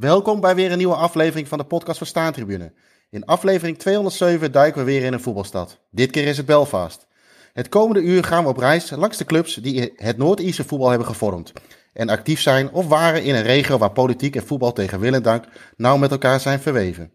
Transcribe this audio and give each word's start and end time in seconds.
Welkom 0.00 0.40
bij 0.40 0.54
weer 0.54 0.72
een 0.72 0.78
nieuwe 0.78 0.94
aflevering 0.94 1.48
van 1.48 1.58
de 1.58 1.64
podcast 1.64 1.98
van 1.98 2.06
Staantribune. 2.06 2.72
In 3.10 3.24
aflevering 3.24 3.78
207 3.78 4.52
duiken 4.52 4.84
we 4.84 4.90
weer 4.90 5.04
in 5.04 5.12
een 5.12 5.20
voetbalstad. 5.20 5.78
Dit 5.90 6.10
keer 6.10 6.26
is 6.26 6.36
het 6.36 6.46
Belfast. 6.46 7.06
Het 7.52 7.68
komende 7.68 8.00
uur 8.00 8.24
gaan 8.24 8.42
we 8.42 8.48
op 8.48 8.56
reis 8.56 8.90
langs 8.90 9.16
de 9.16 9.24
clubs 9.24 9.54
die 9.54 9.92
het 9.96 10.16
Noord-Ierse 10.16 10.64
voetbal 10.64 10.88
hebben 10.88 11.06
gevormd. 11.06 11.52
En 11.92 12.08
actief 12.08 12.40
zijn 12.40 12.72
of 12.72 12.88
waren 12.88 13.22
in 13.22 13.34
een 13.34 13.42
regio 13.42 13.78
waar 13.78 13.92
politiek 13.92 14.36
en 14.36 14.46
voetbal 14.46 14.72
tegen 14.72 15.00
wil 15.00 15.14
en 15.14 15.22
dank 15.22 15.44
nauw 15.76 15.96
met 15.96 16.10
elkaar 16.10 16.40
zijn 16.40 16.60
verweven. 16.60 17.12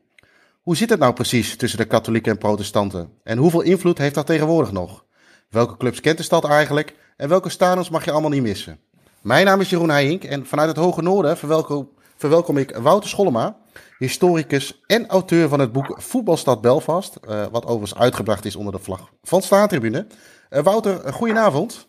Hoe 0.61 0.75
zit 0.75 0.89
het 0.89 0.99
nou 0.99 1.13
precies 1.13 1.55
tussen 1.55 1.79
de 1.79 1.85
katholieken 1.85 2.31
en 2.31 2.37
protestanten? 2.37 3.09
En 3.23 3.37
hoeveel 3.37 3.61
invloed 3.61 3.97
heeft 3.97 4.15
dat 4.15 4.25
tegenwoordig 4.25 4.71
nog? 4.71 5.05
Welke 5.49 5.77
clubs 5.77 5.99
kent 5.99 6.17
de 6.17 6.23
stad 6.23 6.45
eigenlijk? 6.45 6.95
En 7.17 7.29
welke 7.29 7.49
stadions 7.49 7.89
mag 7.89 8.05
je 8.05 8.11
allemaal 8.11 8.29
niet 8.29 8.41
missen? 8.41 8.79
Mijn 9.21 9.45
naam 9.45 9.61
is 9.61 9.69
Jeroen 9.69 9.89
Heijink 9.89 10.23
en 10.23 10.45
vanuit 10.45 10.69
het 10.69 10.77
Hoge 10.77 11.01
Noorden 11.01 11.37
verwelkom, 11.37 11.89
verwelkom 12.21 12.57
ik 12.57 12.75
Wouter 12.75 13.09
Schollema, 13.09 13.57
historicus 13.97 14.81
en 14.87 15.07
auteur 15.07 15.49
van 15.49 15.59
het 15.59 15.71
boek 15.71 16.01
Voetbalstad 16.01 16.61
Belfast, 16.61 17.19
uh, 17.29 17.45
wat 17.51 17.65
overigens 17.65 17.99
uitgebracht 17.99 18.45
is 18.45 18.55
onder 18.55 18.73
de 18.73 18.79
vlag 18.79 19.11
van 19.23 19.41
Staantribune. 19.41 20.07
Uh, 20.49 20.63
Wouter, 20.63 21.13
goedenavond. 21.13 21.87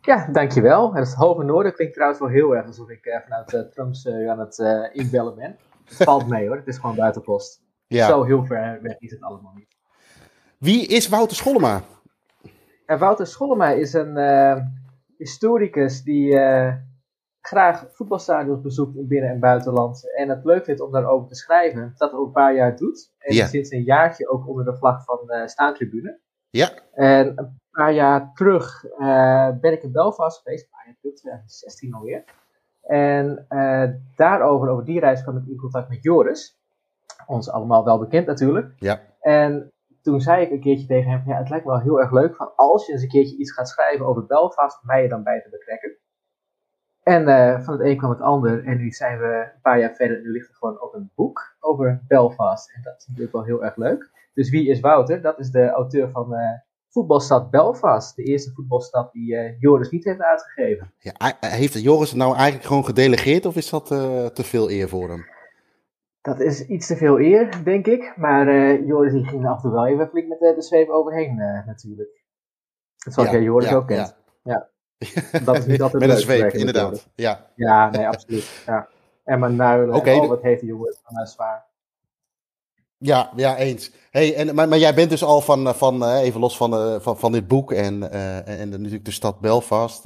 Ja, 0.00 0.28
dankjewel. 0.32 0.94
Het 0.94 1.14
Hoge 1.14 1.44
Noorden 1.44 1.74
klinkt 1.74 1.94
trouwens 1.94 2.20
wel 2.20 2.28
heel 2.30 2.56
erg 2.56 2.66
alsof 2.66 2.88
ik 2.88 3.20
vanuit 3.24 3.52
uh, 3.52 3.60
Trumps 3.60 4.08
aan 4.08 4.38
het 4.38 4.58
inbellen 4.92 5.34
ben. 5.34 5.56
Het 5.84 5.96
valt 5.96 6.28
mee 6.28 6.46
hoor, 6.46 6.56
het 6.56 6.66
is 6.66 6.78
gewoon 6.78 6.96
buitenpost. 6.96 7.60
Ja. 7.86 8.06
Zo 8.06 8.24
heel 8.24 8.44
ver 8.44 8.78
weg 8.82 8.98
is 8.98 9.10
het 9.10 9.22
allemaal 9.22 9.52
niet. 9.54 9.76
Wie 10.58 10.86
is 10.86 11.08
Wouter 11.08 11.36
Schollema? 11.36 11.82
Wouter 12.86 13.26
Schollema 13.26 13.70
is 13.70 13.92
een 13.92 14.18
historicus 15.16 16.02
die 16.02 16.38
graag 17.42 17.86
voetbalstadions 17.90 18.60
bezoekt 18.60 18.96
in 18.96 19.06
binnen- 19.06 19.30
en 19.30 19.40
buitenland. 19.40 20.14
En 20.16 20.28
het 20.28 20.44
leuk 20.44 20.64
vindt 20.64 20.80
om 20.80 20.92
daarover 20.92 21.28
te 21.28 21.34
schrijven. 21.34 21.92
Dat 21.96 22.12
al 22.12 22.24
een 22.24 22.32
paar 22.32 22.54
jaar 22.54 22.76
doet. 22.76 23.12
En 23.18 23.34
ja. 23.34 23.46
sinds 23.46 23.70
een 23.70 23.82
jaartje 23.82 24.28
ook 24.28 24.48
onder 24.48 24.64
de 24.64 24.76
vlag 24.76 25.04
van 25.04 25.18
uh, 25.26 25.46
Staantribune. 25.46 26.18
Ja. 26.50 26.70
En 26.94 27.38
een 27.38 27.60
paar 27.70 27.92
jaar 27.92 28.32
terug 28.34 28.84
uh, 28.98 29.50
ben 29.60 29.72
ik 29.72 29.82
in 29.82 29.92
Belfast 29.92 30.42
geweest. 30.42 30.64
Een 30.64 30.70
paar 30.70 30.86
jaar 30.86 30.96
terug, 31.00 31.14
2016 31.14 31.94
alweer. 31.94 32.24
En 32.82 33.46
daarover, 34.16 34.68
over 34.68 34.84
die 34.84 35.00
reis, 35.00 35.22
kwam 35.22 35.36
ik 35.36 35.46
in 35.46 35.56
contact 35.56 35.88
met 35.88 36.02
Joris. 36.02 36.58
Ons 37.26 37.50
allemaal 37.50 37.84
wel 37.84 37.98
bekend 37.98 38.26
natuurlijk. 38.26 38.72
Ja. 38.76 39.00
En 39.20 39.72
toen 40.02 40.20
zei 40.20 40.44
ik 40.44 40.50
een 40.50 40.60
keertje 40.60 40.86
tegen 40.86 41.10
hem, 41.10 41.22
ja, 41.26 41.38
het 41.38 41.48
lijkt 41.48 41.64
me 41.64 41.70
wel 41.70 41.80
heel 41.80 42.00
erg 42.00 42.12
leuk 42.12 42.36
van 42.36 42.52
als 42.56 42.86
je 42.86 42.92
eens 42.92 43.02
een 43.02 43.08
keertje 43.08 43.36
iets 43.36 43.52
gaat 43.52 43.68
schrijven 43.68 44.06
over 44.06 44.26
Belfast, 44.26 44.82
mij 44.82 45.02
er 45.02 45.08
dan 45.08 45.22
bij 45.22 45.40
te 45.40 45.48
betrekken. 45.48 45.96
En 47.02 47.28
uh, 47.28 47.60
van 47.64 47.74
het 47.74 47.86
een 47.86 47.96
kwam 47.96 48.10
het 48.10 48.20
ander 48.20 48.64
en 48.64 48.76
nu 48.76 48.90
zijn 48.90 49.18
we 49.18 49.50
een 49.54 49.60
paar 49.62 49.78
jaar 49.78 49.94
verder 49.94 50.16
en 50.16 50.22
nu 50.22 50.30
ligt 50.30 50.48
er 50.48 50.54
gewoon 50.54 50.80
ook 50.80 50.94
een 50.94 51.10
boek 51.14 51.56
over 51.60 52.02
Belfast. 52.08 52.72
En 52.74 52.82
dat 52.82 52.94
is 52.98 53.06
natuurlijk 53.06 53.32
wel 53.32 53.44
heel 53.44 53.64
erg 53.64 53.76
leuk. 53.76 54.10
Dus 54.34 54.50
wie 54.50 54.68
is 54.68 54.80
Wouter? 54.80 55.22
Dat 55.22 55.38
is 55.38 55.50
de 55.50 55.70
auteur 55.70 56.10
van 56.10 56.32
uh, 56.32 56.38
Voetbalstad 56.88 57.50
Belfast. 57.50 58.16
De 58.16 58.22
eerste 58.22 58.52
voetbalstad 58.52 59.12
die 59.12 59.34
uh, 59.34 59.60
Joris 59.60 59.90
niet 59.90 60.04
heeft 60.04 60.20
uitgegeven. 60.20 60.92
Ja, 60.98 61.36
heeft 61.40 61.82
Joris 61.82 62.08
het 62.08 62.18
nou 62.18 62.34
eigenlijk 62.34 62.64
gewoon 62.64 62.84
gedelegeerd 62.84 63.46
of 63.46 63.56
is 63.56 63.70
dat 63.70 63.86
te 63.86 64.42
veel 64.44 64.70
eer 64.70 64.88
voor 64.88 65.08
hem? 65.08 65.26
Dat 66.20 66.40
is 66.40 66.66
iets 66.66 66.86
te 66.86 66.96
veel 66.96 67.20
eer, 67.20 67.64
denk 67.64 67.86
ik. 67.86 68.12
Maar 68.16 68.76
Joris 68.84 69.12
die 69.12 69.24
ging 69.24 69.46
af 69.46 69.56
en 69.56 69.62
toe 69.62 69.72
wel 69.72 69.86
even 69.86 70.08
flink 70.08 70.28
met 70.28 70.38
de, 70.38 70.62
zweep 70.62 70.88
overheen, 70.88 71.36
natuurlijk. 71.66 72.22
Dat 72.96 73.14
zoals 73.14 73.28
ja, 73.28 73.34
jij 73.34 73.44
Joris 73.44 73.72
ook 73.72 73.86
kent. 73.86 74.16
Ja. 74.42 74.52
ja. 74.52 74.70
Dat 75.44 75.58
is 75.58 75.66
niet 75.66 75.82
altijd 75.82 76.02
Met 76.02 76.10
een 76.10 76.22
zweep, 76.22 76.52
inderdaad. 76.52 77.06
Ja. 77.14 77.46
ja, 77.54 77.90
nee, 77.90 78.06
absoluut. 78.06 78.62
Ja. 78.66 78.88
En 79.24 79.38
mijn 79.38 79.56
nuilen, 79.56 79.94
okay, 79.94 80.18
oh, 80.18 80.28
wat 80.28 80.42
heeft 80.42 80.60
die 80.60 80.68
Joris 80.68 80.98
van 81.04 81.20
uh, 81.20 81.26
zwaar. 81.26 81.64
Ja, 82.98 83.30
ja, 83.36 83.56
eens. 83.56 83.90
Hey, 84.10 84.34
en, 84.34 84.54
maar, 84.54 84.68
maar 84.68 84.78
jij 84.78 84.94
bent 84.94 85.10
dus 85.10 85.24
al 85.24 85.40
van, 85.40 85.74
van 85.74 86.04
even 86.12 86.40
los 86.40 86.56
van, 86.56 87.02
van, 87.02 87.18
van 87.18 87.32
dit 87.32 87.48
boek 87.48 87.72
en, 87.72 88.10
en, 88.12 88.46
en 88.46 88.70
natuurlijk 88.70 89.04
de 89.04 89.10
stad 89.10 89.40
Belfast. 89.40 90.04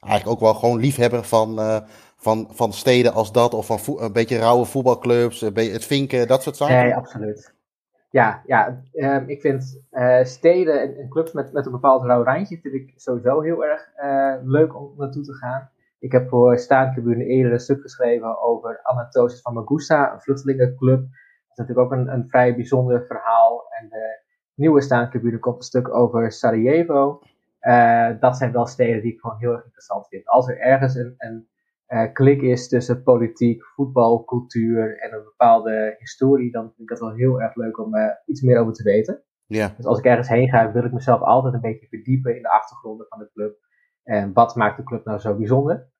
eigenlijk 0.00 0.26
ook 0.26 0.40
wel 0.40 0.54
gewoon 0.54 0.80
liefhebber 0.80 1.24
van, 1.24 1.82
van, 2.16 2.48
van 2.52 2.72
steden 2.72 3.12
als 3.12 3.32
dat, 3.32 3.54
of 3.54 3.66
van 3.66 3.80
een 3.98 4.12
beetje 4.12 4.38
rauwe 4.38 4.64
voetbalclubs, 4.64 5.40
het 5.40 5.84
vinken, 5.84 6.28
dat 6.28 6.42
soort 6.42 6.56
zaken? 6.56 6.76
Nee, 6.76 6.94
absoluut. 6.94 7.52
Ja, 8.12 8.42
ja 8.46 8.82
uh, 8.94 9.28
ik 9.28 9.40
vind 9.40 9.82
uh, 9.92 10.22
steden 10.22 10.96
en, 10.96 11.08
clubs 11.08 11.32
met, 11.32 11.52
met 11.52 11.66
een 11.66 11.72
bepaald 11.72 12.04
rauw 12.04 12.22
randje 12.22 12.58
vind 12.60 12.74
ik 12.74 12.92
sowieso 12.96 13.40
heel 13.40 13.64
erg 13.64 13.88
uh, 14.04 14.34
leuk 14.42 14.76
om 14.76 14.92
naartoe 14.96 15.22
te 15.22 15.32
gaan. 15.32 15.70
Ik 15.98 16.12
heb 16.12 16.28
voor 16.28 16.58
Staantribune 16.58 17.24
eerder 17.24 17.52
een 17.52 17.60
stuk 17.60 17.80
geschreven 17.80 18.42
over 18.42 18.80
Anatosis 18.82 19.40
van 19.40 19.54
Magusa, 19.54 20.12
een 20.12 20.20
vluchtelingenclub. 20.20 21.00
Dat 21.00 21.50
is 21.50 21.56
natuurlijk 21.56 21.86
ook 21.86 21.98
een, 21.98 22.12
een 22.12 22.28
vrij 22.28 22.54
bijzonder 22.54 23.06
verhaal. 23.06 23.66
En 23.80 23.88
de 23.88 24.20
nieuwe 24.54 24.80
Staantribune 24.80 25.38
komt 25.38 25.56
een 25.56 25.62
stuk 25.62 25.94
over 25.94 26.32
Sarajevo. 26.32 27.20
Uh, 27.60 28.10
dat 28.20 28.36
zijn 28.36 28.52
wel 28.52 28.66
steden 28.66 29.02
die 29.02 29.12
ik 29.12 29.20
gewoon 29.20 29.38
heel 29.38 29.52
erg 29.52 29.64
interessant 29.64 30.08
vind. 30.08 30.26
Als 30.26 30.48
er 30.48 30.58
ergens 30.58 30.94
een, 30.94 31.48
klik 32.12 32.42
is 32.42 32.68
tussen 32.68 33.02
politiek, 33.02 33.64
voetbal, 33.64 34.24
cultuur 34.24 34.98
en 34.98 35.12
een 35.12 35.24
bepaalde 35.24 35.94
historie, 35.98 36.50
dan 36.50 36.62
vind 36.62 36.80
ik 36.80 36.88
dat 36.88 36.98
wel 36.98 37.14
heel 37.14 37.40
erg 37.40 37.54
leuk 37.54 37.78
om 37.78 37.94
uh, 37.94 38.06
iets 38.26 38.42
meer 38.42 38.58
over 38.58 38.72
te 38.72 38.82
weten. 38.82 39.22
Ja. 39.46 39.74
Dus 39.76 39.86
als 39.86 39.98
ik 39.98 40.04
ergens 40.04 40.28
heen 40.28 40.48
ga, 40.48 40.72
wil 40.72 40.84
ik 40.84 40.92
mezelf 40.92 41.20
altijd 41.20 41.54
een 41.54 41.60
beetje 41.60 41.86
verdiepen 41.86 42.36
in 42.36 42.42
de 42.42 42.50
achtergronden 42.50 43.06
van 43.08 43.18
de 43.18 43.30
club. 43.32 43.56
En 44.02 44.32
wat 44.32 44.56
maakt 44.56 44.76
de 44.76 44.82
club 44.82 45.04
nou 45.04 45.18
zo 45.18 45.36
bijzonder? 45.36 45.90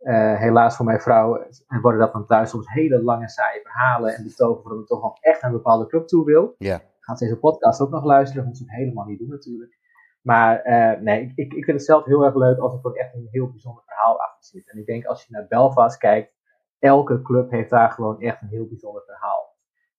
Uh, 0.00 0.38
helaas 0.38 0.76
voor 0.76 0.84
mijn 0.84 1.00
vrouw 1.00 1.46
worden 1.82 2.00
dat 2.00 2.12
dan 2.12 2.26
thuis 2.26 2.50
soms 2.50 2.72
hele 2.72 3.02
lange 3.02 3.28
saaie 3.28 3.60
verhalen 3.62 4.14
en 4.14 4.24
betogen 4.24 4.62
waarom 4.62 4.80
ik 4.80 4.86
toch 4.86 5.02
nog 5.02 5.16
echt 5.20 5.42
naar 5.42 5.50
een 5.50 5.56
bepaalde 5.56 5.86
club 5.86 6.06
toe 6.06 6.24
wil. 6.24 6.54
Ja. 6.58 6.80
Gaat 7.00 7.18
deze 7.18 7.38
podcast 7.38 7.80
ook 7.80 7.90
nog 7.90 8.04
luisteren? 8.04 8.36
Dat 8.36 8.46
moet 8.46 8.56
ze 8.56 8.64
het 8.64 8.72
helemaal 8.72 9.04
niet 9.04 9.18
doen 9.18 9.28
natuurlijk. 9.28 9.78
Maar 10.26 10.66
uh, 10.66 11.00
nee, 11.00 11.32
ik, 11.34 11.52
ik 11.52 11.64
vind 11.64 11.76
het 11.76 11.84
zelf 11.84 12.04
heel 12.04 12.24
erg 12.24 12.34
leuk 12.34 12.58
als 12.58 12.72
er 12.72 12.80
gewoon 12.80 12.96
echt 12.96 13.14
een 13.14 13.28
heel 13.30 13.50
bijzonder 13.50 13.82
verhaal 13.86 14.20
achter 14.20 14.44
zit. 14.44 14.70
En 14.70 14.78
ik 14.78 14.86
denk 14.86 15.04
als 15.04 15.24
je 15.24 15.32
naar 15.32 15.46
Belfast 15.48 15.98
kijkt, 15.98 16.32
elke 16.78 17.22
club 17.22 17.50
heeft 17.50 17.70
daar 17.70 17.90
gewoon 17.90 18.20
echt 18.20 18.42
een 18.42 18.48
heel 18.48 18.66
bijzonder 18.66 19.02
verhaal. 19.06 19.54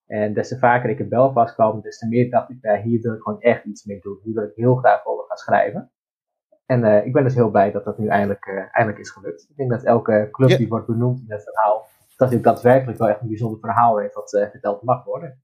En 0.05 0.33
des 0.33 0.47
te 0.47 0.57
vaker 0.57 0.89
ik 0.89 0.99
in 0.99 1.09
Belfast 1.09 1.53
kwam, 1.53 1.81
des 1.81 1.97
te 1.97 2.07
meer 2.07 2.29
dacht 2.29 2.49
ik, 2.49 2.57
ja, 2.61 2.81
hier 2.81 3.01
wil 3.01 3.13
ik 3.13 3.21
gewoon 3.21 3.41
echt 3.41 3.65
iets 3.65 3.85
mee 3.85 3.99
doen. 3.99 4.19
Hier 4.23 4.33
wil 4.33 4.43
ik 4.43 4.55
heel 4.55 4.75
graag 4.75 5.05
over 5.05 5.25
gaan 5.27 5.37
schrijven. 5.37 5.91
En 6.65 6.83
uh, 6.83 7.05
ik 7.05 7.13
ben 7.13 7.23
dus 7.23 7.35
heel 7.35 7.49
blij 7.49 7.71
dat 7.71 7.85
dat 7.85 7.97
nu 7.97 8.07
eindelijk, 8.07 8.45
uh, 8.45 8.63
eindelijk 8.71 8.99
is 8.99 9.09
gelukt. 9.09 9.47
Ik 9.49 9.55
denk 9.55 9.69
dat 9.69 9.83
elke 9.83 10.27
club 10.31 10.57
die 10.57 10.67
wordt 10.67 10.87
benoemd 10.87 11.19
in 11.19 11.31
het 11.31 11.43
verhaal, 11.43 11.85
dat 12.17 12.29
dit 12.29 12.43
daadwerkelijk 12.43 12.97
wel 12.97 13.09
echt 13.09 13.21
een 13.21 13.27
bijzonder 13.27 13.59
verhaal 13.59 13.97
heeft 13.97 14.33
uh, 14.33 14.49
verteld 14.49 14.81
mag 14.81 15.03
worden. 15.03 15.41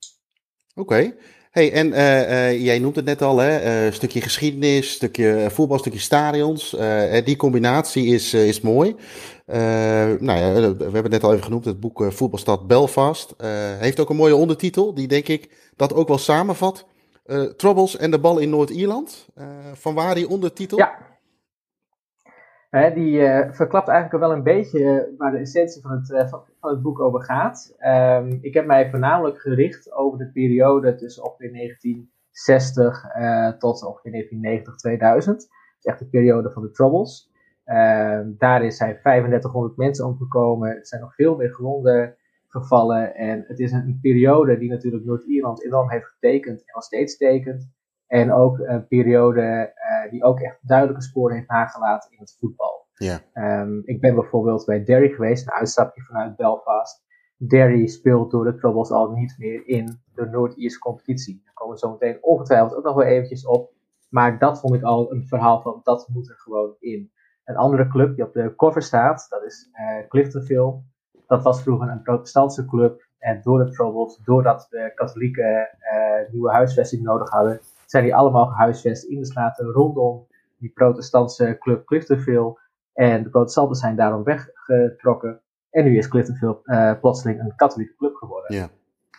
Oké. 0.76 1.14
Hey, 1.54 1.74
en 1.74 1.88
uh, 1.88 2.64
jij 2.64 2.80
noemt 2.80 2.96
het 2.96 3.06
net 3.06 3.22
al, 3.22 3.38
hè? 3.38 3.86
Uh, 3.86 3.92
stukje 3.92 4.22
geschiedenis, 4.22 4.92
stukje 4.92 5.48
voetbal, 5.50 5.78
stukje 5.78 6.00
stadions. 6.00 6.78
die 7.24 7.36
combinatie 7.36 8.06
is, 8.06 8.34
is 8.34 8.62
mooi. 8.62 8.96
nou 10.20 10.40
ja, 10.40 10.54
we 10.54 10.76
hebben 10.78 11.02
het 11.02 11.12
net 11.12 11.24
al 11.24 11.32
even 11.32 11.44
genoemd, 11.44 11.66
het 11.66 11.80
boek 11.80 12.14
Voetbalstad 12.14 12.68
Belfast. 12.68 13.36
heeft 13.80 14.00
ook 14.00 14.10
een 14.10 14.16
mooie 14.16 14.36
ondertitel, 14.36 14.94
die 14.94 15.08
denk 15.08 15.28
ik 15.28 15.72
dat 15.76 15.94
ook 15.94 16.08
wel 16.08 16.18
samenvat. 16.18 16.86
Troubles 17.58 17.98
en 17.98 18.12
de 18.12 18.20
bal 18.20 18.38
in 18.38 18.50
Noord-Ierland. 18.50 19.28
van 19.74 19.94
waar 19.94 20.16
die 20.16 20.30
ondertitel? 20.30 20.78
Ja, 20.78 22.90
die 22.90 23.20
uh, 23.20 23.48
verklapt 23.52 23.88
eigenlijk 23.88 24.24
wel 24.24 24.34
een 24.34 24.44
beetje 24.44 25.14
waar 25.18 25.32
de 25.32 25.38
essentie 25.38 25.82
van 25.82 25.92
het, 25.92 26.10
uh, 26.10 26.34
van, 26.64 26.72
het 26.72 26.82
boek 26.82 27.00
over 27.00 27.24
gaat. 27.24 27.76
Um, 27.80 28.38
ik 28.42 28.54
heb 28.54 28.66
mij 28.66 28.90
voornamelijk 28.90 29.42
gericht 29.42 29.94
over 29.94 30.18
de 30.18 30.32
periode 30.32 30.96
tussen 30.96 31.24
ongeveer 31.24 31.52
1960 31.52 33.04
uh, 33.18 33.50
tot 33.50 33.86
ongeveer 33.86 34.12
1990, 34.12 34.76
2000. 34.76 35.38
Dat 35.38 35.48
is 35.80 35.86
echt 35.86 36.00
de 36.00 36.06
periode 36.06 36.52
van 36.52 36.62
de 36.62 36.72
Troubles. 36.72 37.32
Um, 37.66 38.36
daarin 38.38 38.72
zijn 38.72 39.00
3500 39.02 39.78
mensen 39.78 40.06
omgekomen. 40.06 40.70
Er 40.70 40.88
zijn 40.88 41.02
nog 41.02 41.16
veel 41.16 41.36
meer 41.36 41.54
gewonden 41.54 42.16
gevallen. 42.48 43.16
En 43.16 43.44
het 43.48 43.60
is 43.60 43.72
een, 43.72 44.00
periode 44.02 44.58
die 44.58 44.70
natuurlijk 44.70 45.06
Noord-Ierland 45.06 45.66
enorm 45.66 45.90
heeft 45.90 46.06
getekend 46.06 46.60
en 46.60 46.74
nog 46.74 46.84
steeds 46.84 47.18
tekent. 47.18 47.72
En 48.08 48.32
ook 48.32 48.60
een 48.60 48.88
periode 48.88 49.74
uh, 49.76 50.12
die 50.12 50.24
ook 50.24 50.40
echt 50.40 50.58
duidelijke 50.62 51.04
sporen 51.04 51.36
heeft 51.36 51.50
nagelaten 51.50 52.12
in 52.12 52.20
het 52.20 52.36
voetbal. 52.40 52.83
Ja. 52.94 53.22
Um, 53.34 53.82
ik 53.86 54.02
ben 54.02 54.16
bijvoorbeeld 54.16 54.66
bij 54.66 54.84
Derry 54.84 55.10
geweest, 55.10 55.48
een 55.48 55.54
uitstapje 55.54 56.02
vanuit 56.02 56.36
Belfast. 56.36 57.04
Derry 57.38 57.88
speelt 57.88 58.32
door 58.32 58.44
de 58.44 58.56
Troubles 58.56 58.92
al 58.92 59.12
niet 59.12 59.36
meer 59.38 59.68
in 59.68 60.02
de 60.16 60.26
Noord-Ierse 60.26 60.80
competitie. 60.80 61.42
Daar 61.44 61.54
komen 61.54 61.74
we 61.74 61.80
zo 61.80 61.92
meteen 61.92 62.18
ongetwijfeld 62.22 62.76
ook 62.76 62.84
nog 62.84 62.96
wel 62.96 63.06
eventjes 63.06 63.46
op. 63.46 63.72
Maar 64.10 64.40
dat 64.40 64.60
vond 64.60 64.74
ik 64.76 64.84
al 64.84 65.12
een 65.12 65.28
verhaal 65.28 65.62
van, 65.62 65.80
dat 65.84 66.08
moet 66.14 66.30
er 66.30 66.38
gewoon 66.38 66.76
in. 66.80 67.12
Een 67.46 67.56
andere 67.56 67.88
club 67.88 68.16
die 68.16 68.26
op 68.26 68.34
de 68.34 68.56
cover 68.56 68.82
staat, 68.82 69.26
dat 69.30 69.44
is 69.44 69.70
uh, 69.74 70.08
Cliftonville. 70.08 70.82
Dat 71.28 71.44
was 71.44 71.62
vroeger 71.62 71.90
een 71.90 72.02
protestantse 72.02 72.66
club. 72.66 73.08
En 73.20 73.42
door 73.42 73.66
de 73.66 73.72
Troubles, 73.72 74.20
doordat 74.24 74.68
de 74.70 74.92
katholieken 74.96 75.70
uh, 75.94 76.32
nieuwe 76.32 76.52
huisvesting 76.52 77.04
nodig 77.04 77.30
hadden, 77.30 77.60
zijn 77.86 78.04
die 78.04 78.16
allemaal 78.16 78.46
gehuisvest 78.46 79.04
in 79.04 79.20
de 79.20 79.26
straten 79.26 79.66
rondom 79.66 80.28
die 80.58 80.72
protestantse 80.74 81.58
club 81.60 81.86
Cliftonville. 81.86 82.60
En 82.94 83.24
de 83.24 83.30
protestanten 83.30 83.76
zijn 83.76 83.96
daarom 83.96 84.24
weggetrokken. 84.24 85.42
En 85.70 85.84
nu 85.84 85.98
is 85.98 86.08
Cliftonville 86.08 86.60
uh, 86.64 87.00
plotseling 87.00 87.40
een 87.40 87.56
katholieke 87.56 87.96
club 87.96 88.16
geworden. 88.16 88.56
Ja. 88.56 88.70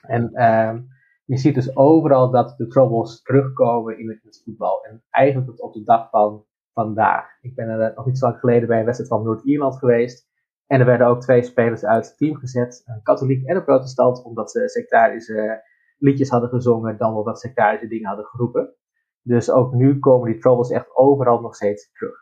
En 0.02 0.34
ehm, 0.34 0.80
je 1.24 1.36
ziet 1.36 1.54
dus 1.54 1.76
overal 1.76 2.30
dat 2.30 2.54
de 2.56 2.66
troubles 2.66 3.22
terugkomen 3.22 3.98
in 3.98 4.08
het, 4.08 4.42
voetbal. 4.44 4.84
En 4.84 5.02
eigenlijk 5.10 5.50
tot 5.50 5.60
op 5.60 5.72
de 5.72 5.82
dag 5.82 6.10
van 6.10 6.44
vandaag. 6.72 7.26
Ik 7.40 7.54
ben 7.54 7.68
er 7.68 7.92
nog 7.94 8.06
niet 8.06 8.18
zo 8.18 8.26
lang 8.26 8.38
geleden 8.38 8.68
bij 8.68 8.78
een 8.78 8.84
wedstrijd 8.84 9.10
van 9.10 9.22
Noord-Ierland 9.22 9.78
geweest. 9.78 10.28
En 10.66 10.80
er 10.80 10.86
werden 10.86 11.06
ook 11.06 11.20
twee 11.20 11.42
spelers 11.42 11.84
uit 11.84 12.06
het 12.06 12.16
team 12.16 12.36
gezet, 12.36 12.82
een 12.86 13.02
katholiek 13.02 13.46
en 13.46 13.56
een 13.56 13.64
protestant, 13.64 14.24
omdat 14.24 14.50
ze 14.50 14.68
sectarische 14.68 15.62
liedjes 15.98 16.28
hadden 16.28 16.48
gezongen, 16.48 16.98
dan 16.98 17.14
wel 17.14 17.24
wat 17.24 17.40
sectarische 17.40 17.88
dingen 17.88 18.08
hadden 18.08 18.24
geroepen. 18.24 18.74
Dus 19.22 19.50
ook 19.50 19.72
nu 19.72 19.98
komen 19.98 20.30
die 20.30 20.40
troubles 20.40 20.70
echt 20.70 20.96
overal 20.96 21.40
nog 21.40 21.54
steeds 21.54 21.92
terug. 21.92 22.16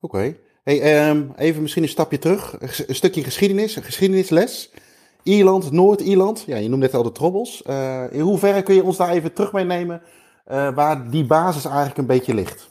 Oké. 0.00 0.34
Hey, 0.66 0.80
ehm, 0.80 1.22
even 1.36 1.62
misschien 1.62 1.82
een 1.82 1.88
stapje 1.88 2.18
terug. 2.18 2.56
Een 2.86 2.94
stukje 2.94 3.22
geschiedenis, 3.22 3.76
een 3.76 3.82
geschiedenisles. 3.82 4.74
Ierland, 5.22 5.72
Noord-Ierland. 5.72 6.44
Ja, 6.46 6.56
je 6.56 6.68
noemde 6.68 6.86
net 6.86 6.94
al 6.94 7.02
de 7.02 7.12
troubles. 7.12 7.62
Uh, 7.66 8.04
in 8.10 8.20
hoeverre 8.20 8.62
kun 8.62 8.74
je 8.74 8.84
ons 8.84 8.96
daar 8.96 9.10
even 9.10 9.32
terug 9.32 9.52
meenemen 9.52 10.02
uh, 10.50 10.74
waar 10.74 11.10
die 11.10 11.26
basis 11.26 11.64
eigenlijk 11.64 11.96
een 11.96 12.06
beetje 12.06 12.34
ligt? 12.34 12.70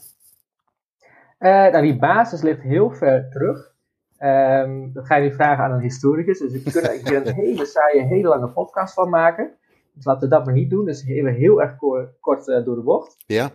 Uh, 1.40 1.50
nou, 1.50 1.82
die 1.82 2.00
basis 2.00 2.42
ligt 2.42 2.62
heel 2.62 2.92
ver 2.92 3.30
terug. 3.30 3.74
Um, 4.20 4.94
dat 4.94 5.06
ga 5.06 5.16
je 5.16 5.30
nu 5.30 5.36
vragen 5.36 5.64
aan 5.64 5.72
een 5.72 5.80
historicus. 5.80 6.40
Dus 6.40 6.54
ik 6.54 6.64
kan 6.64 6.92
hier 6.92 7.28
een 7.28 7.34
hele 7.34 7.66
saaie, 7.66 8.04
hele 8.04 8.28
lange 8.28 8.50
podcast 8.50 8.94
van 8.94 9.10
maken. 9.10 9.52
Dus 9.94 10.06
laten 10.06 10.30
we 10.30 10.36
dat 10.36 10.46
maar 10.46 10.54
niet 10.54 10.70
doen. 10.70 10.86
Dus 10.86 11.06
even 11.08 11.34
heel 11.34 11.62
erg 11.62 11.78
kort 12.20 12.46
door 12.46 12.76
de 12.76 12.84
bocht. 12.84 13.16
Ja. 13.26 13.52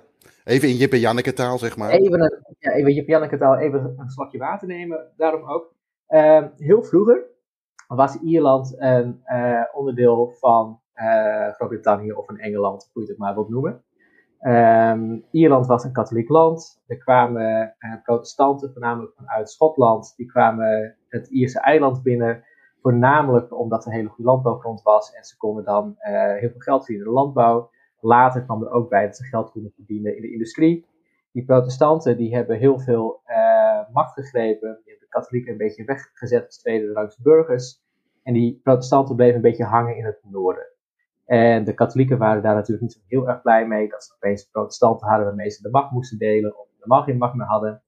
Even 0.50 0.68
in 0.68 0.76
Jip 0.76 0.92
en 0.92 1.58
zeg 1.58 1.76
maar. 1.76 1.90
Even, 1.90 2.20
een, 2.20 2.44
ja, 2.58 2.70
even 2.70 2.92
Jip 2.92 3.08
en 3.08 3.58
even 3.58 3.94
een 3.96 4.10
slokje 4.10 4.38
water 4.38 4.68
nemen. 4.68 5.12
Daarom 5.16 5.50
ook. 5.50 5.74
Uh, 6.08 6.44
heel 6.56 6.82
vroeger 6.82 7.24
was 7.88 8.16
Ierland 8.16 8.74
een 8.78 9.22
uh, 9.26 9.62
onderdeel 9.72 10.34
van 10.38 10.80
uh, 10.94 11.48
Groot-Brittannië 11.48 12.12
of 12.12 12.28
een 12.28 12.38
Engeland, 12.38 12.90
hoe 12.92 13.02
je 13.02 13.08
het 13.08 13.18
maar 13.18 13.34
wilt 13.34 13.48
noemen. 13.48 13.82
Um, 14.42 15.24
Ierland 15.30 15.66
was 15.66 15.84
een 15.84 15.92
katholiek 15.92 16.28
land. 16.28 16.82
Er 16.86 16.98
kwamen 16.98 17.74
uh, 17.78 18.02
protestanten, 18.02 18.72
voornamelijk 18.72 19.14
vanuit 19.16 19.50
Schotland, 19.50 20.12
die 20.16 20.26
kwamen 20.26 20.96
het 21.08 21.28
Ierse 21.28 21.60
eiland 21.60 22.02
binnen. 22.02 22.44
Voornamelijk 22.82 23.58
omdat 23.58 23.86
er 23.86 23.92
hele 23.92 24.08
goede 24.08 24.30
landbouwgrond 24.30 24.82
was 24.82 25.12
en 25.12 25.24
ze 25.24 25.36
konden 25.36 25.64
dan 25.64 25.94
heel 26.38 26.50
veel 26.50 26.60
geld 26.60 26.84
verdienen 26.84 27.06
in 27.06 27.12
de 27.12 27.18
landbouw. 27.18 27.70
Later 28.00 28.42
kwam 28.42 28.62
er 28.62 28.70
ook 28.70 28.88
bij 28.88 29.06
dat 29.06 29.16
ze 29.16 29.24
geld 29.24 29.50
konden 29.50 29.72
verdienen 29.74 30.16
in 30.16 30.22
de 30.22 30.32
industrie. 30.32 30.86
Die 31.32 31.44
protestanten 31.44 32.16
die 32.16 32.34
hebben 32.34 32.58
heel 32.58 32.78
veel 32.78 33.20
uh, 33.26 33.92
macht 33.92 34.12
gegrepen. 34.12 34.68
Die 34.68 34.90
hebben 34.90 35.08
de 35.08 35.18
katholieken 35.18 35.52
een 35.52 35.58
beetje 35.58 35.84
weggezet 35.84 36.46
als 36.46 36.58
tweede 36.58 36.92
rangs 36.92 37.18
burgers. 37.18 37.82
En 38.22 38.32
die 38.32 38.60
protestanten 38.62 39.16
bleven 39.16 39.34
een 39.34 39.40
beetje 39.40 39.64
hangen 39.64 39.96
in 39.96 40.04
het 40.04 40.20
noorden. 40.22 40.66
En 41.24 41.64
de 41.64 41.74
katholieken 41.74 42.18
waren 42.18 42.42
daar 42.42 42.54
natuurlijk 42.54 42.82
niet 42.82 42.92
zo 42.92 43.00
heel 43.06 43.28
erg 43.28 43.42
blij 43.42 43.66
mee. 43.66 43.88
Dat 43.88 44.04
ze 44.04 44.14
opeens 44.14 44.44
protestanten 44.44 45.08
hadden 45.08 45.26
waarmee 45.26 45.50
ze 45.50 45.62
de 45.62 45.70
macht 45.70 45.90
moesten 45.90 46.18
delen. 46.18 46.58
Of 46.58 46.66
helemaal 46.76 47.02
geen 47.02 47.18
macht 47.18 47.34
meer 47.34 47.46
hadden. 47.46 47.82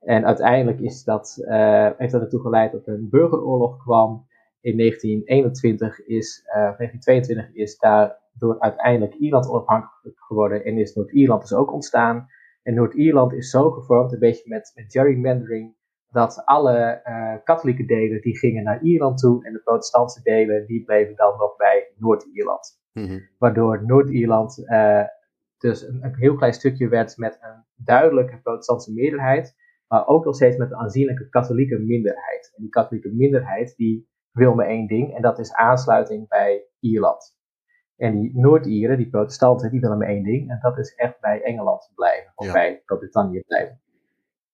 En 0.00 0.26
uiteindelijk 0.26 0.80
is 0.80 1.04
dat, 1.04 1.36
uh, 1.40 1.90
heeft 1.96 2.12
dat 2.12 2.22
ertoe 2.22 2.40
geleid 2.40 2.72
dat 2.72 2.86
er 2.86 2.94
een 2.94 3.08
burgeroorlog 3.10 3.76
kwam. 3.76 4.26
In 4.62 4.76
1921 4.76 6.06
is, 6.06 6.42
uh, 6.46 6.54
1922 6.54 7.54
is 7.54 7.78
daar 7.78 8.20
door 8.38 8.60
uiteindelijk 8.60 9.14
Ierland 9.14 9.48
onafhankelijk 9.48 10.20
geworden 10.20 10.64
en 10.64 10.78
is 10.78 10.94
Noord-Ierland 10.94 11.40
dus 11.40 11.54
ook 11.54 11.72
ontstaan. 11.72 12.26
En 12.62 12.74
Noord-Ierland 12.74 13.32
is 13.32 13.50
zo 13.50 13.70
gevormd, 13.70 14.12
een 14.12 14.18
beetje 14.18 14.48
met, 14.48 14.72
met 14.74 14.92
gerrymandering, 14.92 15.74
dat 16.10 16.42
alle 16.44 17.02
uh, 17.04 17.34
katholieke 17.44 17.84
delen 17.84 18.20
die 18.20 18.38
gingen 18.38 18.64
naar 18.64 18.82
Ierland 18.82 19.18
toe 19.18 19.44
en 19.44 19.52
de 19.52 19.58
protestantse 19.58 20.22
delen 20.22 20.66
die 20.66 20.84
bleven 20.84 21.16
dan 21.16 21.38
nog 21.38 21.56
bij 21.56 21.92
Noord-Ierland. 21.96 22.80
Mhm. 22.92 23.18
Waardoor 23.38 23.84
Noord-Ierland 23.86 24.58
uh, 24.58 25.04
dus 25.58 25.88
een, 25.88 25.98
een, 26.02 26.14
heel 26.14 26.34
klein 26.34 26.52
stukje 26.52 26.88
werd 26.88 27.16
met 27.16 27.38
een 27.40 27.84
duidelijke 27.84 28.40
protestantse 28.42 28.92
meerderheid, 28.92 29.54
maar 29.88 30.06
ook 30.06 30.24
nog 30.24 30.34
steeds 30.34 30.56
met 30.56 30.70
een 30.70 30.76
aanzienlijke 30.76 31.28
katholieke 31.28 31.78
minderheid. 31.78 32.52
En 32.56 32.62
die 32.62 32.70
katholieke 32.70 33.12
minderheid 33.12 33.76
die 33.76 34.10
wil 34.32 34.54
maar 34.54 34.66
één 34.66 34.86
ding 34.86 35.14
en 35.14 35.22
dat 35.22 35.38
is 35.38 35.54
aansluiting 35.54 36.28
bij 36.28 36.64
Ierland. 36.80 37.40
En 37.96 38.20
die 38.20 38.30
Noord-Ieren, 38.34 38.96
die 38.96 39.10
protestanten, 39.10 39.70
die 39.70 39.80
willen 39.80 39.98
maar 39.98 40.08
één 40.08 40.24
ding. 40.24 40.50
En 40.50 40.58
dat 40.60 40.78
is 40.78 40.94
echt 40.94 41.20
bij 41.20 41.42
Engeland 41.42 41.90
blijven. 41.94 42.32
Of 42.34 42.52
bij 42.52 42.82
Groot-Brittannië 42.84 43.42
blijven. 43.46 43.80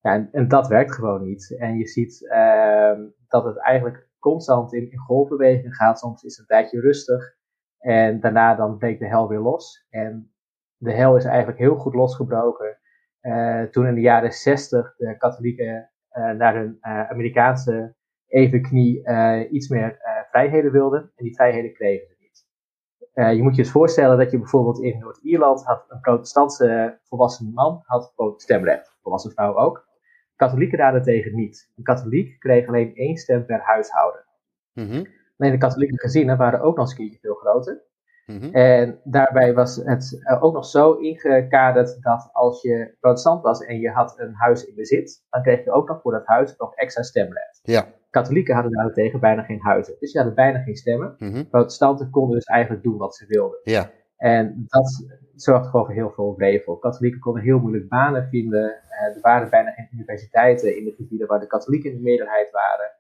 Ja, 0.01 0.13
en, 0.13 0.29
en, 0.33 0.49
dat 0.49 0.69
werkt 0.69 0.95
gewoon 0.95 1.23
niet. 1.23 1.57
En 1.59 1.79
je 1.79 1.87
ziet 1.87 2.21
uh, 2.23 2.99
dat 3.29 3.45
het 3.45 3.59
eigenlijk 3.59 4.09
constant 4.19 4.73
in, 4.73 4.91
in 4.91 4.99
golfbeweging 4.99 5.75
gaat. 5.75 5.99
Soms 5.99 6.23
is 6.23 6.31
het 6.37 6.41
een 6.41 6.57
tijdje 6.57 6.81
rustig. 6.81 7.37
En 7.79 8.21
daarna 8.21 8.55
dan 8.55 8.79
breekt 8.79 9.01
de 9.01 9.07
hel 9.07 9.29
weer 9.29 9.41
los. 9.41 9.87
En 9.91 10.33
de 10.77 10.93
hel 10.93 11.17
is 11.17 11.25
eigenlijk 11.25 11.59
heel 11.59 11.77
goed 11.77 11.95
losgebroken. 11.95 12.79
Uh, 13.23 13.63
toen 13.63 13.87
in 13.87 13.95
de 13.95 14.01
jaren 14.01 14.33
60 14.33 14.95
de 14.97 15.17
katholieken 15.17 15.91
uh, 16.13 16.31
naar 16.31 16.55
hun 16.55 16.79
uh, 18.31 18.41
Amerikaanse 18.41 19.03
evenknie 19.09 19.51
iets 19.51 19.69
meer 19.69 19.99
vrijheden 20.31 20.73
wilden. 20.73 21.01
En 21.01 21.25
die 21.25 21.35
vrijheden 21.35 21.73
kregen 21.73 22.07
ze. 22.07 22.19
Uh, 23.19 23.35
je 23.35 23.43
moet 23.43 23.57
je 23.57 23.63
eens 23.63 23.71
voorstellen 23.71 24.19
dat 24.19 24.31
je 24.31 24.39
bijvoorbeeld 24.39 24.81
in 24.81 24.99
Noord-Ierland 24.99 25.65
had 25.65 25.85
een 25.89 26.01
protestantse 26.01 26.99
volwassen 27.03 27.53
man 27.55 27.83
had 27.85 28.13
stemrecht, 28.37 28.97
volwassen 29.03 29.33
vrouw 29.33 29.57
ook. 29.57 29.87
Katholieken 30.37 30.79
daarentegen 30.79 31.35
niet. 31.35 31.73
Een 31.77 31.83
katholiek 31.83 32.39
kreeg 32.39 32.69
alleen 32.69 32.95
één 32.95 33.17
stem 33.17 33.47
per 33.47 33.61
huishouden. 33.61 34.25
Mm 34.73 35.17
Alleen 35.39 35.53
de 35.53 35.59
katholieke 35.59 35.99
gezinnen 35.99 36.37
waren 36.37 36.61
ook 36.61 36.77
nog 36.77 36.85
eens 36.85 36.91
een 36.91 36.97
keertje 36.97 37.19
veel 37.19 37.35
groter. 37.35 37.83
Mhm. 38.27 38.55
En 38.55 39.01
daarbij 39.05 39.55
was 39.55 39.77
het 39.77 40.23
ook 40.41 40.55
nog 40.55 40.67
zo 40.67 40.93
ingekaderd 40.93 42.03
dat 42.03 42.31
als 42.33 42.63
je 42.63 42.97
protestant 43.01 43.43
was 43.43 43.61
en 43.61 43.79
je 43.79 43.91
had 43.91 44.19
een 44.19 44.35
huis 44.35 44.65
in 44.65 44.75
bezit, 44.75 45.25
dan 45.31 45.43
kreeg 45.43 45.65
je 45.65 45.73
ook 45.73 45.89
nog 45.89 46.01
voor 46.01 46.13
dat 46.13 46.27
huis 46.27 46.57
nog 46.57 46.75
extra 46.75 47.03
stemrecht. 47.03 47.61
Ja. 47.63 47.87
Katholieken 48.11 48.55
hadden 48.55 48.73
daarentegen 48.73 49.21
bijna 49.21 49.43
geen 49.43 49.61
huizen. 49.61 49.97
Dus 49.99 50.11
ze 50.11 50.17
hadden 50.17 50.37
bijna 50.37 50.59
geen 50.59 50.77
stemmen. 50.77 51.15
Mm 51.19 51.49
Protestanten 51.49 52.11
konden 52.11 52.35
dus 52.35 52.45
eigenlijk 52.45 52.83
doen 52.83 52.97
wat 52.97 53.17
ze 53.17 53.27
wilden. 53.27 53.59
Ja. 53.63 53.91
En 54.17 54.65
dat 54.67 55.07
zorgde 55.35 55.69
gewoon 55.69 55.87
voor 55.87 55.95
heel 55.95 56.11
veel 56.11 56.35
wrevel. 56.37 56.77
Katholieken 56.77 57.21
konden 57.21 57.43
heel 57.43 57.59
moeilijk 57.59 57.89
banen 57.89 58.29
vinden. 58.29 58.65
Uh, 58.65 59.17
er 59.17 59.21
waren 59.21 59.51
bijna 59.51 59.71
geen 59.71 59.89
universiteiten 59.93 60.77
in 60.77 60.85
de 60.85 60.95
gebieden 60.97 61.27
waar 61.27 61.41
de 61.41 61.47
katholieken 61.47 61.91
in 61.91 61.97
de 61.97 62.03
meerderheid 62.03 62.51
waren. 62.51 62.91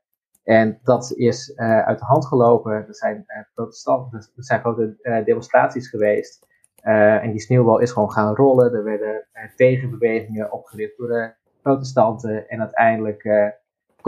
En 0.45 0.79
dat 0.83 1.12
is 1.17 1.53
uh, 1.57 1.87
uit 1.87 1.99
de 1.99 2.05
hand 2.05 2.27
gelopen. 2.27 2.73
Er 2.73 2.95
zijn 2.95 3.25
uh, 3.27 3.43
protestanten, 3.55 4.19
er 4.19 4.45
zijn 4.45 4.61
grote 4.61 5.23
demonstraties 5.25 5.88
geweest. 5.88 6.47
en 6.83 7.31
die 7.31 7.41
sneeuwbal 7.41 7.79
is 7.79 7.91
gewoon 7.91 8.12
gaan 8.12 8.35
rollen. 8.35 8.75
Er 8.75 8.85
werden 8.85 9.27
tegenbewegingen 9.57 10.53
opgericht 10.53 10.97
door 10.97 11.09
de 11.09 11.35
protestanten. 11.62 12.49
En 12.49 12.61
uiteindelijk 12.61 13.23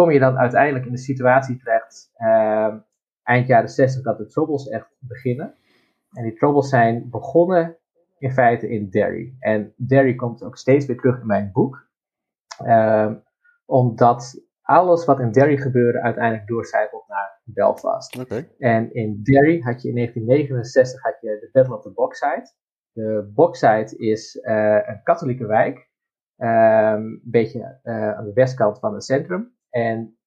kom 0.00 0.10
je 0.10 0.18
dan 0.18 0.38
uiteindelijk 0.38 0.84
in 0.86 0.92
de 0.92 0.98
situatie 0.98 1.56
terecht, 1.56 2.12
uh, 2.18 2.74
eind 3.22 3.46
jaren 3.46 3.68
60, 3.68 4.02
dat 4.02 4.18
de 4.18 4.26
troubles 4.26 4.68
echt 4.68 4.96
beginnen. 4.98 5.54
En 6.12 6.22
die 6.22 6.34
troubles 6.34 6.68
zijn 6.68 7.10
begonnen 7.10 7.76
in 8.18 8.32
feite 8.32 8.68
in 8.68 8.90
Derry. 8.90 9.34
En 9.38 9.74
Derry 9.76 10.14
komt 10.14 10.42
ook 10.42 10.56
steeds 10.56 10.86
weer 10.86 10.96
terug 10.96 11.20
in 11.20 11.26
mijn 11.26 11.50
boek. 11.52 11.88
Uh, 12.64 13.12
omdat 13.66 14.44
alles 14.62 15.04
wat 15.04 15.20
in 15.20 15.32
Derry 15.32 15.56
gebeurde 15.56 16.00
uiteindelijk 16.00 16.46
doorcijpelt 16.46 17.08
naar 17.08 17.40
Belfast. 17.44 18.18
Okay. 18.18 18.54
En 18.58 18.94
in 18.94 19.20
Derry 19.22 19.60
had 19.60 19.82
je 19.82 19.88
in 19.88 19.94
1969 19.94 21.02
had 21.02 21.16
je 21.20 21.38
de 21.40 21.48
Battle 21.52 21.76
of 21.76 21.82
the 21.82 21.92
Bogside. 21.92 22.52
De 22.92 23.30
Bogside 23.34 23.96
is 23.96 24.36
uh, 24.36 24.88
een 24.88 25.00
katholieke 25.02 25.46
wijk. 25.46 25.88
Ehm, 26.36 27.02
een 27.02 27.20
beetje 27.24 27.80
uh, 27.84 28.16
aan 28.16 28.24
de 28.24 28.32
westkant 28.32 28.78
van 28.78 28.94
het 28.94 29.04
centrum. 29.04 29.58
En 29.70 30.18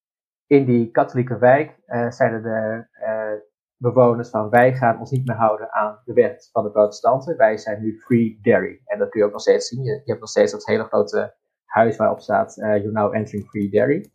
in 0.46 0.64
die 0.64 0.90
katholieke 0.90 1.38
wijk 1.38 1.78
uh, 1.86 2.10
zeiden 2.10 2.42
de 2.42 2.86
uh, 3.02 3.40
bewoners 3.76 4.28
van 4.28 4.50
wij 4.50 4.74
gaan 4.74 4.98
ons 4.98 5.10
niet 5.10 5.26
meer 5.26 5.36
houden 5.36 5.72
aan 5.72 6.00
de 6.04 6.12
wet 6.12 6.48
van 6.52 6.64
de 6.64 6.70
protestanten. 6.70 7.36
Wij 7.36 7.56
zijn 7.56 7.80
nu 7.80 8.00
free 8.00 8.38
dairy. 8.42 8.80
En 8.84 8.98
dat 8.98 9.08
kun 9.08 9.20
je 9.20 9.26
ook 9.26 9.32
nog 9.32 9.40
steeds 9.40 9.68
zien. 9.68 9.82
Je, 9.82 9.92
je 9.92 10.02
hebt 10.04 10.20
nog 10.20 10.28
steeds 10.28 10.52
dat 10.52 10.66
hele 10.66 10.84
grote 10.84 11.34
huis 11.64 11.96
waarop 11.96 12.20
staat 12.20 12.56
uh, 12.56 12.76
you're 12.76 12.92
now 12.92 13.14
entering 13.14 13.48
free 13.48 13.70
dairy. 13.70 14.10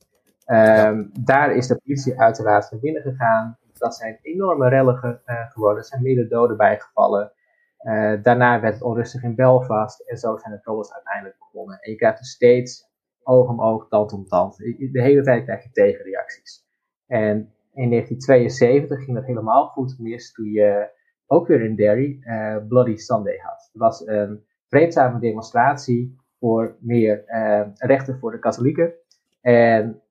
Um, 0.46 1.10
Daar 1.20 1.56
is 1.56 1.68
de 1.68 1.76
politie 1.84 2.20
uiteraard 2.20 2.72
naar 2.72 2.80
binnen 2.80 3.02
gegaan. 3.02 3.58
Dat 3.74 3.96
zijn 3.96 4.20
enorme 4.22 4.70
rellen 4.70 4.98
ge, 4.98 5.20
geworden. 5.50 5.78
Er 5.78 5.86
zijn 5.86 6.02
meerdere 6.02 6.28
doden 6.28 6.58
bijgevallen. 6.58 7.32
daarna 8.22 8.60
werd 8.60 8.74
het 8.74 8.84
onrustig 8.84 9.24
in 9.24 9.36
Belfast. 9.36 10.00
En 10.00 10.18
zo 10.18 10.38
zijn 10.38 10.54
de 10.54 10.60
troubles 10.60 10.94
uiteindelijk 10.94 11.38
begonnen. 11.38 11.80
En 11.80 11.92
je 11.92 11.98
krijgt 11.98 12.18
dus 12.18 12.30
steeds 12.30 12.89
oog 13.30 13.50
om 13.50 13.62
oog, 13.62 13.88
tand 13.88 14.14
om 14.14 14.26
tand. 14.26 14.58
De 14.92 15.02
hele 15.02 15.22
tijd 15.22 15.44
krijg 15.44 15.64
je 15.64 15.72
tegenreacties. 15.72 16.68
En 17.08 17.36
in 17.74 17.90
1972 17.90 19.04
ging 19.04 19.18
dat 19.18 19.26
helemaal 19.26 19.68
goed 19.68 20.00
mis 20.00 20.32
toen 20.32 20.52
je 20.52 20.90
ook 21.28 21.48
weer 21.48 21.62
in 21.62 21.76
Derry 21.76 22.20
uh, 22.22 22.58
Bloody 22.68 22.96
Sunday 22.96 23.38
had. 23.38 23.70
Het 23.72 23.82
was 23.82 24.08
een 24.08 24.44
vreedzame 24.68 25.20
demonstratie 25.20 26.18
voor 26.40 26.78
meer 26.80 27.24
uh, 27.28 27.68
rechten 27.76 28.20
voor 28.20 28.32
de 28.32 28.40
katholieken. 28.40 28.94
En 29.42 30.02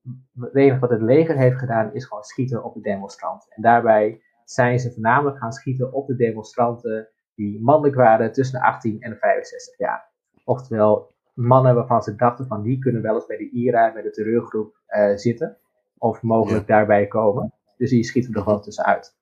het 0.41 0.55
enige 0.55 0.79
wat 0.79 0.91
het 0.91 1.03
leger 1.03 1.37
heeft 1.37 1.59
gedaan 1.59 1.95
is 1.95 2.05
gewoon 2.05 2.23
schieten 2.23 2.65
op 2.65 2.75
de 2.75 2.81
demonstranten. 2.81 3.51
En 3.51 3.63
daarbij 3.63 4.23
zijn 4.45 4.79
ze 4.79 4.93
voornamelijk 4.93 5.39
gaan 5.39 5.53
schieten 5.53 5.93
op 5.93 6.07
de 6.07 6.17
demonstranten 6.17 7.09
die 7.35 7.61
mannelijk 7.61 7.97
waren 7.97 8.33
tussen 8.33 8.61
de 8.61 8.67
18 8.67 9.01
en 9.01 9.11
de 9.11 9.17
65 9.17 9.79
jaar. 9.79 10.11
Oftewel 10.45 11.11
mannen 11.39 11.75
waarvan 11.75 12.03
ze 12.03 12.15
dachten 12.15 12.47
van 12.47 12.63
die 12.63 12.79
kunnen 12.79 13.03
wel 13.03 13.15
eens 13.15 13.27
bij 13.27 13.37
de 13.37 13.51
IRA, 13.51 13.93
bij 13.93 14.03
de 14.03 14.11
terreurgroep 14.11 14.77
uh, 14.89 15.17
zitten. 15.17 15.57
Of 15.99 16.23
mogelijk 16.23 16.67
daarbij 16.67 17.07
komen. 17.07 17.53
Dus 17.77 17.91
die 17.91 18.05
schieten 18.05 18.35
er 18.35 18.43
gewoon 18.43 18.63
tussenuit. 18.63 19.17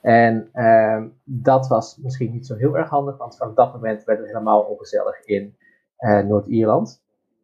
En 0.00 0.50
uh, 0.54 1.04
dat 1.24 1.68
was 1.68 1.96
misschien 1.96 2.32
niet 2.32 2.46
zo 2.46 2.54
heel 2.54 2.76
erg 2.76 2.88
handig, 2.88 3.16
want 3.16 3.36
van 3.36 3.54
dat 3.54 3.72
moment 3.72 4.04
werd 4.04 4.18
het 4.18 4.28
helemaal 4.28 4.62
ongezellig 4.62 5.24
in 5.24 5.56
uh, 5.98 6.20
Noord-Ierland. 6.20 7.02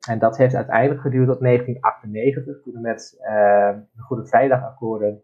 En 0.09 0.19
dat 0.19 0.37
heeft 0.37 0.55
uiteindelijk 0.55 1.01
geduurd 1.01 1.29
tot 1.29 1.41
1998, 1.41 2.63
toen 2.63 2.75
er 2.75 2.81
met 2.81 3.17
uh, 3.21 3.27
de 3.93 4.03
Goede 4.03 4.27
Vrijdagakkoorden 4.27 5.23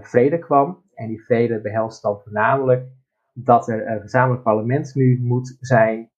vrede 0.00 0.38
kwam. 0.38 0.82
En 0.94 1.08
die 1.08 1.24
vrede 1.24 1.60
behelst 1.60 2.02
dan 2.02 2.20
voornamelijk 2.20 2.86
dat 3.32 3.68
er 3.68 3.90
een 3.90 4.00
gezamenlijk 4.00 4.42
parlement 4.42 4.94
nu 4.94 5.20
moet 5.22 5.56
zijn, 5.60 6.10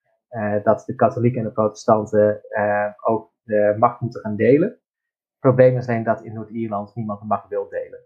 dat 0.62 0.82
de 0.86 0.94
katholieken 0.94 1.38
en 1.38 1.46
de 1.46 1.52
protestanten 1.52 2.42
ook 3.04 3.32
de 3.42 3.76
macht 3.78 4.00
moeten 4.00 4.20
gaan 4.20 4.36
delen. 4.36 4.78
Is 5.40 5.88
alleen 5.88 6.02
dat 6.02 6.22
in 6.22 6.32
Noord-Ierland 6.32 6.94
niemand 6.94 7.20
de 7.20 7.26
macht 7.26 7.48
wil 7.48 7.68
delen. 7.68 8.00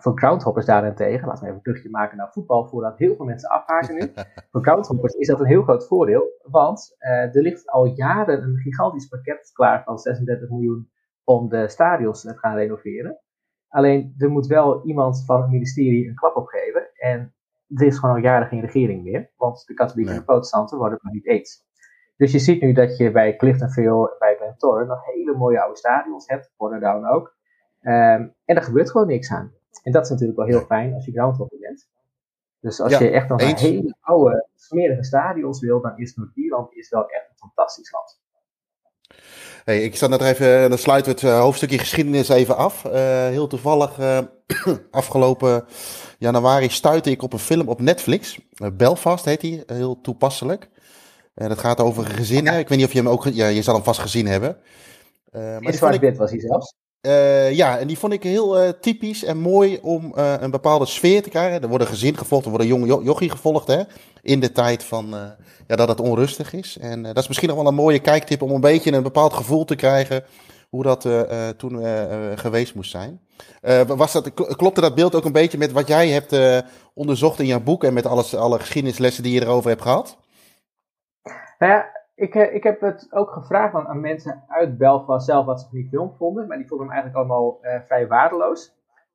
Voor 0.00 0.18
groundhoppers 0.18 0.66
daarentegen, 0.66 1.26
laten 1.26 1.40
we 1.40 1.46
even 1.46 1.56
een 1.56 1.72
brugje 1.72 1.90
maken 1.90 2.16
naar 2.16 2.32
voetbal 2.32 2.68
voordat 2.68 2.98
heel 2.98 3.16
veel 3.16 3.24
mensen 3.24 3.48
afhaken 3.48 3.94
nu. 3.94 4.12
Voor 4.50 4.62
groundhoppers 4.62 5.14
is 5.14 5.26
dat 5.26 5.40
een 5.40 5.46
heel 5.46 5.62
groot 5.62 5.86
voordeel, 5.86 6.40
want 6.42 6.96
uh, 6.98 7.34
er 7.36 7.42
ligt 7.42 7.70
al 7.70 7.84
jaren 7.84 8.42
een 8.42 8.56
gigantisch 8.56 9.08
pakket 9.08 9.50
klaar 9.52 9.84
van 9.84 9.98
36 9.98 10.48
miljoen 10.48 10.90
om 11.24 11.48
de 11.48 11.68
stadions 11.68 12.20
te 12.20 12.38
gaan 12.38 12.56
renoveren. 12.56 13.18
Alleen 13.68 14.14
er 14.18 14.30
moet 14.30 14.46
wel 14.46 14.84
iemand 14.84 15.24
van 15.26 15.40
het 15.40 15.50
ministerie 15.50 16.08
een 16.08 16.14
klap 16.14 16.36
opgeven 16.36 16.90
en 16.94 17.34
er 17.68 17.86
is 17.86 17.98
gewoon 17.98 18.14
al 18.14 18.22
jaren 18.22 18.48
geen 18.48 18.60
regering 18.60 19.04
meer, 19.04 19.30
want 19.36 19.66
de 19.66 19.74
katholieken 19.74 20.12
en 20.12 20.18
de 20.18 20.24
protestanten 20.24 20.78
worden 20.78 20.98
het 21.02 21.12
niet 21.12 21.26
eens. 21.26 21.62
Dus 22.16 22.32
je 22.32 22.38
ziet 22.38 22.62
nu 22.62 22.72
dat 22.72 22.96
je 22.96 23.10
bij 23.10 23.36
Cliftonville, 23.36 24.16
bij 24.18 24.36
Glentoran 24.36 24.86
nog 24.86 25.04
hele 25.04 25.36
mooie 25.36 25.60
oude 25.60 25.78
stadions 25.78 26.26
hebt, 26.26 26.52
Portadown 26.56 27.06
ook. 27.06 27.36
Um, 27.80 28.34
en 28.44 28.56
er 28.56 28.62
gebeurt 28.62 28.90
gewoon 28.90 29.06
niks 29.06 29.32
aan. 29.32 29.52
En 29.82 29.92
dat 29.92 30.04
is 30.04 30.10
natuurlijk 30.10 30.38
wel 30.38 30.46
heel 30.46 30.60
fijn 30.60 30.94
als 30.94 31.04
je 31.04 31.12
groundhopper 31.12 31.58
bent. 31.58 31.88
Dus 32.60 32.80
als 32.80 32.98
je 32.98 33.10
echt 33.10 33.28
dan 33.28 33.40
een 33.40 33.56
hele 33.56 33.96
oude, 34.00 34.48
smerige 34.54 35.04
stadions 35.04 35.60
wil, 35.60 35.80
dan 35.80 35.98
is 35.98 36.14
Noord-Ierland 36.14 36.72
is 36.72 36.88
wel 36.88 37.08
echt 37.08 37.28
een 37.30 37.36
fantastisch 37.36 37.92
land. 37.92 38.22
Hey, 39.64 39.82
ik 39.82 39.96
zat 39.96 40.10
net 40.10 40.20
even, 40.20 40.68
dan 40.68 40.78
sluiten 40.78 41.14
we 41.14 41.20
het 41.20 41.30
eh, 41.30 41.40
hoofdstukje 41.40 41.78
geschiedenis 41.78 42.28
even 42.28 42.56
af. 42.56 42.84
Uh, 42.84 42.92
heel 43.28 43.46
toevallig, 43.46 43.98
uh, 43.98 44.18
afgelopen 44.90 45.64
januari 46.18 46.68
stuitte 46.68 47.10
ik 47.10 47.22
op 47.22 47.32
een 47.32 47.38
film 47.38 47.68
op 47.68 47.80
Netflix. 47.80 48.38
Belfast 48.72 49.24
heet 49.24 49.40
die, 49.40 49.62
heel 49.66 50.00
toepasselijk. 50.00 50.68
dat 51.34 51.58
gaat 51.58 51.80
over 51.80 52.04
gezinnen. 52.04 52.58
Ik 52.58 52.68
weet 52.68 52.78
niet 52.78 52.86
of 52.86 52.92
je 52.92 52.98
hem 52.98 53.08
ook, 53.08 53.24
ja, 53.24 53.46
je 53.46 53.62
zal 53.62 53.74
hem 53.74 53.84
vast 53.84 54.00
gezien 54.00 54.26
hebben. 54.26 54.56
maar 55.32 55.62
In 55.62 55.72
zwart-wit 55.72 56.16
was 56.16 56.30
hij 56.30 56.40
zelfs. 56.40 56.74
Uh, 57.06 57.52
ja, 57.52 57.78
en 57.78 57.86
die 57.86 57.98
vond 57.98 58.12
ik 58.12 58.22
heel 58.22 58.62
uh, 58.62 58.68
typisch 58.80 59.24
en 59.24 59.38
mooi 59.38 59.78
om 59.82 60.12
uh, 60.16 60.34
een 60.40 60.50
bepaalde 60.50 60.86
sfeer 60.86 61.22
te 61.22 61.28
krijgen. 61.28 61.62
Er 61.62 61.68
worden 61.68 61.86
gezin 61.86 62.16
gevolgd, 62.16 62.44
er 62.44 62.50
worden 62.50 62.68
jonge 62.68 62.86
jo 62.86 63.02
jochie 63.02 63.30
gevolgd 63.30 63.66
hè, 63.66 63.82
in 64.22 64.40
de 64.40 64.52
tijd 64.52 64.84
van, 64.84 65.14
ja, 65.66 65.76
dat 65.76 65.88
het 65.88 66.00
onrustig 66.00 66.52
is. 66.52 66.78
En 66.78 67.02
dat 67.02 67.18
is 67.18 67.26
misschien 67.26 67.48
nog 67.48 67.58
wel 67.58 67.66
een 67.66 67.74
mooie 67.74 67.98
kijktip 67.98 68.42
om 68.42 68.50
een 68.50 68.60
beetje 68.60 68.92
een 68.92 69.02
bepaald 69.02 69.32
gevoel 69.32 69.64
te 69.64 69.76
krijgen 69.76 70.24
hoe 70.68 70.82
dat 70.82 71.08
toen 71.56 71.84
geweest 72.38 72.74
moest 72.74 72.90
zijn. 72.90 73.20
was 73.86 74.12
dat, 74.12 74.34
klopte 74.34 74.80
dat 74.80 74.94
beeld 74.94 75.14
ook 75.14 75.24
een 75.24 75.32
beetje 75.32 75.58
met 75.58 75.72
wat 75.72 75.88
jij 75.88 76.08
hebt 76.08 76.62
onderzocht 76.94 77.40
in 77.40 77.46
jouw 77.46 77.60
boek 77.60 77.84
en 77.84 77.94
met 77.94 78.06
alles, 78.06 78.36
alle 78.36 78.58
geschiedenislessen 78.58 79.22
die 79.22 79.32
je 79.32 79.42
erover 79.42 79.70
hebt 79.70 79.82
gehad? 79.82 80.16
Nou 81.58 81.72
ja, 81.72 81.86
ik, 82.14 82.34
eh, 82.34 82.54
ik 82.54 82.62
heb 82.62 82.80
het 82.80 83.06
ook 83.10 83.30
gevraagd 83.30 83.74
aan, 83.74 84.00
mensen 84.00 84.44
uit 84.48 84.78
Belfast 84.78 85.26
zelf 85.26 85.46
wat 85.46 85.60
ze 85.60 85.68
van 85.68 85.78
die 85.78 85.88
film 85.88 86.14
vonden. 86.16 86.46
Maar 86.46 86.56
die 86.56 86.66
vonden 86.66 86.86
hem 86.86 86.96
eigenlijk 86.96 87.24
allemaal 87.24 87.58
uh, 87.62 87.80
vrij 87.84 88.06
waardeloos. 88.06 88.74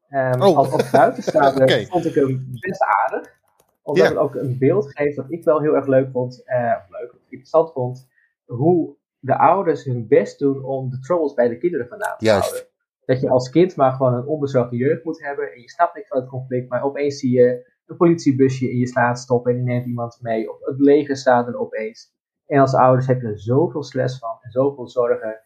Um, 0.09 0.41
oh. 0.41 0.57
Als 0.57 0.71
op 0.73 0.87
buitenstaander 0.91 1.63
okay. 1.69 1.85
vond 1.85 2.05
ik 2.05 2.13
hem 2.13 2.47
best 2.51 2.83
aardig. 2.83 3.37
Omdat 3.81 4.03
yeah. 4.03 4.15
het 4.15 4.25
ook 4.25 4.35
een 4.35 4.57
beeld 4.57 4.97
geeft 4.97 5.15
dat 5.15 5.25
ik 5.31 5.43
wel 5.43 5.61
heel 5.61 5.75
erg 5.75 5.87
leuk 5.87 6.11
vond. 6.11 6.43
Uh, 6.45 6.75
of 6.77 6.99
leuk, 6.99 7.13
of 7.13 7.19
interessant 7.23 7.71
vond. 7.71 8.07
Hoe 8.45 8.97
de 9.19 9.37
ouders 9.37 9.83
hun 9.83 10.07
best 10.07 10.39
doen 10.39 10.63
om 10.63 10.89
de 10.89 10.99
troubles 10.99 11.33
bij 11.33 11.47
de 11.47 11.57
kinderen 11.57 11.87
vandaan 11.87 12.17
te 12.17 12.25
Juist. 12.25 12.49
houden. 12.49 12.67
Dat 13.05 13.21
je 13.21 13.29
als 13.29 13.49
kind 13.49 13.75
maar 13.75 13.91
gewoon 13.91 14.13
een 14.13 14.25
onbezorgde 14.25 14.75
jeugd 14.75 15.03
moet 15.03 15.23
hebben. 15.23 15.51
En 15.53 15.61
je 15.61 15.69
snapt 15.69 15.95
niks 15.95 16.07
van 16.07 16.19
het 16.19 16.29
conflict. 16.29 16.69
Maar 16.69 16.83
opeens 16.83 17.19
zie 17.19 17.31
je 17.31 17.71
een 17.85 17.97
politiebusje 17.97 18.71
in 18.71 18.77
je 18.77 18.87
slaat 18.87 19.19
stoppen. 19.19 19.51
En 19.51 19.57
die 19.57 19.65
neemt 19.65 19.85
iemand 19.85 20.17
mee. 20.21 20.51
Of 20.51 20.59
het 20.59 20.79
leger 20.79 21.17
staat 21.17 21.47
er 21.47 21.59
opeens. 21.59 22.17
En 22.49 22.59
als 22.59 22.75
ouders 22.75 23.07
heb 23.07 23.21
je 23.21 23.27
er 23.27 23.39
zoveel 23.39 23.83
stress 23.83 24.17
van 24.17 24.37
en 24.41 24.51
zoveel 24.51 24.87
zorgen. 24.87 25.39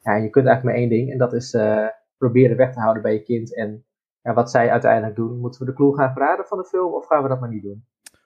Ja, 0.00 0.14
je 0.14 0.30
kunt 0.30 0.46
eigenlijk 0.46 0.64
maar 0.64 0.74
één 0.74 0.88
ding 0.88 1.12
en 1.12 1.18
dat 1.18 1.32
is 1.32 1.54
uh, 1.54 1.86
proberen 2.18 2.56
weg 2.56 2.72
te 2.72 2.80
houden 2.80 3.02
bij 3.02 3.12
je 3.12 3.22
kind. 3.22 3.56
En 3.56 3.84
ja, 4.22 4.34
wat 4.34 4.50
zij 4.50 4.70
uiteindelijk 4.70 5.16
doen, 5.16 5.38
moeten 5.38 5.60
we 5.60 5.66
de 5.66 5.72
clue 5.72 5.94
gaan 5.94 6.12
verraden 6.12 6.46
van 6.46 6.58
de 6.58 6.64
film 6.64 6.94
of 6.94 7.06
gaan 7.06 7.22
we 7.22 7.28
dat 7.28 7.40
maar 7.40 7.48
niet 7.48 7.62
doen? 7.62 7.84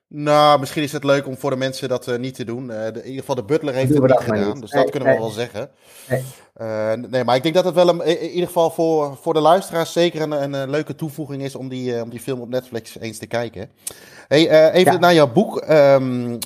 Nou, 0.08 0.60
misschien 0.60 0.82
is 0.82 0.92
het 0.92 1.04
leuk 1.04 1.26
om 1.26 1.36
voor 1.36 1.50
de 1.50 1.56
mensen 1.56 1.88
dat 1.88 2.06
uh, 2.06 2.16
niet 2.16 2.34
te 2.34 2.44
doen. 2.44 2.70
Uh, 2.70 2.84
de, 2.84 3.00
in 3.00 3.04
ieder 3.04 3.18
geval 3.18 3.34
de 3.34 3.42
butler 3.42 3.74
heeft 3.74 3.94
het 3.94 4.02
niet 4.02 4.20
gedaan, 4.20 4.60
dus 4.60 4.70
dat 4.70 4.90
kunnen 4.90 5.12
we 5.12 5.18
wel 5.18 5.30
zeggen. 5.30 5.70
Nee. 6.08 6.24
Uh, 6.60 6.92
nee. 6.92 7.24
maar 7.24 7.36
ik 7.36 7.42
denk 7.42 7.54
dat 7.54 7.64
het 7.64 7.74
wel 7.74 7.88
een, 7.88 8.06
in 8.06 8.28
ieder 8.28 8.46
geval 8.46 8.70
voor, 8.70 9.16
voor 9.16 9.34
de 9.34 9.40
luisteraars 9.40 9.92
zeker 9.92 10.20
een, 10.22 10.52
een, 10.52 10.70
leuke 10.70 10.94
toevoeging 10.94 11.42
is 11.42 11.54
om 11.54 11.68
die, 11.68 12.02
om 12.02 12.10
die 12.10 12.20
film 12.20 12.40
op 12.40 12.48
Netflix 12.48 12.98
eens 12.98 13.18
te 13.18 13.26
kijken. 13.26 13.70
Hey, 14.28 14.70
even 14.70 14.92
ja. 14.92 14.98
naar 14.98 15.14
jouw 15.14 15.32
boek. 15.32 15.64
Um, 15.70 16.38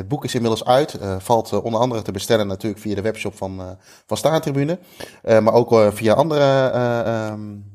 het 0.00 0.08
boek 0.08 0.24
is 0.24 0.34
inmiddels 0.34 0.64
uit. 0.64 0.98
valt 1.18 1.52
onder 1.62 1.80
andere 1.80 2.02
te 2.02 2.12
bestellen 2.12 2.46
natuurlijk 2.46 2.82
via 2.82 2.94
de 2.94 3.02
webshop 3.02 3.36
van, 3.36 3.76
van 4.06 4.16
Staantribune. 4.16 4.78
maar 5.22 5.52
ook 5.52 5.74
via 5.92 6.14
andere 6.14 6.72
um, 7.32 7.70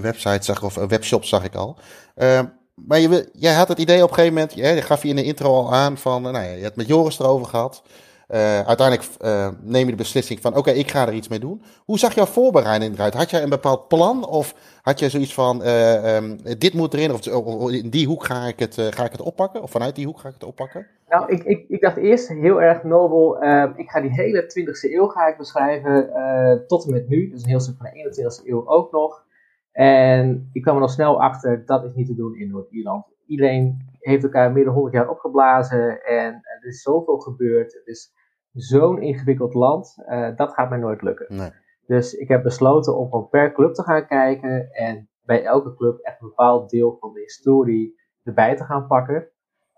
websites 0.00 0.46
zag, 0.46 0.62
of 0.62 0.74
webshops 0.74 1.28
zag 1.28 1.44
ik 1.44 1.54
al. 1.54 1.76
Ehm, 2.14 2.44
maar 2.74 2.98
je, 3.00 3.28
jij 3.32 3.54
had 3.54 3.68
het 3.68 3.78
idee 3.78 4.02
op 4.02 4.08
een 4.08 4.14
gegeven 4.14 4.34
moment, 4.34 4.54
je, 4.54 4.82
gaf 4.82 5.02
je 5.02 5.08
in 5.08 5.16
de 5.16 5.24
intro 5.24 5.54
al 5.54 5.74
aan 5.74 5.98
van, 5.98 6.22
nou 6.22 6.34
ja, 6.34 6.52
je 6.52 6.62
hebt 6.62 6.76
met 6.76 6.86
Joris 6.86 7.18
erover 7.18 7.46
gehad. 7.46 7.82
Uh, 8.28 8.60
uiteindelijk 8.60 9.08
uh, 9.24 9.48
neem 9.62 9.84
je 9.84 9.90
de 9.90 9.96
beslissing 9.96 10.40
van, 10.40 10.56
oké, 10.56 10.70
ik 10.70 10.90
ga 10.90 11.06
er 11.06 11.12
iets 11.12 11.28
mee 11.28 11.38
doen. 11.38 11.62
Hoe 11.84 11.98
zag 11.98 12.14
jouw 12.14 12.24
voorbereiding 12.24 12.94
eruit? 12.94 13.14
Had 13.14 13.30
jij 13.30 13.42
een 13.42 13.48
bepaald 13.48 13.88
plan 13.88 14.28
of 14.28 14.54
had 14.82 14.98
jij 14.98 15.10
zoiets 15.10 15.34
van, 15.34 15.62
uh, 15.62 16.16
um, 16.16 16.38
dit 16.58 16.74
moet 16.74 16.94
erin 16.94 17.12
of, 17.12 17.28
of, 17.28 17.70
in 17.70 17.90
die 17.90 18.06
hoek 18.06 18.24
ga 18.24 18.46
ik, 18.46 18.58
het, 18.58 18.74
ga 18.74 19.04
ik 19.04 19.12
het 19.12 19.20
oppakken? 19.20 19.62
Of 19.62 19.70
vanuit 19.70 19.94
die 19.94 20.06
hoek 20.06 20.20
ga 20.20 20.28
ik 20.28 20.34
het 20.34 20.44
oppakken? 20.44 20.86
Nou, 21.08 21.32
ik, 21.32 21.44
ik, 21.44 21.64
ik 21.68 21.80
dacht 21.80 21.96
eerst 21.96 22.28
heel 22.28 22.62
erg 22.62 22.82
nobel, 22.82 23.38
ehm, 23.38 23.72
ik 23.76 23.90
ga 23.90 24.00
die 24.00 24.12
hele 24.12 24.42
20e 24.42 24.92
eeuw 24.92 25.06
ga 25.06 25.26
ik 25.26 25.36
beschrijven 25.36 26.10
tot 26.66 26.84
en 26.84 26.92
met 26.92 27.08
nu. 27.08 27.30
Dus 27.30 27.42
een 27.42 27.48
heel 27.48 27.60
stuk 27.60 27.76
van 27.78 27.90
de 27.92 28.40
21e 28.42 28.48
eeuw 28.48 28.68
ook 28.68 28.92
nog. 28.92 29.24
En 29.72 30.50
ik 30.52 30.62
kwam 30.62 30.74
er 30.74 30.80
nog 30.80 30.90
snel 30.90 31.22
achter, 31.22 31.62
dat 31.66 31.84
is 31.84 31.94
niet 31.94 32.06
te 32.06 32.14
doen 32.14 32.36
in 32.36 32.50
Noord-Ierland. 32.50 33.04
Iedereen 33.26 33.95
heeft 34.06 34.22
elkaar 34.22 34.52
meer 34.52 34.64
dan 34.64 34.72
100 34.72 34.94
jaar 34.94 35.08
opgeblazen 35.08 36.02
en 36.02 36.32
er 36.34 36.66
is 36.66 36.82
zoveel 36.82 37.18
gebeurd. 37.18 37.72
Het 37.72 37.86
is 37.86 38.14
zo'n 38.52 39.02
ingewikkeld 39.02 39.54
land, 39.54 39.96
uh, 40.08 40.36
dat 40.36 40.52
gaat 40.52 40.70
mij 40.70 40.78
nooit 40.78 41.02
lukken. 41.02 41.36
Nee. 41.36 41.50
Dus 41.86 42.14
ik 42.14 42.28
heb 42.28 42.42
besloten 42.42 42.96
om 42.96 43.10
gewoon 43.10 43.28
per 43.28 43.52
club 43.52 43.74
te 43.74 43.82
gaan 43.82 44.06
kijken 44.06 44.70
en 44.72 45.08
bij 45.22 45.44
elke 45.44 45.74
club 45.74 45.98
echt 45.98 46.20
een 46.20 46.28
bepaald 46.28 46.70
deel 46.70 46.96
van 47.00 47.12
de 47.12 47.20
historie 47.20 48.00
erbij 48.22 48.56
te 48.56 48.64
gaan 48.64 48.86
pakken. 48.86 49.28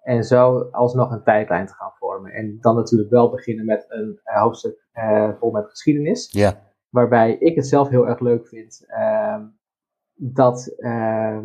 En 0.03 0.25
zo 0.25 0.59
alsnog 0.71 1.11
een 1.11 1.23
tijdlijn 1.23 1.67
te 1.67 1.73
gaan 1.73 1.93
vormen. 1.99 2.33
En 2.33 2.59
dan 2.61 2.77
natuurlijk 2.77 3.11
wel 3.11 3.31
beginnen 3.31 3.65
met 3.65 3.87
een 3.89 4.21
uh, 4.25 4.43
hoofdstuk 4.43 4.89
uh, 4.95 5.31
vol 5.39 5.51
met 5.51 5.71
geschiedenis. 5.71 6.33
Ja. 6.33 6.63
Waarbij 6.89 7.37
ik 7.39 7.55
het 7.55 7.67
zelf 7.67 7.89
heel 7.89 8.09
erg 8.09 8.21
leuk 8.21 8.49
vind. 8.49 8.85
Uh, 8.89 9.41
dat 10.15 10.75
uh, 10.77 11.39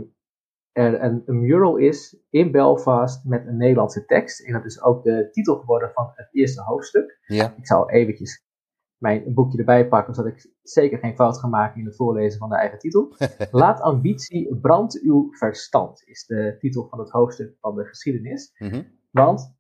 er 0.74 1.02
een, 1.02 1.24
een, 1.26 1.40
mural 1.40 1.78
is 1.78 2.18
in 2.30 2.52
Belfast 2.52 3.26
met 3.26 3.48
een 3.48 3.58
Nederlandse 3.58 4.06
tekst. 4.06 4.46
En 4.46 4.54
dat 4.54 4.66
is 4.66 4.82
ook 4.82 5.04
de 5.04 5.28
titel 5.32 5.56
geworden 5.56 5.92
van 5.94 6.12
het 6.16 6.28
eerste 6.32 6.62
hoofdstuk. 6.62 7.20
Ja. 7.26 7.56
Ik 7.58 7.68
zal 7.68 7.90
eventjes 7.90 8.46
mijn 8.98 9.34
boekje 9.34 9.58
erbij 9.58 9.88
pakken, 9.88 10.14
zodat 10.14 10.32
ik 10.32 10.52
zeker 10.62 10.98
geen 10.98 11.16
fout 11.16 11.40
ga 11.40 11.48
maken 11.48 11.80
in 11.80 11.86
het 11.86 11.96
voorlezen 11.96 12.40
van 12.40 12.50
de 12.50 12.56
eigen 12.56 12.80
titel. 12.80 13.16
Laat 13.52 13.82
ambitie 13.82 14.58
brand 14.62 15.02
uw 15.02 15.28
verstand, 15.32 16.04
is 16.06 16.26
de 16.26 16.56
titel 16.60 16.88
van 16.90 17.00
het 17.00 17.10
hoofdstuk 17.10 17.56
van 17.60 17.76
de 17.76 17.86
geschiedenis. 17.86 18.56
Mm 18.58 18.70
-hmm. 18.70 18.86
Want 19.12 19.56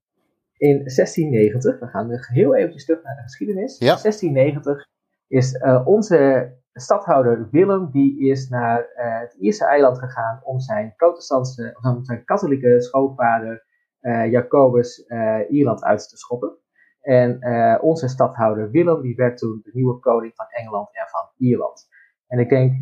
in 0.57 0.77
1690, 0.77 1.79
we 1.79 1.87
gaan 1.87 2.09
heel 2.11 2.55
eventjes 2.55 2.85
terug 2.85 3.03
naar 3.03 3.15
de 3.15 3.21
geschiedenis. 3.21 3.77
Ja. 3.77 3.85
1690 4.01 4.87
is 5.27 5.53
uh, 5.53 5.87
onze 5.87 6.51
stadhouder 6.73 7.47
Willem 7.51 7.91
die 7.91 8.29
is 8.29 8.49
naar 8.49 8.79
uh, 8.79 9.19
het 9.19 9.33
Ierse 9.33 9.65
eiland 9.65 9.99
gegaan 9.99 10.41
om 10.43 10.59
zijn 10.59 10.93
protestantse, 10.95 11.79
of 11.81 12.05
zijn 12.05 12.23
katholieke 12.23 12.81
schoonvader 12.81 13.65
uh, 14.01 14.31
Jacobus 14.31 15.05
uh, 15.07 15.39
Ierland 15.49 15.83
uit 15.83 16.09
te 16.09 16.17
schoppen. 16.17 16.57
En 17.01 17.39
onze 17.81 18.07
stadhouder 18.07 18.71
Willem, 18.71 19.01
die 19.01 19.15
werd 19.15 19.37
toen 19.37 19.59
de 19.63 19.71
nieuwe 19.73 19.99
koning 19.99 20.35
van 20.35 20.45
Engeland 20.49 20.87
en 20.91 21.07
van 21.07 21.29
Ierland. 21.37 21.87
En 22.27 22.39
ik 22.39 22.49
denk 22.49 22.73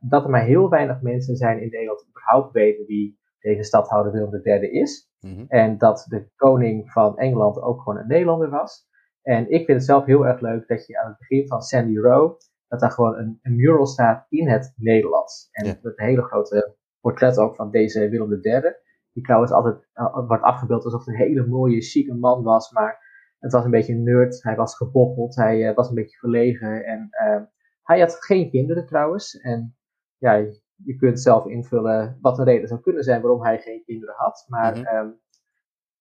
dat 0.00 0.24
er 0.24 0.30
maar 0.30 0.44
heel 0.44 0.70
weinig 0.70 1.00
mensen 1.00 1.36
zijn 1.36 1.62
in 1.62 1.70
Nederland 1.70 1.98
die 1.98 2.08
überhaupt 2.08 2.52
weten 2.52 2.86
wie 2.86 3.18
deze 3.40 3.62
stadhouder 3.62 4.12
Willem 4.12 4.40
III 4.44 4.70
is. 4.70 5.10
Mhm. 5.20 5.44
En 5.48 5.78
dat 5.78 6.06
de 6.08 6.28
koning 6.36 6.90
van 6.90 7.18
Engeland 7.18 7.60
ook 7.60 7.82
gewoon 7.82 7.98
een 7.98 8.06
Nederlander 8.06 8.50
was. 8.50 8.88
En 9.22 9.50
ik 9.50 9.64
vind 9.64 9.78
het 9.78 9.84
zelf 9.84 10.04
heel 10.04 10.26
erg 10.26 10.40
leuk 10.40 10.68
dat 10.68 10.86
je 10.86 11.00
aan 11.00 11.08
het 11.08 11.18
begin 11.18 11.48
van 11.48 11.62
Sandy 11.62 11.98
Row, 11.98 12.36
dat 12.68 12.80
daar 12.80 12.90
gewoon 12.90 13.18
een, 13.18 13.38
een 13.42 13.56
mural 13.56 13.86
staat 13.86 14.26
in 14.28 14.48
het 14.48 14.74
Nederlands. 14.76 15.48
En 15.50 15.66
met 15.66 15.78
een 15.82 16.04
hele 16.06 16.22
grote 16.22 16.76
portret 17.00 17.38
ook 17.38 17.56
van 17.56 17.70
deze 17.70 18.08
Willem 18.08 18.32
III. 18.32 18.62
Die 19.12 19.22
trouwens 19.22 19.52
altijd 19.52 19.88
uh, 19.94 20.26
wordt 20.28 20.42
afgebeeld 20.42 20.84
alsof 20.84 21.04
het 21.04 21.14
een 21.14 21.20
hele 21.20 21.46
mooie, 21.46 21.80
chique 21.80 22.14
man 22.14 22.42
was. 22.42 22.72
Maar 22.72 23.02
het 23.38 23.52
was 23.52 23.64
een 23.64 23.70
beetje 23.70 23.92
een 23.92 24.02
nerd. 24.02 24.42
Hij 24.42 24.56
was 24.56 24.76
gebocheld. 24.76 25.36
Hij 25.36 25.70
uh, 25.70 25.74
was 25.74 25.88
een 25.88 25.94
beetje 25.94 26.18
verlegen. 26.18 26.84
En 26.84 27.08
uh, 27.26 27.42
hij 27.82 28.00
had 28.00 28.24
geen 28.24 28.50
kinderen 28.50 28.86
trouwens. 28.86 29.40
En 29.40 29.76
ja, 30.18 30.32
je 30.76 30.96
kunt 30.96 31.20
zelf 31.20 31.46
invullen 31.46 32.18
wat 32.20 32.36
de 32.36 32.44
reden 32.44 32.68
zou 32.68 32.80
kunnen 32.80 33.02
zijn 33.02 33.20
waarom 33.22 33.42
hij 33.42 33.58
geen 33.58 33.82
kinderen 33.84 34.14
had. 34.14 34.44
Maar 34.48 34.76
mm 34.76 34.84
-hmm. 34.84 35.20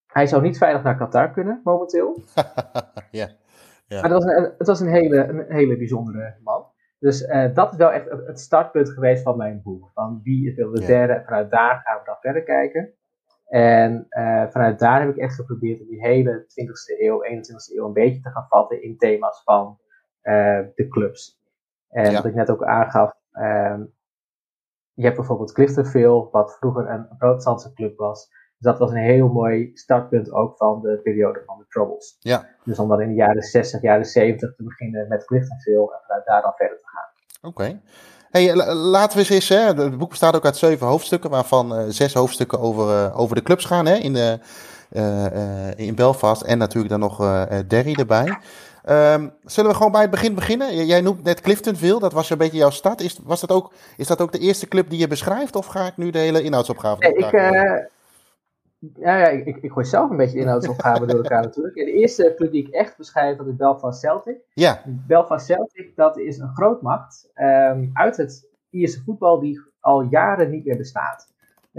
hij 0.05 0.27
zou 0.27 0.41
niet 0.41 0.57
veilig 0.57 0.83
naar 0.83 0.97
Qatar 0.97 1.31
kunnen 1.31 1.61
momenteel. 1.63 2.21
ja. 3.11 3.41
Ja. 3.85 4.01
Maar 4.01 4.11
het 4.11 4.23
was, 4.23 4.35
een, 4.35 4.53
het 4.57 4.67
was 4.67 4.79
een, 4.79 4.87
hele, 4.87 5.17
een 5.17 5.45
hele 5.47 5.77
bijzondere 5.77 6.35
man. 6.43 6.65
Dus 6.99 7.21
uh, 7.21 7.53
dat 7.53 7.71
is 7.71 7.77
wel 7.77 7.91
echt 7.91 8.09
het 8.09 8.39
startpunt 8.39 8.89
geweest 8.89 9.23
van 9.23 9.37
mijn 9.37 9.61
boek. 9.63 9.91
Van 9.93 10.19
wie 10.23 10.47
is 10.47 10.55
de 10.55 10.83
derde. 10.85 11.13
En 11.13 11.23
vanuit 11.23 11.51
daar 11.51 11.81
gaan 11.83 11.99
we 11.99 12.05
dan 12.05 12.17
verder 12.19 12.43
kijken. 12.43 12.93
En 13.47 14.05
uh, 14.09 14.45
vanuit 14.49 14.79
daar 14.79 14.99
heb 14.99 15.09
ik 15.09 15.17
echt 15.17 15.35
geprobeerd 15.35 15.81
om 15.81 15.87
die 15.87 16.01
hele 16.01 16.45
20e 16.45 16.99
eeuw, 16.99 17.23
21e 17.23 17.75
eeuw 17.75 17.85
een 17.85 17.93
beetje 17.93 18.21
te 18.21 18.29
gaan 18.29 18.45
vatten 18.49 18.83
in 18.83 18.97
thema's 18.97 19.41
van 19.43 19.79
uh, 20.23 20.59
de 20.75 20.87
clubs. 20.89 21.41
En 21.89 22.11
ja. 22.11 22.13
wat 22.13 22.25
ik 22.25 22.33
net 22.33 22.49
ook 22.49 22.63
aangaf, 22.63 23.13
ehm, 23.31 23.83
je 24.93 25.03
hebt 25.03 25.15
bijvoorbeeld 25.15 25.51
Cliftonville, 25.51 26.29
wat 26.31 26.57
vroeger 26.57 26.89
een 26.89 27.07
protestantse 27.17 27.73
club 27.73 27.97
was. 27.97 28.31
Dus 28.63 28.71
dat 28.71 28.81
was 28.81 28.91
een 28.91 29.03
heel 29.03 29.27
mooi 29.27 29.71
startpunt 29.73 30.31
ook 30.31 30.57
van 30.57 30.81
de 30.81 30.99
periode 31.03 31.41
van 31.45 31.57
de 31.57 31.65
Troubles. 31.69 32.17
Ja. 32.19 32.45
Dus 32.63 32.79
om 32.79 32.87
dan 32.87 33.01
in 33.01 33.07
de 33.07 33.13
jaren 33.13 33.41
60, 33.41 33.81
jaren 33.81 34.05
70 34.05 34.55
te 34.55 34.63
beginnen 34.63 35.07
met 35.07 35.25
Cliftonville 35.25 35.93
en 35.93 35.99
vanuit 36.07 36.25
daar 36.25 36.41
dan 36.41 36.53
verder 36.55 36.77
te 36.77 36.85
gaan. 36.85 37.49
Oké. 37.49 37.79
Hey, 38.29 38.55
laten 38.75 39.19
we 39.19 39.33
eens, 39.33 39.49
hè, 39.49 39.57
het 39.57 39.97
boek 39.97 40.09
bestaat 40.09 40.35
ook 40.35 40.45
uit 40.45 40.57
zeven 40.57 40.87
hoofdstukken, 40.87 41.29
waarvan 41.29 41.79
uh, 41.79 41.85
zes 41.87 42.13
hoofdstukken 42.13 42.59
over, 42.59 42.89
uh, 42.89 43.19
over 43.19 43.35
de 43.35 43.41
clubs 43.41 43.65
gaan 43.65 43.85
hè, 43.85 43.95
in, 43.95 44.13
de, 44.13 44.39
uh, 44.91 45.87
in 45.87 45.95
Belfast. 45.95 46.41
En 46.41 46.57
natuurlijk 46.57 46.89
dan 46.89 46.99
nog 46.99 47.17
Derry 47.67 47.93
erbij. 47.93 48.37
Um, 48.89 49.33
zullen 49.45 49.71
we 49.71 49.75
gewoon 49.75 49.91
bij 49.91 50.01
het 50.01 50.11
begin 50.11 50.35
beginnen? 50.35 50.85
Jij 50.85 51.01
noemt 51.01 51.23
net 51.23 51.41
Cliftonville, 51.41 51.99
dat 51.99 52.13
was 52.13 52.29
een 52.29 52.37
beetje 52.37 52.57
jouw 52.57 52.69
stad. 52.69 53.01
Is, 53.01 53.19
was 53.23 53.41
dat 53.41 53.51
ook, 53.51 53.73
is 53.97 54.07
dat 54.07 54.21
ook 54.21 54.31
de 54.31 54.39
eerste 54.39 54.67
club 54.67 54.89
die 54.89 54.99
je 54.99 55.07
beschrijft? 55.07 55.55
Of 55.55 55.65
ga 55.65 55.85
ik 55.85 55.97
nu 55.97 56.09
de 56.09 56.19
hele 56.19 56.41
inhoudsopgave 56.41 56.99
nee, 56.99 57.13
ik, 57.13 57.31
ja, 58.95 59.17
ja, 59.17 59.27
ik, 59.27 59.57
ik 59.57 59.71
gooi 59.71 59.85
zelf 59.85 60.09
een 60.09 60.17
beetje 60.17 60.39
inhoudsopgave 60.39 61.05
door 61.05 61.17
elkaar 61.17 61.41
natuurlijk. 61.41 61.75
de 61.75 61.91
eerste 61.91 62.33
club 62.35 62.51
die 62.51 62.67
ik 62.67 62.73
echt 62.73 62.97
beschrijf, 62.97 63.37
dat 63.37 63.47
is 63.47 63.55
Belfast 63.55 63.99
Celtic. 63.99 64.37
Ja. 64.53 64.81
Belfast 64.85 65.45
Celtic, 65.45 65.95
dat 65.95 66.17
is 66.17 66.37
een 66.37 66.55
grootmacht 66.55 67.31
um, 67.35 67.89
uit 67.93 68.17
het 68.17 68.49
Ierse 68.69 69.03
voetbal 69.03 69.39
die 69.39 69.61
al 69.79 70.01
jaren 70.01 70.49
niet 70.49 70.65
meer 70.65 70.77
bestaat. 70.77 71.31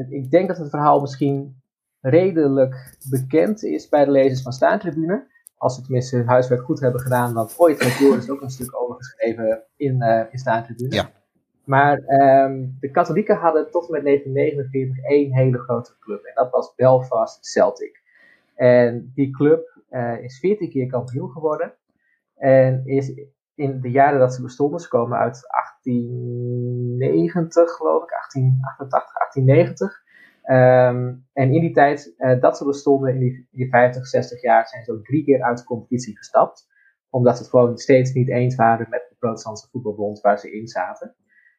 Ik 0.09 0.31
denk 0.31 0.49
dat 0.49 0.59
het 0.59 0.71
verhaal 0.71 1.01
misschien 1.01 1.63
redelijk 2.01 2.97
bekend 3.11 3.63
is 3.63 3.89
bij 3.89 4.05
de 4.05 4.11
lezers 4.11 4.43
van 4.43 4.53
Staantribune 4.53 5.27
als 5.57 5.75
ze 5.75 5.83
tenminste 5.83 6.17
hun 6.17 6.29
huiswerk 6.29 6.63
goed 6.63 6.81
hebben 6.81 7.01
gedaan, 7.01 7.35
want 7.35 7.55
ooit 7.59 7.83
heeft 7.83 7.99
Joris 7.99 8.31
ook 8.31 8.41
een 8.41 8.51
stuk 8.51 8.81
over 8.81 8.97
geschreven 8.97 9.63
in, 9.77 10.03
uh, 10.03 10.23
in 10.31 10.39
Staantribune. 10.39 10.95
Ja. 10.95 11.11
Maar 11.65 11.99
um, 11.99 12.77
de 12.81 12.91
katholieken 12.91 13.37
hadden 13.37 13.71
tot 13.71 13.87
en 13.87 13.93
met 13.93 14.05
1949 14.05 15.05
één 15.05 15.35
hele 15.35 15.59
grote 15.59 15.97
club. 16.01 16.25
En 16.25 16.35
dat 16.35 16.51
was 16.51 16.75
Belfast 16.75 17.47
Celtic. 17.47 18.03
En 18.55 19.13
die 19.15 19.31
club 19.31 19.81
uh, 19.91 20.23
is 20.23 20.39
14 20.39 20.71
keer 20.71 20.87
kampioen 20.87 21.31
geworden. 21.31 21.75
En 22.37 22.83
is 22.85 23.15
in 23.55 23.81
de 23.81 23.91
jaren 23.91 24.19
dat 24.19 24.35
ze 24.35 24.43
bestonden, 24.43 24.81
ze 24.81 24.89
komen 24.89 25.19
uit 25.19 25.47
1890 25.47 27.71
geloof 27.71 28.03
ik, 28.03 28.11
1888, 28.11 29.13
1890. 29.13 30.03
Um, 30.47 31.27
en 31.33 31.53
in 31.53 31.61
die 31.61 31.73
tijd 31.73 32.15
uh, 32.19 32.41
dat 32.41 32.57
ze 32.57 32.65
bestonden, 32.65 33.15
in 33.15 33.19
die, 33.19 33.49
die 33.51 33.69
50, 33.69 34.07
60 34.07 34.43
jaar, 34.43 34.69
zijn 34.69 34.85
ze 34.85 34.93
ook 34.93 35.05
drie 35.05 35.25
keer 35.25 35.43
uit 35.43 35.59
de 35.59 35.65
competitie 35.65 36.17
gestapt. 36.17 36.67
Omdat 37.11 37.37
ze 37.37 37.43
het 37.43 37.51
gewoon 37.51 37.79
steeds 37.79 38.13
niet 38.13 38.29
eens 38.29 38.55
waren 38.55 38.87
met 38.91 39.07
de 39.09 39.15
Protestantse 39.19 39.69
voetbalbond 39.71 40.21
waar 40.21 40.39
ze 40.39 40.53
in 40.53 40.69
zaten. 40.69 41.15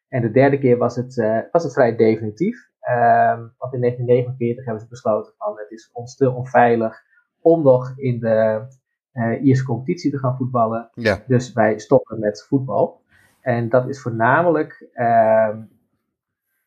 En 0.08 0.22
de 0.22 0.32
derde 0.32 0.58
keer 0.58 0.78
was 0.78 0.96
het, 0.96 1.18
uh, 1.18 1.40
was 1.52 1.64
het 1.64 1.74
vrij 1.74 1.96
definitief. 1.96 2.70
Um, 2.90 3.54
want 3.58 3.74
in 3.74 3.82
1949 3.82 4.66
hebben 4.66 4.84
ze 4.84 4.90
besloten 4.90 5.34
van 5.38 5.58
het 5.58 5.72
is 5.72 5.90
ons 5.94 6.16
te 6.16 6.32
onveilig 6.32 7.04
om 7.42 7.64
nog 7.64 7.94
in 7.96 8.20
de 8.20 8.68
uh, 9.14 9.44
Ierse 9.44 9.64
competitie 9.64 10.12
te 10.12 10.18
gaan 10.18 10.38
voetballen. 10.38 10.90
Ja. 10.94 11.24
Dus 11.28 11.54
wij 11.54 11.80
stoppen 11.80 12.20
met 12.20 12.46
voetbal. 12.48 13.02
En 13.42 13.70
dat 13.70 13.88
is 13.90 14.02
voornamelijk 14.02 14.88
um, 14.94 15.70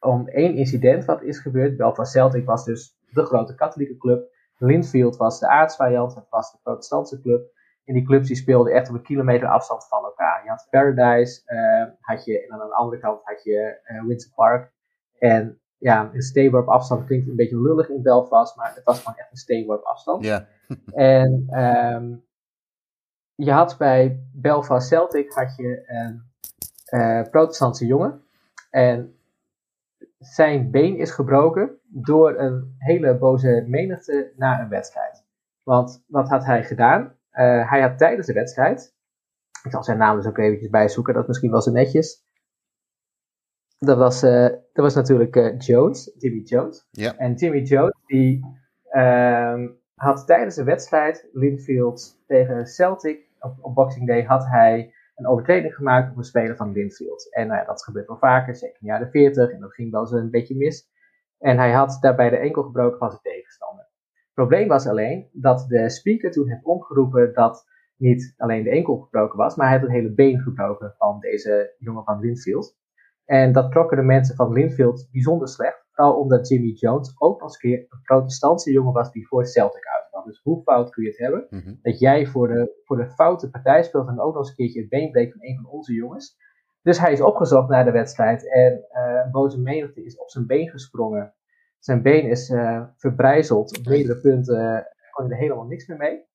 om 0.00 0.28
één 0.28 0.54
incident 0.54 1.04
wat 1.04 1.22
is 1.22 1.38
gebeurd. 1.38 1.76
Belfast 1.76 2.12
Celtic 2.12 2.44
was 2.44 2.64
dus 2.64 2.98
de 3.10 3.24
grote 3.24 3.54
katholieke 3.54 3.96
club. 3.96 4.36
Linfield 4.58 5.16
was 5.16 5.40
de 5.40 5.48
aardsvijand, 5.48 6.14
het 6.14 6.26
was 6.30 6.52
de 6.52 6.58
protestantse 6.62 7.20
club. 7.20 7.50
En 7.88 7.94
die 7.94 8.04
clubs 8.04 8.26
die 8.26 8.36
speelden 8.36 8.72
echt 8.72 8.88
op 8.88 8.94
een 8.94 9.02
kilometer 9.02 9.48
afstand 9.48 9.88
van 9.88 10.04
elkaar. 10.04 10.42
Je 10.44 10.50
had 10.50 10.66
Paradise, 10.70 11.42
uh, 11.46 11.94
had 12.00 12.24
je, 12.24 12.46
en 12.46 12.52
aan 12.52 12.68
de 12.68 12.74
andere 12.74 13.00
kant 13.00 13.20
had 13.24 13.42
je 13.42 13.80
uh, 13.84 14.04
Windsor 14.06 14.32
Park. 14.34 14.72
En 15.18 15.60
ja, 15.78 16.10
een 16.12 16.22
steenworp 16.22 16.68
afstand 16.68 17.06
klinkt 17.06 17.28
een 17.28 17.36
beetje 17.36 17.60
lullig 17.60 17.88
in 17.88 18.02
Belfast, 18.02 18.56
maar 18.56 18.74
het 18.74 18.84
was 18.84 18.98
gewoon 18.98 19.18
echt 19.18 19.30
een 19.30 19.36
steenworp 19.36 19.82
afstand. 19.82 20.24
Ja. 20.24 20.46
en 20.92 21.46
um, 21.50 22.24
je 23.34 23.52
had 23.52 23.76
bij 23.78 24.20
Belfast 24.32 24.88
Celtic 24.88 25.32
had 25.32 25.56
je 25.56 25.82
een 25.86 26.22
uh, 27.00 27.22
protestantse 27.30 27.86
jongen. 27.86 28.22
En 28.70 29.18
zijn 30.18 30.70
been 30.70 30.96
is 30.96 31.10
gebroken 31.10 31.70
door 31.84 32.38
een 32.38 32.74
hele 32.78 33.18
boze 33.18 33.64
menigte 33.66 34.32
na 34.36 34.60
een 34.60 34.68
wedstrijd. 34.68 35.24
Want 35.62 36.04
wat 36.06 36.28
had 36.28 36.44
hij 36.44 36.64
gedaan? 36.64 37.17
Uh, 37.38 37.70
hij 37.70 37.80
had 37.80 37.98
tijdens 37.98 38.26
de 38.26 38.32
wedstrijd, 38.32 38.94
ik 39.62 39.70
zal 39.70 39.84
zijn 39.84 39.98
naam 39.98 40.16
dus 40.16 40.26
ook 40.26 40.38
eventjes 40.38 40.70
bijzoeken, 40.70 41.14
dat 41.14 41.22
is 41.22 41.28
misschien 41.28 41.50
wel 41.50 41.62
zo 41.62 41.70
netjes. 41.70 42.26
Dat 43.78 43.98
was, 43.98 44.22
uh, 44.22 44.48
dat 44.48 44.84
was 44.84 44.94
natuurlijk 44.94 45.36
uh, 45.36 45.58
Jones, 45.58 46.14
Jimmy 46.18 46.40
Jones. 46.40 46.86
Ja. 46.90 47.16
En 47.16 47.34
Jimmy 47.34 47.60
Jones 47.60 47.96
die 48.06 48.46
ehm, 48.88 49.68
had 49.94 50.26
tijdens 50.26 50.54
de 50.54 50.64
wedstrijd 50.64 51.28
Linfield 51.32 52.22
tegen 52.26 52.66
Celtic 52.66 53.28
op, 53.40 53.56
op 53.60 53.74
Boxing 53.74 54.06
Day 54.06 54.22
had 54.22 54.46
hij 54.46 54.94
een 55.14 55.26
overtreding 55.26 55.74
gemaakt 55.74 56.10
op 56.10 56.16
een 56.16 56.24
speler 56.24 56.56
van 56.56 56.72
Linfield. 56.72 57.34
En 57.34 57.46
nou 57.46 57.60
ja, 57.60 57.66
dat 57.66 57.84
gebeurt 57.84 58.06
wel 58.06 58.18
vaker, 58.18 58.56
zeker 58.56 58.76
in 58.80 58.86
de 58.86 58.92
jaren 58.92 59.10
40. 59.10 59.50
En 59.50 59.60
dat 59.60 59.74
ging 59.74 59.90
wel 59.90 60.00
eens 60.00 60.12
een 60.12 60.30
beetje 60.30 60.56
mis. 60.56 60.88
En 61.38 61.58
hij 61.58 61.72
had 61.72 61.98
daarbij 62.00 62.30
de 62.30 62.36
enkel 62.36 62.62
gebroken 62.62 62.98
van 62.98 63.10
zijn 63.10 63.22
tegenstander. 63.22 63.87
Het 64.38 64.46
probleem 64.46 64.68
was 64.68 64.86
alleen 64.86 65.28
dat 65.32 65.64
de 65.68 65.90
speaker 65.90 66.30
toen 66.30 66.48
heeft 66.48 66.64
omgeroepen 66.64 67.32
dat 67.32 67.66
niet 67.96 68.34
alleen 68.36 68.62
de 68.62 68.70
enkel 68.70 68.96
gebroken 68.96 69.38
was, 69.38 69.56
maar 69.56 69.66
hij 69.66 69.78
had 69.78 69.86
het 69.86 69.96
hele 69.96 70.14
been 70.14 70.40
gebroken 70.40 70.94
van 70.98 71.20
deze 71.20 71.74
jongen 71.78 72.04
van 72.04 72.20
Linfield. 72.20 72.76
En 73.24 73.52
dat 73.52 73.70
trokken 73.70 73.96
de 73.96 74.02
mensen 74.02 74.36
van 74.36 74.52
Linfield 74.52 75.08
bijzonder 75.12 75.48
slecht. 75.48 75.86
Vooral 75.92 76.20
omdat 76.20 76.48
Jimmy 76.48 76.70
Jones 76.70 77.14
ook 77.18 77.40
nog 77.40 77.42
eens 77.42 77.62
een 77.62 77.70
keer 77.70 77.86
een 77.88 78.00
protestantse 78.02 78.72
jongen 78.72 78.92
was 78.92 79.12
die 79.12 79.26
voor 79.26 79.46
Celtic 79.46 79.86
uitkwam. 79.86 80.24
Dus 80.24 80.40
hoe 80.42 80.62
fout 80.62 80.90
kun 80.90 81.02
je 81.02 81.08
het 81.08 81.18
hebben? 81.18 81.46
Mhm. 81.50 81.74
Dat 81.82 81.98
jij 81.98 82.26
voor 82.26 82.48
de, 82.48 82.80
voor 82.84 82.96
de 82.96 83.10
foute 83.10 83.50
partij 83.50 83.82
speelt 83.82 84.08
en 84.08 84.20
ook 84.20 84.34
nog 84.34 84.42
eens 84.42 84.48
een 84.48 84.54
keertje 84.54 84.80
het 84.80 84.88
been 84.88 85.10
breekt 85.10 85.32
van 85.32 85.42
een 85.42 85.56
van 85.56 85.70
onze 85.70 85.92
jongens. 85.92 86.36
Dus 86.82 87.00
hij 87.00 87.12
is 87.12 87.20
opgezocht 87.20 87.68
naar 87.68 87.84
de 87.84 87.90
wedstrijd 87.90 88.52
en 88.52 88.72
uh, 88.72 89.22
een 89.24 89.30
boze 89.30 89.60
menigte 89.60 90.04
is 90.04 90.18
op 90.18 90.30
zijn 90.30 90.46
been 90.46 90.68
gesprongen. 90.68 91.34
Zijn 91.78 92.02
been 92.02 92.28
is 92.28 92.50
uh, 92.50 92.84
verbrijzeld. 92.96 93.78
Op 93.78 93.86
meerdere 93.86 94.20
punten 94.20 94.60
uh, 94.60 94.80
kon 95.10 95.24
hij 95.24 95.34
er 95.34 95.42
helemaal 95.42 95.66
niks 95.66 95.86
meer 95.86 95.96
mee. 95.96 96.26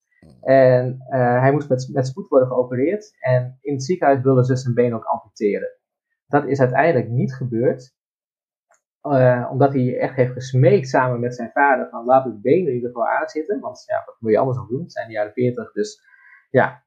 En 0.42 0.98
hij 1.40 1.52
moest 1.52 1.70
met, 1.70 1.90
met 1.92 2.08
spoed 2.08 2.28
worden 2.28 2.48
geopereerd. 2.48 3.16
En 3.20 3.58
in 3.62 3.74
het 3.74 3.84
ziekenhuis 3.84 4.22
wilden 4.22 4.44
ze 4.44 4.56
zijn 4.56 4.74
been 4.74 4.94
ook 4.94 5.04
amputeren. 5.04 5.70
Dat 6.28 6.48
is 6.48 6.60
uiteindelijk 6.60 7.10
niet 7.10 7.34
gebeurd. 7.34 7.96
Uh, 9.04 9.50
omdat 9.52 9.74
hij 9.74 10.00
echt 10.00 10.16
heeft 10.16 10.32
gesmeekt 10.32 10.88
samen 10.88 11.20
met 11.20 11.36
zijn 11.36 11.52
vader 11.52 11.90
van 11.90 12.06
laat 12.06 12.26
het 12.26 12.42
been 12.42 12.68
in 12.68 12.74
ieder 12.74 12.90
geval 12.90 13.08
aanzitten. 13.08 13.60
Want 13.60 13.84
ja, 13.86 14.04
wat 14.06 14.16
moet 14.20 14.32
je 14.32 14.38
anders 14.38 14.58
nog 14.58 14.68
doen? 14.68 14.82
Het 14.82 14.92
zijn 14.92 15.08
de 15.08 15.14
jaren 15.14 15.34
40, 15.34 15.72
dus 15.72 16.02
ja, 16.50 16.84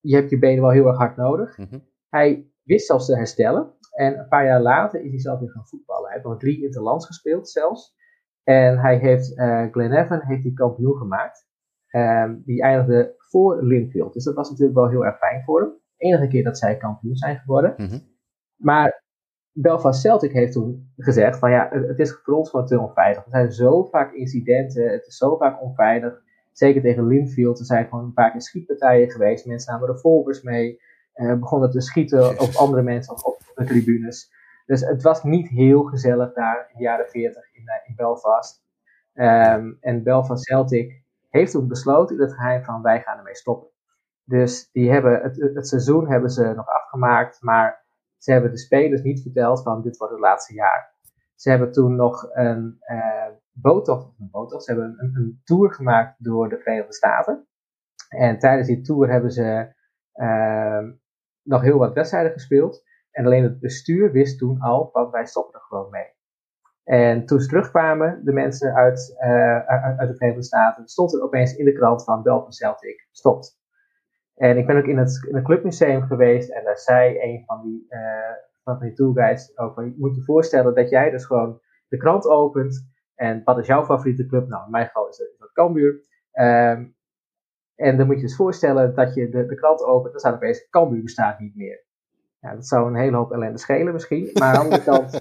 je 0.00 0.14
hebt 0.14 0.30
je 0.30 0.38
benen 0.38 0.62
wel 0.62 0.70
heel 0.70 0.86
erg 0.86 0.96
hard 0.96 1.16
nodig. 1.16 1.58
Mhm. 1.58 1.78
Hij 2.08 2.50
wist 2.66 2.86
zelfs 2.86 3.06
te 3.06 3.16
herstellen. 3.16 3.74
En 3.90 4.18
een 4.18 4.28
paar 4.28 4.44
jaar 4.44 4.60
later 4.60 5.00
is 5.00 5.10
hij 5.10 5.20
zelf 5.20 5.40
weer 5.40 5.50
gaan 5.50 5.66
voetballen. 5.66 6.04
Hij 6.04 6.12
heeft 6.12 6.26
nog 6.26 6.38
drie 6.38 6.62
interlands 6.62 7.06
gespeeld 7.06 7.48
zelfs. 7.48 7.94
En 8.42 8.78
hij 8.78 8.96
heeft, 8.96 9.38
uh, 9.38 9.66
Glenavon 9.70 10.20
heeft 10.22 10.42
hij 10.42 10.52
kampioen 10.52 10.96
gemaakt. 10.96 11.46
Ehm, 11.86 12.36
die 12.44 12.62
eindigde 12.62 13.14
voor 13.16 13.62
Linfield. 13.62 14.12
Dus 14.12 14.24
dat 14.24 14.34
was 14.34 14.50
natuurlijk 14.50 14.78
wel 14.78 14.88
heel 14.88 15.04
erg 15.04 15.18
fijn 15.18 15.42
voor 15.44 15.60
hem. 15.60 15.72
enige 15.96 16.28
keer 16.28 16.44
dat 16.44 16.58
zij 16.58 16.76
kampioen 16.76 17.16
zijn 17.16 17.38
geworden. 17.38 17.74
Mhm. 17.76 17.98
Maar 18.56 19.04
Belfast 19.52 20.00
Celtic 20.00 20.32
heeft 20.32 20.52
toen 20.52 20.92
gezegd 20.96 21.38
van 21.38 21.50
ja, 21.50 21.68
het 21.70 21.98
is 21.98 22.20
voor 22.22 22.34
ons 22.34 22.50
gewoon 22.50 22.66
te 22.66 22.80
onveilig. 22.80 23.24
Er 23.24 23.30
zijn 23.30 23.52
zo 23.52 23.84
vaak 23.84 24.12
incidenten, 24.12 24.90
het 24.90 25.06
is 25.06 25.16
zo 25.16 25.36
vaak 25.36 25.62
onveilig. 25.62 26.22
Zeker 26.52 26.82
tegen 26.82 27.06
Linfield, 27.06 27.58
er 27.58 27.64
zijn 27.64 27.88
gewoon 27.88 28.12
vaak 28.14 28.34
in 28.34 28.40
schietpartijen 28.40 29.10
geweest. 29.10 29.46
Mensen 29.46 29.72
namen 29.72 29.88
revolvers 29.88 30.42
mee, 30.42 30.80
begonnen 31.16 31.70
te 31.70 31.80
schieten 31.80 32.30
op 32.44 32.54
andere 32.54 32.82
mensen 32.82 33.14
of 33.14 33.22
op 33.22 33.38
de 33.54 33.64
tribunes. 33.64 34.34
Dus 34.66 34.80
het 34.80 35.02
was 35.02 35.22
niet 35.22 35.48
heel 35.48 35.82
gezellig 35.82 36.32
daar 36.32 36.68
in 36.70 36.76
de 36.76 36.82
jaren 36.82 37.08
40 37.08 37.54
in, 37.54 37.68
eh, 37.68 37.88
in 37.88 37.94
Belfast. 37.96 38.64
Ehm, 39.12 39.72
en 39.80 40.02
Belfast 40.02 40.44
Celtic 40.44 41.04
heeft 41.28 41.52
toen 41.52 41.68
besloten 41.68 42.16
in 42.16 42.22
het 42.22 42.34
geheim 42.34 42.64
van 42.64 42.82
wij 42.82 43.02
gaan 43.02 43.18
ermee 43.18 43.36
stoppen. 43.36 43.68
Dus 44.24 44.70
die 44.72 44.90
hebben 44.92 45.22
het, 45.22 45.36
het 45.54 45.68
seizoen 45.68 46.08
hebben 46.08 46.30
ze 46.30 46.52
nog 46.56 46.68
afgemaakt, 46.68 47.42
maar 47.42 47.84
ze 48.18 48.32
hebben 48.32 48.50
de 48.50 48.58
spelers 48.58 49.02
niet 49.02 49.22
verteld 49.22 49.62
van 49.62 49.82
dit 49.82 49.96
wordt 49.96 50.12
het 50.12 50.22
laatste 50.22 50.54
jaar. 50.54 50.94
Ze 51.34 51.50
hebben 51.50 51.72
toen 51.72 51.96
nog 51.96 52.28
een 52.32 52.78
uh, 52.90 53.28
boottocht, 53.52 54.06
een 54.18 54.28
boottocht, 54.30 54.64
ze 54.64 54.72
hebben 54.72 54.94
een, 54.98 55.14
een, 55.14 55.40
tour 55.44 55.72
gemaakt 55.72 56.24
door 56.24 56.48
de 56.48 56.58
Verenigde 56.58 56.92
Staten. 56.92 57.46
En 58.08 58.38
tijdens 58.38 58.68
die 58.68 58.80
tour 58.80 59.10
hebben 59.10 59.30
ze 59.30 59.74
uh, 60.14 60.82
nog 61.46 61.62
heel 61.62 61.78
wat 61.78 61.94
wedstrijden 61.94 62.32
gespeeld. 62.32 62.84
En 63.10 63.26
alleen 63.26 63.42
het 63.42 63.60
bestuur 63.60 64.12
wist 64.12 64.38
toen 64.38 64.60
al 64.60 64.88
van 64.92 65.10
wij 65.10 65.26
stoppen 65.26 65.54
er 65.54 65.66
gewoon 65.66 65.90
mee. 65.90 66.14
En 66.84 67.26
toen 67.26 67.40
ze 67.40 67.48
terugkwamen, 67.48 68.20
de 68.24 68.32
mensen 68.32 68.74
uit, 68.74 69.16
uh, 69.20 69.66
uit 69.98 70.08
de 70.08 70.16
Verenigde 70.16 70.42
Staten, 70.42 70.88
stond 70.88 71.14
er 71.14 71.22
opeens 71.22 71.56
in 71.56 71.64
de 71.64 71.72
krant 71.72 72.04
van 72.04 72.22
Belfast 72.22 72.58
Celtic 72.58 73.08
stopt. 73.10 73.58
En 74.34 74.58
ik 74.58 74.66
ben 74.66 74.76
ook 74.76 74.84
in 74.84 74.98
het, 74.98 75.26
in 75.28 75.34
het 75.34 75.44
clubmuseum 75.44 76.02
geweest 76.02 76.50
en 76.50 76.64
daar 76.64 76.78
zei 76.78 77.18
een 77.20 77.42
van 77.46 77.62
die, 77.62 77.86
uh, 77.88 78.00
van 78.62 78.78
die 78.78 79.00
ook, 79.54 79.76
je 79.80 79.94
moet 79.96 80.14
je 80.14 80.22
voorstellen 80.22 80.74
dat 80.74 80.90
jij 80.90 81.10
dus 81.10 81.24
gewoon 81.24 81.60
de 81.88 81.96
krant 81.96 82.26
opent 82.26 82.94
en 83.14 83.42
wat 83.44 83.58
is 83.58 83.66
jouw 83.66 83.84
favoriete 83.84 84.26
club? 84.26 84.48
Nou, 84.48 84.64
in 84.64 84.70
mijn 84.70 84.86
geval 84.86 85.08
is 85.08 85.16
dat, 85.16 85.52
Cambuur. 85.52 86.04
Um, 86.32 86.95
en 87.76 87.96
dan 87.96 88.06
moet 88.06 88.16
je 88.16 88.22
dus 88.22 88.36
voorstellen 88.36 88.94
dat 88.94 89.14
je 89.14 89.28
de, 89.28 89.46
de 89.46 89.54
krant 89.54 89.82
opent, 89.82 90.10
dan 90.10 90.20
staat 90.20 90.34
opeens 90.34 90.68
Cambuur 90.70 91.02
bestaat 91.02 91.38
niet 91.38 91.56
meer. 91.56 91.84
Ja, 92.40 92.54
dat 92.54 92.66
zou 92.66 92.88
een 92.88 92.96
hele 92.96 93.16
hoop 93.16 93.32
ellende 93.32 93.58
schelen 93.58 93.92
misschien, 93.92 94.30
maar 94.32 94.48
aan 94.48 94.52
de 94.52 94.60
andere 94.60 94.82
kant, 94.82 95.12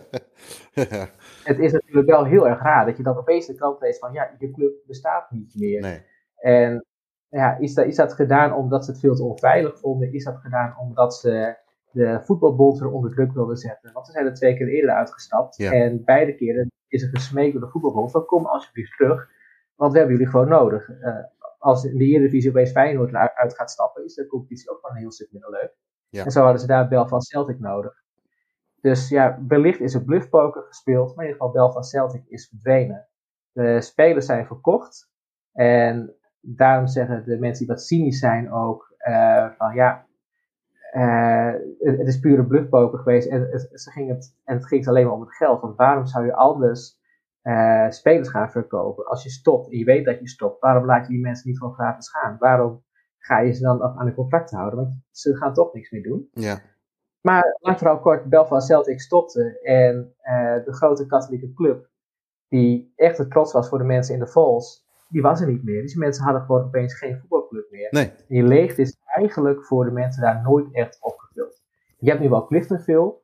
het 1.49 1.59
is 1.59 1.71
natuurlijk 1.71 2.07
wel 2.07 2.25
heel 2.25 2.47
erg 2.47 2.61
raar 2.61 2.85
dat 2.85 2.97
je 2.97 3.03
dan 3.03 3.17
opeens 3.17 3.45
de 3.45 3.55
krant 3.55 3.81
leest 3.81 3.99
van 3.99 4.13
ja, 4.13 4.35
je 4.39 4.51
club 4.51 4.73
bestaat 4.87 5.31
niet 5.31 5.55
meer. 5.55 5.81
Nee. 5.81 6.01
En 6.35 6.85
ja, 7.29 7.57
is 7.57 7.73
dat, 7.73 7.85
is 7.85 7.95
dat 7.95 8.13
gedaan 8.13 8.53
omdat 8.53 8.85
ze 8.85 8.91
het 8.91 8.99
veel 8.99 9.15
te 9.15 9.23
onveilig 9.23 9.79
vonden? 9.79 10.13
Is 10.13 10.23
dat 10.23 10.37
gedaan 10.37 10.77
omdat 10.79 11.15
ze 11.15 11.57
de 11.91 12.21
voetbalbond 12.21 12.79
er 12.79 12.91
onder 12.91 13.11
druk 13.11 13.33
wilden 13.33 13.57
zetten? 13.57 13.93
Want 13.93 14.05
ze 14.05 14.11
zijn 14.11 14.25
er 14.25 14.33
twee 14.33 14.55
keer 14.55 14.67
eerder 14.67 14.95
uitgestapt. 14.95 15.57
Ja. 15.57 15.71
En 15.71 16.03
beide 16.03 16.35
keren 16.35 16.71
is 16.87 17.01
er 17.01 17.09
gesmeekt 17.09 17.53
door 17.53 17.61
de 17.61 17.69
voetbalbond 17.69 18.11
van 18.11 18.25
kom 18.25 18.45
alsjeblieft 18.45 18.97
terug. 18.97 19.29
Want 19.75 19.91
we 19.91 19.97
hebben 19.97 20.15
jullie 20.15 20.31
gewoon 20.31 20.47
nodig. 20.47 20.89
Uh, 20.89 21.17
als 21.65 21.84
in 21.84 21.97
de 21.97 22.06
Eredivisie 22.06 22.49
opeens 22.49 22.71
Feyenoord 22.71 23.13
uit 23.13 23.56
gaat 23.56 23.71
stappen, 23.71 24.04
is 24.04 24.13
de 24.13 24.28
competitie 24.28 24.69
ook 24.69 24.80
gewoon 24.80 24.95
een 24.95 25.01
heel 25.01 25.12
stuk 25.12 25.32
minder 25.32 25.49
leuk. 25.49 25.75
Ja. 26.10 26.23
En 26.23 26.32
zo 26.32 26.41
hadden 26.41 26.62
ze 26.62 26.67
daar 26.67 26.88
Belfast 26.88 27.28
Celtic 27.28 27.60
nodig. 27.60 28.04
Dus 28.82 29.10
ja, 29.10 29.39
wellicht 29.47 29.80
is 29.80 29.93
er 29.93 30.04
bluffpoker 30.04 30.63
gespeeld, 30.63 31.15
maar 31.15 31.25
in 31.25 31.32
ieder 31.32 31.45
geval 31.45 31.62
Belfast 31.62 31.89
Celtic 31.89 32.25
is 32.28 32.47
verdwenen. 32.47 33.08
De 33.51 33.82
spelers 33.82 34.25
zijn 34.25 34.45
verkocht. 34.45 35.12
En 35.54 36.15
daarom 36.41 36.88
zeggen 36.88 37.25
de 37.25 37.39
mensen 37.39 37.65
die 37.65 37.75
wat 37.75 37.84
cynisch 37.84 38.19
zijn 38.19 38.51
ook 38.51 38.95
uh, 39.08 39.49
van 39.58 39.75
ja, 39.75 40.06
uh, 40.93 41.54
het 41.80 42.08
is 42.08 42.19
pure 42.19 42.45
bluffpoker 42.45 42.99
geweest 42.99 43.28
en 43.28 43.41
het, 43.51 43.69
ze 43.73 43.91
ging 43.91 44.10
het, 44.10 44.36
en 44.43 44.56
het 44.56 44.67
ging 44.67 44.88
alleen 44.88 45.06
maar 45.06 45.13
om 45.13 45.21
het 45.21 45.36
geld. 45.36 45.62
Want 45.62 45.75
waarom 45.75 46.06
zou 46.06 46.25
je 46.25 46.34
anders 46.34 46.99
uh, 47.45 47.89
spelers 47.89 48.29
gaan 48.29 48.51
verkopen 48.51 49.05
als 49.05 49.23
je 49.23 49.29
stopt 49.29 49.71
en 49.71 49.77
je 49.77 49.86
weet 49.86 50.05
dat 50.05 50.19
je 50.19 50.27
stopt? 50.27 50.60
Waarom 50.62 50.86
laat 50.86 51.08
je 51.08 51.13
die 51.13 51.21
mensen 51.21 51.49
niet 51.49 51.58
gewoon 51.58 51.73
gratis 51.73 52.10
gaan? 52.10 52.36
Waarom 52.39 52.84
ga 53.17 53.39
je 53.39 53.53
ze 53.53 53.62
dan 53.62 53.81
aan 53.84 54.05
de 54.05 54.13
contracten 54.13 54.58
houden? 54.58 54.79
Want 54.79 55.01
ze 55.12 55.36
gaan 55.36 55.53
toch 55.53 55.73
niks 55.73 55.91
meer 55.91 56.03
doen. 56.03 56.29
Ja. 56.31 56.62
Maar 57.21 57.58
lang 57.60 57.77
vooral 57.77 57.99
kort, 57.99 58.25
Belfast 58.25 58.67
Celtic 58.67 58.99
stopte 58.99 59.60
en 59.62 60.13
de 60.65 60.73
grote 60.73 61.05
katholieke 61.05 61.53
club, 61.53 61.89
die 62.47 62.93
echt 62.95 63.19
een 63.19 63.29
trots 63.29 63.53
was 63.53 63.69
voor 63.69 63.77
de 63.77 63.84
mensen 63.84 64.13
in 64.13 64.19
de 64.19 64.27
Falls, 64.27 64.86
die 65.10 65.21
was 65.21 65.41
er 65.41 65.47
niet 65.47 65.63
meer. 65.63 65.81
Dus 65.81 65.91
die 65.91 66.01
mensen 66.01 66.23
hadden 66.23 66.41
gewoon 66.41 66.63
opeens 66.63 66.93
geen 66.93 67.19
voetbalclub 67.19 67.71
meer. 67.71 67.88
Nee. 67.91 68.12
Die 68.27 68.43
leegte 68.43 68.81
is 68.81 68.97
eigenlijk 69.05 69.65
voor 69.65 69.86
de 69.86 69.91
mensen 69.91 70.21
daar 70.21 70.41
nooit 70.41 70.67
echt 70.71 70.97
opgevuld. 71.01 71.62
Je 71.97 72.10
hebt 72.10 72.21
nu 72.21 72.29
wel 72.29 72.45
Cliftonville, 72.45 73.15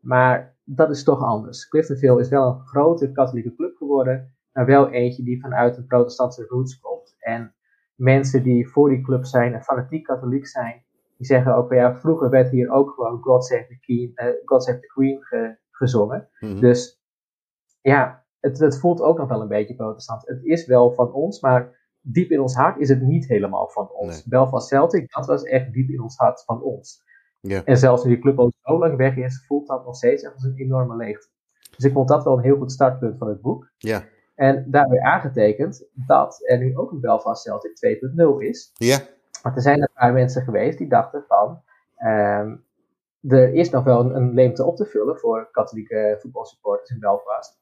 maar 0.00 0.51
dat 0.64 0.90
is 0.90 1.04
toch 1.04 1.22
anders. 1.22 1.68
Cliftonville 1.68 2.20
is 2.20 2.28
wel 2.28 2.48
een 2.48 2.66
grote 2.66 3.12
katholieke 3.12 3.54
club 3.54 3.76
geworden, 3.76 4.34
maar 4.52 4.66
wel 4.66 4.88
eentje 4.88 5.22
die 5.22 5.40
vanuit 5.40 5.76
een 5.76 5.86
protestantse 5.86 6.44
roots 6.48 6.80
komt. 6.80 7.14
En 7.18 7.54
mensen 7.94 8.42
die 8.42 8.68
voor 8.68 8.88
die 8.88 9.00
club 9.00 9.24
zijn 9.24 9.54
en 9.54 9.62
fanatiek 9.62 10.04
katholiek 10.04 10.46
zijn, 10.46 10.84
die 11.16 11.26
zeggen 11.26 11.54
ook, 11.54 11.72
ja, 11.72 11.96
vroeger 11.96 12.30
werd 12.30 12.50
hier 12.50 12.70
ook 12.70 12.90
gewoon 12.90 13.20
God 13.20 13.44
Save 13.44 13.66
the 13.66 13.78
Queen, 13.80 14.12
uh, 14.14 14.28
God 14.44 14.62
Save 14.62 14.80
the 14.80 14.86
Queen 14.86 15.22
ge, 15.22 15.56
gezongen. 15.70 16.28
Mm 16.38 16.48
-hmm. 16.48 16.60
Dus 16.60 17.02
ja, 17.80 18.24
het, 18.40 18.58
het, 18.58 18.78
voelt 18.78 19.00
ook 19.00 19.18
nog 19.18 19.28
wel 19.28 19.40
een 19.40 19.48
beetje 19.48 19.74
protestant. 19.74 20.26
Het 20.26 20.44
is 20.44 20.66
wel 20.66 20.92
van 20.92 21.12
ons, 21.12 21.40
maar 21.40 21.80
diep 22.00 22.30
in 22.30 22.40
ons 22.40 22.54
hart 22.54 22.78
is 22.78 22.88
het 22.88 23.02
niet 23.02 23.28
helemaal 23.28 23.68
van 23.68 23.90
ons. 23.90 24.14
Nee. 24.14 24.22
Belfast 24.26 24.68
Celtic, 24.68 25.12
dat 25.12 25.26
was 25.26 25.42
echt 25.42 25.72
diep 25.72 25.88
in 25.88 26.02
ons 26.02 26.16
hart 26.16 26.44
van 26.44 26.62
ons. 26.62 27.02
Ja. 27.48 27.64
En 27.64 27.76
zelfs 27.76 28.04
nu 28.04 28.10
die 28.10 28.22
club 28.22 28.38
al 28.38 28.52
zo 28.62 28.78
lang 28.78 28.96
weg 28.96 29.16
is, 29.16 29.44
voelt 29.46 29.66
dat 29.66 29.84
nog 29.84 29.96
steeds 29.96 30.22
echt 30.22 30.34
als 30.34 30.44
een 30.44 30.56
enorme 30.56 30.96
leegte. 30.96 31.28
Dus 31.76 31.84
ik 31.84 31.92
vond 31.92 32.08
dat 32.08 32.24
wel 32.24 32.36
een 32.36 32.42
heel 32.44 32.56
goed 32.56 32.72
startpunt 32.72 33.18
van 33.18 33.28
het 33.28 33.40
boek. 33.40 33.72
Ja. 33.78 34.04
En 34.34 34.70
daarbij 34.70 35.00
aangetekend 35.00 35.88
dat 35.92 36.40
er 36.44 36.58
nu 36.58 36.76
ook 36.76 36.90
een 36.92 37.00
Belfast 37.00 37.42
Celtic 37.42 38.00
2.0 38.38 38.38
is. 38.38 38.70
Ja. 38.74 38.98
Want 39.42 39.56
er 39.56 39.62
zijn 39.62 39.80
een 39.80 39.88
paar 39.94 40.12
mensen 40.12 40.42
geweest 40.42 40.78
die 40.78 40.88
dachten 40.88 41.24
van... 41.28 41.62
Um, 42.06 42.64
er 43.28 43.54
is 43.54 43.70
nog 43.70 43.84
wel 43.84 44.00
een, 44.00 44.16
een 44.16 44.34
leemte 44.34 44.64
op 44.64 44.76
te 44.76 44.84
vullen 44.84 45.18
voor 45.18 45.48
katholieke 45.50 46.16
voetbalsupporters 46.20 46.90
in 46.90 46.98
Belfast. 46.98 47.58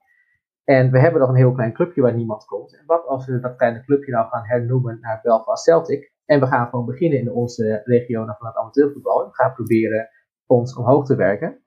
En 0.65 0.91
we 0.91 0.99
hebben 0.99 1.21
nog 1.21 1.29
een 1.29 1.37
heel 1.37 1.53
klein 1.53 1.73
clubje 1.73 2.03
waar 2.03 2.15
niemand 2.15 2.45
komt. 2.45 2.77
En 2.77 2.83
wat 2.87 3.07
als 3.07 3.27
we 3.27 3.41
dat 3.41 3.57
kleine 3.57 3.85
clubje 3.85 4.13
nou 4.13 4.29
gaan 4.29 4.45
hernoemen 4.45 4.99
naar 5.01 5.21
Belfast 5.23 5.65
Celtic? 5.65 6.13
En 6.31 6.41
we 6.41 6.47
gaan 6.47 6.69
gewoon 6.69 6.87
beginnen 6.87 7.19
in 7.19 7.33
onze 7.33 7.81
regionen 7.85 8.35
van 8.39 8.47
het 8.47 8.57
amateurvoetbal. 8.57 9.21
En 9.21 9.29
we 9.29 9.35
gaan 9.35 9.53
proberen 9.53 10.09
ons 10.47 10.77
omhoog 10.77 11.07
te 11.07 11.17
werken. 11.17 11.63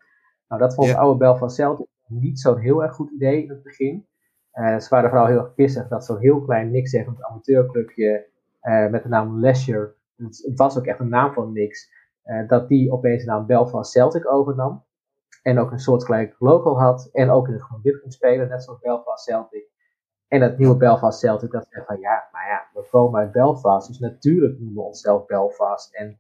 Nou, 0.48 0.62
dat 0.62 0.74
vond 0.74 0.88
Ja. 0.88 0.94
de 0.94 1.00
oude 1.00 1.18
Belfast 1.18 1.56
Celtic 1.56 1.88
niet 2.08 2.40
zo'n 2.40 2.58
heel 2.58 2.84
erg 2.84 2.96
goed 2.96 3.12
idee 3.12 3.44
in 3.44 3.50
het 3.50 3.64
begin. 3.64 4.08
Eh, 4.52 4.80
ze 4.80 4.90
waren 4.90 5.10
vooral 5.10 5.28
heel 5.28 5.40
erg 5.40 5.54
pissig 5.54 5.88
dat 5.88 6.06
zo'n 6.06 6.20
heel 6.20 6.42
klein 6.42 6.72
niks 6.72 6.90
zeggend 6.90 7.24
amateurclubje 7.24 8.30
eh, 8.60 8.90
met 8.90 9.04
de 9.04 9.10
naam 9.10 9.40
Leisure, 9.40 9.96
het, 10.16 10.52
was 10.56 10.78
ook 10.78 10.86
echt 10.86 11.00
een 11.00 11.10
naam 11.10 11.34
van 11.34 11.54
niks, 11.54 11.90
eh, 12.24 12.48
dat 12.48 12.68
die 12.68 12.92
opeens 12.92 13.24
de 13.24 13.30
naam 13.32 13.46
Belfast 13.46 13.92
Celtic 13.92 14.32
overnam. 14.32 14.86
En 15.42 15.60
ook 15.60 15.72
een 15.72 15.80
soortgelijk 15.80 16.36
logo 16.40 16.76
had. 16.76 17.10
En 17.12 17.30
ook 17.30 17.48
in 17.48 17.54
het 17.54 17.62
groen-wit 17.62 18.00
ging 18.00 18.14
spelen, 18.14 18.50
net 18.50 18.64
zoals 18.64 18.80
Belfast 18.80 19.24
Celtic. 19.24 19.72
En 20.34 20.40
dat 20.40 20.58
nieuwe 20.58 20.78
Belfast 20.78 21.20
Celtic, 21.20 21.52
dat 21.52 21.68
zegt 21.70 21.86
van 21.86 22.00
ja, 22.00 22.30
maar 22.32 22.48
ja, 22.48 22.70
we 22.74 22.88
komen 22.90 23.20
uit 23.20 23.32
Belfast. 23.32 23.88
Dus 23.88 24.00
natuurlijk 24.00 24.60
noemen 24.60 24.76
we 24.76 24.82
onszelf 24.82 25.26
Belfast. 25.26 25.96
En 25.96 26.20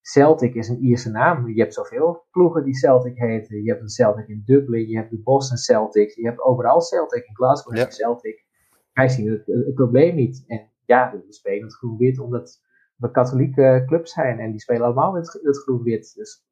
Celtic 0.00 0.54
is 0.54 0.68
een 0.68 0.78
Ierse 0.78 1.10
naam. 1.10 1.48
Je 1.48 1.60
hebt 1.60 1.74
zoveel 1.74 2.26
ploegen 2.30 2.64
die 2.64 2.74
Celtic 2.74 3.16
heten. 3.16 3.62
Je 3.62 3.70
hebt 3.70 3.82
een 3.82 3.88
Celtic 3.88 4.28
in 4.28 4.42
Dublin, 4.44 4.88
je 4.88 4.96
hebt 4.96 5.10
de 5.10 5.20
Boston 5.22 5.56
Celtics. 5.56 6.14
Je 6.14 6.26
hebt 6.26 6.40
overal 6.40 6.80
Celtic. 6.80 7.26
In 7.26 7.34
Glasgow 7.34 7.76
Ja. 7.76 7.90
Celtic. 7.90 8.44
Wij 8.92 9.08
zien 9.08 9.30
het, 9.30 9.46
het, 9.46 9.64
het 9.64 9.74
probleem 9.74 10.14
niet. 10.14 10.44
En 10.46 10.70
ja, 10.84 11.10
we 11.26 11.32
spelen 11.32 11.64
het 11.64 11.76
groen-wit 11.76 12.18
omdat 12.18 12.60
we 12.96 13.10
katholieke 13.10 13.82
clubs 13.86 14.12
zijn. 14.12 14.38
En 14.38 14.50
die 14.50 14.60
spelen 14.60 14.82
allemaal 14.82 15.14
het, 15.14 15.38
het 15.42 15.58
groen-wit. 15.58 16.14
Dus 16.14 16.44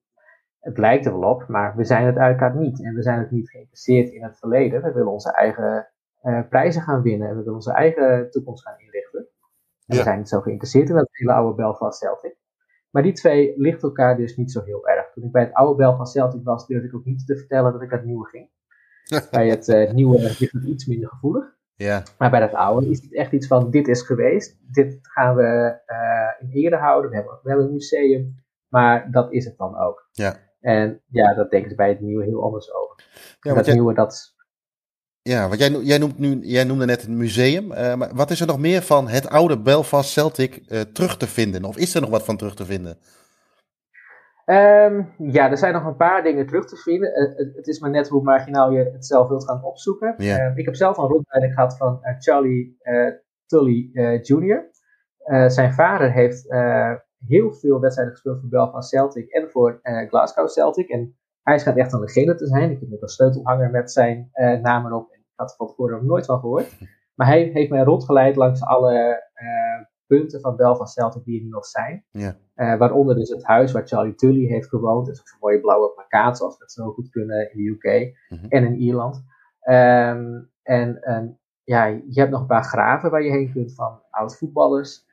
het 0.61 0.79
lijkt 0.79 1.07
er 1.07 1.19
wel 1.19 1.31
op, 1.31 1.49
maar 1.49 1.77
we 1.77 1.85
zijn 1.85 2.07
het 2.07 2.17
uiteraard 2.17 2.55
niet. 2.55 2.85
En 2.85 2.95
we 2.95 3.03
zijn 3.03 3.19
het 3.19 3.31
niet 3.31 3.51
geïnteresseerd 3.51 4.11
in 4.11 4.23
het 4.23 4.39
verleden. 4.39 4.83
We 4.83 4.93
willen 4.93 5.13
onze 5.13 5.33
eigen 5.33 5.89
prijzen 6.49 6.83
gaan 6.83 7.03
winnen. 7.03 7.29
We 7.29 7.37
willen 7.37 7.55
onze 7.55 7.73
eigen 7.73 8.31
toekomst 8.31 8.63
gaan 8.63 8.79
inrichten. 8.79 9.21
En 9.21 9.97
Ja. 9.97 9.97
we 9.97 10.03
zijn 10.03 10.19
niet 10.19 10.29
zo 10.29 10.41
geïnteresseerd 10.41 10.89
in 10.89 10.95
dat 10.95 11.09
hele 11.11 11.33
oude 11.33 11.55
Belfast 11.55 11.99
Celtic. 11.99 12.37
Maar 12.91 13.03
die 13.03 13.13
twee 13.13 13.55
lichten 13.57 13.89
elkaar 13.89 14.17
dus 14.17 14.37
niet 14.37 14.53
zo 14.53 14.63
heel 14.63 14.89
erg. 14.89 15.13
Toen 15.13 15.25
ik 15.25 15.33
bij 15.33 15.43
het 15.43 15.55
oude 15.55 15.77
Belfast 15.77 16.13
Celtic 16.13 16.45
was, 16.45 16.67
durfde 16.67 16.89
ik 16.89 16.95
ook 16.95 17.05
niet 17.05 17.27
te 17.27 17.37
vertellen 17.37 17.73
dat 17.73 17.83
ik 17.83 17.91
naar 17.91 17.99
het 17.99 18.09
nieuwe 18.09 18.29
ging. 18.29 18.51
bij 19.31 19.49
het 19.49 19.69
uh, 19.69 19.91
nieuwe 19.93 20.19
ligt 20.19 20.53
het 20.53 20.65
iets 20.65 20.87
minder 20.87 21.09
gevoelig. 21.09 21.55
Ja. 21.75 22.03
Maar 22.19 22.31
bij 22.31 22.41
dat 22.41 22.53
oude 22.53 22.91
is 22.91 23.03
het 23.03 23.15
echt 23.15 23.33
iets 23.33 23.47
van: 23.47 23.71
dit 23.71 23.89
is 23.89 24.03
geweest, 24.03 24.59
dit 24.75 24.99
gaan 25.03 25.37
we 25.37 25.79
uh, 25.87 26.49
in 26.49 26.57
ere 26.63 26.77
houden. 26.77 27.11
We 27.11 27.17
hebben, 27.17 27.39
we 27.43 27.49
hebben 27.49 27.67
een 27.67 27.73
museum, 27.73 28.35
maar 28.69 29.11
dat 29.11 29.33
is 29.33 29.45
het 29.45 29.57
dan 29.59 29.77
ook. 29.79 30.09
Ja. 30.13 30.37
En 30.61 31.03
ja, 31.07 31.35
dat 31.35 31.51
denken 31.51 31.71
ze 31.71 31.77
bij 31.77 31.89
het 31.89 32.01
nieuwe 32.01 32.25
heel 32.25 32.43
anders 32.43 32.75
over. 32.75 33.05
Ja, 33.41 33.55
dat 33.55 33.65
jij, 33.65 33.75
nieuwe, 33.75 33.95
dat. 33.95 34.35
Ja, 35.27 35.49
want 35.49 35.61
jij, 35.61 35.71
jij, 35.71 35.99
noemt 35.99 36.19
nu, 36.19 36.39
jij 36.43 36.65
noemde 36.65 36.85
net 36.85 37.01
het 37.01 37.11
museum. 37.11 37.73
Uh, 37.73 37.95
maar 37.95 38.11
wat 38.15 38.31
is 38.31 38.41
er 38.41 38.47
nog 38.47 38.59
meer 38.59 38.83
van 38.83 39.09
het 39.09 39.29
oude 39.29 39.59
Belfast 39.59 40.11
Celtic 40.11 40.63
uh, 40.69 40.81
terug 40.81 41.17
te 41.17 41.27
vinden? 41.27 41.65
Of 41.65 41.77
is 41.77 41.95
er 41.95 42.01
nog 42.01 42.11
wat 42.11 42.25
van 42.25 42.37
terug 42.37 42.55
te 42.55 42.65
vinden? 42.65 42.99
Um, 44.45 45.13
ja, 45.19 45.51
er 45.51 45.59
zijn 45.59 45.73
nog 45.73 45.85
een 45.85 45.97
paar 45.97 46.23
dingen 46.23 46.47
terug 46.47 46.65
te 46.67 46.77
vinden. 46.77 47.11
Uh, 47.11 47.57
het 47.57 47.67
is 47.67 47.81
maar 47.81 47.91
net 47.91 48.09
hoe 48.09 48.23
marginaal 48.23 48.71
je 48.71 48.91
het 48.93 49.07
zelf 49.07 49.29
wilt 49.29 49.45
gaan 49.45 49.65
opzoeken. 49.65 50.15
Yeah. 50.19 50.57
ik 50.57 50.65
heb 50.65 50.75
zelf 50.75 50.97
een 50.97 51.09
rondleiding 51.09 51.55
gehad 51.55 51.77
van 51.77 52.01
Charlie 52.19 52.79
Tully 53.47 53.91
Jr. 54.23 54.71
zijn 55.51 55.73
vader 55.73 56.13
heeft 56.13 56.47
heel 57.27 57.53
veel 57.53 57.81
wedstrijden 57.81 58.15
gespeeld 58.15 58.41
voor 58.41 58.49
Belfast 58.49 58.89
Celtic 58.89 59.29
en 59.29 59.51
voor 59.51 59.81
Glasgow 60.09 60.49
Celtic. 60.49 60.89
En 60.89 61.17
hij 61.43 61.59
schijnt 61.59 61.79
echt 61.79 61.93
een 61.93 62.01
legende 62.01 62.35
te 62.35 62.47
zijn. 62.47 62.71
Ik 62.71 62.81
heb 62.81 62.89
nog 62.89 63.01
een 63.01 63.09
sleutelhanger 63.09 63.71
met 63.71 63.93
zijn 63.93 64.31
uh, 64.35 64.61
naam 64.61 64.87
erop. 64.87 65.16
Ik 65.37 65.43
had 65.43 65.57
van 65.57 65.67
tevoren 65.67 65.97
nog 65.97 66.05
nooit 66.05 66.27
van 66.27 66.41
gehoord. 66.41 66.77
Maar 67.15 67.27
hij 67.27 67.43
heeft 67.43 67.71
mij 67.71 67.83
rondgeleid 67.83 68.37
langs 68.37 68.63
alle 68.63 69.23
uh, 69.35 69.85
punten 70.07 70.41
van 70.41 70.57
Belfast 70.57 70.93
Celtic 70.93 71.25
die 71.25 71.39
er 71.39 71.45
nu 71.45 71.51
nog 71.51 71.67
zijn. 71.67 72.05
Ja. 72.11 72.37
Uh, 72.57 72.79
waaronder 72.79 73.15
dus 73.15 73.29
het 73.29 73.45
huis 73.45 73.73
waar 73.73 73.87
Charlie 73.87 74.15
Tully 74.15 74.47
heeft 74.47 74.69
gewoond. 74.69 75.07
Dus 75.07 75.19
een 75.19 75.39
mooie 75.41 75.61
blauwe 75.61 75.93
plakkaat, 75.93 76.37
zoals 76.37 76.53
we 76.53 76.61
dat 76.61 76.73
zo 76.73 76.91
goed 76.93 77.11
kunnen 77.11 77.53
in 77.53 77.65
de 77.65 77.71
UK 77.71 78.17
Mhm. 78.29 78.47
en 78.49 78.65
in 78.65 78.75
Ierland. 78.75 79.25
Um, 79.71 80.51
en 80.63 81.01
ja, 81.65 81.85
je 81.87 82.21
hebt 82.21 82.31
nog 82.31 82.41
een 82.41 82.47
paar 82.47 82.65
graven 82.65 83.11
waar 83.11 83.23
je 83.23 83.31
heen 83.31 83.53
kunt 83.53 83.75
van 83.75 84.01
oud-voetballers. 84.11 85.05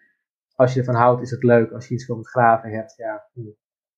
Als 0.56 0.74
je 0.74 0.80
ervan 0.80 0.96
houdt, 0.96 1.22
is 1.22 1.32
het 1.32 1.44
leuk. 1.44 1.72
Als 1.72 1.88
je 1.88 1.94
iets 1.94 2.06
van 2.06 2.18
het 2.18 2.28
graven 2.30 2.70
hebt, 2.72 2.94
ja, 2.98 3.30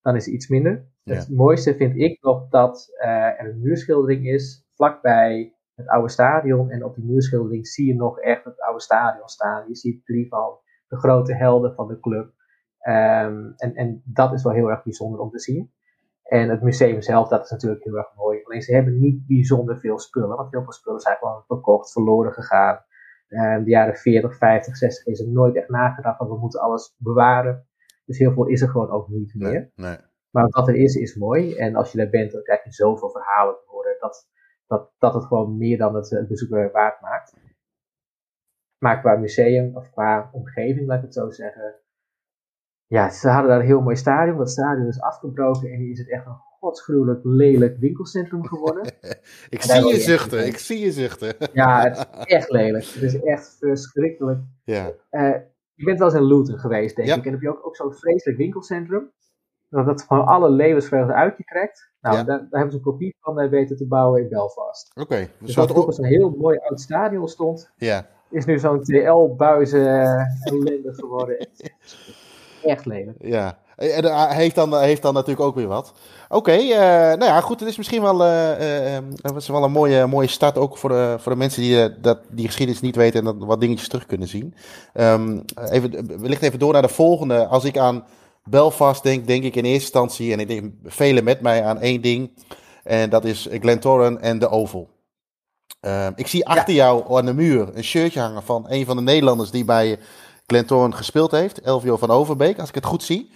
dan 0.02 0.16
is 0.16 0.26
het 0.26 0.34
iets 0.34 0.48
minder. 0.48 0.88
Ja. 1.04 1.16
Het 1.16 1.30
mooiste 1.30 1.76
vind 1.76 1.96
ik 1.96 2.22
nog 2.22 2.50
dat 2.50 2.88
uh, 3.02 3.08
er 3.42 3.50
een 3.50 3.62
muurschildering 3.62 4.28
is 4.28 4.66
vlakbij 4.74 5.55
het 5.76 5.88
oude 5.88 6.10
stadion. 6.10 6.70
En 6.70 6.84
op 6.84 6.96
die 6.96 7.06
muurschildering 7.06 7.68
zie 7.68 7.88
je 7.88 7.96
nog 7.96 8.20
echt 8.20 8.44
het 8.44 8.62
oude 8.62 8.82
stadion 8.82 9.28
staan. 9.28 9.68
Je 9.68 9.76
ziet 9.76 10.06
drie 10.06 10.28
van 10.28 10.58
de 10.88 10.98
grote 10.98 11.34
helden 11.34 11.76
van 11.76 11.88
de 11.88 12.00
club. 12.00 12.34
Um, 12.88 13.54
en, 13.56 13.76
en 13.76 14.02
dat 14.06 14.34
is 14.34 14.44
wel 14.44 14.54
heel 14.54 14.70
erg 14.70 14.84
bijzonder 14.84 15.20
om 15.20 15.30
te 15.30 15.40
zien. 15.40 15.74
En 16.24 16.50
het 16.50 16.62
museum 16.62 17.02
zelf, 17.02 17.28
dat 17.28 17.44
is 17.44 17.50
natuurlijk 17.50 17.84
heel 17.84 17.98
erg 17.98 18.16
mooi. 18.16 18.44
Alleen 18.44 18.62
ze 18.62 18.74
hebben 18.74 19.00
niet 19.00 19.28
bijzonder 19.28 19.80
veel 19.80 20.00
spullen. 20.00 20.38
Want 20.38 20.52
heel 20.52 20.64
veel 20.64 20.72
spullen 20.72 21.00
zijn 21.00 21.18
gewoon 21.18 21.44
verkocht, 21.48 21.92
verloren 21.92 22.34
gegaan. 22.34 22.84
Um, 23.28 23.64
de 23.64 23.70
jaren 23.70 23.96
40, 23.96 24.38
50, 24.38 24.76
60 24.76 25.06
is 25.06 25.20
er 25.20 25.28
nooit 25.28 25.56
echt 25.56 25.70
nagedacht 25.70 26.18
van 26.18 26.28
we 26.28 26.38
moeten 26.38 26.60
alles 26.60 26.96
bewaren. 26.98 27.68
Dus 28.06 28.18
heel 28.18 28.34
veel 28.34 28.48
is 28.48 28.62
er 28.62 28.70
gewoon 28.70 28.90
ook 28.90 29.08
niet 29.08 29.36
meer. 29.36 29.72
Nee, 29.76 29.90
nee. 29.90 29.98
Maar 30.30 30.48
wat 30.50 30.68
er 30.68 30.76
is, 30.76 30.96
is 30.96 31.16
mooi. 31.16 31.56
En 31.56 31.76
als 31.76 31.92
je 31.92 31.98
daar 31.98 32.10
bent, 32.10 32.32
dan 32.32 32.44
krijg 32.44 32.64
je 32.64 32.72
zoveel 32.72 33.10
verhalen 33.10 33.56
te 33.56 33.64
horen. 33.66 33.96
Dat, 34.00 34.28
dat, 34.67 34.91
dat 34.97 35.13
het 35.13 35.25
gewoon 35.25 35.58
meer 35.58 35.78
dan 35.78 35.95
het, 35.95 36.10
het 36.10 36.28
bezoek 36.28 36.49
waard 36.49 37.01
maakt. 37.01 37.34
Maar 38.78 38.99
qua 38.99 39.15
museum, 39.15 39.75
of 39.75 39.89
qua 39.91 40.30
omgeving, 40.34 40.88
laat 40.88 40.97
ik 40.97 41.04
het 41.04 41.13
zo 41.13 41.30
zeggen. 41.30 41.75
Ja, 42.88 43.10
ze 43.10 43.30
hadden 43.30 43.49
daar 43.49 43.60
een 43.60 43.65
heel 43.65 43.82
mooi 43.82 43.95
stadion. 43.95 44.38
Dat 44.38 44.51
stadion 44.51 44.88
is 44.88 45.01
afgebroken 45.01 45.71
en 45.71 45.80
nu 45.80 45.91
is 45.91 45.99
het 45.99 46.10
echt 46.10 46.25
een 46.25 46.38
godsgruwelijk 46.60 47.19
lelijk 47.23 47.78
winkelcentrum 47.78 48.45
geworden. 48.45 48.84
ik 49.49 49.62
zie 49.62 49.88
je 49.88 49.99
zuchten, 49.99 50.45
ik 50.45 50.58
zie 50.58 50.80
je 50.80 50.91
zuchten. 50.91 51.36
ja, 51.54 51.82
het 51.82 51.97
is 51.97 52.25
echt 52.38 52.49
lelijk. 52.49 52.86
Het 52.86 53.01
is 53.01 53.21
echt 53.21 53.56
verschrikkelijk. 53.60 54.39
Ja. 54.63 54.91
Uh, 55.12 55.36
je 55.73 55.84
bent 55.84 55.99
wel 55.99 56.08
eens 56.08 56.17
in 56.17 56.25
Luton 56.25 56.60
geweest, 56.60 56.95
denk 56.95 57.08
ja. 57.08 57.15
ik. 57.15 57.25
En 57.25 57.32
heb 57.32 57.41
je 57.41 57.49
ook, 57.49 57.65
ook 57.65 57.75
zo'n 57.75 57.93
vreselijk 57.93 58.38
winkelcentrum. 58.38 59.12
Dat 59.69 59.86
het 59.86 60.01
gewoon 60.01 60.25
alle 60.25 60.49
levensvreugde 60.49 61.13
uit 61.13 61.38
je 61.38 61.43
trekt. 61.43 61.93
Nou, 62.06 62.18
Ja. 62.18 62.24
daar, 62.24 62.38
daar 62.38 62.48
hebben 62.50 62.72
ze 62.72 62.78
een 62.78 62.84
kopie 62.84 63.15
van 63.22 63.41
uh, 63.41 63.50
weten 63.50 63.78
te 63.78 63.86
bouwen 63.86 64.22
in 64.22 64.30
Belfast. 64.30 64.91
Oké. 64.96 65.15
Een 65.18 65.28
Dus 65.39 65.56
wat 65.56 65.72
vroeger 65.72 65.94
zo'n 65.94 66.06
heel 66.06 66.36
mooi 66.38 66.58
oud 66.58 66.82
stadion 66.82 67.28
stond, 67.28 67.72
Ja. 67.78 68.08
is 68.30 68.46
nu 68.46 68.60
zo'n 68.60 68.84
TL-buizen 68.84 70.18
ellende 70.44 70.94
geworden. 70.94 71.48
Echt 72.63 72.86
lelijk. 72.86 73.18
Ja. 73.20 73.58
En 73.76 74.04
uh, 74.04 74.30
heeft 74.30 74.56
dan, 74.56 74.78
heeft 74.80 75.02
dan 75.02 75.13
natuurlijk 75.13 75.46
ook 75.46 75.56
weer 75.56 75.68
wat. 75.68 75.94
Oké, 76.30 76.58
uh, 76.58 76.78
nou 76.80 77.24
ja, 77.26 77.41
goed. 77.41 77.60
Het 77.60 77.70
is 77.70 77.78
misschien 77.78 78.02
wel, 78.02 78.26
uh, 78.26 78.98
is 79.36 79.48
wel 79.48 79.63
een 79.63 79.72
mooie, 79.72 80.06
mooie 80.06 80.28
start 80.28 80.58
ook 80.58 80.78
voor 80.78 80.89
de, 80.89 81.15
voor 81.20 81.32
de 81.32 81.38
mensen 81.38 81.62
die 81.62 82.00
dat, 82.02 82.20
die 82.30 82.46
geschiedenis 82.46 82.82
niet 82.82 82.96
weten 82.96 83.20
en 83.20 83.26
dat 83.26 83.36
wat 83.39 83.60
dingetjes 83.60 83.88
terug 83.88 84.06
kunnen 84.06 84.28
zien. 84.28 84.54
Um, 84.94 85.44
even, 85.70 86.22
wellicht 86.22 86.41
even 86.41 86.60
door 86.60 86.74
naar 86.74 86.82
de 86.82 86.88
volgende. 86.88 87.46
Als 87.46 87.63
ik 87.63 87.78
aan 87.78 88.04
Belfast 88.49 89.03
denk, 89.03 89.27
denk 89.27 89.43
ik 89.43 89.55
in 89.55 89.63
eerste 89.63 89.81
instantie, 89.81 90.34
en 90.34 90.39
ik 90.39 90.47
denk 90.47 90.73
velen 90.84 91.23
met 91.23 91.41
mij 91.41 91.63
aan 91.63 91.79
één 91.79 92.01
ding. 92.01 92.31
En 92.84 93.10
dat 93.10 93.25
is 93.25 93.47
Glentoran 93.51 94.19
en 94.19 94.39
de 94.39 94.49
Oval. 94.49 94.89
Uh, 95.81 96.08
ik 96.15 96.27
zie 96.27 96.47
achter 96.47 96.73
ja. 96.73 96.86
jou 96.86 97.17
aan 97.17 97.25
de 97.25 97.34
muur 97.34 97.69
een 97.73 97.84
shirtje 97.84 98.19
hangen 98.19 98.43
van 98.43 98.65
een 98.69 98.86
van 98.86 98.95
de 98.95 99.01
Nederlanders 99.01 99.51
die 99.51 99.65
bij 99.65 99.99
Glentoran 100.45 100.95
gespeeld 100.95 101.31
heeft. 101.31 101.62
Elvio 101.62 101.97
van 101.97 102.10
Overbeek, 102.10 102.60
als 102.60 102.69
ik 102.69 102.75
het 102.75 102.86
goed 102.86 103.03
zie. 103.03 103.29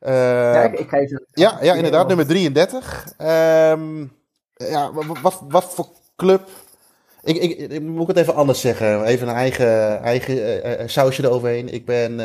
Uh, 0.00 0.12
ja, 0.12 0.62
ik, 0.62 0.78
ik 0.78 0.88
ga 0.88 0.98
even... 0.98 1.26
ja, 1.32 1.58
ja, 1.60 1.74
inderdaad, 1.74 2.08
nummer 2.08 2.26
33. 2.26 3.12
Um, 3.18 4.12
ja, 4.54 4.92
wat, 5.22 5.42
wat 5.48 5.64
voor 5.74 5.88
club 6.16 6.48
ik, 7.22 7.36
ik, 7.36 7.58
ik, 7.58 7.82
moet 7.82 8.06
het 8.06 8.16
even 8.16 8.34
anders 8.34 8.60
zeggen. 8.60 9.04
Even 9.04 9.28
een 9.28 9.34
eigen, 9.34 10.00
eigen 10.02 10.36
uh, 10.36 10.86
sausje 10.86 11.24
eroverheen. 11.24 11.74
Ik 11.74 11.84
ben 11.84 12.20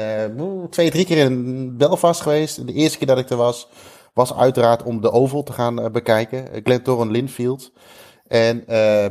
twee, 0.69 0.91
drie 0.91 1.05
keer 1.05 1.17
in 1.17 1.77
Belfast 1.77 2.21
geweest. 2.21 2.67
De 2.67 2.73
eerste 2.73 2.97
keer 2.97 3.07
dat 3.07 3.17
ik 3.17 3.29
er 3.29 3.37
was, 3.37 3.69
was 4.13 4.35
uiteraard 4.35 4.83
om 4.83 5.01
de 5.01 5.11
Oval 5.11 5.43
te 5.43 5.53
gaan 5.53 5.79
uh, 5.79 5.89
bekijken. 5.89 6.47
Glentoran 6.63 7.11
Linfield. 7.11 7.71
En 8.27 8.63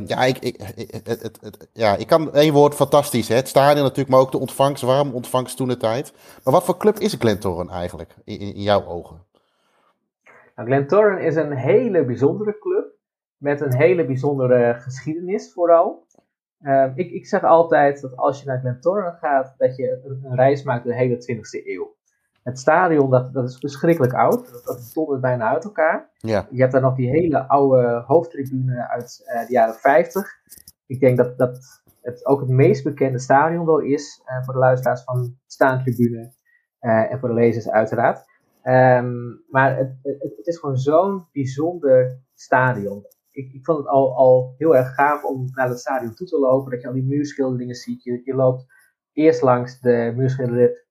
ja, 0.07 0.25
ik, 0.25 0.39
ik, 0.39 0.61
het, 1.05 1.23
het, 1.23 1.69
ja, 1.73 1.97
ik 1.97 2.07
kan 2.07 2.35
één 2.35 2.53
woord 2.53 2.75
fantastisch. 2.75 3.29
Het 3.29 3.49
stadion 3.49 3.83
natuurlijk, 3.83 4.09
maar 4.09 4.21
ook 4.21 4.33
de 4.33 4.39
ontvangst, 4.39 4.83
warm 4.83 5.15
ontvangst 5.15 5.57
toen 5.57 5.69
de 5.69 5.77
tijd. 5.77 6.13
Maar 6.45 6.53
wat 6.53 6.65
voor 6.65 6.77
club 6.77 6.99
is 6.99 7.17
Glentoran 7.19 7.71
eigenlijk, 7.71 8.15
in, 8.25 8.39
in 8.39 8.63
jouw 8.63 8.87
ogen? 8.87 9.25
Nou, 10.57 10.69
Glentoran 10.69 11.19
is 11.19 11.37
een 11.37 11.57
hele 11.57 12.05
bijzondere 12.05 12.59
club 12.59 12.96
met 13.37 13.61
een 13.61 13.75
hele 13.75 14.07
bijzondere 14.07 14.75
geschiedenis 14.75 15.53
vooral. 15.53 16.07
Uh, 16.61 16.93
ik, 16.95 17.11
ik 17.11 17.27
zeg 17.27 17.43
altijd 17.43 18.01
dat 18.01 18.17
als 18.17 18.41
je 18.41 18.47
naar 18.47 18.59
Glentoran 18.59 19.13
gaat, 19.13 19.55
dat 19.57 19.77
je 19.77 20.01
een, 20.05 20.21
een 20.25 20.37
reis 20.37 20.63
maakt 20.63 20.85
door 20.85 20.93
de 20.93 20.99
hele 20.99 21.17
20e 21.17 21.67
eeuw. 21.67 21.95
Het 22.43 22.59
stadion, 22.59 23.11
dat, 23.11 23.33
dat 23.33 23.49
is 23.49 23.59
verschrikkelijk 23.59 24.15
oud. 24.15 24.53
Dat, 24.53 24.65
dat 24.65 24.91
dondert 24.95 25.21
bijna 25.21 25.49
uit 25.53 25.65
elkaar. 25.65 26.11
Ja. 26.17 26.47
Je 26.51 26.61
hebt 26.61 26.73
daar 26.73 26.81
nog 26.81 26.97
die 26.97 27.11
hele 27.11 27.49
oude 27.49 28.03
hoofdtribune 28.07 28.89
uit 28.89 29.25
uh, 29.27 29.47
de 29.47 29.53
jaren 29.53 29.75
50. 29.75 30.33
Ik 30.87 31.01
denk 31.01 31.17
dat, 31.17 31.39
dat 31.39 31.83
het 32.01 32.27
ook 32.27 32.41
het 32.41 32.49
meest 32.49 32.85
bekende 32.85 33.19
stadion 33.19 33.67
wel 33.67 33.81
is 33.81 34.23
uh, 34.27 34.45
voor 34.45 34.55
de 34.55 34.61
luisteraars 34.61 35.03
van 35.05 35.37
staantribune 35.47 36.35
en 36.81 37.19
voor 37.19 37.29
de 37.29 37.35
lezers 37.35 37.71
uiteraard. 37.71 38.25
Um, 38.63 39.45
maar 39.49 39.77
het, 39.77 39.99
het, 40.03 40.21
het, 40.37 40.47
is 40.47 40.59
gewoon 40.59 40.77
zo'n 40.77 41.27
bijzonder 41.33 42.21
stadion 42.35 43.05
ik, 43.37 43.65
vond 43.65 43.79
het 43.79 43.87
al, 43.87 44.17
al 44.17 44.55
heel 44.59 44.77
erg 44.77 44.95
gaaf 44.95 45.25
om 45.25 45.49
naar 45.55 45.69
het 45.69 45.79
stadion 45.79 46.15
toe 46.15 46.27
te 46.27 46.39
lopen. 46.39 46.71
Dat 46.71 46.81
je 46.81 46.87
al 46.87 46.95
die 46.95 47.05
muurschilderingen 47.05 47.75
ziet. 47.75 48.03
Je, 48.03 48.21
je 48.25 48.35
loopt 48.35 48.67
eerst 49.13 49.43
langs 49.43 49.81
de 49.81 50.13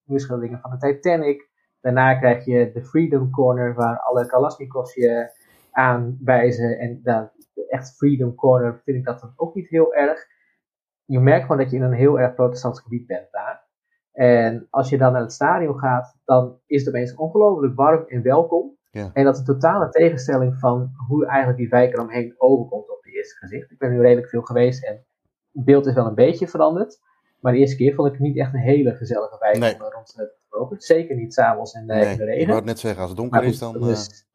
muurschilderingen 0.06 0.60
van 0.62 0.72
de 0.72 0.78
Titanic. 0.78 1.50
Daarna 1.82 2.16
krijg 2.16 2.46
je 2.46 2.72
de 2.74 2.84
Freedom 2.84 3.32
Corner, 3.32 3.74
waar 3.74 4.00
alle 4.00 4.26
Kalashnikovs 4.26 4.94
je 4.94 5.32
aanwijzen. 5.72 6.80
En 6.80 7.00
de 7.04 7.30
echt 7.70 7.96
Freedom 7.96 8.36
Corner 8.36 8.82
vind 8.84 8.98
ik 8.98 9.06
dat 9.06 9.34
ook 9.36 9.56
niet 9.56 9.70
heel 9.70 9.94
erg. 9.94 10.26
Je 11.06 11.20
merkt 11.20 11.42
gewoon 11.42 11.58
dat 11.58 11.72
je 11.72 11.78
in 11.78 11.84
een 11.84 11.94
heel 11.94 12.20
erg 12.20 12.34
protestants 12.34 12.82
gebied 12.82 13.08
bent 13.08 13.32
daar. 13.32 13.68
En 14.12 14.68
als 14.70 14.90
je 14.90 14.98
dan 14.98 15.12
naar 15.12 15.22
het 15.22 15.34
stadion 15.34 15.80
gaat, 15.80 16.18
dan 16.26 16.60
is 16.66 16.86
het 16.86 16.96
opeens 16.96 17.16
ongelooflijk 17.16 17.76
warm 17.76 18.06
en 18.08 18.22
welkom. 18.22 18.78
Ja. 18.96 19.10
En 19.14 19.24
dat 19.24 19.34
is 19.34 19.40
een 19.40 19.46
totale 19.46 19.90
tegenstelling 19.90 20.60
van 20.60 20.92
hoe 21.08 21.26
eigenlijk 21.26 21.58
die 21.58 21.70
wijk 21.70 21.94
eromheen 21.94 22.36
overkomt 22.38 22.90
op 22.90 23.04
het 23.04 23.14
eerste 23.14 23.36
gezicht. 23.36 23.72
Ik 23.72 23.78
ben 23.78 23.92
nu 23.92 24.02
redelijk 24.02 24.30
veel 24.30 24.42
geweest 24.42 24.84
en 24.84 25.06
het 25.52 25.66
beeld 25.66 25.86
is 25.86 25.94
wel 25.94 26.06
een 26.06 26.16
beetje 26.16 26.48
veranderd. 26.48 27.00
Maar 27.40 27.54
de 27.54 27.60
eerste 27.60 27.76
keer 27.76 27.94
vond 27.94 28.08
ik 28.08 28.14
het 28.14 28.22
niet 28.22 28.38
echt 28.38 28.54
een 28.54 28.60
hele 28.60 28.96
gezellige 28.96 29.38
wijk 29.40 29.58
nee. 29.58 29.74
om 29.74 29.82
rond 29.82 30.08
te 30.08 30.34
lopen. 30.50 30.82
Zeker 30.82 31.16
niet 31.16 31.34
s'avonds 31.34 31.74
in, 31.74 31.86
nee, 31.86 32.12
in 32.12 32.18
de 32.18 32.24
regen. 32.24 32.42
Ik 32.42 32.46
wou 32.46 32.58
het 32.58 32.68
net 32.68 32.80
zeggen, 32.80 33.02
als 33.02 33.10
het 33.10 33.20
donker 33.20 33.40
maar 33.40 33.50
is 33.50 33.60
dan... 33.60 33.90
Is 33.90 34.28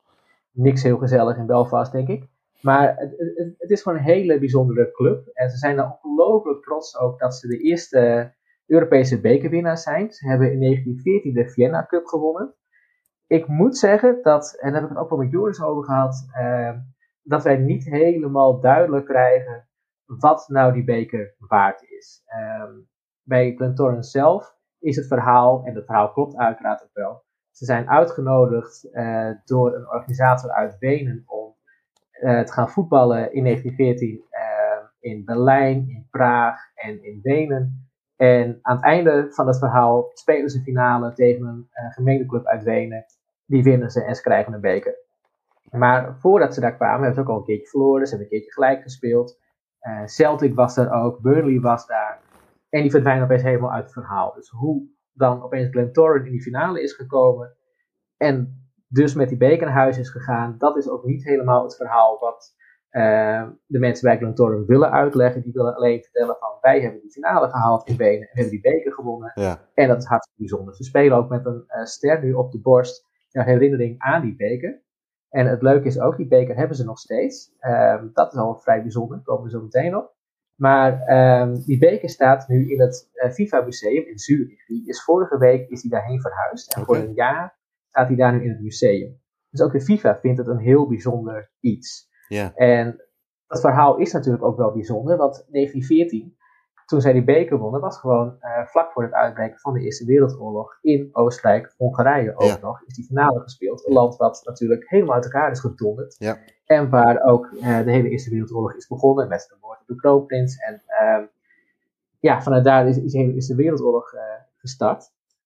niks 0.51 0.83
heel 0.83 0.99
gezellig 0.99 1.37
in 1.37 1.47
Belfast, 1.47 1.93
denk 1.93 2.09
ik. 2.09 2.29
Maar 2.61 2.97
het, 2.97 3.15
het, 3.17 3.55
het, 3.59 3.71
is 3.71 3.83
gewoon 3.83 3.99
een 3.99 4.05
hele 4.05 4.39
bijzondere 4.39 4.91
club. 4.91 5.31
En 5.33 5.51
ze 5.51 5.57
zijn 5.57 5.79
er 5.79 5.99
ongelooflijk 6.03 6.63
trots 6.63 6.99
ook 6.99 7.19
dat 7.19 7.35
ze 7.35 7.47
de 7.47 7.59
eerste 7.59 8.33
Europese 8.67 9.21
bekerwinnaars 9.21 9.83
zijn. 9.83 10.13
Ze 10.13 10.29
hebben 10.29 10.53
in 10.53 10.61
1914 10.61 11.35
de 11.35 11.49
Vienna 11.51 11.87
Cup 11.87 12.07
gewonnen 12.07 12.55
ik 13.31 13.47
moet 13.47 13.79
zeggen 13.79 14.19
dat, 14.23 14.57
en 14.61 14.73
daar 14.73 14.81
heb 14.81 14.91
ik 14.91 14.97
het 14.97 15.05
ook 15.05 15.11
wel 15.11 15.19
met 15.19 15.31
Joris 15.31 15.63
over 15.63 15.85
gehad, 15.85 16.29
uh, 16.39 16.77
dat 17.23 17.43
wij 17.43 17.57
niet 17.57 17.85
helemaal 17.85 18.61
duidelijk 18.61 19.07
krijgen 19.07 19.69
wat 20.05 20.49
nou 20.49 20.73
die 20.73 20.85
beker 20.85 21.35
waard 21.39 21.83
is. 21.83 22.23
Uh, 22.27 22.65
bij 23.23 23.55
Glentoran 23.57 24.03
zelf 24.03 24.57
is 24.79 24.97
het 24.97 25.07
verhaal, 25.07 25.65
en 25.65 25.75
het 25.75 25.85
verhaal 25.85 26.13
klopt 26.13 26.37
uiteraard 26.37 26.83
ook 26.83 26.93
wel, 26.93 27.25
ze 27.51 27.65
zijn 27.65 27.89
uitgenodigd 27.89 28.89
uh, 28.93 29.31
door 29.45 29.75
een 29.75 29.89
organisator 29.89 30.51
uit 30.51 30.79
Wenen 30.79 31.23
om 31.27 31.55
uh, 32.23 32.41
te 32.41 32.53
gaan 32.53 32.71
voetballen 32.71 33.33
in 33.33 33.45
1914 33.45 34.29
in 35.01 35.25
Berlijn, 35.25 35.89
in 35.89 36.07
Praag 36.11 36.61
en 36.75 37.05
in 37.05 37.21
Wenen. 37.23 37.91
En 38.17 38.59
aan 38.63 38.77
het 38.77 38.85
einde 38.85 39.27
van 39.31 39.47
het 39.47 39.59
verhaal 39.59 40.11
spelen 40.13 40.51
ze 40.51 40.63
finale 40.63 41.13
tegen 41.13 41.47
een 41.47 41.69
uh, 41.73 41.93
gemeenteclub 41.93 42.47
uit 42.47 42.63
Wenen. 42.63 43.05
Die 43.51 43.63
winnen 43.63 43.91
ze 43.91 44.05
en 44.05 44.15
ze 44.15 44.23
krijgen 44.23 44.53
een 44.53 44.61
beker. 44.61 44.95
Maar 45.71 46.17
voordat 46.19 46.55
ze 46.55 46.61
daar 46.61 46.77
kwamen, 46.77 47.05
hebben 47.05 47.15
ze 47.15 47.21
ook 47.21 47.29
al 47.29 47.37
een 47.37 47.45
keertje 47.45 47.69
verloren. 47.69 48.07
Ze 48.07 48.15
hebben 48.15 48.27
een 48.27 48.39
keertje 48.39 48.53
gelijk 48.53 48.83
gespeeld. 48.83 49.39
Uh, 49.83 50.07
Celtic 50.07 50.55
was 50.55 50.77
er 50.77 50.93
ook, 50.93 51.21
Burnley 51.21 51.61
was 51.61 51.87
daar. 51.87 52.21
En 52.69 52.83
die 52.83 52.91
verdwijnen 52.91 53.25
opeens 53.25 53.43
helemaal 53.43 53.73
uit 53.73 53.85
het 53.85 53.93
verhaal. 53.93 54.33
Dus 54.35 54.49
hoe 54.49 54.89
dan 55.13 55.43
opeens 55.43 55.71
Glentoran 55.71 56.25
in 56.25 56.31
die 56.31 56.43
finale 56.43 56.83
is 56.83 56.93
gekomen. 56.93 57.57
En 58.17 58.65
dus 58.89 59.15
met 59.15 59.29
die 59.29 59.39
beker 59.39 59.67
naar 59.67 59.77
huis 59.77 59.99
is 59.99 60.11
gegaan. 60.11 60.55
Dat 60.59 60.77
is 60.77 60.89
ook 60.89 61.05
niet 61.05 61.25
helemaal 61.25 61.63
het 61.63 61.77
verhaal 61.77 62.19
wat 62.19 62.55
uh, 62.91 63.49
de 63.67 63.79
mensen 63.79 64.09
bij 64.09 64.17
Glentoran 64.19 64.67
willen 64.67 64.91
uitleggen. 64.91 65.43
Die 65.43 65.53
willen 65.53 65.75
alleen 65.75 66.03
vertellen 66.03 66.37
van 66.39 66.49
wij 66.61 66.81
hebben 66.81 67.01
die 67.01 67.11
finale 67.11 67.49
gehaald 67.49 67.89
in 67.89 67.97
Benen. 67.97 68.21
En 68.21 68.29
hebben 68.33 68.51
die 68.51 68.73
beker 68.73 68.93
gewonnen. 68.93 69.33
Ja. 69.35 69.59
En 69.75 69.89
dat 69.89 69.99
is 69.99 70.05
hartstikke 70.05 70.41
bijzonder. 70.41 70.75
Ze 70.75 70.85
spelen 70.85 71.17
ook 71.17 71.29
met 71.29 71.47
een 71.47 71.65
uh, 71.69 71.85
ster 71.85 72.23
nu 72.23 72.33
op 72.33 72.53
de 72.53 72.61
borst. 72.61 73.09
Een 73.33 73.45
herinnering 73.45 73.99
aan 73.99 74.23
die 74.23 74.37
beker. 74.37 74.83
En 75.29 75.47
het 75.47 75.63
leuke 75.63 75.87
is 75.87 76.01
ook, 76.01 76.17
die 76.17 76.29
beker 76.29 76.57
hebben 76.57 76.77
ze 76.77 76.85
nog 76.85 76.99
steeds. 76.99 77.53
Um, 77.61 78.11
dat 78.13 78.33
is 78.33 78.39
al 78.39 78.59
vrij 78.59 78.83
bijzonder, 78.83 79.17
daar 79.17 79.25
komen 79.25 79.45
we 79.45 79.51
zo 79.51 79.63
meteen 79.63 79.97
op. 79.97 80.15
Maar 80.55 81.09
um, 81.41 81.63
die 81.65 81.79
beker 81.79 82.09
staat 82.09 82.49
nu 82.49 82.71
in 82.71 82.81
het 82.81 83.11
uh, 83.15 83.31
FIFA 83.31 83.61
Museum 83.61 84.07
in 84.07 84.19
Zurich. 84.19 84.67
Die 84.67 84.89
is 84.89 85.03
vorige 85.03 85.39
week 85.39 85.69
is 85.69 85.83
hij 85.83 85.91
daarheen 85.91 86.21
verhuisd. 86.21 86.75
En 86.75 86.83
okay. 86.83 86.97
voor 86.97 87.09
een 87.09 87.15
jaar 87.15 87.59
staat 87.89 88.07
hij 88.07 88.17
daar 88.17 88.33
nu 88.33 88.43
in 88.43 88.51
het 88.51 88.61
museum. 88.61 89.21
Dus 89.51 89.61
ook 89.61 89.73
de 89.73 89.81
FIFA 89.81 90.19
vindt 90.21 90.39
het 90.39 90.47
een 90.47 90.59
heel 90.59 90.89
bijzonder 90.89 91.51
iets. 91.61 92.09
En 92.55 93.05
dat 93.47 93.61
verhaal 93.61 93.97
is 93.97 94.13
natuurlijk 94.13 94.45
ook 94.45 94.57
wel 94.57 94.73
bijzonder, 94.73 95.17
want 95.17 95.47
1914, 95.49 96.37
toen 96.91 97.01
zij 97.01 97.13
die 97.13 97.25
beker 97.25 97.59
wonnen, 97.59 97.81
was 97.81 97.99
gewoon 97.99 98.37
uh, 98.41 98.67
vlak 98.67 98.93
voor 98.93 99.03
het 99.03 99.13
uitbreken 99.13 99.59
van 99.59 99.73
de 99.73 99.81
Eerste 99.81 100.05
Wereldoorlog 100.05 100.79
in 100.83 101.09
Oostenrijk-Hongarije 101.13 102.33
ook 102.35 102.43
Ja. 102.43 102.59
nog, 102.61 102.83
is 102.87 102.95
die 102.95 103.05
finale 103.05 103.41
gespeeld. 103.41 103.87
Een 103.87 103.93
land 103.93 104.17
wat 104.17 104.41
natuurlijk 104.45 104.89
helemaal 104.91 105.15
uit 105.15 105.25
elkaar 105.25 105.51
is 105.51 105.61
gedonderd. 105.61 106.17
Ja. 106.19 106.39
En 106.65 106.91
waar 106.91 107.23
ook 107.23 107.47
uh, 107.53 107.61
de 107.85 107.91
hele 107.91 108.09
Eerste 108.09 108.31
Wereldoorlog 108.31 108.75
is 108.75 108.87
begonnen 108.87 109.29
met 109.29 109.47
de 109.49 109.57
moord 109.61 109.81
op 109.81 109.87
de 109.87 109.95
kroonprins. 109.95 110.57
En 110.57 110.83
uh, 111.03 111.27
ja, 112.19 112.43
vanuit 112.43 112.65
daar 112.65 112.89
is, 112.89 112.99
is 112.99 113.13
de 113.13 113.19
hele 113.19 113.33
Eerste 113.33 113.55
Wereldoorlog 113.55 114.13
uh, 114.13 114.21
gestart. 114.57 114.99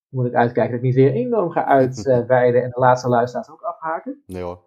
Dan 0.09 0.19
moet 0.23 0.25
ik 0.25 0.35
uitkijken 0.35 0.71
dat 0.71 0.79
ik 0.79 0.85
niet 0.85 0.95
weer 0.95 1.11
enorm 1.11 1.49
ga 1.51 1.65
uitweiden 1.79 2.63
en 2.63 2.69
de 2.69 2.79
laatste 2.79 3.09
luisteraars 3.09 3.49
ook 3.49 3.61
afhaken. 3.61 4.23
Nee 4.25 4.41
hoor. 4.41 4.59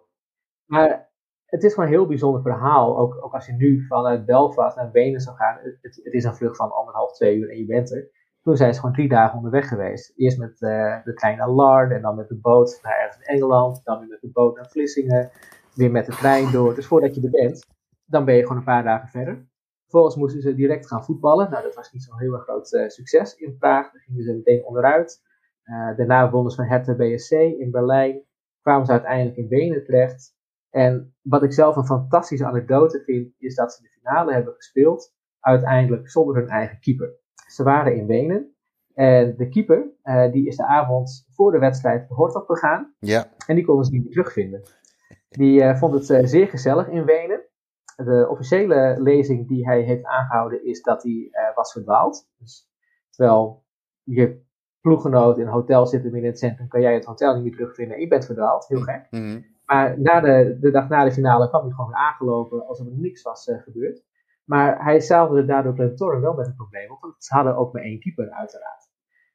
Maar 0.65 1.08
het 1.49 1.63
is 1.63 1.73
gewoon 1.73 1.89
een 1.89 1.95
heel 1.95 2.07
bijzonder 2.07 2.41
verhaal. 2.41 2.97
Ook, 2.97 3.23
ook 3.23 3.33
als 3.33 3.45
je 3.45 3.53
nu 3.53 3.85
vanuit 3.87 4.25
Belfast 4.25 4.75
naar 4.75 4.91
Wenen 4.91 5.21
zou 5.21 5.35
gaan. 5.35 5.57
Het, 5.61 6.01
het 6.03 6.13
is 6.13 6.23
een 6.23 6.35
vlucht 6.35 6.57
van 6.57 6.71
anderhalf, 6.71 7.13
twee 7.13 7.37
uur 7.37 7.49
en 7.49 7.57
je 7.57 7.65
bent 7.65 7.91
er. 7.91 8.09
Toen 8.41 8.57
zijn 8.57 8.73
ze 8.73 8.79
gewoon 8.79 8.95
drie 8.95 9.09
dagen 9.09 9.37
onderweg 9.37 9.67
geweest. 9.67 10.13
Eerst 10.15 10.37
met 10.37 10.61
uh, 10.61 11.03
de 11.03 11.13
trein 11.13 11.37
naar 11.37 11.49
Lard 11.49 11.91
en 11.91 12.01
dan 12.01 12.15
met 12.15 12.27
de 12.27 12.39
boot 12.39 12.79
naar 12.83 12.99
ergens 12.99 13.17
in 13.17 13.35
Engeland. 13.35 13.81
Dan 13.83 13.99
weer 13.99 14.07
met 14.07 14.21
de 14.21 14.29
boot 14.31 14.55
naar 14.55 14.69
Vlissingen. 14.69 15.31
Weer 15.73 15.91
met 15.91 16.05
de 16.05 16.11
trein 16.11 16.51
door. 16.51 16.75
Dus 16.75 16.87
voordat 16.87 17.15
je 17.15 17.21
er 17.21 17.29
bent, 17.29 17.65
dan 18.05 18.25
ben 18.25 18.35
je 18.35 18.41
gewoon 18.41 18.57
een 18.57 18.63
paar 18.63 18.83
dagen 18.83 19.09
verder. 19.09 19.47
Vervolgens 19.81 20.15
moesten 20.15 20.41
ze 20.41 20.55
direct 20.55 20.87
gaan 20.87 21.03
voetballen. 21.03 21.49
Nou, 21.51 21.63
dat 21.63 21.75
was 21.75 21.91
niet 21.91 22.03
zo'n 22.03 22.19
heel 22.19 22.37
groot 22.37 22.73
uh, 22.73 22.87
succes 22.87 23.35
in 23.35 23.57
Praag. 23.57 23.91
Daar 23.91 24.01
gingen 24.01 24.23
ze 24.23 24.33
meteen 24.33 24.65
onderuit. 24.65 25.21
Uh, 25.65 25.97
daarna 25.97 26.29
wonnen 26.29 26.51
ze 26.51 26.57
van 26.57 26.65
Hertha 26.65 26.95
BSC 26.95 27.31
in 27.31 27.71
Berlijn. 27.71 28.21
Kwamen 28.61 28.85
ze 28.85 28.91
uiteindelijk 28.91 29.37
in 29.37 29.47
Wenen 29.47 29.83
terecht. 29.83 30.37
En 30.69 31.15
wat 31.21 31.43
ik 31.43 31.53
zelf 31.53 31.75
een 31.75 31.85
fantastische 31.85 32.45
anekdote 32.45 33.03
vind, 33.03 33.33
is 33.37 33.55
dat 33.55 33.73
ze 33.73 33.81
de 33.81 33.89
finale 33.89 34.33
hebben 34.33 34.53
gespeeld, 34.53 35.13
uiteindelijk 35.39 36.09
zonder 36.09 36.35
hun 36.35 36.47
eigen 36.47 36.79
keeper. 36.79 37.17
Ze 37.47 37.63
waren 37.63 37.95
in 37.95 38.05
Wenen 38.05 38.55
en 38.93 39.35
de 39.37 39.49
keeper, 39.49 39.91
uh, 40.03 40.31
die 40.31 40.47
is 40.47 40.55
de 40.55 40.65
avond 40.65 41.25
voor 41.29 41.51
de 41.51 41.59
wedstrijd 41.59 42.07
de 42.07 42.13
hort 42.13 42.35
opgegaan 42.35 42.93
Ja. 42.99 43.25
en 43.47 43.55
die 43.55 43.65
konden 43.65 43.85
ze 43.85 43.91
niet 43.91 44.03
meer 44.03 44.11
terugvinden. 44.11 44.61
Die 45.29 45.61
uh, 45.61 45.75
vond 45.75 45.93
het 45.93 46.09
uh, 46.09 46.19
zeer 46.23 46.47
gezellig 46.47 46.87
in 46.87 47.05
Wenen. 47.05 47.41
De 47.95 48.27
officiële 48.29 48.95
lezing 48.99 49.47
die 49.47 49.65
hij 49.65 49.81
heeft 49.81 50.05
aangehouden 50.05 50.65
is 50.65 50.81
dat 50.81 51.03
hij 51.03 51.31
was 51.55 51.71
verdwaald. 51.71 52.29
Dus 52.37 52.69
terwijl 53.09 53.65
je 54.03 54.41
ploeggenoot 54.81 55.37
in 55.37 55.45
een 55.45 55.51
hotel 55.51 55.85
zit 55.85 56.03
in 56.03 56.25
het 56.25 56.39
centrum, 56.39 56.67
kan 56.67 56.81
jij 56.81 56.93
het 56.93 57.05
hotel 57.05 57.33
niet 57.33 57.43
meer 57.43 57.53
terugvinden 57.53 57.95
en 57.95 58.01
je 58.01 58.07
bent 58.07 58.25
verdwaald. 58.25 58.67
Heel 58.67 58.81
gek. 58.81 59.07
Mm 59.09 59.19
-hmm. 59.19 59.45
Maar 59.69 59.99
na 59.99 60.19
de, 60.19 60.69
dag 60.71 60.89
na 60.89 61.03
de 61.03 61.11
finale 61.11 61.49
kwam 61.49 61.61
hij 61.63 61.71
gewoon 61.71 61.89
weer 61.89 61.99
aangelopen 61.99 62.67
alsof 62.67 62.87
er 62.87 62.93
niks 62.93 63.21
was 63.21 63.47
uh, 63.47 63.61
gebeurd. 63.61 64.03
Maar 64.45 64.83
hij 64.83 64.99
zadelde 64.99 65.45
daardoor 65.45 65.73
Glentoran 65.73 66.21
wel 66.21 66.33
met 66.33 66.47
een 66.47 66.55
probleem 66.55 66.91
op, 66.91 67.01
want 67.01 67.23
ze 67.23 67.33
hadden 67.33 67.55
ook 67.55 67.73
maar 67.73 67.81
één 67.81 67.99
keeper 67.99 68.29
uiteraard. 68.31 68.89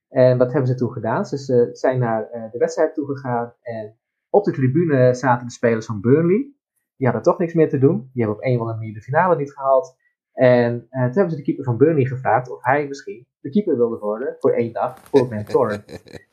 En 0.09 0.39
wat 0.39 0.53
hebben 0.53 0.71
ze 0.71 0.75
toen 0.75 0.93
gedaan? 0.93 1.25
Ze, 1.25 1.39
ze 1.39 1.69
zijn 1.73 1.99
naar 1.99 2.29
uh, 2.33 2.51
de 2.51 2.59
wedstrijd 2.59 2.95
toegegaan 2.95 3.55
en 3.61 3.99
op 4.31 4.45
de 4.45 4.53
tribune 4.53 5.15
zaten 5.15 5.47
de 5.47 5.53
spelers 5.53 5.87
van 5.87 6.01
Burnley. 6.01 6.53
Die 6.97 7.07
hadden 7.07 7.23
toch 7.23 7.39
niks 7.39 7.55
meer 7.55 7.69
te 7.69 7.79
doen. 7.79 8.11
Die 8.13 8.23
hebben 8.23 8.37
op 8.37 8.45
een 8.45 8.55
of 8.55 8.61
andere 8.61 8.79
manier 8.79 8.95
de 8.95 9.03
finale 9.03 9.37
niet 9.37 9.53
gehaald. 9.53 9.97
En 10.33 10.73
uh, 10.75 11.05
toen 11.05 11.13
hebben 11.13 11.31
ze 11.31 11.37
de 11.37 11.43
keeper 11.43 11.65
van 11.65 11.77
Burnley 11.77 12.05
gevraagd 12.05 12.51
of 12.51 12.65
hij 12.65 12.87
misschien 12.87 13.27
de 13.45 13.51
keeper 13.51 13.77
wilde 13.77 13.99
worden 13.99 14.37
voor 14.39 14.53
één 14.53 14.73
dag 14.73 14.99
voor 14.99 15.27
Glentoran. 15.29 15.83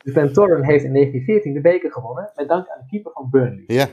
dus 0.04 0.12
Glentoran 0.12 0.62
heeft 0.62 0.84
in 0.84 0.92
1914 0.92 1.54
de 1.54 1.60
beker 1.60 1.92
gewonnen 1.92 2.32
met 2.34 2.48
dank 2.48 2.68
aan 2.68 2.80
de 2.80 2.86
keeper 2.86 3.12
van 3.12 3.30
Burnley. 3.30 3.64
Ja. 3.66 3.86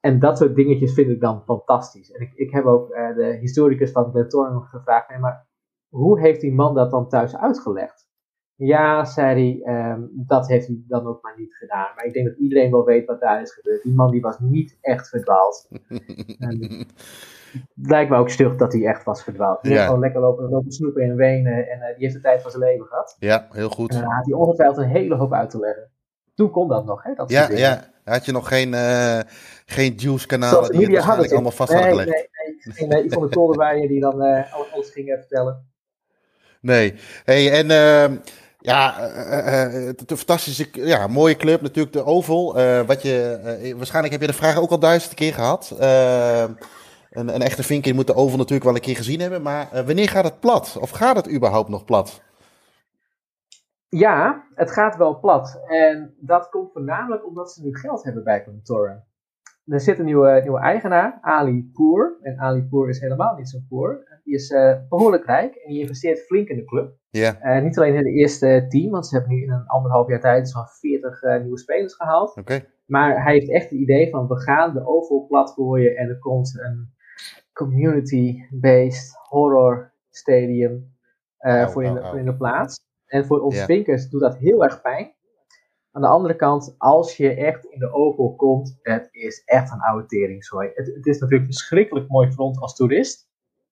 En 0.00 0.18
dat 0.18 0.38
soort 0.38 0.54
dingetjes 0.54 0.94
vind 0.94 1.10
ik 1.10 1.20
dan 1.20 1.42
fantastisch. 1.44 2.12
En 2.12 2.20
ik, 2.20 2.32
ik 2.34 2.50
heb 2.50 2.64
ook 2.64 2.90
uh, 2.90 3.14
de 3.14 3.36
historicus 3.40 3.90
van 3.90 4.10
Glentoran 4.10 4.62
gevraagd, 4.62 5.08
nee, 5.08 5.18
maar 5.18 5.46
hoe 5.88 6.20
heeft 6.20 6.40
die 6.40 6.52
man 6.52 6.74
dat 6.74 6.90
dan 6.90 7.08
thuis 7.08 7.36
uitgelegd? 7.36 8.08
Ja, 8.54 9.04
zei 9.04 9.60
hij, 9.62 9.90
um, 9.92 10.10
dat 10.26 10.48
heeft 10.48 10.66
hij 10.66 10.84
dan 10.86 11.06
ook 11.06 11.22
maar 11.22 11.34
niet 11.38 11.54
gedaan. 11.54 11.94
Maar 11.94 12.04
ik 12.04 12.12
denk 12.12 12.26
dat 12.26 12.38
iedereen 12.38 12.70
wel 12.70 12.84
weet 12.84 13.06
wat 13.06 13.20
daar 13.20 13.40
is 13.40 13.52
gebeurd. 13.52 13.82
Die 13.82 13.94
man 13.94 14.10
die 14.10 14.20
was 14.20 14.38
niet 14.38 14.78
echt 14.80 15.08
verdwaald. 15.08 15.68
lijkt 17.74 18.10
me 18.10 18.16
ook 18.16 18.30
stug 18.30 18.56
dat 18.56 18.72
hij 18.72 18.86
echt 18.86 19.04
was 19.04 19.22
verdwaald. 19.22 19.62
Die 19.62 19.70
Ja. 19.70 19.76
heeft 19.76 19.86
gewoon 19.88 20.02
lekker 20.04 20.20
lopen, 20.20 20.48
lopen 20.48 20.72
snoepen 20.72 21.02
in 21.02 21.16
Wenen 21.16 21.68
en 21.68 21.78
uh, 21.78 21.84
die 21.84 21.94
heeft 22.04 22.14
de 22.14 22.20
tijd 22.20 22.42
van 22.42 22.50
zijn 22.50 22.62
leven 22.62 22.86
gehad. 22.86 23.16
Ja, 23.18 23.46
heel 23.50 23.68
goed. 23.68 23.94
En 23.94 24.00
dan 24.00 24.10
had 24.12 24.24
hij 24.24 24.34
ongetwijfeld 24.34 24.78
een 24.78 24.90
hele 24.90 25.14
hoop 25.14 25.32
uit 25.32 25.50
te 25.50 25.58
leggen. 25.58 25.90
Toen 26.34 26.50
kon 26.50 26.68
dat 26.68 26.84
nog, 26.84 27.02
hè? 27.02 27.14
Dat 27.14 27.30
Ja, 27.30 27.50
ja. 27.50 27.88
Had 28.04 28.24
je 28.24 28.32
nog 28.32 28.48
geen, 28.48 28.72
uh, 28.72 29.18
geen 29.66 29.94
juice-kanalen 29.96 30.70
die 30.70 30.80
het 30.80 30.90
waarschijnlijk 30.90 31.28
ze. 31.28 31.34
allemaal 31.34 31.52
vast 31.52 31.72
nee, 31.72 31.82
hadden 31.82 32.00
gelegd? 32.00 32.28
nee, 32.78 32.88
nee, 32.88 33.02
uh, 33.02 33.06
Yvonne 33.10 33.28
Kolderweijer 33.28 33.88
die 33.88 34.00
dan 34.00 34.24
uh, 34.24 34.52
alles 34.72 34.90
ging 34.90 35.16
vertellen. 35.18 35.68
Nee. 36.60 36.94
Hey, 37.24 37.52
en 37.52 37.70
uh, 37.70 38.18
ja, 38.58 38.96
de 40.06 40.16
fantastische, 40.16 40.68
ja, 40.72 41.06
mooie 41.06 41.36
club 41.36 41.60
natuurlijk, 41.60 41.94
de 41.94 42.04
Oval. 42.04 42.54
Wat 42.86 43.02
je, 43.02 43.74
waarschijnlijk 43.76 44.12
heb 44.12 44.20
je 44.20 44.26
de 44.26 44.32
vraag 44.32 44.58
ook 44.58 44.70
al 44.70 44.78
duizend 44.78 45.14
keer 45.14 45.34
gehad. 45.34 45.74
Een, 47.10 47.34
een 47.34 47.42
echte 47.42 47.62
vinker 47.62 47.94
moet 47.94 48.06
de 48.06 48.14
Oval 48.14 48.36
natuurlijk 48.36 48.64
wel 48.64 48.74
een 48.74 48.80
keer 48.80 48.96
gezien 48.96 49.20
hebben. 49.20 49.42
Maar 49.42 49.68
uh, 49.74 49.80
wanneer 49.80 50.08
gaat 50.08 50.24
het 50.24 50.40
plat? 50.40 50.78
Of 50.80 50.90
gaat 50.90 51.16
het 51.16 51.32
überhaupt 51.32 51.68
nog 51.68 51.84
plat? 51.84 52.22
Ja, 53.88 54.44
het 54.54 54.70
gaat 54.70 54.96
wel 54.96 55.18
plat. 55.18 55.60
En 55.66 56.14
dat 56.20 56.48
komt 56.48 56.72
voornamelijk 56.72 57.26
omdat 57.26 57.52
ze 57.52 57.62
nu 57.62 57.76
geld 57.76 58.04
hebben 58.04 58.24
bij 58.24 58.44
Contoren. 58.44 59.04
Er 59.66 59.80
zit 59.80 59.98
een 59.98 60.04
nieuwe, 60.04 60.40
nieuwe 60.42 60.60
eigenaar, 60.60 61.18
Ali 61.20 61.70
Poor. 61.72 62.18
En 62.22 62.38
Ali 62.38 62.62
Poor 62.62 62.88
is 62.88 63.00
helemaal 63.00 63.36
niet 63.36 63.48
zo 63.48 63.58
poor. 63.68 64.20
Die 64.24 64.34
is 64.34 64.50
uh, 64.50 64.74
behoorlijk 64.88 65.24
rijk 65.24 65.54
en 65.54 65.70
die 65.70 65.80
investeert 65.80 66.20
flink 66.20 66.48
in 66.48 66.56
de 66.56 66.64
club. 66.64 66.92
Yeah. 67.10 67.44
Uh, 67.44 67.62
niet 67.62 67.78
alleen 67.78 67.94
in 67.94 68.02
de 68.02 68.12
eerste 68.12 68.66
team, 68.68 68.90
want 68.90 69.06
ze 69.06 69.16
hebben 69.16 69.34
nu 69.34 69.42
in 69.42 69.50
een 69.50 69.66
anderhalf 69.66 70.08
jaar 70.08 70.20
tijd 70.20 70.48
zo'n 70.48 70.66
40 70.66 71.22
uh, 71.22 71.40
nieuwe 71.40 71.58
spelers 71.58 71.94
gehaald. 71.94 72.36
Okay. 72.36 72.66
Maar 72.86 73.22
hij 73.22 73.32
heeft 73.32 73.50
echt 73.50 73.70
het 73.70 73.78
idee 73.78 74.10
van 74.10 74.28
we 74.28 74.40
gaan 74.40 74.72
de 74.72 74.86
Oval 74.86 75.26
plat 75.26 75.50
gooien 75.50 75.96
en 75.96 76.08
er 76.08 76.18
komt 76.18 76.58
een 76.58 76.94
community-based 77.60 79.16
horror 79.28 79.92
stadium 80.10 80.94
oh, 81.38 81.68
voor, 81.68 81.84
in 81.84 81.94
de, 81.94 81.98
oh, 81.98 82.04
oh. 82.04 82.10
voor 82.10 82.18
in 82.18 82.24
de 82.24 82.36
plaats. 82.36 82.78
En 83.06 83.26
voor 83.26 83.40
onze 83.40 83.56
yeah. 83.56 83.68
vinkers 83.68 84.08
doet 84.08 84.20
dat 84.20 84.36
heel 84.36 84.64
erg 84.64 84.82
pijn. 84.82 85.14
Aan 85.92 86.02
de 86.02 86.08
andere 86.08 86.36
kant, 86.36 86.74
als 86.78 87.16
je 87.16 87.34
echt 87.34 87.64
in 87.64 87.78
de 87.78 87.92
Oval 87.92 88.34
komt, 88.34 88.78
het 88.82 89.08
is 89.10 89.42
echt 89.44 89.72
een 89.72 89.80
oude 89.80 90.06
teringzooi. 90.06 90.70
Het, 90.74 90.86
het 90.94 91.06
is 91.06 91.18
natuurlijk 91.18 91.52
verschrikkelijk 91.52 92.08
mooi 92.08 92.32
voor 92.32 92.44
ons 92.44 92.60
als 92.60 92.76
toerist. 92.76 93.28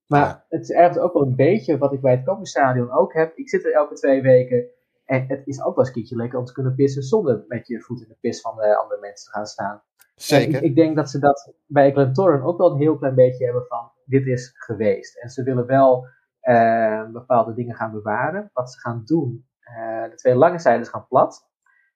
Maar 0.07 0.21
ja. 0.21 0.45
het 0.49 0.63
is 0.63 0.71
ergens 0.71 0.99
ook 0.99 1.13
wel 1.13 1.23
een 1.23 1.37
beetje 1.37 1.79
wat 1.79 1.93
ik 1.93 2.01
bij 2.01 2.13
het 2.13 2.25
Koningsstadion 2.25 2.91
ook 2.91 3.13
heb. 3.13 3.37
Ik 3.37 3.49
zit 3.49 3.65
er 3.65 3.73
elke 3.73 3.95
twee 3.95 4.23
weken. 4.23 4.67
En 5.09 5.25
het 5.29 5.47
is 5.47 5.63
ook 5.63 5.77
wel 5.77 5.79
eens 5.79 5.89
een 5.89 5.95
keertje 5.95 6.17
lekker 6.17 6.39
om 6.39 6.45
te 6.45 6.53
kunnen 6.53 6.75
pissen 6.75 7.03
zonder 7.03 7.45
met 7.47 7.67
je 7.67 7.81
voet 7.81 8.01
in 8.01 8.09
de 8.09 8.17
pis 8.21 8.41
van 8.41 8.57
de 8.57 8.77
andere 8.77 9.01
mensen 9.01 9.25
te 9.25 9.37
gaan 9.37 9.47
staan. 9.47 9.83
Zeker. 10.15 10.57
Ik, 10.57 10.63
ik, 10.63 10.75
denk 10.75 10.97
dat 10.97 11.11
ze 11.11 11.19
dat 11.19 11.53
bij 11.67 11.93
Glentoran 11.93 12.43
ook 12.43 12.59
wel 12.59 12.71
een 12.71 12.81
heel 12.81 12.97
klein 12.99 13.15
beetje 13.15 13.45
hebben 13.45 13.67
van 13.67 13.91
dit 14.05 14.27
is 14.27 14.53
geweest. 14.55 15.17
En 15.17 15.29
ze 15.29 15.43
willen 15.43 15.67
wel 15.67 16.07
uh, 16.43 17.11
bepaalde 17.11 17.55
dingen 17.55 17.75
gaan 17.75 17.93
bewaren. 17.93 18.51
Wat 18.53 18.73
ze 18.73 18.79
gaan 18.79 19.03
doen, 19.05 19.47
uh, 19.69 20.11
de 20.11 20.15
twee 20.15 20.35
lange 20.35 20.59
zijdes 20.59 20.89
gaan 20.89 21.07
plat. 21.09 21.49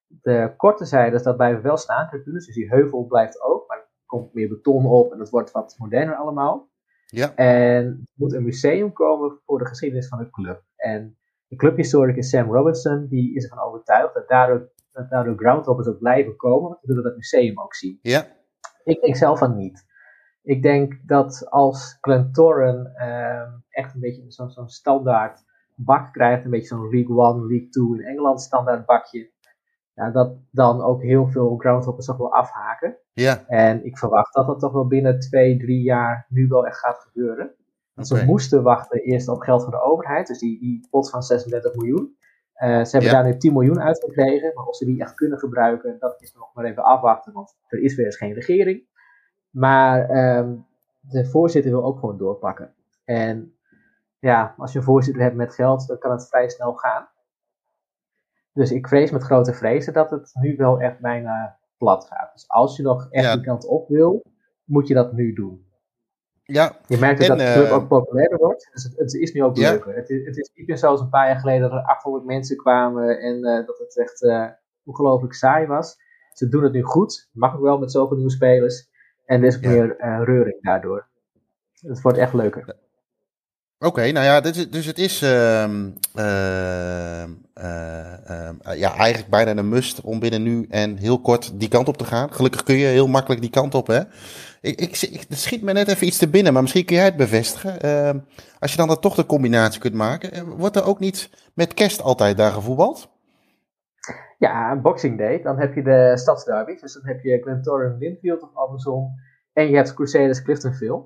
De 0.07 0.55
korte 0.57 0.85
zijdes, 0.85 1.23
dat 1.23 1.37
blijven 1.37 1.63
wel 1.63 1.77
staan. 1.77 2.23
Dus 2.25 2.47
die 2.47 2.69
heuvel 2.69 3.07
blijft 3.07 3.43
ook, 3.43 3.69
maar 3.69 3.79
er 3.79 3.89
komt 4.07 4.35
meer 4.35 4.49
beton 4.49 4.87
op 4.87 5.13
en 5.13 5.19
het 5.19 5.31
wordt 5.31 5.51
wat 5.51 5.75
moderner 5.79 6.15
allemaal. 6.15 6.71
Ja. 7.07 7.35
En 7.35 7.85
er 7.85 7.99
moet 8.15 8.33
een 8.33 8.45
museum 8.45 8.93
komen 8.93 9.41
voor 9.45 9.59
de 9.59 9.67
geschiedenis 9.67 10.09
van 10.09 10.19
de 10.19 10.31
club. 10.31 10.63
En 10.77 11.17
de 11.53 11.59
clubhistoricus 11.59 12.29
Sam 12.29 12.53
Robinson 12.53 13.07
die 13.09 13.35
is 13.35 13.45
ervan 13.45 13.65
overtuigd 13.65 14.15
dat 14.15 14.29
daardoor, 14.29 14.71
dat 14.93 15.11
daardoor 15.11 15.37
groundhoppers 15.37 15.89
ook 15.89 15.99
blijven 15.99 16.37
komen, 16.37 16.69
want 16.69 16.81
we 16.81 16.87
willen 16.87 17.03
dat 17.03 17.17
museum 17.17 17.61
ook 17.61 17.75
zien. 17.75 17.99
Ja. 18.03 18.27
Ik 18.85 19.01
denk 19.01 19.17
zelf 19.17 19.39
van 19.39 19.57
niet. 19.57 19.85
Ik 20.43 20.63
denk 20.63 21.01
dat 21.07 21.47
als 21.51 21.99
Glentoran 22.01 22.91
uh, 22.97 23.43
echt 23.69 23.95
een 23.95 24.01
beetje 24.01 24.25
zo'n 24.29 24.51
zo 24.51 24.67
standaard 24.67 25.45
bak 25.75 26.13
krijgt, 26.13 26.45
een 26.45 26.51
beetje 26.51 26.67
zo'n 26.67 26.91
League 26.91 27.17
One, 27.17 27.47
League 27.47 27.69
Two 27.69 27.95
in 27.95 28.01
Engeland 28.01 28.41
standaard 28.41 28.87
bakje, 28.87 29.31
ja, 29.95 30.11
dat 30.11 30.37
dan 30.51 30.83
ook 30.83 31.03
heel 31.03 31.29
veel 31.29 31.57
groundhoppers 31.57 32.07
toch 32.07 32.17
wel 32.17 32.35
afhaken. 32.35 32.97
Ja. 33.13 33.45
En 33.47 33.85
ik 33.85 33.99
verwacht 33.99 34.35
dat 34.35 34.47
dat 34.47 34.61
toch 34.61 34.73
wel 34.73 34.87
binnen 34.87 35.19
twee, 35.19 35.59
drie 35.59 35.83
jaar 35.83 36.27
nu 36.29 36.47
wel 36.47 36.67
echt 36.67 36.79
gaat 36.79 36.99
gebeuren. 36.99 37.55
Want 37.95 38.09
ze 38.09 38.25
moesten 38.25 38.63
wachten 38.63 39.01
eerst 39.01 39.29
op 39.29 39.41
geld 39.41 39.63
van 39.63 39.71
de 39.71 39.83
overheid, 39.83 40.27
dus 40.27 40.39
die, 40.39 40.61
die 40.61 40.87
pot 40.91 41.11
van 41.11 41.23
36 41.23 41.75
miljoen. 41.75 42.17
Uh, 42.57 42.85
ze 42.85 42.91
hebben 42.97 43.11
daar 43.11 43.25
nu 43.25 43.37
10 43.37 43.53
miljoen 43.53 43.81
uitgekregen, 43.81 44.53
maar 44.55 44.65
of 44.65 44.77
ze 44.77 44.85
die 44.85 45.01
echt 45.01 45.15
kunnen 45.15 45.39
gebruiken, 45.39 45.97
dat 45.99 46.23
is 46.23 46.35
nog 46.35 46.55
maar 46.55 46.65
even 46.65 46.85
afwachten, 46.85 47.33
want 47.33 47.57
er 47.69 47.83
is 47.83 47.95
weer 47.95 48.07
eens 48.07 48.17
geen 48.17 48.33
regering. 48.33 48.87
Maar 49.51 50.11
um, 50.39 50.67
de 51.01 51.27
voorzitter 51.27 51.73
wil 51.73 51.85
ook 51.85 51.99
gewoon 51.99 52.19
doorpakken. 52.19 52.75
En 53.05 53.57
ja, 54.19 54.55
als 54.57 54.73
je 54.73 54.79
een 54.79 54.85
voorzitter 54.85 55.23
hebt 55.23 55.37
met 55.37 55.55
geld, 55.55 55.87
dan 55.87 55.99
kan 55.99 56.11
het 56.11 56.29
vrij 56.29 56.49
snel 56.49 56.75
gaan. 56.75 57.09
Dus 58.53 58.73
ik 58.73 58.89
vrees 58.89 59.11
met 59.11 59.23
grote 59.23 59.55
vrezen 59.55 59.93
dat 59.93 60.11
het 60.11 60.31
nu 60.41 60.57
wel 60.57 60.81
echt 60.81 61.01
bijna 61.01 61.59
plat 61.77 62.05
gaat. 62.05 62.33
Dus 62.33 62.49
als 62.49 62.77
je 62.77 62.83
nog 62.83 63.11
echt 63.11 63.33
die 63.33 63.43
kant 63.43 63.67
op 63.67 63.89
wil, 63.89 64.23
moet 64.65 64.89
je 64.89 64.95
dat 64.95 65.13
nu 65.13 65.33
doen. 65.33 65.67
Ja. 66.53 66.77
Je 66.87 66.99
merkt 66.99 67.27
dat 67.27 67.39
de 67.39 67.53
club 67.53 67.67
uh, 67.67 67.75
ook 67.75 67.89
populairder 67.89 68.39
wordt. 68.39 68.69
Dus 68.73 68.83
het, 68.83 68.99
het 68.99 69.15
is 69.15 69.33
nu 69.33 69.43
ook 69.43 69.57
leuker. 69.57 69.95
Het 69.95 70.11
is, 70.11 70.27
het 70.27 70.37
is 70.37 70.51
niet 70.55 70.67
meer 70.67 70.79
zoals 70.79 71.01
een 71.01 71.09
paar 71.09 71.27
jaar 71.27 71.41
geleden 71.41 71.61
dat 71.61 71.73
er 71.73 71.85
800 71.85 72.25
mensen 72.25 72.57
kwamen 72.57 73.21
en 73.21 73.37
uh, 73.37 73.67
dat 73.67 73.79
het 73.79 73.99
echt 73.99 74.23
uh, 74.23 74.49
ongelooflijk 74.85 75.35
saai 75.35 75.67
was. 75.67 75.97
Ze 76.33 76.49
doen 76.49 76.63
het 76.63 76.73
nu 76.73 76.83
goed. 76.83 77.29
Mag 77.33 77.55
ook 77.55 77.63
wel 77.63 77.79
met 77.79 77.93
zoveel 77.93 78.17
nieuwe 78.17 78.33
spelers. 78.33 78.91
En 79.25 79.41
er 79.41 79.47
is 79.47 79.61
meer 79.61 79.97
reuring 80.25 80.63
daardoor. 80.63 81.09
Het 81.81 82.01
wordt 82.01 82.19
echt 82.19 82.33
leuker. 82.33 82.77
Oké, 83.85 84.13
nou 84.13 84.25
ja, 84.25 84.41
dus, 84.41 84.71
dus 84.71 84.87
het 84.87 84.99
is 84.99 85.23
uh, 85.23 85.65
uh, 86.17 87.25
uh, 87.59 88.51
ja, 88.77 88.95
eigenlijk 88.95 89.31
bijna 89.31 89.57
een 89.57 89.69
must 89.69 90.01
om 90.01 90.21
binnen 90.21 90.43
nu 90.43 90.67
en 90.71 90.97
heel 90.97 91.21
kort 91.21 91.61
die 91.61 91.69
kant 91.69 91.89
op 91.89 91.97
te 91.97 92.05
gaan. 92.05 92.33
Gelukkig 92.33 92.63
kun 92.63 92.75
je 92.75 92.87
heel 92.87 93.07
makkelijk 93.09 93.41
die 93.41 93.51
kant 93.51 93.75
op, 93.75 93.87
hè. 93.87 94.01
Ik, 94.61 94.81
ik, 94.81 95.25
schiet 95.29 95.63
me 95.63 95.73
net 95.73 95.89
even 95.89 96.07
iets 96.07 96.19
te 96.19 96.29
binnen, 96.29 96.53
maar 96.53 96.63
misschien 96.63 96.85
kun 96.85 96.97
jij 96.97 97.05
het 97.05 97.17
bevestigen. 97.17 97.81
Ehm, 97.81 98.19
als 98.59 98.71
je 98.71 98.77
dan 98.77 98.89
dat 98.89 99.03
toch 99.03 99.15
de 99.15 99.27
combinatie 99.27 99.81
kunt 99.81 99.95
maken, 99.95 100.33
eh, 100.33 100.43
wordt 100.43 100.77
er 100.77 100.87
ook 100.87 100.99
niet 100.99 101.31
met 101.55 101.75
kerst 101.75 102.03
altijd 102.03 102.37
daar 102.37 102.53
gevoetbald? 102.53 103.11
Ja, 104.39 104.81
Boxing 104.81 105.19
Day, 105.19 105.43
dan 105.43 105.59
heb 105.59 105.75
je 105.75 105.83
de 105.83 106.13
stadsderby. 106.15 106.77
Dus 106.81 106.93
dan 106.93 107.07
heb 107.07 107.21
je 107.21 107.41
Glentoran 107.43 107.99
Linfield 107.99 108.43
of 108.43 108.55
andersom. 108.55 109.11
En 109.53 109.69
je 109.69 109.77
hebt 109.77 109.95
Crusaders 109.95 110.43
Cliftonville. 110.43 111.03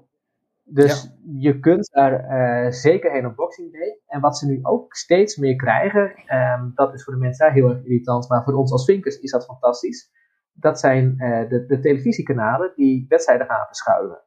Dus 0.69 1.17
je 1.39 1.61
kunt 1.61 1.91
daar 1.93 2.13
uh, 2.13 2.71
zeker 2.71 3.13
heen 3.13 3.27
op 3.27 3.37
Boxing 3.37 3.73
Day. 3.73 4.01
En 4.07 4.21
wat 4.21 4.39
ze 4.39 4.47
nu 4.47 4.59
ook 4.63 4.95
steeds 4.95 5.37
meer 5.37 5.57
krijgen, 5.57 6.13
um, 6.35 6.73
dat 6.75 6.95
is 6.95 7.05
voor 7.05 7.13
de 7.13 7.19
mensen 7.19 7.47
daar 7.47 7.55
heel 7.55 7.69
erg 7.69 7.85
irritant, 7.85 8.29
maar 8.29 8.45
voor 8.45 8.55
ons 8.55 8.73
als 8.73 8.85
vinkers 8.85 9.19
is 9.19 9.31
dat 9.31 9.45
fantastisch. 9.45 10.11
Dat 10.53 10.81
zijn 10.81 11.15
uh, 11.19 11.49
de, 11.49 11.67
de, 11.67 11.81
televisiekanalen 11.81 12.73
die 12.75 13.07
wedstrijden 13.09 13.47
gaan 13.47 13.67
verschuiven. 13.67 14.23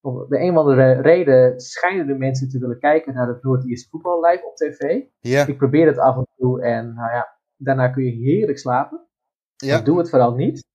Om 0.00 0.26
de 0.28 0.40
een 0.40 0.50
of 0.50 0.56
andere 0.56 1.00
reden 1.00 1.60
schijnen 1.60 2.06
de 2.06 2.14
mensen 2.14 2.48
te 2.48 2.58
willen 2.58 2.78
kijken 2.78 3.14
naar 3.14 3.28
het 3.28 3.42
Noord-Ierse 3.42 3.88
voetbal 3.88 4.24
live 4.24 4.46
op 4.46 4.56
tv. 4.56 5.02
Ja. 5.18 5.46
Ik 5.46 5.56
probeer 5.56 5.86
het 5.86 5.98
af 5.98 6.16
en 6.16 6.26
toe 6.36 6.62
en 6.62 6.94
nou 6.94 7.12
ja, 7.12 7.38
daarna 7.56 7.88
kun 7.88 8.04
je 8.04 8.10
heerlijk 8.10 8.58
slapen. 8.58 9.06
Ja. 9.56 9.80
Doe 9.80 9.98
het 9.98 10.10
vooral 10.10 10.34
niet, 10.34 10.66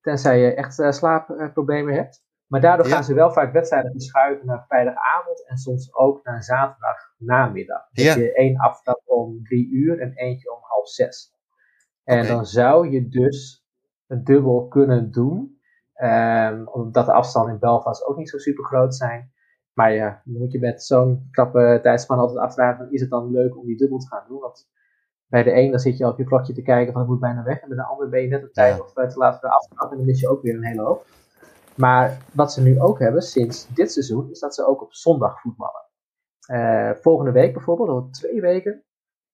tenzij 0.00 0.40
je 0.40 0.54
echt 0.54 0.78
uh, 0.78 0.90
slaapproblemen 0.90 1.94
hebt. 1.94 2.26
Maar 2.48 2.60
daardoor 2.60 2.86
gaan 2.86 3.04
ze 3.04 3.14
wel 3.14 3.32
vaak 3.32 3.52
wedstrijden 3.52 3.90
verschuiven 3.90 4.46
naar 4.46 4.64
vrijdagavond 4.66 5.46
en 5.46 5.56
soms 5.56 5.94
ook 5.94 6.24
naar 6.24 6.42
zaterdag 6.42 7.14
namiddag. 7.18 7.88
Dus 7.92 8.04
ja. 8.04 8.14
je 8.14 8.32
één 8.32 8.56
afstand 8.56 9.00
om 9.04 9.42
drie 9.42 9.70
uur 9.70 10.00
en 10.00 10.12
eentje 10.12 10.52
om 10.54 10.58
half 10.62 10.88
zes. 10.88 11.34
En 12.04 12.18
okay. 12.18 12.30
dan 12.30 12.46
zou 12.46 12.90
je 12.90 13.08
dus 13.08 13.66
een 14.06 14.24
dubbel 14.24 14.68
kunnen 14.68 15.10
doen. 15.10 15.56
Um, 16.02 16.68
omdat 16.68 17.06
de 17.06 17.12
afstanden 17.12 17.52
in 17.52 17.58
Belfast 17.58 18.06
ook 18.06 18.16
niet 18.16 18.28
zo 18.28 18.38
super 18.38 18.64
groot 18.64 18.94
zijn. 18.94 19.32
Maar 19.72 19.92
ja, 19.92 20.22
dan 20.24 20.40
moet 20.40 20.52
je 20.52 20.58
met 20.58 20.84
zo'n 20.84 21.28
krappe 21.30 21.78
tijdspan 21.82 22.18
altijd 22.18 22.38
afvragen, 22.38 22.92
is 22.92 23.00
het 23.00 23.10
dan 23.10 23.30
leuk 23.30 23.56
om 23.56 23.66
die 23.66 23.76
dubbel 23.76 23.98
te 23.98 24.06
gaan 24.06 24.24
doen? 24.28 24.40
Want 24.40 24.68
bij 25.26 25.42
de 25.42 25.54
een 25.54 25.70
dan 25.70 25.80
zit 25.80 25.98
je 25.98 26.04
al 26.04 26.10
op 26.10 26.18
je 26.18 26.24
klokje 26.24 26.52
te 26.52 26.62
kijken 26.62 26.92
van 26.92 27.02
het 27.02 27.10
moet 27.10 27.20
bijna 27.20 27.42
weg. 27.42 27.60
En 27.60 27.68
bij 27.68 27.76
de 27.76 27.84
ander 27.84 28.08
ben 28.08 28.22
je 28.22 28.28
net 28.28 28.44
op 28.44 28.52
tijd 28.52 28.76
ja. 28.76 28.82
of 28.82 28.92
te 28.92 29.18
laat 29.18 29.40
voor 29.40 29.48
de 29.48 29.88
en 29.90 29.96
dan 29.96 30.06
mis 30.06 30.20
je 30.20 30.28
ook 30.28 30.42
weer 30.42 30.54
een 30.54 30.64
hele 30.64 30.82
hoop. 30.82 31.06
Maar 31.78 32.18
wat 32.32 32.52
ze 32.52 32.62
nu 32.62 32.80
ook 32.80 32.98
hebben 32.98 33.22
sinds 33.22 33.68
dit 33.74 33.92
seizoen, 33.92 34.30
is 34.30 34.38
dat 34.38 34.54
ze 34.54 34.66
ook 34.66 34.82
op 34.82 34.94
zondag 34.94 35.40
voetballen. 35.40 35.86
Uh, 36.50 36.90
volgende 37.00 37.32
week 37.32 37.52
bijvoorbeeld, 37.52 37.88
over 37.88 38.10
twee 38.10 38.40
weken, 38.40 38.84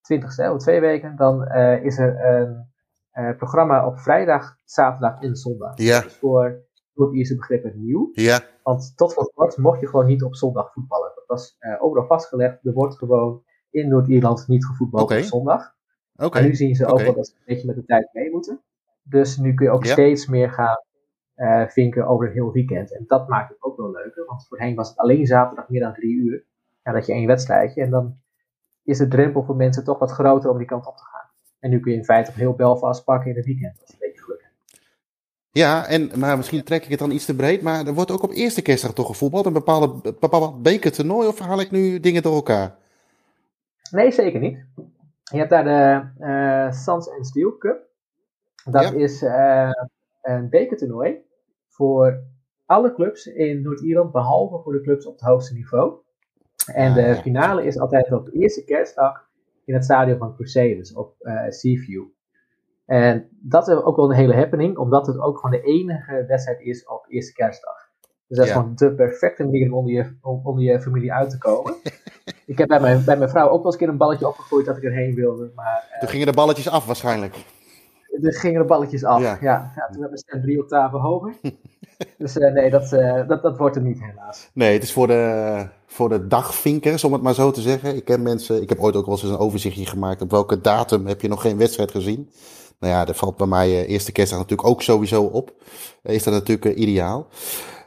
20 0.00 0.38
over 0.38 0.58
twee 0.58 0.80
weken, 0.80 1.16
dan 1.16 1.42
uh, 1.42 1.84
is 1.84 1.98
er 1.98 2.24
een 2.24 2.72
uh, 3.14 3.36
programma 3.36 3.86
op 3.86 3.98
vrijdag, 3.98 4.56
zaterdag 4.64 5.20
en 5.20 5.36
zondag. 5.36 5.78
Ja. 5.78 6.00
Dat 6.00 6.10
is 6.10 6.16
voor 6.16 6.62
Noord-Ierse 6.94 7.36
begrippen 7.36 7.72
nieuw. 7.76 8.10
Ja. 8.12 8.40
Want 8.62 8.96
tot 8.96 9.14
voor 9.14 9.32
kort 9.34 9.56
mocht 9.56 9.80
je 9.80 9.88
gewoon 9.88 10.06
niet 10.06 10.22
op 10.22 10.34
zondag 10.34 10.72
voetballen. 10.72 11.12
Dat 11.14 11.24
was 11.26 11.56
overal 11.78 12.06
vastgelegd. 12.06 12.66
Er 12.66 12.72
wordt 12.72 12.96
gewoon 12.96 13.42
in 13.70 13.88
Noord-Ierland 13.88 14.48
niet 14.48 14.66
gevoetbald 14.66 15.04
okay. 15.04 15.18
op 15.18 15.24
zondag. 15.24 15.74
Okay. 16.16 16.42
En 16.42 16.48
nu 16.48 16.54
zien 16.54 16.74
ze 16.74 16.86
ook 16.86 16.92
okay. 16.92 17.04
wel 17.04 17.14
dat 17.14 17.26
ze 17.26 17.32
een 17.34 17.42
beetje 17.44 17.66
met 17.66 17.76
de 17.76 17.84
tijd 17.84 18.08
mee 18.12 18.30
moeten. 18.30 18.62
Dus 19.02 19.36
nu 19.36 19.54
kun 19.54 19.66
je 19.66 19.72
ook 19.72 19.84
steeds 19.84 20.26
meer 20.26 20.50
gaan 20.50 20.82
uh, 21.36 21.66
vinken 21.68 22.06
over 22.06 22.24
het 22.24 22.34
heel 22.34 22.52
weekend. 22.52 22.96
En 22.96 23.04
dat 23.06 23.28
maakt 23.28 23.48
het 23.48 23.62
ook 23.62 23.76
wel 23.76 23.90
leuker, 23.90 24.24
want 24.24 24.46
voorheen 24.46 24.74
was 24.74 24.88
het 24.88 24.98
alleen 24.98 25.26
zaterdagmiddag 25.26 25.94
drie 25.94 26.14
uur. 26.14 26.44
Ja, 26.82 26.92
dat 26.92 27.06
je 27.06 27.12
één 27.12 27.26
wedstrijdje 27.26 27.82
en 27.82 27.90
dan 27.90 28.18
is 28.82 28.98
de 28.98 29.08
drempel 29.08 29.44
voor 29.44 29.56
mensen 29.56 29.84
toch 29.84 29.98
wat 29.98 30.10
groter 30.10 30.50
om 30.50 30.58
die 30.58 30.66
kant 30.66 30.86
op 30.86 30.96
te 30.96 31.04
gaan. 31.04 31.28
En 31.60 31.70
nu 31.70 31.80
kun 31.80 31.92
je 31.92 31.98
in 31.98 32.04
feite 32.04 32.30
op 32.30 32.36
heel 32.36 32.54
Belfast 32.54 33.04
pakken 33.04 33.30
in 33.30 33.36
het 33.36 33.46
weekend. 33.46 33.78
Dat 33.78 33.88
is 33.88 33.92
een 33.92 34.00
beetje 34.00 34.22
gelukkig. 34.22 34.48
Ja, 35.50 35.86
en, 35.86 36.10
maar 36.18 36.36
misschien 36.36 36.64
trek 36.64 36.84
ik 36.84 36.90
het 36.90 36.98
dan 36.98 37.10
iets 37.10 37.24
te 37.24 37.36
breed, 37.36 37.62
maar 37.62 37.86
er 37.86 37.94
wordt 37.94 38.10
ook 38.10 38.22
op 38.22 38.32
eerste 38.32 38.62
kerstdag 38.62 38.92
toch 38.92 39.06
gevoetbald. 39.06 39.46
Een 39.46 39.52
bepaalde, 39.52 40.14
bepaald 40.20 40.62
bekertoernooi 40.62 41.28
of 41.28 41.38
haal 41.38 41.60
ik 41.60 41.70
nu 41.70 42.00
dingen 42.00 42.22
door 42.22 42.34
elkaar? 42.34 42.76
Nee, 43.90 44.10
zeker 44.10 44.40
niet. 44.40 44.58
Je 45.24 45.38
hebt 45.38 45.50
daar 45.50 45.64
de 45.64 46.08
uh, 46.24 46.72
Sands 46.72 47.10
and 47.10 47.26
Steel 47.26 47.58
Cup. 47.58 47.82
Dat 48.64 48.82
ja. 48.82 48.92
is 48.92 49.22
uh, 49.22 49.70
een 50.24 50.48
bekertoernooi 50.48 51.16
voor 51.68 52.22
alle 52.66 52.94
clubs 52.94 53.26
in 53.26 53.62
Noord-Ierland, 53.62 54.12
behalve 54.12 54.62
voor 54.62 54.72
de 54.72 54.80
clubs 54.80 55.06
op 55.06 55.12
het 55.12 55.22
hoogste 55.22 55.54
niveau. 55.54 55.94
En 56.66 56.88
Ah, 56.88 56.94
de 56.94 57.14
finale 57.14 57.64
is 57.64 57.78
altijd 57.78 58.12
op 58.12 58.24
de 58.26 58.32
eerste 58.32 58.64
kerstdag 58.64 59.28
in 59.64 59.74
het 59.74 59.84
stadion 59.84 60.18
van 60.18 60.34
Crusaders 60.34 60.92
op 60.94 61.14
uh, 61.20 61.42
Seaview. 61.48 62.04
En 62.86 63.28
dat 63.30 63.68
is 63.68 63.74
ook 63.74 63.96
wel 63.96 64.10
een 64.10 64.16
hele 64.16 64.34
happening, 64.34 64.76
omdat 64.76 65.06
het 65.06 65.18
ook 65.18 65.38
gewoon 65.38 65.60
de 65.60 65.66
enige 65.66 66.24
wedstrijd 66.26 66.60
is 66.60 66.86
op 66.86 67.04
eerste 67.08 67.32
kerstdag. 67.32 67.76
Dus 68.26 68.36
dat 68.38 68.46
is 68.46 68.52
Ja. 68.52 68.58
gewoon 68.58 68.74
de 68.76 68.94
perfecte 68.94 69.44
manier 69.44 69.66
om 69.66 69.74
onder 69.74 69.92
je, 69.92 70.16
om 70.22 70.40
onder 70.44 70.64
je 70.64 70.80
familie 70.80 71.12
uit 71.12 71.30
te 71.30 71.38
komen. 71.38 71.74
ik 72.46 72.58
heb 72.58 72.68
bij 72.68 72.80
mijn, 72.80 73.04
bij 73.04 73.16
mijn 73.16 73.30
vrouw 73.30 73.48
ook 73.48 73.56
wel 73.56 73.64
eens 73.64 73.74
een 73.74 73.80
keer 73.80 73.88
een 73.88 73.96
balletje 73.96 74.28
opgegooid 74.28 74.66
dat 74.66 74.76
ik 74.76 74.82
erheen 74.82 75.14
wilde, 75.14 75.52
maar 75.54 75.88
eh, 75.92 75.98
Toen 76.00 76.08
gingen 76.08 76.26
de 76.26 76.32
balletjes 76.32 76.68
af 76.68 76.86
waarschijnlijk. 76.86 77.34
Er 78.22 78.34
gingen 78.34 78.60
de 78.60 78.66
balletjes 78.66 79.04
af. 79.04 79.20
Ja. 79.20 79.38
Ja, 79.40 79.72
ja. 79.76 79.88
toen 79.92 80.00
mijn 80.00 80.18
stem 80.18 80.42
drie 80.42 80.62
octaven 80.62 81.00
hoger. 81.00 81.34
dus 82.18 82.38
eh, 82.38 82.52
nee, 82.52 82.70
dat, 82.70 82.92
eh, 82.92 83.28
dat, 83.28 83.42
dat 83.42 83.58
wordt 83.58 83.76
er 83.76 83.82
niet 83.82 84.00
helaas. 84.00 84.50
Nee, 84.52 84.72
het 84.72 84.82
is 84.82 84.92
voor 84.92 85.06
de, 85.06 85.66
voor 85.86 86.08
de 86.08 86.26
dagvinkers, 86.26 87.04
om 87.04 87.12
het 87.12 87.22
maar 87.22 87.34
zo 87.34 87.50
te 87.50 87.60
zeggen. 87.60 87.96
Ik 87.96 88.04
ken 88.04 88.22
mensen, 88.22 88.62
ik 88.62 88.68
heb 88.68 88.78
ooit 88.78 88.96
ook 88.96 89.06
wel 89.06 89.14
eens 89.14 89.22
een 89.22 89.38
overzichtje 89.38 89.86
gemaakt 89.86 90.22
op 90.22 90.30
welke 90.30 90.60
datum 90.60 91.06
heb 91.06 91.20
je 91.20 91.28
nog 91.28 91.40
geen 91.40 91.56
wedstrijd 91.56 91.90
gezien. 91.90 92.30
Nou 92.78 92.92
ja, 92.92 93.04
dat 93.04 93.16
valt 93.16 93.36
bij 93.36 93.46
mij 93.46 93.68
eh, 93.68 93.90
eerste 93.90 94.12
kerstdag 94.12 94.38
natuurlijk 94.38 94.68
ook 94.68 94.82
sowieso 94.82 95.22
op. 95.22 95.52
Is 96.02 96.22
dat 96.22 96.34
natuurlijk 96.34 96.76
ideaal. 96.76 97.26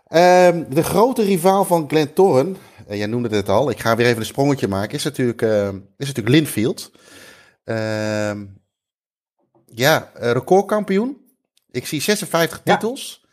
Ehm, 0.08 0.64
de 0.70 0.84
grote 0.84 1.24
rivaal 1.24 1.66
van 1.66 1.90
Glentoran, 1.90 2.58
eh, 2.88 2.98
jij 2.98 3.08
noemde 3.08 3.36
het 3.36 3.50
al, 3.50 3.70
ik 3.70 3.80
ga 3.80 3.96
weer 3.96 4.06
even 4.06 4.20
een 4.20 4.26
sprongetje 4.26 4.68
maken, 4.68 4.98
is 4.98 5.04
natuurlijk, 5.04 5.42
is 5.98 6.08
natuurlijk 6.08 6.36
Linfield. 6.36 6.92
Ehm, 7.64 8.46
ja, 9.78 10.12
eh, 10.14 10.32
recordkampioen. 10.32 11.18
Ik 11.72 11.86
zie 11.86 12.02
56 12.02 12.62
Ja. 12.64 12.74
titels. 12.74 13.26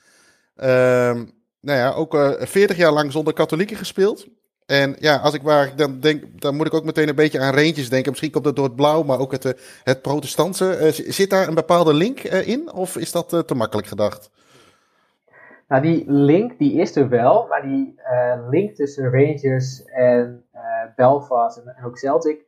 Ehm, 0.57 1.25
nou 1.61 1.79
ja, 1.79 1.93
ook 1.93 2.15
eh 2.15 2.47
40 2.47 2.77
jaar 2.77 2.93
lang 2.93 3.13
zonder 3.13 3.33
katholieken 3.33 3.77
gespeeld. 3.77 4.27
En 4.67 4.97
ja, 4.99 5.17
als 5.17 5.35
ik 5.35 5.43
waar 5.43 5.77
dan 5.77 6.01
denk, 6.01 6.41
dan 6.41 6.57
moet 6.57 6.67
ik 6.67 6.75
ook 6.75 6.85
meteen 6.85 7.09
een 7.09 7.15
beetje 7.15 7.41
aan 7.41 7.55
Reentjes 7.55 7.89
denken. 7.89 8.11
Misschien 8.11 8.31
komt 8.31 8.45
dat 8.45 8.57
door 8.57 8.65
het 8.65 8.77
blauw, 8.77 9.03
maar 9.03 9.19
ook 9.19 9.33
het, 9.33 9.45
eh, 9.45 9.53
het 9.85 10.03
protestantse. 10.03 10.91
Zit 10.93 11.31
daar 11.31 11.49
een 11.49 11.55
bepaalde 11.55 11.95
link 11.95 12.21
in? 12.23 12.73
Of 12.73 12.97
is 12.97 13.13
dat 13.13 13.29
te 13.47 13.55
makkelijk 13.55 13.87
gedacht? 13.87 14.31
Nou, 15.69 15.83
die 15.83 16.05
link 16.07 16.59
die 16.59 16.81
is 16.81 16.97
er 16.97 17.09
wel, 17.09 17.47
maar 17.47 17.63
die 17.63 17.95
link 18.51 18.75
tussen 18.75 19.11
Rangers 19.11 19.85
en 19.85 20.45
Belfast 20.97 21.57
en, 21.57 21.77
en, 21.77 21.85
ook 21.85 21.99
Celtic, 21.99 22.45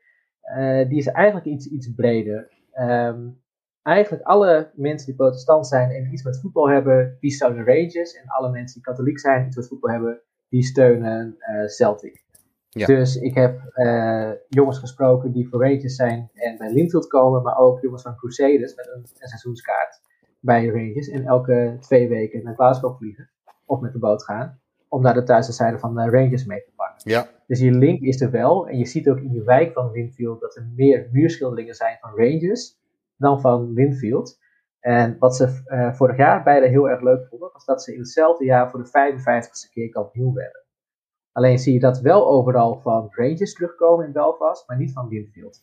die 0.89 0.99
is 0.99 1.07
eigenlijk 1.07 1.47
iets, 1.47 1.67
iets 1.67 1.89
breder. 1.95 2.49
Um, 2.81 3.45
eigenlijk 3.87 4.25
alle 4.25 4.71
mensen 4.75 5.07
die 5.07 5.17
protestant 5.17 5.67
zijn 5.67 5.91
en 5.91 6.13
iets 6.13 6.23
met 6.23 6.41
voetbal 6.41 6.69
hebben, 6.69 7.17
die 7.21 7.31
steunen 7.31 7.65
Rangers. 7.65 8.15
En 8.15 8.27
alle 8.27 8.51
mensen 8.51 8.75
die 8.75 8.83
katholiek 8.83 9.19
zijn 9.19 9.41
en 9.41 9.47
iets 9.47 9.57
met 9.57 9.69
voetbal 9.69 9.91
hebben, 9.91 10.21
die 10.49 10.63
steunen 10.63 11.37
uh, 11.39 11.67
Celtic. 11.67 12.25
Ja. 12.69 12.87
Dus 12.87 13.17
ik 13.17 13.35
heb 13.35 13.61
uh, 13.75 14.31
jongens 14.49 14.79
gesproken 14.79 15.33
die 15.33 15.49
voor 15.49 15.63
Rangers 15.63 15.95
zijn 15.95 16.31
en 16.35 16.59
bij 16.59 16.73
Linfield 16.73 17.07
komen, 17.07 17.43
maar 17.43 17.59
ook 17.59 17.81
jongens 17.81 18.03
van 18.03 18.17
Crusaders 18.17 18.75
met 18.75 18.87
een, 18.87 19.07
een 19.19 19.29
seizoenskaart 19.29 20.01
bij 20.41 20.67
Rangers. 20.67 21.09
En 21.09 21.25
elke 21.25 21.77
twee 21.81 22.09
weken 22.09 22.45
naar 22.45 22.55
Glasgow 22.55 22.97
vliegen 22.97 23.31
of 23.65 23.81
met 23.81 23.93
de 23.93 23.99
boot 23.99 24.25
gaan 24.25 24.61
om 24.89 25.03
naar 25.03 25.15
de 25.15 25.23
thuiszijde 25.23 25.79
van 25.79 25.95
de 25.95 26.11
Rangers 26.11 26.45
mee 26.45 26.63
te 26.63 26.71
pakken. 26.77 27.11
Ja. 27.11 27.29
Dus 27.47 27.59
die 27.59 27.73
link 27.73 28.01
is 28.01 28.21
er 28.21 28.31
wel. 28.31 28.69
En 28.69 28.79
je 28.79 28.87
ziet 28.87 29.09
ook 29.09 29.19
in 29.19 29.31
die 29.31 29.43
wijk 29.43 29.73
van 29.73 29.91
Linfield 29.91 30.41
dat 30.41 30.57
er 30.57 30.69
meer 30.77 31.09
muurschilderingen 31.13 31.75
zijn 31.75 31.99
van 32.01 32.11
Rangers 32.11 32.77
dan 33.17 33.41
van 33.41 33.73
Linfield. 33.73 34.39
En 34.81 35.17
wat 35.19 35.37
ze 35.37 35.63
uh, 35.67 35.93
vorig 35.93 36.17
jaar 36.17 36.43
beide 36.43 36.67
heel 36.67 36.89
erg 36.89 37.01
leuk 37.01 37.27
vonden, 37.29 37.51
was 37.53 37.65
dat 37.65 37.83
ze 37.83 37.93
in 37.93 37.99
hetzelfde 37.99 38.45
jaar 38.45 38.71
voor 38.71 38.83
de 38.83 38.89
55ste 38.89 39.73
keer 39.73 39.89
kampioen 39.89 40.35
werden. 40.35 40.65
Alleen 41.33 41.59
zie 41.59 41.73
je 41.73 41.81
dat 41.81 42.01
wel 42.01 42.29
overal 42.29 42.81
van 42.81 43.09
Rangers 43.11 43.55
terugkomen 43.55 44.07
in 44.07 44.13
Belfast, 44.13 44.69
maar 44.69 44.77
niet 44.77 44.93
van 44.93 45.09
Linfield. 45.09 45.63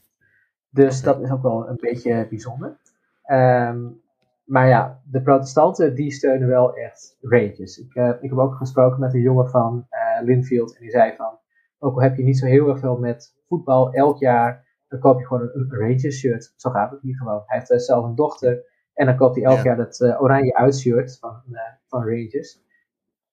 Dus 0.69 1.01
dat 1.01 1.21
is 1.21 1.31
ook 1.31 1.41
wel 1.41 1.67
een 1.67 1.77
beetje 1.81 2.27
bijzonder. 2.29 2.77
Um, 3.25 4.01
maar 4.45 4.67
ja, 4.67 5.01
de 5.05 5.21
protestanten 5.21 5.95
die 5.95 6.11
steunen 6.11 6.47
wel 6.47 6.75
echt 6.75 7.17
Rangers. 7.21 7.77
Ik, 7.77 7.95
uh, 7.95 8.09
ik 8.21 8.29
heb 8.29 8.37
ook 8.37 8.55
gesproken 8.55 8.99
met 8.99 9.13
een 9.13 9.21
jongen 9.21 9.49
van 9.49 9.87
uh, 9.89 10.25
Linfield 10.25 10.75
en 10.75 10.81
die 10.81 10.91
zei 10.91 11.15
van, 11.15 11.39
ook 11.79 11.95
al 11.95 12.01
heb 12.01 12.15
je 12.15 12.23
niet 12.23 12.37
zo 12.37 12.45
heel 12.45 12.69
erg 12.69 12.79
veel 12.79 12.97
met 12.97 13.35
voetbal, 13.47 13.93
elk 13.93 14.19
jaar 14.19 14.67
dan 14.93 15.01
koop 15.01 15.19
je 15.19 15.25
gewoon 15.25 15.49
een, 15.53 15.67
Rangers 15.69 16.17
shirt. 16.17 16.53
Zo 16.55 16.69
gaat 16.69 16.91
het 16.91 17.01
hier 17.01 17.15
gewoon. 17.15 17.43
Hij 17.45 17.57
heeft 17.57 17.71
uh, 17.71 17.77
zelf 17.77 18.05
een 18.05 18.15
dochter 18.15 18.65
en 18.93 19.05
dan 19.05 19.15
koopt 19.15 19.35
hij 19.35 19.43
elk 19.43 19.63
jaar 19.63 19.75
dat 19.75 20.01
oranje 20.01 20.55
uitshirt 20.55 21.17
van, 21.19 21.41
van 21.87 22.03
Rangers. 22.03 22.61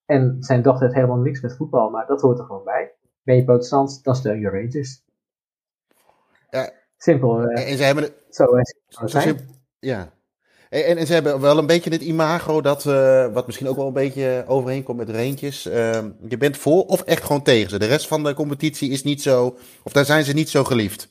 En 0.05 0.35
zijn 0.39 0.61
dochter 0.61 0.83
heeft 0.83 0.95
helemaal 0.95 1.17
niks 1.17 1.41
met 1.41 1.55
voetbal, 1.55 1.89
maar 1.89 2.07
dat 2.07 2.21
hoort 2.21 2.39
er 2.39 2.45
gewoon 2.45 2.63
bij. 2.63 2.91
Ben 3.23 3.35
je 3.35 3.43
protestant, 3.43 4.03
dan 4.03 4.15
steun 4.15 4.39
je 4.39 4.49
Rangers. 4.49 5.03
Ja. 6.49 6.69
Simpel. 6.97 7.49
en 7.49 7.77
ze 7.77 7.83
hebben 7.83 8.03
het... 8.03 8.25
Zo, 8.29 8.45
Ja, 9.79 10.11
en, 10.71 10.97
en, 10.97 11.07
ze 11.07 11.13
hebben 11.13 11.41
wel 11.41 11.57
een 11.57 11.65
beetje 11.65 11.89
het 11.89 12.01
imago 12.01 12.61
dat, 12.61 12.85
uh, 12.85 13.33
wat 13.33 13.45
misschien 13.45 13.67
ook 13.67 13.75
wel 13.75 13.87
een 13.87 13.93
beetje 13.93 14.43
overheen 14.47 14.83
komt 14.83 14.97
met 14.97 15.09
Reentjes. 15.09 15.67
Uh, 15.67 15.73
je 16.27 16.37
bent 16.37 16.57
voor 16.57 16.85
of 16.85 17.01
echt 17.01 17.23
gewoon 17.23 17.41
tegen 17.41 17.69
ze. 17.69 17.79
De 17.79 17.85
rest 17.85 18.07
van 18.07 18.23
de 18.23 18.33
competitie 18.33 18.89
is 18.89 19.03
niet 19.03 19.21
zo, 19.21 19.57
of 19.83 19.91
daar 19.91 20.05
zijn 20.05 20.23
ze 20.23 20.33
niet 20.33 20.49
zo 20.49 20.63
geliefd. 20.63 21.09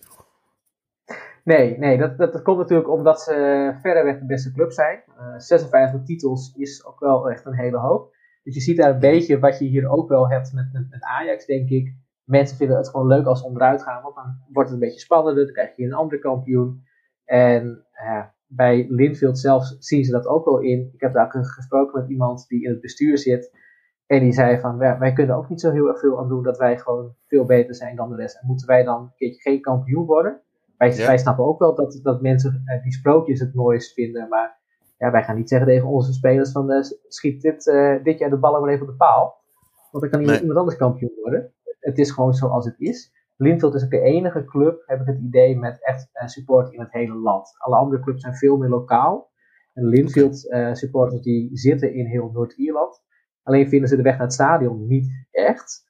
Nee, 1.56 1.78
nee 1.78 1.98
dat, 1.98 2.18
dat, 2.18 2.42
komt 2.42 2.58
natuurlijk 2.58 2.90
omdat 2.90 3.20
ze 3.20 3.32
verreweg 3.80 4.18
de 4.18 4.26
beste 4.26 4.52
club 4.52 4.72
zijn. 4.72 5.02
Uh, 5.18 5.34
eh, 5.34 5.38
56 5.38 6.02
titels 6.02 6.54
is 6.56 6.86
ook 6.86 7.00
wel 7.00 7.30
echt 7.30 7.46
een 7.46 7.54
hele 7.54 7.78
hoop. 7.78 8.14
Dus 8.42 8.54
je 8.54 8.60
ziet 8.60 8.76
daar 8.76 8.90
een 8.90 8.98
beetje 8.98 9.38
wat 9.38 9.58
je 9.58 9.64
hier 9.64 9.88
ook 9.88 10.08
wel 10.08 10.28
hebt 10.28 10.52
met, 10.52 10.72
met, 10.72 11.02
Ajax, 11.02 11.46
denk 11.46 11.68
ik. 11.68 11.94
Mensen 12.24 12.56
vinden 12.56 12.76
het 12.76 12.88
gewoon 12.88 13.06
leuk 13.06 13.26
als 13.26 13.40
ze 13.40 13.46
onderuit 13.46 13.82
gaan, 13.82 14.02
want 14.02 14.14
dan 14.14 14.24
wordt 14.52 14.70
het 14.70 14.78
een 14.78 14.86
beetje 14.86 15.00
spannender. 15.00 15.44
Dan 15.44 15.52
krijg 15.52 15.76
je 15.76 15.84
een 15.84 15.92
andere 15.92 16.20
kampioen. 16.20 16.82
En 17.24 17.86
ja, 17.92 18.34
bij 18.46 18.86
Linfield 18.88 19.38
zelf 19.38 19.64
zien 19.78 20.04
ze 20.04 20.12
dat 20.12 20.26
ook 20.26 20.44
wel 20.44 20.60
in. 20.60 20.90
Ik 20.92 21.00
heb 21.00 21.12
daar 21.12 21.30
gesproken 21.30 22.00
met 22.00 22.10
iemand 22.10 22.48
die 22.48 22.62
in 22.62 22.70
het 22.70 22.80
bestuur 22.80 23.18
zit. 23.18 23.58
En 24.06 24.20
die 24.20 24.32
zei 24.32 24.60
van, 24.60 24.78
wij 24.78 25.12
kunnen 25.12 25.36
ook 25.36 25.48
niet 25.48 25.60
zo 25.60 25.70
heel 25.70 25.88
erg 25.88 25.98
veel 25.98 26.18
aan 26.18 26.28
doen 26.28 26.42
dat 26.42 26.58
wij 26.58 26.78
gewoon 26.78 27.14
veel 27.26 27.44
beter 27.44 27.74
zijn 27.74 27.96
dan 27.96 28.08
de 28.08 28.16
rest. 28.16 28.36
En 28.40 28.46
moeten 28.46 28.66
wij 28.66 28.82
dan 28.82 29.02
een 29.02 29.14
keertje 29.14 29.40
geen 29.40 29.60
kampioen 29.60 30.06
worden? 30.06 30.42
Wij, 30.80 30.96
wij 30.96 31.18
snappen 31.18 31.44
ook 31.44 31.58
wel 31.58 31.74
dat, 31.74 32.00
dat 32.02 32.22
mensen 32.22 32.62
eh, 32.64 32.82
die 32.82 32.92
sprookjes 32.92 33.40
het 33.40 33.54
mooist 33.54 33.92
vinden. 33.92 34.28
Maar 34.28 34.58
ja, 34.98 35.10
wij 35.10 35.22
gaan 35.22 35.36
niet 35.36 35.48
zeggen 35.48 35.68
tegen 35.68 35.88
onze 35.88 36.12
spelers 36.12 36.52
van, 36.52 36.70
uh, 36.72 36.82
schiet 37.08 37.42
dit, 37.42 37.66
uh, 37.66 38.02
dit 38.02 38.18
jaar 38.18 38.30
de 38.30 38.38
ballen 38.38 38.60
maar 38.60 38.70
even 38.70 38.82
op 38.82 38.90
de 38.90 38.96
paal. 38.96 39.42
Want 39.90 40.02
dan 40.02 40.12
kan 40.12 40.20
iemand, 40.20 40.40
iemand 40.40 40.58
anders 40.58 40.76
kampioen 40.76 41.12
worden. 41.22 41.52
Het 41.80 41.98
is 41.98 42.10
gewoon 42.10 42.34
zoals 42.34 42.64
het 42.64 42.80
is. 42.80 43.12
Linfield 43.36 43.74
is 43.74 43.84
ook 43.84 43.90
de 43.90 44.00
enige 44.00 44.44
club, 44.44 44.82
heb 44.86 45.00
ik 45.00 45.06
het 45.06 45.18
idee, 45.18 45.58
met 45.58 45.84
echt 45.84 46.10
support 46.24 46.72
in 46.72 46.80
het 46.80 46.92
hele 46.92 47.14
land. 47.14 47.54
Alle 47.58 47.76
andere 47.76 48.02
clubs 48.02 48.22
zijn 48.22 48.34
veel 48.34 48.56
meer 48.56 48.68
lokaal. 48.68 49.30
En 49.74 49.84
Linfield 49.84 50.36
supporters 50.72 51.22
die 51.22 51.50
zitten 51.52 51.94
in 51.94 52.06
heel 52.06 52.30
Noord-Ierland. 52.32 53.02
Alleen 53.42 53.68
vinden 53.68 53.88
ze 53.88 53.96
de 53.96 54.02
weg 54.02 54.12
naar 54.12 54.22
het 54.22 54.32
stadion 54.32 54.86
niet 54.86 55.26
echt. 55.30 55.88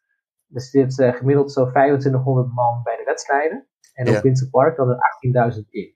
Er 0.52 0.60
zit 0.60 0.94
gemiddeld 0.94 1.52
zo'n 1.52 1.68
2500 1.68 2.54
man 2.54 2.82
bij 2.82 2.96
de 2.96 3.04
wedstrijden. 3.04 3.69
En 4.00 4.16
op 4.16 4.22
Winter 4.22 4.48
Park 4.50 4.76
dan 4.76 4.88
er 4.88 5.52
18.000 5.54 5.68
in. 5.70 5.94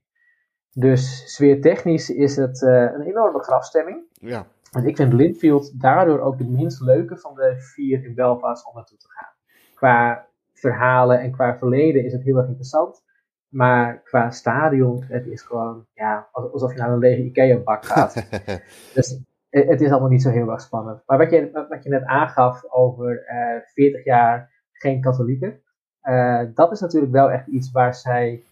Dus 0.72 1.32
sfeertechnisch 1.34 2.10
is 2.10 2.36
het 2.36 2.62
een 2.62 3.00
enorme 3.00 3.42
grafstemming. 3.42 4.02
Ja. 4.12 4.46
En 4.72 4.86
ik 4.86 4.96
vind 4.96 5.12
Linfield 5.12 5.80
daardoor 5.80 6.20
ook 6.20 6.38
de 6.38 6.48
minst 6.48 6.80
leuke 6.80 7.18
van 7.18 7.34
de 7.34 7.54
vier 7.58 8.04
in 8.04 8.14
Belfast 8.14 8.66
om 8.66 8.74
naartoe 8.74 8.98
te 8.98 9.08
gaan. 9.08 9.32
Qua 9.74 10.26
verhalen 10.52 11.20
en 11.20 11.32
qua 11.32 11.58
verleden 11.58 12.04
is 12.04 12.12
het 12.12 12.22
heel 12.22 12.36
erg 12.36 12.46
interessant. 12.46 13.02
Maar 13.48 14.02
qua 14.02 14.30
stadion, 14.30 15.04
het 15.08 15.26
is 15.26 15.42
gewoon 15.42 15.86
ja, 15.92 16.28
alsof 16.32 16.72
je 16.72 16.78
naar 16.78 16.92
een 16.92 16.98
lege 16.98 17.22
Ikea-bak 17.22 17.84
gaat. 17.84 18.14
dus 18.94 19.20
het 19.48 19.80
is 19.80 19.90
allemaal 19.90 20.08
niet 20.08 20.22
zo 20.22 20.30
heel 20.30 20.50
erg 20.50 20.60
spannend. 20.60 21.02
Maar 21.06 21.18
wat 21.18 21.30
je, 21.30 21.66
wat 21.68 21.82
je 21.84 21.88
net 21.88 22.04
aangaf 22.04 22.64
over 22.70 23.26
uh, 23.28 23.56
eh, 23.56 23.62
40 23.64 24.04
jaar 24.04 24.52
geen 24.72 25.00
katholieken, 25.00 25.62
uh, 26.04 26.40
dat 26.54 26.72
is 26.72 26.80
natuurlijk 26.80 27.12
wel 27.12 27.30
echt 27.30 27.46
iets 27.46 27.70
waar 27.70 27.94
zij 27.94 28.42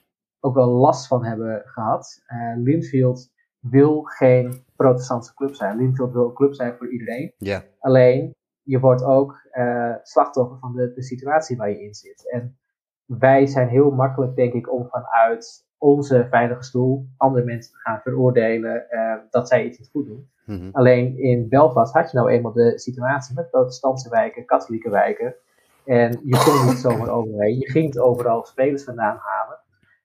ook 0.40 0.55
wel 0.55 0.68
last 0.68 1.07
van 1.07 1.24
hebben 1.24 1.62
gehad. 1.64 2.22
Uh, 2.28 2.53
Linfield 2.57 3.30
wil 3.59 4.03
geen 4.03 4.64
protestantse 4.76 5.34
club 5.34 5.55
zijn. 5.55 5.76
Linfield 5.76 6.12
wil 6.12 6.24
een 6.24 6.34
club 6.34 6.55
zijn 6.55 6.74
voor 6.76 6.92
iedereen. 6.92 7.32
Alleen 7.78 8.34
je 8.62 8.80
wordt 8.80 9.05
ook 9.05 9.48
uh, 9.53 9.94
slachtoffer 10.03 10.59
van 10.59 10.74
de, 10.74 10.92
de 10.94 11.03
situatie 11.03 11.57
waar 11.57 11.70
je 11.70 11.82
in 11.82 11.94
zit. 11.94 12.30
En 12.30 12.57
wij 13.05 13.46
zijn 13.46 13.68
heel 13.68 13.90
makkelijk, 13.90 14.36
denk 14.36 14.53
ik, 14.53 14.72
om 14.72 14.88
vanuit 14.88 15.66
onze 15.78 16.26
veilige 16.30 16.62
stoel 16.62 17.07
andere 17.16 17.44
mensen 17.44 17.72
te 17.72 17.78
gaan 17.78 18.00
veroordelen 18.00 18.86
dat 19.30 19.48
zij 19.48 19.64
iets 19.64 19.78
niet 19.78 19.90
goed 19.90 20.07
doen. 20.07 20.30
Mhm. 20.46 20.68
Alleen 20.72 21.18
in 21.18 21.48
Belfast 21.48 21.92
had 21.92 22.11
je 22.11 22.16
nou 22.16 22.30
eenmaal 22.30 22.53
de 22.53 22.78
situatie 22.78 23.34
met 23.34 23.50
protestantse 23.50 24.09
wijken, 24.09 24.44
katholieke 24.44 24.90
wijken. 24.90 25.34
En 25.85 26.20
je 26.24 26.43
kon 26.45 26.68
niet 26.68 26.78
zomaar 26.78 27.09
overheen. 27.09 27.59
Je 27.59 27.70
ging 27.70 27.99
overal 27.99 28.45
spelers 28.45 28.85
vandaan 28.85 29.16
halen. 29.16 29.61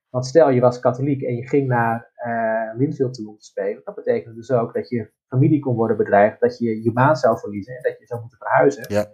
Want 0.10 0.26
stel 0.26 0.50
je 0.50 0.62
was 0.62 0.80
katholiek 0.80 1.22
en 1.22 1.36
je 1.36 1.48
ging 1.48 1.68
naar 1.68 2.12
uh, 2.28 2.80
Linfield 2.80 3.14
toe 3.14 3.30
om 3.30 3.38
te 3.38 3.46
spelen. 3.46 3.82
Dat 3.84 3.96
betekende 3.96 4.36
dus 4.36 4.52
ook 4.52 4.74
dat 4.74 4.90
je 4.90 5.12
familie 5.28 5.60
kon 5.60 5.76
worden 5.76 5.98
bedreigd, 5.98 6.40
dat 6.40 6.58
je 6.58 6.84
je 6.84 6.92
baan 6.92 7.16
zou 7.16 7.40
verliezen 7.40 7.76
en 7.76 7.82
dat 7.82 8.00
je 8.00 8.06
zou 8.06 8.20
moeten 8.20 8.38
verhuizen. 8.38 8.86
Ja. 8.88 9.06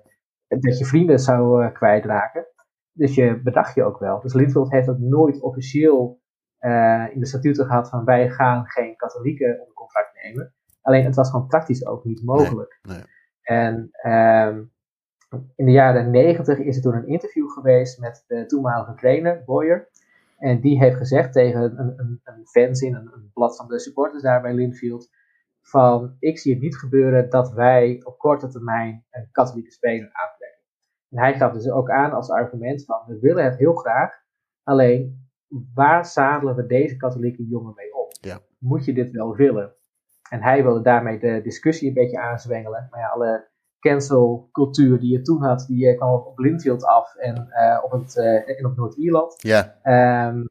En 0.48 0.60
dat 0.60 0.78
je 0.78 0.86
vrienden 0.86 1.20
zou 1.20 1.64
uh, 1.64 1.74
kwijtraken. 1.74 2.46
Dus 2.92 3.16
je 3.16 3.42
bedacht 3.42 3.76
je 3.76 3.84
ook 3.84 4.00
wel. 4.00 4.22
Dus 4.22 4.34
Linfield 4.34 4.72
heeft 4.72 4.90
ook 4.90 5.00
nooit 5.00 5.42
officieel 5.42 6.22
uh, 6.60 7.06
in 7.14 7.20
de 7.20 7.26
statuten 7.26 7.66
gehad 7.66 7.90
van 7.90 8.06
wij 8.06 8.30
gaan 8.30 8.66
geen 8.66 8.96
katholieken 8.96 9.60
onder 9.60 9.74
contract 9.74 10.24
nemen. 10.24 10.54
Alleen 10.82 11.06
het 11.06 11.16
was 11.16 11.30
gewoon 11.30 11.48
praktisch 11.48 11.86
ook 11.86 12.04
niet 12.04 12.24
mogelijk. 12.24 12.80
Nee, 12.82 12.98
nee. 12.98 13.06
En 13.42 13.90
um, 14.12 14.73
in 15.56 15.66
de 15.66 15.72
jaren 15.72 16.12
negentig 16.12 16.58
is 16.58 16.76
er 16.76 16.82
toen 16.82 16.96
een 16.96 17.08
interview 17.08 17.50
geweest 17.50 18.00
met 18.00 18.24
de 18.28 18.46
toenmalige 18.46 18.94
trainer, 18.94 19.44
Boyer. 19.46 19.90
En 20.38 20.62
die 20.62 20.78
heeft 20.78 20.98
gezegd 20.98 21.34
tegen 21.34 21.62
een, 21.62 21.94
een, 22.00 22.22
een 22.24 22.48
fanzin, 22.48 22.96
een, 22.96 23.12
een 23.14 23.32
blad 23.34 23.56
van 23.56 23.68
de 23.68 23.80
supporters 23.80 24.24
daar 24.24 24.42
bij 24.42 24.54
Linfield 24.54 25.10
van 25.62 26.16
ik 26.20 26.40
zie 26.40 26.54
het 26.54 26.62
niet 26.62 26.78
gebeuren 26.78 27.30
dat 27.30 27.52
wij 27.54 28.02
op 28.04 28.18
korte 28.18 28.48
termijn 28.48 29.06
een 29.12 29.30
katholieke 29.32 29.72
speler 29.72 30.10
aantrekken. 30.12 30.62
En 31.10 31.20
hij 31.20 31.34
gaf 31.34 31.54
dus 31.54 31.70
ook 31.70 31.90
aan 31.90 32.12
als 32.12 32.30
argument 32.30 32.86
van 32.86 33.04
we 33.08 33.20
willen 33.20 33.44
het 33.44 33.58
heel 33.58 33.74
graag, 33.74 34.12
alleen 34.64 35.28
waar 35.74 36.06
zadelen 36.06 36.56
we 36.56 36.66
deze 36.66 36.98
katholieke 36.98 37.48
jongen 37.48 37.74
mee 37.76 37.96
op? 37.96 38.12
Ja. 38.22 38.40
Moet 38.58 38.86
je 38.86 38.94
dit 38.94 39.12
wel 39.12 39.36
willen? 39.36 39.76
En 40.30 40.42
hij 40.42 40.64
wilde 40.64 40.82
daarmee 40.82 41.20
de 41.20 41.42
discussie 41.44 41.88
een 41.88 41.94
beetje 41.94 42.20
aanzwengelen. 42.20 42.88
Maar 42.92 43.00
ja, 43.00 43.08
alle 43.08 43.48
cancel 43.90 44.50
cultuur 44.52 45.00
die 45.00 45.12
je 45.12 45.22
toen 45.22 45.44
had, 45.44 45.66
die 45.68 45.90
eh, 45.90 45.98
kwam 45.98 46.14
op 46.14 46.40
Linfield 46.40 46.86
af 46.86 47.16
en, 47.16 47.48
uh, 47.50 47.84
op, 47.84 47.92
het, 47.92 48.18
en 48.58 48.66
op 48.66 48.76
Noord-Ierland. 48.76 49.36
Ja. 49.38 49.76
Um, 50.28 50.50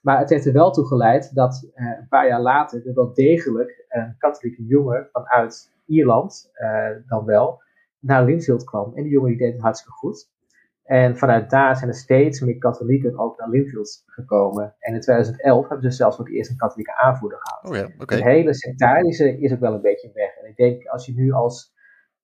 maar 0.00 0.18
het 0.18 0.30
heeft 0.30 0.46
er 0.46 0.52
wel 0.52 0.70
toe 0.70 0.86
geleid 0.86 1.34
dat 1.34 1.70
uh, 1.74 1.86
een 1.86 2.08
paar 2.08 2.28
jaar 2.28 2.40
later 2.40 2.86
er 2.86 2.94
wel 2.94 3.14
degelijk 3.14 3.84
een 3.88 4.14
katholieke 4.18 4.64
jongen 4.64 5.08
vanuit 5.12 5.72
Ierland 5.86 6.50
uh, 6.54 6.88
dan 7.06 7.24
wel 7.24 7.62
naar 7.98 8.24
Linfield 8.24 8.64
kwam. 8.64 8.92
En 8.94 9.02
die 9.02 9.12
jongen 9.12 9.28
die 9.28 9.38
deed 9.38 9.52
het 9.52 9.62
hartstikke 9.62 9.96
goed. 9.96 10.32
En 10.84 11.16
vanuit 11.16 11.50
daar 11.50 11.76
zijn 11.76 11.90
er 11.90 11.96
steeds 11.96 12.40
meer 12.40 12.58
katholieken 12.58 13.18
ook 13.18 13.38
naar 13.38 13.48
Linfield 13.48 14.02
gekomen. 14.06 14.74
En 14.78 14.94
in 14.94 15.00
2011 15.00 15.68
hebben 15.68 15.90
ze 15.90 15.96
zelfs 15.96 16.20
ook 16.20 16.28
eerst 16.28 16.50
een 16.50 16.56
katholieke 16.56 16.96
aanvoerder 16.96 17.38
gehad. 17.42 17.64
Oh 17.70 17.76
ja, 17.76 18.02
okay. 18.02 18.18
Het 18.18 18.26
hele 18.26 18.54
sectarische 18.54 19.38
is 19.38 19.52
ook 19.52 19.60
wel 19.60 19.74
een 19.74 19.80
beetje 19.80 20.10
weg. 20.14 20.36
En 20.36 20.48
ik 20.48 20.56
denk 20.56 20.86
als 20.86 21.06
je 21.06 21.14
nu 21.14 21.32
als 21.32 21.73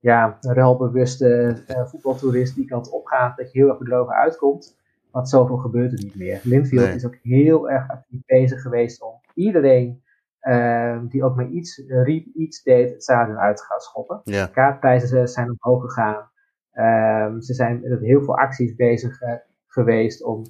ja, 0.01 0.39
een 0.41 0.55
ruilbewuste 0.55 1.63
uh, 1.69 1.87
voetbaltoerist 1.87 2.55
die 2.55 2.67
kant 2.67 2.91
opgaat, 2.91 3.37
dat 3.37 3.53
je 3.53 3.59
heel 3.59 3.69
erg 3.69 3.79
bedrogen 3.79 4.15
uitkomt. 4.15 4.79
Want 5.11 5.29
zoveel 5.29 5.57
gebeurt 5.57 5.93
er 5.93 6.05
niet 6.05 6.17
meer. 6.17 6.41
Linfield 6.43 6.95
is 6.95 7.07
ook 7.07 7.17
heel 7.23 7.71
erg 7.71 7.89
actief 7.89 8.21
bezig 8.27 8.63
geweest 8.63 9.03
om 9.03 9.21
iedereen 9.35 10.03
uh, 10.43 10.99
die 11.09 11.25
ook 11.25 11.37
maar 11.37 11.49
iets 11.49 11.83
riep, 11.87 12.35
iets 12.35 12.63
deed, 12.63 12.91
het 12.91 13.03
stadion 13.03 13.39
uit 13.39 13.57
te 13.57 13.65
gaan 13.65 13.81
schoppen. 13.81 14.21
Ja. 14.25 14.47
Kaartprijzen 14.47 15.29
zijn 15.29 15.57
omhoog 15.59 15.83
gegaan. 15.83 16.31
Uh, 16.75 17.41
ze 17.41 17.55
zijn 17.55 17.81
met 17.83 18.01
heel 18.01 18.23
veel 18.23 18.39
acties 18.39 18.75
bezig 18.75 19.23
uh, 19.23 19.33
geweest 19.67 20.25
om 20.25 20.45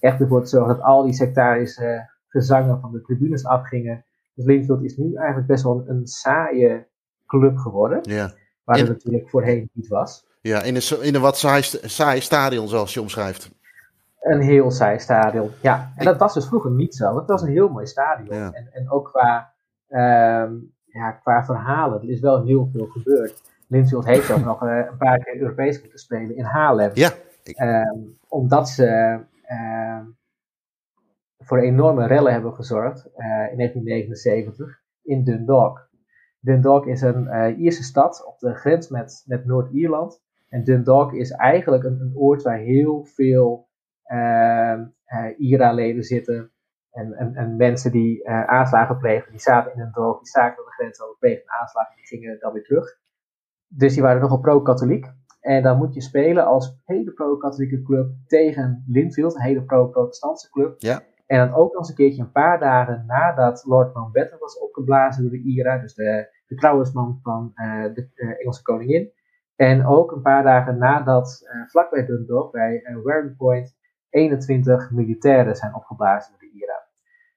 echt 0.00 0.20
ervoor 0.20 0.42
te 0.42 0.48
zorgen 0.48 0.76
dat 0.76 0.84
al 0.84 1.04
die 1.04 1.12
sectarische 1.12 2.10
gezangen 2.28 2.80
van 2.80 2.92
de 2.92 3.00
tribunes 3.00 3.46
afgingen. 3.46 4.04
Dus 4.34 4.44
Linfield 4.44 4.82
is 4.82 4.96
nu 4.96 5.14
eigenlijk 5.14 5.46
best 5.46 5.62
wel 5.62 5.78
een, 5.78 5.88
een 5.88 6.06
saaie 6.06 6.86
club 7.26 7.56
geworden. 7.56 7.98
Ja. 8.02 8.32
Waar 8.66 8.78
het 8.78 8.88
natuurlijk 8.88 9.28
voorheen 9.28 9.70
niet 9.72 9.88
was. 9.88 10.26
Ja, 10.40 10.62
in 10.62 10.74
een, 10.74 11.02
in 11.02 11.14
een 11.14 11.20
wat 11.20 11.38
saai, 11.38 11.62
saai 11.82 12.20
stadion, 12.20 12.68
zoals 12.68 12.94
je 12.94 13.00
omschrijft. 13.00 13.50
Een 14.20 14.40
heel 14.40 14.70
saai 14.70 14.98
stadion, 14.98 15.50
ja. 15.62 15.92
En 15.96 16.04
dat 16.04 16.18
was 16.18 16.34
dus 16.34 16.46
vroeger 16.46 16.70
niet 16.70 16.94
zo. 16.94 17.16
Het 17.16 17.26
was 17.26 17.42
een 17.42 17.48
heel 17.48 17.68
mooi 17.68 17.86
stadion. 17.86 18.36
Ja. 18.36 18.52
En, 18.52 18.68
en 18.72 18.90
ook 18.90 19.08
qua, 19.12 19.52
um, 19.88 20.74
ja, 20.84 21.10
qua 21.10 21.44
verhalen, 21.44 22.02
er 22.02 22.10
is 22.10 22.20
wel 22.20 22.44
heel 22.44 22.68
veel 22.72 22.86
gebeurd. 22.86 23.42
Linfield 23.68 24.04
heeft 24.04 24.30
ook 24.30 24.44
nog 24.50 24.62
uh, 24.62 24.76
een 24.90 24.96
paar 24.96 25.18
keer 25.18 25.40
Europees 25.40 25.80
moeten 25.80 25.98
spelen 25.98 26.36
in 26.36 26.44
Haarlem. 26.44 26.90
Ja. 26.94 27.10
Ik... 27.42 27.60
Um, 27.60 28.18
omdat 28.28 28.68
ze 28.68 29.18
uh, 29.50 30.00
voor 31.38 31.58
enorme 31.58 32.06
rellen 32.06 32.32
hebben 32.32 32.54
gezorgd 32.54 33.06
uh, 33.06 33.24
in 33.50 33.56
1979 33.56 34.80
in 35.02 35.24
Dundalk. 35.24 35.85
Dundalk 36.46 36.86
is 36.86 37.00
een 37.00 37.24
uh, 37.24 37.58
Ierse 37.58 37.82
stad 37.82 38.24
op 38.26 38.38
de 38.38 38.54
grens 38.54 38.88
met, 38.88 39.24
met 39.26 39.44
Noord-Ierland. 39.46 40.22
En 40.48 40.64
Dundalk 40.64 41.12
is 41.12 41.30
eigenlijk 41.30 41.84
een, 41.84 42.00
een 42.00 42.16
oord 42.16 42.42
waar 42.42 42.58
heel 42.58 43.04
veel 43.04 43.68
uh, 44.12 44.80
IRA-leden 45.36 46.02
zitten. 46.02 46.50
En, 46.90 47.12
en, 47.12 47.34
en, 47.34 47.56
mensen 47.56 47.92
die 47.92 48.24
uh, 48.24 48.44
aanslagen 48.44 48.98
plegen, 48.98 49.30
die 49.30 49.40
zaten 49.40 49.72
in 49.72 49.78
Dundalk, 49.78 50.18
die 50.18 50.28
staken 50.28 50.58
aan 50.58 50.64
de 50.64 50.70
grens 50.70 51.02
over 51.02 51.16
plegen 51.18 51.50
aanslagen, 51.60 51.96
die 51.96 52.06
gingen 52.06 52.38
dan 52.40 52.52
weer 52.52 52.64
terug. 52.64 52.98
Dus 53.68 53.94
die 53.94 54.02
waren 54.02 54.20
nogal 54.20 54.40
pro-katholiek. 54.40 55.06
En 55.40 55.62
dan 55.62 55.76
moet 55.76 55.94
je 55.94 56.00
spelen 56.00 56.44
als 56.44 56.80
hele 56.84 57.12
pro-katholieke 57.12 57.82
club 57.82 58.10
tegen 58.26 58.84
Linfield, 58.86 59.34
een 59.34 59.42
hele 59.42 59.62
pro-protestantse 59.62 60.50
club. 60.50 60.74
Ja. 60.78 61.02
En 61.26 61.38
dan 61.38 61.54
ook 61.56 61.72
nog 61.72 61.78
eens 61.78 61.88
een 61.88 61.94
keertje 61.94 62.22
een 62.22 62.32
paar 62.32 62.58
dagen 62.58 63.04
nadat 63.06 63.64
Lord 63.64 63.94
Mountbatten 63.94 64.38
was 64.38 64.58
opgeblazen 64.58 65.22
door 65.22 65.32
de 65.32 65.42
IRA, 65.42 65.78
dus 65.78 65.94
de, 65.94 66.34
de 66.46 66.54
trouwensman 66.54 67.18
van 67.22 67.52
uh, 67.54 67.82
de 67.94 68.08
uh, 68.14 68.28
Engelse 68.28 68.62
koningin. 68.62 69.10
En 69.56 69.86
ook 69.86 70.12
een 70.12 70.22
paar 70.22 70.42
dagen 70.42 70.78
nadat 70.78 71.42
uh, 71.44 71.68
vlakbij 71.68 72.06
Dundalk, 72.06 72.52
bij 72.52 72.82
Warren 73.02 73.36
Point, 73.36 73.76
21 74.10 74.90
militairen 74.90 75.56
zijn 75.56 75.74
opgeblazen 75.74 76.32
door 76.32 76.40
de 76.40 76.58
IRA. 76.58 76.86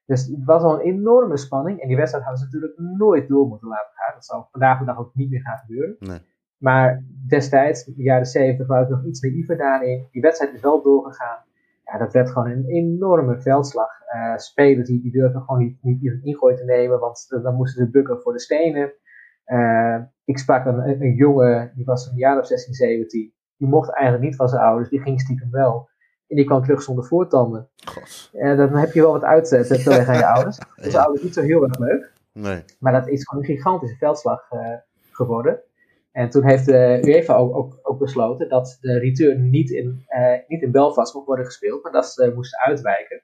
Dus 0.06 0.26
het 0.26 0.44
was 0.44 0.62
al 0.62 0.74
een 0.74 0.86
enorme 0.86 1.36
spanning. 1.36 1.80
En 1.80 1.88
die 1.88 1.96
wedstrijd 1.96 2.24
hadden 2.24 2.42
ze 2.42 2.48
natuurlijk 2.50 2.78
nooit 2.98 3.28
door 3.28 3.46
moeten 3.46 3.68
laten 3.68 3.92
gaan. 3.94 4.14
Dat 4.14 4.24
zal 4.24 4.48
vandaag 4.50 4.78
de 4.78 4.84
dag 4.84 4.98
ook 4.98 5.14
niet 5.14 5.30
meer 5.30 5.40
gaan 5.40 5.58
gebeuren. 5.58 5.96
Nee. 5.98 6.18
Maar 6.56 7.04
destijds, 7.28 7.86
in 7.86 7.94
de 7.96 8.02
jaren 8.02 8.26
70, 8.26 8.66
waren 8.66 8.86
ze 8.86 8.92
nog 8.92 9.04
iets 9.04 9.20
naïver 9.20 9.56
daarin. 9.56 10.08
Die 10.10 10.22
wedstrijd 10.22 10.54
is 10.54 10.60
wel 10.60 10.82
doorgegaan. 10.82 11.44
Ja, 11.92 11.98
dat 11.98 12.12
werd 12.12 12.30
gewoon 12.30 12.50
een 12.50 12.66
enorme 12.66 13.40
veldslag. 13.40 13.90
Uh, 14.14 14.36
spelers 14.36 14.88
die, 14.88 15.02
die 15.02 15.12
durfden 15.12 15.42
gewoon 15.42 15.60
niet, 15.60 15.78
niet 15.82 16.06
een 16.06 16.20
ingooi 16.22 16.56
te 16.56 16.64
nemen, 16.64 16.98
want 16.98 17.26
dan 17.42 17.54
moesten 17.54 17.84
ze 17.84 17.90
bukken 17.90 18.20
voor 18.20 18.32
de 18.32 18.40
stenen. 18.40 18.92
Uh, 19.46 19.98
ik 20.24 20.38
sprak 20.38 20.64
een, 20.64 20.88
een, 20.88 21.02
een, 21.02 21.14
jongen, 21.14 21.72
die 21.74 21.84
was 21.84 22.06
een 22.06 22.16
jaar 22.16 22.38
of 22.38 22.46
16, 22.46 22.74
17. 22.74 23.32
Die 23.56 23.68
mocht 23.68 23.94
eigenlijk 23.94 24.24
niet 24.24 24.36
van 24.36 24.48
zijn 24.48 24.62
ouders, 24.62 24.88
die 24.88 25.00
ging 25.00 25.20
stiekem 25.20 25.50
wel. 25.50 25.88
En 26.28 26.36
die 26.36 26.44
kwam 26.44 26.62
terug 26.62 26.82
zonder 26.82 27.04
voortanden. 27.04 27.68
En 28.32 28.56
dan 28.56 28.76
heb 28.76 28.92
je 28.92 29.00
wel 29.00 29.12
wat 29.12 29.24
uit 29.24 29.48
te 29.48 29.82
leggen 29.84 30.06
aan 30.06 30.18
je 30.18 30.26
ouders. 30.34 30.58
Dat 30.58 30.86
is 30.86 30.92
ja. 30.92 31.02
ouders 31.02 31.22
niet 31.22 31.34
zo 31.34 31.42
heel 31.42 31.62
erg 31.62 31.78
leuk. 31.78 32.12
Nee. 32.32 32.64
Maar 32.78 32.92
dat 32.92 33.08
is 33.08 33.28
gewoon 33.28 33.42
een 33.42 33.54
gigantische 33.54 33.96
veldslag 33.96 34.48
geworden. 35.10 35.60
En 36.12 36.30
toen 36.30 36.44
heeft 36.44 36.66
de 36.66 37.00
UEFA 37.04 37.34
ook, 37.34 37.78
ook, 37.82 37.98
besloten 37.98 38.48
dat 38.48 38.78
de 38.80 38.98
return 38.98 39.50
niet 39.50 39.70
in, 39.70 40.06
uh, 40.08 40.32
niet 40.46 40.62
in 40.62 40.70
Belfast 40.70 41.14
mocht 41.14 41.26
worden 41.26 41.44
gespeeld, 41.44 41.82
maar 41.82 41.92
dat 41.92 42.06
ze 42.06 42.32
moesten 42.34 42.60
uitwijken. 42.60 43.22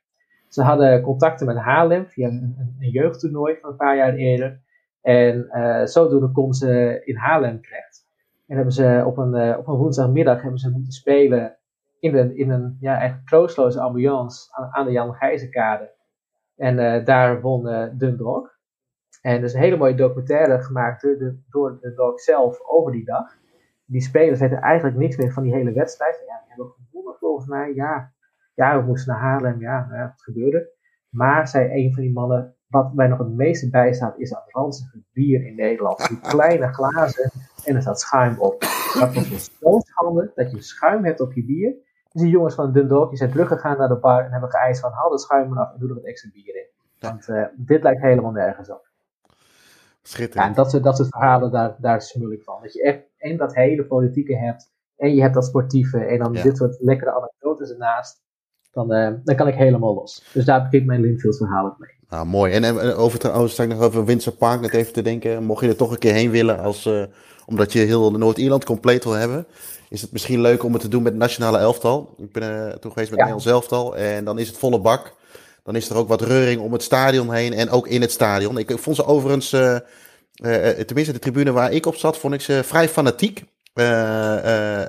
Ze 0.49 0.63
hadden 0.63 1.03
contacten 1.03 1.47
met 1.47 1.57
Haarlem 1.57 2.07
via 2.07 2.29
een, 2.29 2.75
een, 2.79 2.91
jeugdtoernooi 2.91 3.57
van 3.61 3.71
een 3.71 3.77
paar 3.77 3.97
jaar 3.97 4.15
eerder. 4.15 4.61
En 5.01 5.49
uh, 5.53 5.85
zodoende 5.85 6.31
konden 6.31 6.55
ze 6.55 7.01
in 7.05 7.17
Haarlem 7.17 7.63
terecht. 7.63 8.07
En 8.47 8.57
hebben 8.57 8.75
ze 8.75 9.03
op 9.07 9.19
een, 9.19 9.35
uh, 9.35 9.59
op 9.59 9.67
een 9.67 9.77
woensdagmiddag 9.77 10.43
hebben 10.43 10.59
ze 10.59 10.71
moeten 10.71 10.93
spelen 10.93 11.57
in 12.01 12.17
een, 12.17 12.37
in 12.37 12.51
een 12.51 12.77
ja, 12.81 13.21
troostloze 13.25 13.81
ambiance 13.81 14.53
aan, 14.71 14.87
de 14.87 14.93
Jan 14.93 15.15
Gijzenkade. 15.15 15.95
En 16.57 17.05
daar 17.05 17.41
won 17.41 17.91
Dundalk. 17.99 18.56
En 19.27 19.37
er 19.37 19.45
is 19.45 19.55
een 19.55 19.61
hele 19.61 19.77
mooie 19.77 19.95
documentaire 19.95 20.63
gemaakt 20.63 21.03
door 21.03 21.19
de, 21.19 21.39
door 21.51 21.71
de 21.71 21.79
Dundalk 21.81 22.21
zelf 22.21 22.61
over 22.67 22.93
die 22.93 23.05
dag. 23.05 23.37
Die 23.85 24.01
spelers 24.01 24.41
weten 24.41 24.61
eigenlijk 24.61 24.97
niks 24.97 25.17
meer 25.17 25.33
van 25.33 25.43
die 25.43 25.55
hele 25.55 25.73
wedstrijd. 25.73 26.23
Ja, 26.27 26.39
die 26.39 26.49
hebben 26.49 26.75
gewonnen 26.91 27.15
volgens 27.19 27.47
mij. 27.47 27.75
Ja, 27.75 28.13
ja, 28.55 28.81
we 28.81 28.87
moesten 28.87 29.13
naar 29.13 29.23
Haarlem. 29.23 29.61
Ja, 29.61 29.89
ja 29.91 30.11
het 30.13 30.23
gebeurde. 30.23 30.71
Maar, 31.09 31.49
zei 31.49 31.85
een 31.85 31.95
van 31.95 32.03
die 32.03 32.13
mannen, 32.13 32.55
wat 32.67 32.95
mij 32.95 33.07
nog 33.07 33.19
het 33.19 33.35
meeste 33.35 33.71
bijstaat, 33.71 34.19
is 34.19 34.31
dat 34.31 34.45
ranzige 34.47 35.03
bier 35.13 35.47
in 35.47 35.55
Nederland. 35.55 36.09
Die 36.09 36.21
kleine 36.35 36.73
glazen 36.73 37.31
en 37.65 37.75
er 37.75 37.83
staat 37.83 38.01
schuim 38.01 38.39
op. 38.39 38.61
Dat 38.99 39.15
was 39.15 39.29
dus 39.29 39.59
zo 39.61 39.79
schande 39.79 40.33
dat 40.35 40.51
je 40.51 40.63
schuim 40.63 41.05
hebt 41.05 41.21
op 41.21 41.33
je 41.33 41.45
bier. 41.45 41.75
Dus 42.13 42.23
die 42.23 42.31
jongens 42.31 42.55
van 42.55 42.73
Dundalk 42.73 43.09
die 43.09 43.19
zijn 43.19 43.31
teruggegaan 43.31 43.79
naar 43.79 43.89
de 43.89 43.99
bar 43.99 44.25
en 44.25 44.33
hebben 44.33 44.51
geëist 44.51 44.81
van 44.81 44.93
haal 44.93 45.11
dat 45.11 45.21
schuim 45.21 45.53
eraf 45.53 45.73
en 45.73 45.79
doe 45.79 45.89
er 45.89 45.95
wat 45.95 46.05
extra 46.05 46.31
bier 46.33 46.57
in. 46.57 46.69
Want 46.99 47.29
uh, 47.29 47.47
dit 47.57 47.83
lijkt 47.83 48.03
helemaal 48.03 48.33
nergens 48.33 48.71
op. 48.71 48.95
Schitterend. 50.09 50.35
Ja, 50.35 50.47
en 50.47 50.55
dat, 50.55 50.71
soort, 50.71 50.83
dat 50.85 50.97
soort 50.97 51.09
verhalen, 51.09 51.51
daar, 51.53 51.77
daar 51.81 52.03
smul 52.03 52.33
ik 52.33 52.43
van. 52.43 52.63
Dat 52.63 52.73
je 52.73 52.83
echt 52.83 53.01
en 53.19 53.37
dat 53.37 53.55
hele 53.55 53.85
politieke 53.85 54.37
hebt 54.37 54.71
en 54.97 55.15
je 55.15 55.21
hebt 55.23 55.35
dat 55.35 55.45
sportieve 55.45 55.99
en 55.99 56.19
dan 56.19 56.33
Ja. 56.33 56.43
dit 56.43 56.57
soort 56.57 56.77
lekkere 56.81 57.11
anekdotes 57.15 57.71
ernaast. 57.71 58.25
Dan, 58.71 58.93
uh, 58.95 59.11
dan 59.25 59.37
kan 59.37 59.49
ik 59.49 59.55
helemaal 59.55 59.95
los. 59.95 60.31
Dus 60.33 60.45
daar 60.45 60.63
begint 60.63 60.87
mijn 60.87 61.01
Linfield 61.01 61.37
verhaal 61.37 61.67
ook 61.67 61.79
mee. 61.79 61.91
Nou, 62.09 62.27
mooi. 62.27 62.53
En, 62.53 62.65
en 62.65 62.95
over, 62.95 63.19
trouwens, 63.19 63.53
sta 63.53 63.63
ik 63.63 63.69
nog 63.69 63.81
over 63.81 64.05
Windsor 64.05 64.33
Park 64.33 64.61
net 64.61 64.73
even 64.75 64.93
te 64.93 65.03
denken. 65.03 65.43
Mocht 65.45 65.61
je 65.65 65.69
er 65.69 65.77
toch 65.77 65.91
een 65.91 65.99
keer 65.99 66.13
heen 66.13 66.31
willen, 66.31 66.59
als, 66.59 66.87
uh, 66.87 67.05
omdat 67.47 67.73
je 67.73 67.79
heel 67.79 68.11
Noord-Ierland 68.11 68.65
compleet 68.65 69.05
wil 69.05 69.13
hebben, 69.13 69.47
is 69.89 70.03
het 70.03 70.13
misschien 70.13 70.41
leuk 70.41 70.63
om 70.63 70.73
het 70.73 70.83
te 70.83 70.89
doen 70.89 71.03
met 71.03 71.13
het 71.13 71.21
nationale 71.21 71.59
elftal. 71.59 72.15
Ik 72.19 72.33
ben 72.33 72.43
uh, 72.43 72.73
toen 72.73 72.93
geweest 72.93 73.11
met 73.11 73.19
Ja. 73.19 73.27
Nederlands 73.27 73.47
elftal 73.47 73.97
en 73.97 74.25
dan 74.25 74.39
is 74.39 74.49
het 74.49 74.59
volle 74.59 74.81
bak. 74.81 75.15
Dan 75.67 75.77
is 75.77 75.91
er 75.91 75.97
ook 75.97 76.09
wat 76.09 76.21
reuring 76.21 76.61
om 76.61 76.73
het 76.73 76.83
stadion 76.83 77.33
heen 77.33 77.53
en 77.53 77.71
ook 77.71 77.89
in 77.89 78.01
het 78.01 78.11
stadion. 78.13 78.59
Ik 78.59 78.79
vond 78.79 78.97
ze 78.97 79.07
overigens, 79.07 79.53
uh, 79.53 79.77
tenminste 80.69 81.13
de 81.13 81.19
tribune 81.19 81.53
waar 81.53 81.73
ik 81.73 81.87
op 81.87 81.97
zat, 81.97 82.19
vond 82.19 82.35
ik 82.35 82.41
ze 82.41 82.61
vrij 82.65 82.89
fanatiek. 82.89 83.45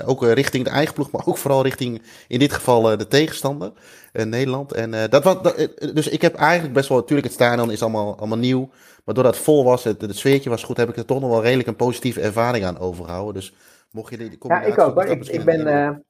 ook 0.05 0.23
richting 0.23 0.63
de 0.63 0.69
eigen 0.69 0.93
ploeg, 0.93 1.11
maar 1.11 1.25
ook 1.25 1.37
vooral 1.37 1.63
richting, 1.63 2.01
in 2.27 2.39
dit 2.39 2.53
geval, 2.53 2.97
de 2.97 3.07
tegenstander. 3.07 3.71
Nederland. 4.11 4.73
En 4.73 5.09
dat 5.09 5.23
was, 5.23 5.41
dat, 5.41 5.69
dus 5.93 6.07
ik 6.07 6.21
heb 6.21 6.35
eigenlijk 6.35 6.73
best 6.73 6.89
wel, 6.89 6.97
natuurlijk 6.97 7.27
het 7.27 7.35
stadion 7.35 7.71
is 7.71 7.81
allemaal, 7.81 8.17
allemaal 8.17 8.37
nieuw, 8.37 8.69
maar 9.05 9.15
doordat 9.15 9.35
het 9.35 9.43
vol 9.43 9.63
was, 9.63 9.83
het, 9.83 10.01
het 10.01 10.17
sfeertje 10.17 10.49
was 10.49 10.63
goed, 10.63 10.77
heb 10.77 10.89
ik 10.89 10.97
er 10.97 11.05
toch 11.05 11.19
nog 11.19 11.29
wel 11.29 11.41
redelijk 11.41 11.67
een 11.67 11.75
positieve 11.75 12.21
ervaring 12.21 12.65
aan 12.65 12.79
overgehouden. 12.79 13.33
Dus 13.33 13.53
mocht 13.91 14.11
je 14.11 14.17
die 14.17 14.37
Ja, 14.47 14.61
ik 14.61 14.79
ook 14.79 15.03
Ik, 15.03 15.27
ik, 15.27 15.43
ben, 15.43 16.05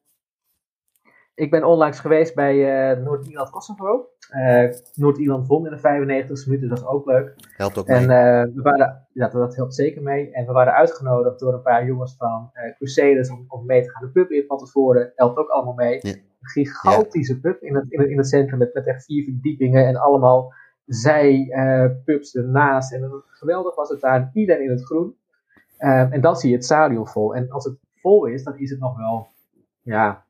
ik 1.37 1.51
ben 1.51 1.63
onlangs 1.63 1.99
geweest 1.99 2.35
bij 2.35 2.55
uh, 2.55 3.03
Noord-Ierland 3.03 3.49
Kosovo. 3.49 4.09
Uh, 4.31 4.71
Noord-Ierland 4.93 5.47
won 5.47 5.65
in 5.65 5.71
de 5.71 5.77
95 5.77 6.45
minuten, 6.45 6.69
dat 6.69 6.77
is 6.77 6.85
ook 6.85 7.05
leuk. 7.05 7.35
Helpt 7.55 7.77
ook 7.77 7.87
en, 7.87 8.07
mee. 8.07 8.53
we 8.53 8.61
waren, 8.61 9.07
ja, 9.13 9.27
dat 9.27 9.55
helpt 9.55 9.75
zeker 9.75 10.01
mee. 10.01 10.31
En 10.31 10.45
we 10.45 10.51
waren 10.51 10.73
uitgenodigd 10.73 11.39
door 11.39 11.53
een 11.53 11.61
paar 11.61 11.85
jongens 11.85 12.15
van 12.17 12.51
Crusaders 12.75 13.29
om, 13.29 13.45
om 13.47 13.65
mee 13.65 13.83
te 13.83 13.89
gaan 13.89 14.05
de 14.05 14.11
pub 14.11 14.31
in 14.31 14.43
van 14.47 14.57
tevoren. 14.57 15.11
Helpt 15.15 15.37
ook 15.37 15.49
allemaal 15.49 15.73
mee. 15.73 15.99
Ja. 16.01 16.11
Een 16.11 16.23
gigantische 16.39 17.33
ja. 17.33 17.39
pub 17.39 17.61
in 17.61 17.75
het, 17.75 17.91
in, 17.91 17.99
het, 17.99 18.09
in 18.09 18.17
het 18.17 18.27
centrum 18.27 18.59
met, 18.59 18.73
met 18.73 18.87
echt 18.87 19.05
vier 19.05 19.23
verdiepingen 19.23 19.87
en 19.87 19.95
allemaal 19.95 20.53
zijpubs 20.85 22.35
ernaast. 22.35 22.93
En 22.93 23.23
geweldig 23.27 23.75
was 23.75 23.89
het 23.89 24.01
daar, 24.01 24.29
iedereen 24.33 24.63
in 24.63 24.69
het 24.69 24.85
groen. 24.85 25.15
Uh, 25.79 26.13
en 26.13 26.21
dan 26.21 26.35
zie 26.35 26.49
je 26.49 26.55
het 26.55 26.65
stadion 26.65 27.07
vol. 27.07 27.35
En 27.35 27.49
als 27.49 27.65
het 27.65 27.77
vol 28.01 28.25
is, 28.25 28.43
dan 28.43 28.57
is 28.57 28.69
het 28.69 28.79
nog 28.79 28.97
wel, 28.97 29.27
ja, 29.81 30.25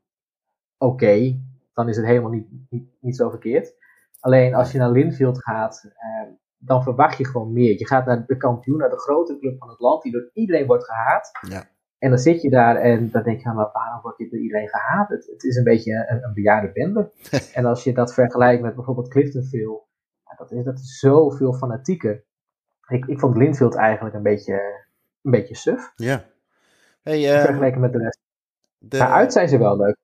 oké. 0.77 0.93
Okay. 0.93 1.41
Dan 1.73 1.89
is 1.89 1.95
het 1.95 2.05
helemaal 2.05 2.31
niet, 2.31 2.47
niet, 2.69 2.89
niet 2.99 3.15
zo 3.15 3.29
verkeerd. 3.29 3.75
Alleen 4.19 4.53
als 4.53 4.71
je 4.71 4.77
naar 4.77 4.91
Linfield 4.91 5.43
gaat, 5.43 5.83
uh, 5.85 6.33
dan 6.57 6.83
verwacht 6.83 7.17
je 7.17 7.25
gewoon 7.25 7.53
meer. 7.53 7.79
Je 7.79 7.87
gaat 7.87 8.05
naar 8.05 8.25
de 8.25 8.37
kampioen, 8.37 8.77
naar 8.77 8.89
de 8.89 8.99
grote 8.99 9.37
club 9.39 9.57
van 9.57 9.69
het 9.69 9.79
land, 9.79 10.01
die 10.03 10.11
door 10.11 10.29
iedereen 10.33 10.65
wordt 10.65 10.85
gehaat. 10.85 11.31
Ja. 11.49 11.67
En 11.97 12.09
dan 12.09 12.19
zit 12.19 12.41
je 12.41 12.49
daar 12.49 12.75
en 12.75 13.11
dan 13.11 13.23
denk 13.23 13.41
je, 13.41 13.51
maar 13.51 13.69
waarom 13.73 14.01
wordt 14.01 14.17
dit 14.17 14.31
door 14.31 14.39
iedereen 14.39 14.69
gehaat? 14.69 15.09
Het, 15.09 15.25
het 15.25 15.43
is 15.43 15.55
een 15.55 15.63
beetje 15.63 16.07
een, 16.09 16.23
een 16.23 16.33
bejaarde 16.33 16.71
bende. 16.71 17.11
en 17.53 17.65
als 17.65 17.83
je 17.83 17.93
dat 17.93 18.13
vergelijkt 18.13 18.61
met 18.61 18.75
bijvoorbeeld 18.75 19.07
Cliftonville, 19.07 19.85
dat, 20.37 20.51
is, 20.51 20.63
dat 20.63 20.79
is 20.79 20.99
zoveel 20.99 21.53
fanatieker. 21.53 22.23
Ik, 22.87 23.05
ik 23.05 23.19
vond 23.19 23.37
Linfield 23.37 23.75
eigenlijk 23.75 24.15
een 24.15 24.23
beetje, 24.23 24.53
een 25.21 25.31
beetje 25.31 25.55
suf. 25.55 25.91
Ja. 25.95 26.25
Hey, 27.01 27.35
uh, 27.35 27.41
vergeleken 27.41 27.79
met 27.79 27.91
de 27.91 27.97
rest. 27.97 28.19
De... 28.77 28.97
Maar 28.97 29.11
uit 29.11 29.33
zijn 29.33 29.49
ze 29.49 29.57
wel 29.57 29.77
leuk. 29.77 29.97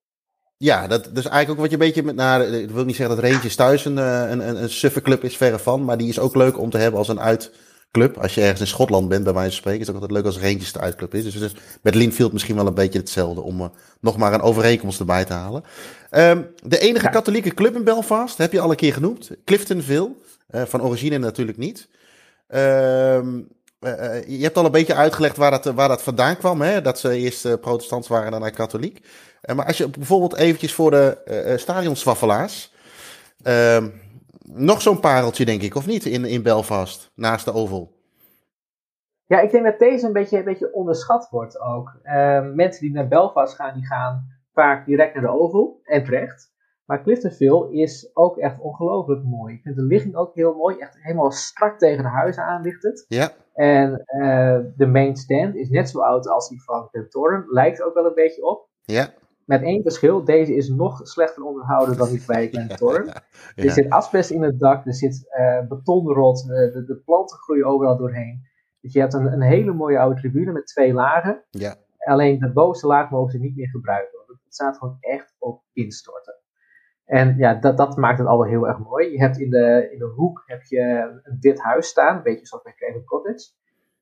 Ja, 0.57 0.87
dat, 0.87 1.05
is 1.05 1.25
eigenlijk 1.25 1.49
ook 1.49 1.57
wat 1.57 1.69
je 1.69 1.73
een 1.73 1.85
beetje 1.85 2.03
met. 2.03 2.15
Nou, 2.15 2.43
ik 2.43 2.71
wil 2.71 2.85
niet 2.85 2.95
zeggen 2.95 3.15
dat 3.15 3.25
Rangers 3.25 3.55
thuis 3.55 3.85
een, 3.85 3.97
een, 3.97 4.47
een, 4.47 4.63
een 4.63 4.69
suffe 4.69 5.01
club 5.01 5.23
is, 5.23 5.37
verre 5.37 5.59
van. 5.59 5.85
Maar 5.85 5.97
die 5.97 6.09
is 6.09 6.19
ook 6.19 6.35
leuk 6.35 6.59
om 6.59 6.69
te 6.69 6.77
hebben 6.77 6.99
als 6.99 7.07
een 7.07 7.19
uitclub. 7.19 8.17
Als 8.17 8.35
je 8.35 8.41
ergens 8.41 8.59
in 8.59 8.67
Schotland 8.67 9.09
bent, 9.09 9.23
bij 9.23 9.33
wijze 9.33 9.49
van 9.49 9.57
spreken, 9.57 9.81
is 9.81 9.87
het 9.87 9.95
ook 9.95 10.01
altijd 10.01 10.23
leuk 10.23 10.33
als 10.33 10.43
Rangers 10.43 10.71
de 10.71 10.79
uitclub 10.79 11.13
is. 11.13 11.39
Dus, 11.39 11.55
met 11.81 11.95
Linfield 11.95 12.33
misschien 12.33 12.55
wel 12.55 12.67
een 12.67 12.73
beetje 12.73 12.99
hetzelfde 12.99 13.41
om 13.41 13.61
uh, 13.61 13.67
nog 13.99 14.17
maar 14.17 14.33
een 14.33 14.41
overeenkomst 14.41 14.99
erbij 14.99 15.25
te 15.25 15.33
halen. 15.33 15.63
Um, 16.11 16.47
de 16.63 16.79
enige 16.79 17.09
katholieke 17.09 17.53
club 17.53 17.75
in 17.75 17.83
Belfast, 17.83 18.37
heb 18.37 18.51
je 18.51 18.59
al 18.59 18.69
een 18.69 18.75
keer 18.75 18.93
genoemd. 18.93 19.29
Cliftonville. 19.45 20.15
Uh, 20.51 20.61
van 20.61 20.81
origine 20.81 21.17
natuurlijk 21.17 21.57
niet. 21.57 21.87
Um, 22.47 23.47
uh, 23.79 24.27
je 24.27 24.43
hebt 24.43 24.57
al 24.57 24.65
een 24.65 24.71
beetje 24.71 24.95
uitgelegd 24.95 25.37
waar 25.37 25.51
dat, 25.51 25.65
waar 25.65 25.87
dat 25.87 26.03
vandaan 26.03 26.37
kwam. 26.37 26.61
Hè? 26.61 26.81
Dat 26.81 26.99
ze 26.99 27.15
eerst 27.15 27.59
protestants 27.61 28.07
waren 28.07 28.25
en 28.25 28.31
daarna 28.31 28.49
katholiek. 28.49 29.05
Uh, 29.49 29.55
maar 29.55 29.65
als 29.65 29.77
je 29.77 29.89
bijvoorbeeld 29.89 30.35
eventjes 30.35 30.73
voor 30.73 30.91
de 30.91 31.53
stadionswaffelaars... 31.57 32.73
Ehm, 33.43 33.89
nog 34.43 34.81
zo'n 34.81 34.99
pareltje, 34.99 35.45
denk 35.45 35.61
ik, 35.61 35.75
of 35.75 35.85
niet, 35.85 36.05
in, 36.05 36.25
in 36.25 36.43
Belfast, 36.43 37.11
naast 37.15 37.45
de 37.45 37.53
Oval? 37.53 37.91
Ja, 39.25 39.39
ik 39.39 39.51
denk 39.51 39.63
dat 39.63 39.79
deze 39.79 40.05
een 40.05 40.13
beetje, 40.13 40.37
een 40.37 40.43
beetje 40.43 40.73
onderschat 40.73 41.27
wordt 41.29 41.59
ook. 41.59 41.99
Ehm, 42.03 42.55
mensen 42.55 42.81
die 42.81 42.93
naar 42.93 43.07
Belfast 43.07 43.55
gaan, 43.55 43.73
die 43.73 43.85
gaan 43.85 44.27
vaak 44.53 44.85
direct 44.85 45.13
naar 45.13 45.23
de 45.23 45.39
Oval 45.39 45.79
en 45.83 46.03
terecht. 46.03 46.51
Maar 46.85 47.03
Cliftonville 47.03 47.71
is 47.71 48.09
ook 48.13 48.37
echt 48.37 48.59
ongelooflijk 48.59 49.23
mooi. 49.23 49.53
Ik 49.53 49.61
vind 49.61 49.75
de 49.75 49.81
ligging 49.81 50.15
ook 50.15 50.35
heel 50.35 50.55
mooi. 50.55 50.77
Echt 50.77 50.97
helemaal 51.01 51.31
strak 51.31 51.77
tegen 51.79 52.03
de 52.03 52.09
huizen 52.09 52.43
aan 52.43 52.61
ligt 52.61 52.83
het. 52.83 53.05
Ja. 53.07 53.31
En 53.53 54.03
uh, 54.17 54.57
de 54.75 54.87
main 54.87 55.15
stand 55.15 55.55
is 55.55 55.69
net 55.69 55.89
zo 55.89 55.99
oud 55.99 56.27
als 56.27 56.49
die 56.49 56.63
van 56.63 56.87
Glentoran. 56.91 57.45
Lijkt 57.47 57.81
ook 57.81 57.93
wel 57.93 58.05
een 58.05 58.13
beetje 58.13 58.45
op. 58.45 58.69
Ja. 58.81 59.13
Met 59.45 59.61
één 59.61 59.81
verschil. 59.81 60.23
Deze 60.23 60.55
is 60.55 60.69
nog 60.69 61.07
slechter 61.07 61.43
onderhouden 61.43 61.97
dan 61.97 62.09
die 62.09 62.23
bij 62.27 62.47
Glentoran. 62.47 63.05
ja. 63.55 63.63
Er 63.63 63.71
zit 63.71 63.89
asbest 63.89 64.29
in 64.29 64.41
het 64.41 64.59
dak. 64.59 64.85
Er 64.85 64.93
zit 64.93 65.25
uh, 65.39 65.67
betonrot. 65.67 66.47
De, 66.47 66.69
de, 66.73 66.83
de, 66.85 66.95
planten 66.95 67.37
groeien 67.37 67.65
overal 67.65 67.97
doorheen. 67.97 68.41
Dus 68.81 68.93
je 68.93 68.99
hebt 68.99 69.13
een, 69.13 69.33
een 69.33 69.41
hele 69.41 69.73
mooie 69.73 69.99
oude 69.99 70.19
tribune 70.19 70.51
met 70.51 70.67
twee 70.67 70.93
lagen. 70.93 71.43
Ja. 71.49 71.75
Alleen 71.97 72.39
de 72.39 72.51
bovenste 72.51 72.87
laag 72.87 73.09
mogen 73.09 73.31
ze 73.31 73.39
niet 73.39 73.55
meer 73.55 73.69
gebruiken. 73.69 74.17
Want 74.17 74.39
het 74.43 74.53
staat 74.53 74.77
gewoon 74.77 74.97
echt 74.99 75.35
op 75.39 75.63
instorten. 75.73 76.35
En 77.05 77.37
ja, 77.37 77.53
dat, 77.53 77.77
dat 77.77 77.97
maakt 77.97 78.17
het 78.17 78.27
al 78.27 78.37
wel 78.37 78.49
heel 78.49 78.67
erg 78.67 78.79
mooi. 78.79 79.11
Je 79.11 79.19
hebt 79.19 79.39
in 79.39 79.49
de, 79.49 79.89
in 79.91 79.99
de 79.99 80.13
hoek 80.15 80.43
heb 80.45 80.63
je 80.63 80.81
een 81.23 81.39
dit 81.39 81.59
huis 81.61 81.87
staan, 81.87 82.17
een 82.17 82.23
beetje 82.23 82.45
zoals 82.45 82.63
bij 82.63 82.73
Craven 82.73 83.03
Cottage. 83.03 83.51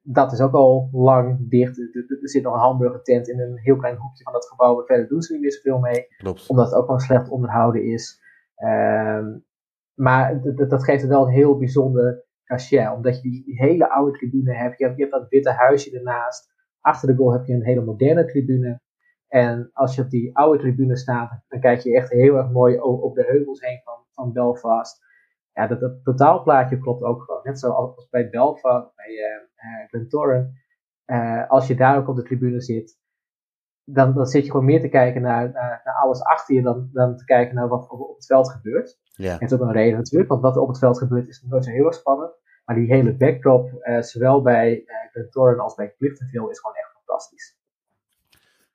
Dat 0.01 0.31
is 0.31 0.41
ook 0.41 0.53
al 0.53 0.89
lang 0.91 1.49
dicht. 1.49 1.77
Er, 1.77 2.19
zit 2.21 2.43
nog 2.43 2.53
een 2.53 2.59
hamburger 2.59 3.01
tent 3.01 3.27
in 3.27 3.39
een 3.39 3.57
heel 3.57 3.75
klein 3.75 3.97
hoekje 3.97 4.23
van 4.23 4.33
dat 4.33 4.47
gebouw. 4.47 4.75
Maar 4.75 4.85
verder 4.85 5.07
doen 5.07 5.21
ze 5.21 5.33
niet 5.33 5.41
meer 5.41 5.51
zoveel 5.51 5.79
mee. 5.79 6.07
Klopt. 6.17 6.47
Omdat 6.47 6.65
het 6.65 6.75
ook 6.75 6.85
gewoon 6.85 6.99
slecht 6.99 7.29
onderhouden 7.29 7.83
is. 7.83 8.21
Um, 8.63 9.45
maar 9.93 10.41
dat 10.55 10.83
geeft 10.83 11.01
het 11.01 11.09
wel 11.09 11.25
een 11.25 11.33
heel 11.33 11.57
bijzonder 11.57 12.25
cachet. 12.43 12.93
Omdat 12.93 13.15
je 13.15 13.21
die, 13.21 13.43
die, 13.43 13.57
hele 13.57 13.89
oude 13.89 14.17
tribune 14.17 14.53
hebt. 14.55 14.77
Je, 14.77 14.85
hebt. 14.85 14.97
je 14.97 15.03
hebt 15.03 15.15
dat 15.15 15.29
witte 15.29 15.51
huisje 15.51 15.97
ernaast. 15.97 16.49
Achter 16.79 17.07
de 17.07 17.15
goal 17.15 17.33
heb 17.33 17.45
je 17.45 17.53
een 17.53 17.65
hele 17.65 17.83
moderne 17.83 18.25
tribune. 18.25 18.81
En 19.27 19.69
als 19.73 19.95
je 19.95 20.01
op 20.01 20.09
die 20.09 20.37
oude 20.37 20.59
tribune 20.59 20.97
staat, 20.97 21.43
dan 21.47 21.59
kijk 21.59 21.79
je 21.79 21.95
echt 21.95 22.09
heel 22.09 22.35
erg 22.35 22.49
mooi 22.49 22.79
op 22.79 23.15
de 23.15 23.23
heuvels 23.23 23.61
heen 23.61 23.81
van, 23.83 24.05
van 24.11 24.33
Belfast. 24.33 25.03
Ja, 25.53 25.67
dat, 25.67 25.79
dat 25.79 26.03
totaalplaatje 26.03 26.79
klopt 26.79 27.03
ook 27.03 27.21
gewoon. 27.21 27.41
Net 27.43 27.59
zoals 27.59 28.07
bij 28.09 28.29
Belfast, 28.29 28.95
bij 28.95 29.11
uh, 29.11 29.50
Glentoran. 29.87 30.59
Uh, 31.05 31.49
als 31.49 31.67
je 31.67 31.75
daar 31.75 31.97
ook 31.97 32.07
op 32.07 32.15
de 32.15 32.23
tribune 32.23 32.61
zit, 32.61 32.99
dan, 33.83 34.13
dan 34.13 34.25
zit 34.25 34.43
je 34.43 34.51
gewoon 34.51 34.65
meer 34.65 34.81
te 34.81 34.89
kijken 34.89 35.21
naar, 35.21 35.51
naar, 35.51 35.81
naar 35.83 35.95
alles 36.03 36.23
achter 36.23 36.55
je 36.55 36.61
dan, 36.61 36.89
dan 36.93 37.17
te 37.17 37.25
kijken 37.25 37.55
naar 37.55 37.67
wat 37.67 37.89
op 37.89 38.15
het 38.15 38.25
veld 38.25 38.51
gebeurt. 38.51 38.99
Ja. 39.03 39.31
En 39.31 39.39
dat 39.39 39.51
is 39.51 39.57
ook 39.57 39.67
een 39.67 39.73
reden 39.73 39.97
natuurlijk, 39.97 40.29
want 40.29 40.41
wat 40.41 40.55
er 40.55 40.61
op 40.61 40.67
het 40.67 40.77
veld 40.77 40.97
gebeurt 40.97 41.27
is 41.27 41.45
nooit 41.49 41.65
zo 41.65 41.71
heel 41.71 41.85
erg 41.85 41.95
spannend. 41.95 42.31
Maar 42.65 42.75
die 42.75 42.93
hele 42.93 43.15
backdrop, 43.15 43.81
uh, 43.83 44.01
zowel 44.01 44.41
bij 44.41 44.83
Glentoran 45.11 45.59
als 45.59 45.75
bij 45.75 45.93
Cliftonville, 45.97 46.49
is 46.49 46.59
gewoon 46.59 46.75
echt 46.75 46.91
fantastisch. 46.93 47.59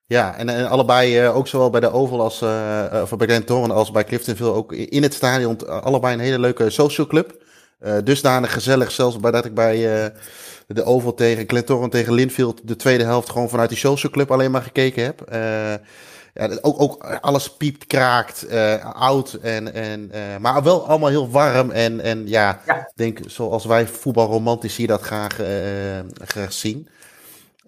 Ja, 0.04 0.36
en, 0.36 0.48
en 0.48 0.68
allebei, 0.68 1.28
ook 1.28 1.46
zowel 1.46 1.70
bij 1.70 1.80
de 1.80 1.90
Oval 1.90 2.20
als 2.20 2.42
uh, 2.42 3.00
of 3.02 3.16
bij 3.16 3.26
Glentoran 3.26 3.70
als 3.70 3.90
bij 3.90 4.04
Cliftonville, 4.04 4.52
ook 4.52 4.72
in 4.72 5.02
het 5.02 5.14
stadion, 5.14 5.82
allebei 5.82 6.14
een 6.14 6.20
hele 6.20 6.38
leuke 6.38 6.70
social 6.70 7.06
club. 7.06 7.44
Uh, 7.80 7.96
dusdanig 8.04 8.52
gezellig, 8.52 8.90
zelfs 8.90 9.20
bij 9.20 9.30
dat 9.30 9.44
ik 9.44 9.54
bij 9.54 10.12
de 10.66 10.84
Oval 10.84 11.14
tegen 11.14 11.44
Glentoran 11.46 11.90
tegen 11.90 12.12
Linfield 12.12 12.68
de 12.68 12.76
tweede 12.76 13.04
helft 13.04 13.30
gewoon 13.30 13.48
vanuit 13.48 13.68
die 13.68 13.78
social 13.78 14.12
club 14.12 14.30
alleen 14.30 14.50
maar 14.50 14.62
gekeken 14.62 15.04
heb. 15.04 15.24
ja, 16.34 16.58
ook, 16.60 16.80
ook 16.80 17.04
alles 17.20 17.56
piept, 17.56 17.86
kraakt, 17.86 18.46
oud, 18.92 19.32
en, 19.32 19.74
en, 19.74 20.10
maar 20.40 20.62
wel 20.62 20.88
allemaal 20.88 21.08
heel 21.08 21.30
warm. 21.30 21.70
En, 21.70 22.00
en 22.00 22.28
ja, 22.28 22.60
ja. 22.66 22.90
denk 22.94 23.18
zoals 23.26 23.64
wij 23.64 23.86
voetbalromantici 23.86 24.86
dat 24.86 25.00
graag, 25.00 25.40
graag 26.24 26.52
zien. 26.52 26.88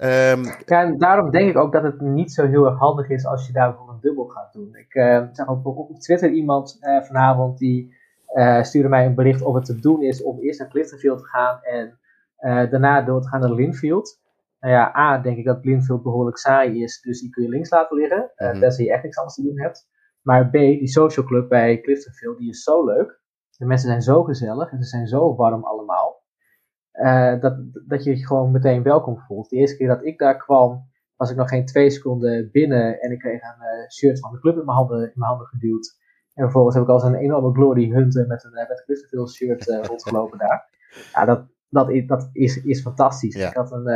Um, 0.01 0.45
ja, 0.45 0.83
en 0.83 0.99
daarom 0.99 1.31
denk 1.31 1.51
ik 1.51 1.57
ook 1.57 1.73
dat 1.73 1.83
het 1.83 2.01
niet 2.01 2.33
zo 2.33 2.47
heel 2.47 2.67
erg 2.67 2.79
handig 2.79 3.09
is 3.09 3.27
als 3.27 3.47
je 3.47 3.53
daarvoor 3.53 3.89
een 3.89 4.01
dubbel 4.01 4.25
gaat 4.25 4.53
doen. 4.53 4.77
Ik 4.77 4.93
zag 5.33 5.49
ook 5.49 5.67
op 5.67 6.01
Twitter 6.01 6.31
iemand 6.31 6.79
vanavond 7.03 7.59
die 7.59 7.97
uh, 8.35 8.63
stuurde 8.63 8.89
mij 8.89 9.07
een 9.07 9.15
bericht 9.15 9.43
of 9.43 9.55
het 9.55 9.65
te 9.65 9.81
doen 9.81 10.03
is 10.03 10.23
om 10.23 10.41
eerst 10.41 10.59
naar 10.59 10.69
Cliftonfield 10.69 11.19
te 11.19 11.25
gaan 11.25 11.63
en 11.63 11.99
daarna 12.71 13.03
door 13.03 13.21
te 13.23 13.29
gaan 13.29 13.41
naar 13.41 13.53
Linfield. 13.53 14.21
Nou 14.61 14.75
ja, 14.75 14.97
A, 14.97 15.19
denk 15.19 15.39
ik 15.39 15.45
dat 15.45 15.65
Linfield 15.65 16.03
behoorlijk 16.03 16.39
saai 16.39 16.83
is, 16.83 17.01
dus 17.01 17.21
die 17.21 17.31
kun 17.31 17.43
je 17.43 17.49
links 17.49 17.71
laten 17.71 17.97
liggen, 17.97 18.31
mm 18.37 18.49
-hmm. 18.49 18.61
tenzij 18.61 18.85
je 18.85 18.93
echt 18.93 19.03
niks 19.03 19.17
anders 19.17 19.35
te 19.35 19.43
doen 19.43 19.61
hebt. 19.61 19.89
Maar 20.23 20.49
B, 20.49 20.53
die 20.53 20.89
social 20.89 21.27
club 21.27 21.49
bij 21.49 21.81
Cliftonfield, 21.81 22.39
die 22.39 22.49
is 22.49 22.63
zo 22.63 22.85
leuk. 22.85 23.21
De 23.57 23.67
mensen 23.67 23.89
zijn 23.89 24.03
zo 24.03 24.23
gezellig 24.23 24.73
en 24.73 24.83
ze 24.83 24.89
zijn 24.89 25.07
zo 25.07 25.37
warm 25.37 25.65
allemaal. 25.65 26.23
Uh, 26.93 27.41
dat, 27.41 27.57
dat 27.87 28.05
je 28.05 28.17
je 28.17 28.27
gewoon 28.27 28.51
meteen 28.51 28.83
welkom 28.83 29.19
voelt. 29.19 29.49
De 29.49 29.57
eerste 29.57 29.77
keer 29.77 29.89
dat 29.89 30.05
ik 30.05 30.19
daar 30.19 30.37
kwam, 30.37 30.89
was 31.17 31.31
ik 31.31 31.37
nog 31.37 31.49
geen 31.49 31.67
twee 31.67 31.91
seconden 31.91 32.51
binnen 32.53 33.01
en 33.01 33.13
ik 33.13 33.19
kreeg 33.19 33.43
een 33.43 33.81
uh, 33.81 33.89
shirt 33.89 34.21
van 34.21 34.33
de 34.33 34.39
club 34.39 34.57
in 34.59 34.65
mijn 34.65 34.77
handen, 34.77 34.99
in 34.99 35.13
mijn 35.15 35.31
handen 35.31 35.47
geduwd. 35.47 35.97
En 36.39 36.45
vervolgens 36.45 36.75
heb 36.75 36.85
ik 36.85 36.91
als 36.91 37.03
een 37.03 37.15
enorme 37.15 37.53
glory 37.53 37.91
hunter 37.91 38.27
met 38.27 38.45
een, 38.45 38.53
met 38.53 38.71
een 38.71 38.85
Cliftonville 38.85 39.29
shirt 39.29 39.69
uh, 39.69 39.85
rondgelopen 39.89 40.39
daar. 40.39 40.69
Ja, 41.13 41.25
dat, 41.25 41.47
dat, 41.69 41.91
is, 41.91 42.07
dat 42.07 42.29
is, 42.33 42.63
is 42.65 42.81
fantastisch. 42.81 43.35
Ja. 43.35 43.49
Ik, 43.49 43.55
had 43.55 43.73
een, 43.73 43.87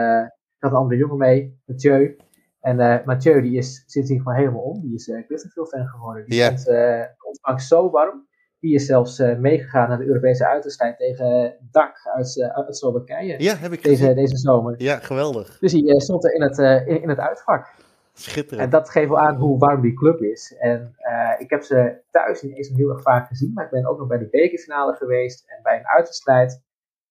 ik 0.57 0.59
had 0.59 0.70
een 0.70 0.76
andere 0.76 1.01
jongen 1.01 1.18
mee, 1.18 1.61
Mathieu. 1.64 2.16
En 2.61 3.03
Mathieu 3.05 3.40
die 3.43 3.57
is 3.57 3.84
sindsdien 3.86 4.18
gewoon 4.18 4.34
helemaal 4.34 4.62
om. 4.62 4.80
Die 4.80 4.95
is 4.95 5.09
uh, 5.09 5.66
fan 5.68 5.86
geworden. 5.86 6.24
Die 6.26 6.38
ja. 6.38 6.49
vond 6.57 7.16
ontvangst 7.26 7.68
zo 7.68 7.90
warm. 7.90 8.26
Die 8.61 8.74
is 8.74 8.86
zelfs 8.86 9.18
uh, 9.18 9.38
meegegaan 9.38 9.88
naar 9.88 9.99
de 9.99 10.07
Europese 10.07 10.47
uitwedstrijd 10.47 10.99
tegen 10.99 11.57
DAC 11.70 11.97
uit, 12.14 12.36
uh, 12.36 12.47
uit 12.47 12.76
Slowakije. 12.76 13.43
Ja, 13.43 13.57
heb 13.57 13.72
ik 13.72 13.82
deze, 13.82 14.14
deze 14.14 14.36
zomer. 14.36 14.74
Ja, 14.76 14.97
geweldig. 14.97 15.59
Dus 15.59 15.72
die 15.72 15.95
uh, 15.95 15.99
stond 15.99 16.24
er 16.24 16.34
in 16.34 16.43
het, 16.43 16.59
in, 16.88 17.03
in, 17.03 17.09
het 17.09 17.18
uitvak. 17.18 17.74
Schitterend. 18.12 18.64
En 18.64 18.70
dat 18.70 18.90
geeft 18.90 19.08
wel 19.08 19.18
aan 19.18 19.36
hoe 19.36 19.58
warm 19.58 19.80
die 19.80 19.94
club 19.94 20.20
is. 20.20 20.56
En 20.58 20.94
ik 21.38 21.50
heb 21.50 21.62
ze 21.62 22.00
thuis 22.10 22.42
niet 22.42 22.56
eens 22.56 22.68
heel 22.68 22.90
erg 22.90 23.02
vaak 23.02 23.26
gezien, 23.28 23.52
maar 23.52 23.64
ik 23.64 23.70
ben 23.70 23.86
ook 23.86 23.98
nog 23.98 24.08
bij 24.08 24.18
de 24.18 24.28
bekerfinale 24.30 24.94
geweest 24.94 25.44
en 25.50 25.62
bij 25.62 25.78
een 25.78 25.86
uitwedstrijd. 25.86 26.62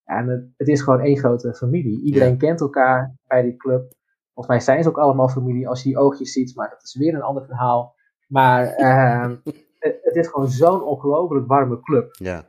En 0.04 0.28
het, 0.28 0.46
het 0.58 0.68
is 0.68 0.82
gewoon 0.82 1.00
één 1.02 1.18
grote 1.18 1.54
familie. 1.54 2.02
Iedereen 2.04 2.32
Ja. 2.32 2.38
kent 2.38 2.62
elkaar 2.62 3.16
bij 3.28 3.42
die 3.42 3.58
club. 3.58 3.94
Volgens 4.34 4.48
mij 4.48 4.60
zijn 4.60 4.84
ze 4.84 4.90
ook 4.90 4.98
allemaal 4.98 5.30
familie 5.30 5.68
als 5.68 5.84
je 5.84 5.90
die 5.90 5.98
oogjes 5.98 6.32
ziet, 6.32 6.56
maar 6.56 6.70
dat 6.70 6.84
is 6.84 6.96
weer 6.98 7.14
een 7.14 7.22
ander 7.22 7.46
verhaal. 7.46 7.96
Maar 8.28 8.66
ehm, 8.68 9.36
het, 9.80 10.00
het 10.02 10.16
is 10.16 10.28
gewoon 10.28 10.50
zo'n 10.50 10.84
ongelooflijk 10.84 11.48
warme 11.48 11.80
club. 11.82 12.16
Ja. 12.20 12.44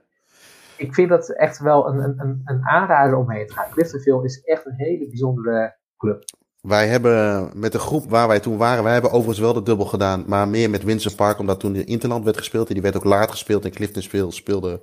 Ik 0.76 0.94
vind 0.94 1.08
dat 1.08 1.30
echt 1.30 1.58
wel 1.58 1.88
een, 1.88 1.98
een, 1.98 2.20
een, 2.20 2.40
een 2.44 2.66
aanrader 2.66 3.16
om 3.16 3.30
heen 3.30 3.46
te 3.46 3.52
gaan. 3.52 3.70
Cliftonville 3.70 4.24
is 4.24 4.42
echt 4.42 4.66
een 4.66 4.74
hele 4.76 5.08
bijzondere 5.08 5.76
club. 5.96 6.22
Wij 6.62 6.88
hebben 6.88 7.50
met 7.54 7.72
de 7.72 7.78
groep 7.78 8.10
waar 8.10 8.28
wij 8.28 8.40
toen 8.40 8.56
waren, 8.56 8.84
wij 8.84 8.92
hebben 8.92 9.10
overigens 9.10 9.38
wel 9.38 9.52
de 9.52 9.62
dubbel 9.62 9.86
gedaan, 9.86 10.24
maar 10.26 10.48
meer 10.48 10.70
met 10.70 10.82
Windsor 10.82 11.14
Park, 11.14 11.38
omdat 11.38 11.60
toen 11.60 11.72
de 11.72 11.84
Interland 11.84 12.24
werd 12.24 12.36
gespeeld. 12.36 12.68
En 12.68 12.74
die 12.74 12.82
werd 12.82 12.96
ook 12.96 13.04
laat 13.04 13.30
gespeeld 13.30 13.64
en 13.64 13.70
Cliftonville 13.70 14.32
speelde 14.32 14.80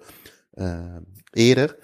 uh, 0.53 0.79
eerder. 1.31 1.75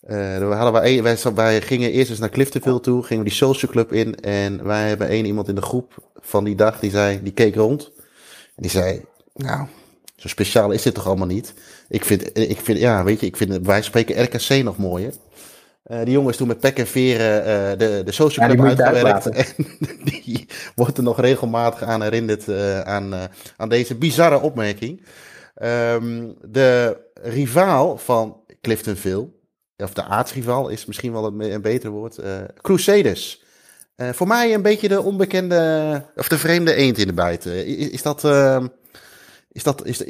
We 0.00 0.54
hadden 0.56 0.72
wij, 0.72 1.02
wij, 1.02 1.16
wij 1.34 1.60
gingen 1.60 1.92
eerst 1.92 2.10
eens 2.10 2.18
naar 2.18 2.30
Cliftonville 2.30 2.80
toe, 2.80 3.02
gingen 3.02 3.22
we 3.22 3.28
die 3.28 3.38
social 3.38 3.70
club 3.70 3.92
in. 3.92 4.20
En 4.20 4.64
wij 4.64 4.88
hebben 4.88 5.08
één 5.08 5.24
iemand 5.24 5.48
in 5.48 5.54
de 5.54 5.62
groep 5.62 6.10
van 6.20 6.44
die 6.44 6.54
dag, 6.54 6.78
die 6.78 6.90
zei, 6.90 7.22
die 7.22 7.32
keek 7.32 7.54
rond. 7.54 7.90
En 8.56 8.62
die 8.62 8.70
zei, 8.70 9.04
nou, 9.34 9.66
zo 10.16 10.28
speciaal 10.28 10.70
is 10.70 10.82
dit 10.82 10.94
toch 10.94 11.06
allemaal 11.06 11.26
niet. 11.26 11.54
Ik 11.88 12.04
vind, 12.04 12.38
ik 12.38 12.60
vind 12.60 12.78
ja, 12.78 13.04
weet 13.04 13.20
je, 13.20 13.26
ik 13.26 13.36
vind, 13.36 13.66
wij 13.66 13.82
spreken 13.82 14.22
RKC 14.22 14.62
nog 14.62 14.76
mooier. 14.76 15.12
Uh, 15.86 15.98
die 16.04 16.12
jongen 16.12 16.30
is 16.30 16.36
toen 16.36 16.48
met 16.48 16.60
pek 16.60 16.78
en 16.78 16.86
veren 16.86 17.40
uh, 17.40 17.78
de, 17.78 18.02
de 18.04 18.12
social 18.12 18.48
club 18.48 18.78
ja, 18.78 18.84
uitgewerkt. 18.84 19.28
En 19.58 19.66
die 20.04 20.48
wordt 20.74 20.96
er 20.96 21.02
nog 21.02 21.20
regelmatig 21.20 21.82
aan 21.82 22.02
herinnerd 22.02 22.48
uh, 22.48 22.80
aan, 22.80 23.14
aan 23.56 23.68
deze 23.68 23.94
bizarre 23.94 24.40
opmerking. 24.40 25.06
Um, 25.62 26.34
de 26.40 27.00
rivaal 27.14 27.98
van 27.98 28.40
Cliftonville, 28.60 29.28
of 29.76 29.92
de 29.92 30.02
aardsrivaal 30.02 30.68
is 30.68 30.86
misschien 30.86 31.12
wel 31.12 31.26
een, 31.26 31.40
een 31.40 31.62
beter 31.62 31.90
woord, 31.90 32.18
Crusaders. 32.60 33.42
voor 33.96 34.26
mij 34.26 34.54
een 34.54 34.62
beetje 34.62 34.88
de 34.88 35.02
onbekende, 35.02 36.02
of 36.16 36.28
de 36.28 36.38
vreemde 36.38 36.74
eend 36.74 36.98
in 36.98 37.06
de 37.06 37.12
bijt. 37.12 37.44
Is, 37.44 37.88
is 37.88 38.02
dat... 38.02 38.24
Ehm, 38.24 38.66
is 39.54 39.62
dat, 39.62 39.86
is, 39.86 40.00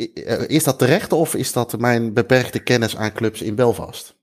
is 0.47 0.65
dat 0.65 0.79
terecht 0.79 1.13
of 1.13 1.35
is 1.35 1.53
dat 1.53 1.79
mijn 1.79 2.13
beperkte 2.13 2.59
kennis 2.59 2.97
aan 2.97 3.13
clubs 3.13 3.43
in 3.43 3.55
Belfast? 3.55 4.15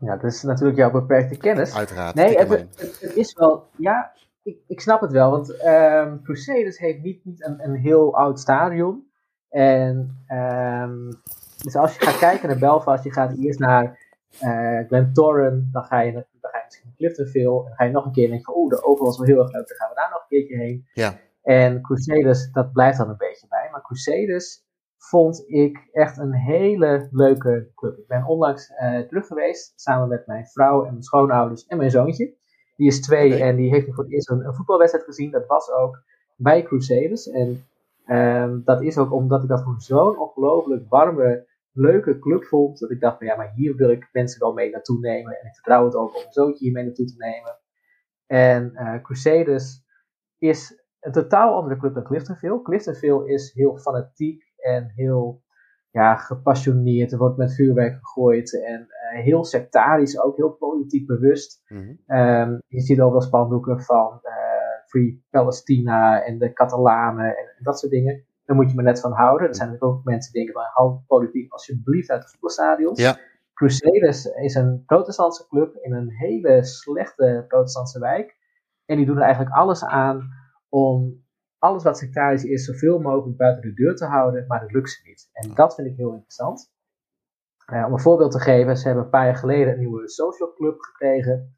Ja, 0.00 0.16
dat 0.16 0.32
is 0.32 0.42
natuurlijk 0.42 0.78
jouw 0.78 0.90
beperkte 0.90 1.36
kennis. 1.36 1.76
Uiteraard. 1.76 2.14
Nee, 2.14 2.38
het, 2.38 2.48
het, 2.50 3.12
is 3.14 3.32
wel, 3.32 3.68
ja, 3.76 4.12
ik, 4.42 4.58
ik 4.66 4.80
snap 4.80 5.00
het 5.00 5.12
wel. 5.12 5.30
Want 5.30 5.64
um, 5.64 6.22
Crusaders 6.22 6.78
heeft 6.78 7.02
niet, 7.02 7.24
niet 7.24 7.44
een, 7.44 7.64
een 7.64 7.74
heel 7.74 8.16
oud 8.16 8.40
stadion. 8.40 9.06
En 9.48 10.24
um, 10.28 11.08
dus 11.62 11.76
als 11.76 11.94
je 11.94 12.04
gaat 12.04 12.18
kijken 12.18 12.48
naar 12.48 12.58
Belfast, 12.58 13.04
je 13.04 13.12
gaat 13.12 13.36
eerst 13.38 13.58
naar 13.58 13.98
uh, 14.42 14.86
Glentoran, 14.86 15.68
dan 15.72 15.84
ga 15.84 16.00
je, 16.00 16.12
dan 16.12 16.24
ga 16.40 16.58
je 16.58 16.64
misschien 16.64 16.86
naar 16.86 16.96
Cliftonville. 16.96 17.58
En 17.58 17.64
dan 17.64 17.74
ga 17.76 17.84
je 17.84 17.90
nog 17.90 18.04
een 18.04 18.12
keer 18.12 18.24
en 18.24 18.30
denk 18.30 18.46
je, 18.46 18.54
oh, 18.54 18.68
de 18.68 18.84
overal 18.84 19.06
was 19.06 19.18
wel 19.18 19.26
heel 19.26 19.42
erg 19.42 19.52
leuk, 19.52 19.68
dan 19.68 19.76
gaan 19.76 19.88
we 19.88 19.94
daar 19.94 20.10
nog 20.10 20.20
een 20.20 20.28
keertje 20.28 20.56
heen. 20.56 20.86
Ja. 20.92 21.18
En 21.42 21.82
Crusaders, 21.82 22.50
dat 22.52 22.72
blijft 22.72 22.98
dan 22.98 23.08
een 23.08 23.16
beetje 23.16 23.46
bij. 23.48 23.68
Maar 23.70 23.82
Crusaders 23.82 24.66
vond 25.08 25.44
ik 25.46 25.88
echt 25.92 26.18
een 26.18 26.34
hele 26.34 27.08
leuke 27.10 27.70
club. 27.74 27.98
Ik 27.98 28.06
ben 28.06 28.24
onlangs 28.24 28.70
uh, 28.70 28.98
terug 28.98 29.26
geweest, 29.26 29.72
samen 29.80 30.08
met 30.08 30.26
mijn 30.26 30.46
vrouw 30.46 30.84
en 30.84 30.90
mijn 30.90 31.02
schoonouders 31.02 31.66
en 31.66 31.76
mijn 31.76 31.90
zoontje. 31.90 32.34
Die 32.76 32.86
is 32.86 33.00
twee 33.00 33.42
en 33.42 33.56
die 33.56 33.70
heeft 33.70 33.86
nu 33.86 33.92
voor 33.92 34.04
het 34.04 34.12
eerst 34.12 34.30
een, 34.30 34.46
een, 34.46 34.54
voetbalwedstrijd 34.54 35.04
gezien. 35.06 35.30
Dat 35.30 35.46
was 35.46 35.70
ook 35.70 36.02
bij 36.36 36.62
Crusaders. 36.62 37.30
En 37.30 37.64
um, 38.06 38.62
dat 38.64 38.82
is 38.82 38.98
ook 38.98 39.12
omdat 39.12 39.42
ik 39.42 39.48
dat 39.48 39.62
voor 39.62 39.74
zo'n 39.78 40.18
ongelooflijk 40.18 40.88
warme, 40.88 41.46
leuke 41.72 42.18
club 42.18 42.44
vond. 42.44 42.78
Dat 42.78 42.90
ik 42.90 43.00
dacht, 43.00 43.18
van, 43.18 43.26
ja, 43.26 43.36
maar 43.36 43.52
hier 43.54 43.76
wil 43.76 43.90
ik 43.90 44.08
mensen 44.12 44.40
wel 44.40 44.52
mee 44.52 44.70
naartoe 44.70 44.98
nemen. 44.98 45.40
En 45.40 45.46
ik 45.46 45.54
vertrouw 45.54 45.84
het 45.84 45.94
ook 45.94 46.14
om 46.14 46.20
mijn 46.20 46.32
zoontje 46.32 46.64
hier 46.64 46.72
mee 46.72 46.84
naartoe 46.84 47.06
te 47.06 47.16
nemen. 47.16 47.58
En 48.26 48.72
uh, 48.74 49.02
Crusaders 49.02 49.82
is 50.38 50.84
een 51.00 51.12
totaal 51.12 51.54
andere 51.54 51.76
club 51.76 51.94
dan 51.94 52.04
Cliftonville. 52.04 52.62
Cliftonville 52.62 53.28
is 53.28 53.52
heel 53.52 53.78
fanatiek 53.78 54.47
en 54.68 54.92
heel 54.94 55.42
ja, 55.90 56.14
gepassioneerd. 56.14 57.12
Er 57.12 57.18
wordt 57.18 57.36
met 57.36 57.54
vuurwerk 57.54 57.94
gegooid 57.94 58.64
en 58.64 58.80
uh, 58.80 59.22
heel 59.22 59.44
sectarisch, 59.44 60.20
ook 60.20 60.36
heel 60.36 60.50
politiek 60.50 61.06
bewust. 61.06 61.62
Mm 61.68 61.98
-hmm. 62.06 62.62
je 62.66 62.80
ziet 62.80 63.00
ook 63.00 63.12
wel 63.12 63.20
spandoeken 63.20 63.80
van 63.80 64.20
uh, 64.22 64.38
Free 64.86 65.24
Palestina 65.30 66.24
en 66.24 66.38
de 66.38 66.52
Catalanen 66.52 67.26
en, 67.26 67.54
en, 67.56 67.62
dat 67.62 67.78
soort 67.78 67.92
dingen. 67.92 68.26
Daar 68.44 68.56
moet 68.56 68.70
je 68.70 68.76
me 68.76 68.82
net 68.82 69.00
van 69.00 69.12
houden. 69.12 69.48
Er 69.48 69.54
zijn 69.54 69.76
ook 69.78 70.04
mensen 70.04 70.32
die 70.32 70.44
denken 70.44 70.62
van 70.62 70.70
hou 70.72 71.00
politiek 71.06 71.52
alsjeblieft 71.52 72.10
uit 72.10 72.22
de 72.22 72.28
voetbalstadions. 72.28 73.00
Ja. 73.00 73.16
Crusaders 73.54 74.24
is 74.24 74.54
een 74.54 74.82
protestantse 74.86 75.46
club 75.48 75.76
in 75.76 75.92
een 75.92 76.10
hele 76.10 76.64
slechte 76.64 77.44
protestantse 77.48 77.98
wijk. 77.98 78.36
En 78.84 78.96
die 78.96 79.06
doen 79.06 79.16
er 79.16 79.22
eigenlijk 79.22 79.54
alles 79.54 79.84
aan 79.84 80.28
om 80.68 81.24
alles 81.58 81.82
wat 81.82 81.98
sectarisch 81.98 82.44
is 82.44 82.64
zoveel 82.64 82.98
mogelijk 82.98 83.36
buiten 83.36 83.62
de 83.62 83.72
deur 83.72 83.96
te 83.96 84.04
houden, 84.04 84.46
maar 84.46 84.60
dat 84.60 84.72
lukt 84.72 84.90
ze 84.90 85.00
niet. 85.04 85.28
En 85.32 85.54
dat 85.54 85.74
vind 85.74 85.88
ik 85.88 85.96
heel 85.96 86.12
interessant. 86.12 86.72
Uh, 87.72 87.84
om 87.86 87.92
een 87.92 88.00
voorbeeld 88.00 88.32
te 88.32 88.40
geven, 88.40 88.76
ze 88.76 88.86
hebben 88.86 89.04
een 89.04 89.10
paar 89.10 89.24
jaar 89.24 89.36
geleden 89.36 89.72
een 89.72 89.78
nieuwe 89.78 90.08
social 90.08 90.52
club 90.52 90.80
gekregen. 90.80 91.56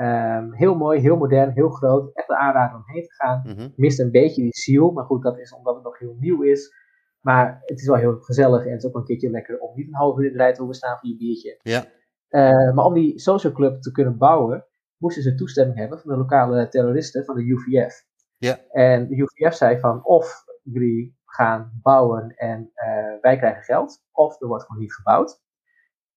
Um, 0.00 0.54
heel 0.54 0.74
mooi, 0.74 1.00
heel 1.00 1.16
modern, 1.16 1.50
heel 1.50 1.68
groot. 1.68 2.14
Echt 2.14 2.28
een 2.28 2.36
aanrader 2.36 2.76
om 2.76 2.82
heen 2.86 3.02
te 3.02 3.14
gaan. 3.14 3.42
Mm 3.44 3.56
-hmm. 3.56 3.72
Mist 3.76 4.00
een 4.00 4.10
beetje 4.10 4.42
die 4.42 4.54
ziel, 4.54 4.90
maar 4.90 5.04
goed, 5.04 5.22
dat 5.22 5.38
is 5.38 5.54
omdat 5.54 5.74
het 5.74 5.84
nog 5.84 5.98
heel 5.98 6.16
nieuw 6.18 6.42
is. 6.42 6.74
Maar 7.20 7.62
het 7.64 7.80
is 7.80 7.86
wel 7.86 7.96
heel 7.96 8.18
gezellig 8.20 8.64
en 8.64 8.70
het 8.70 8.82
is 8.82 8.88
ook 8.88 8.96
een 8.96 9.04
keertje 9.04 9.30
lekker 9.30 9.58
om 9.58 9.74
niet 9.74 9.86
een 9.86 9.94
half 9.94 10.18
uur 10.18 10.26
in 10.26 10.32
de 10.32 10.38
rij 10.38 10.52
te 10.52 10.58
hoeven 10.58 10.76
staan 10.76 10.98
voor 10.98 11.08
je 11.08 11.16
biertje. 11.16 11.58
Ja. 11.62 11.84
Uh, 12.30 12.74
maar 12.74 12.84
om 12.84 12.94
die 12.94 13.18
social 13.18 13.52
club 13.52 13.80
te 13.80 13.90
kunnen 13.90 14.18
bouwen, 14.18 14.66
moesten 14.96 15.22
ze 15.22 15.34
toestemming 15.34 15.78
hebben 15.78 15.98
van 15.98 16.10
de 16.10 16.16
lokale 16.16 16.68
terroristen 16.68 17.24
van 17.24 17.34
de 17.34 17.42
UVF. 17.42 18.10
Ja. 18.48 18.58
En 18.70 19.08
de 19.08 19.16
UVF 19.16 19.54
zei 19.54 19.80
van 19.80 20.04
of 20.04 20.44
jullie 20.62 21.16
gaan 21.24 21.80
bouwen 21.82 22.36
en 22.36 22.70
uh, 22.74 23.20
wij 23.20 23.36
krijgen 23.36 23.62
geld, 23.62 24.04
of 24.12 24.40
er 24.40 24.46
wordt 24.46 24.64
gewoon 24.64 24.82
niet 24.82 24.94
gebouwd. 24.94 25.40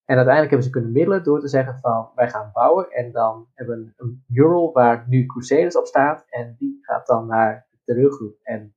En 0.06 0.16
uiteindelijk 0.16 0.50
hebben 0.50 0.64
ze 0.64 0.70
kunnen 0.70 0.92
middelen 0.92 1.24
door 1.24 1.40
te 1.40 1.48
zeggen 1.48 1.80
van 1.80 2.10
wij 2.16 2.30
gaan 2.30 2.50
bouwen 2.54 2.90
en 2.90 3.12
dan 3.12 3.48
hebben 3.54 3.78
we 3.78 4.04
een 4.04 4.24
mural 4.28 4.72
waar 4.74 5.06
nu 5.08 5.26
Crusaders 5.26 5.78
op 5.78 5.86
staat 5.86 6.26
en 6.30 6.56
die 6.58 6.78
gaat 6.82 7.08
dan 7.08 7.28
naar 7.28 7.68
de 7.72 7.78
terreurgroep. 7.84 8.38
En 8.44 8.76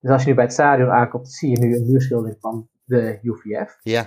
dus 0.00 0.10
als 0.10 0.22
je 0.22 0.28
nu 0.28 0.34
bij 0.34 0.44
het 0.44 0.52
stadion 0.52 0.90
aankomt, 0.90 1.32
zie 1.32 1.50
je 1.50 1.58
nu 1.58 1.76
een 1.76 1.86
muurschildering 1.86 2.36
van 2.40 2.68
de 2.84 3.18
UVF. 3.22 3.78
Ja, 3.82 4.06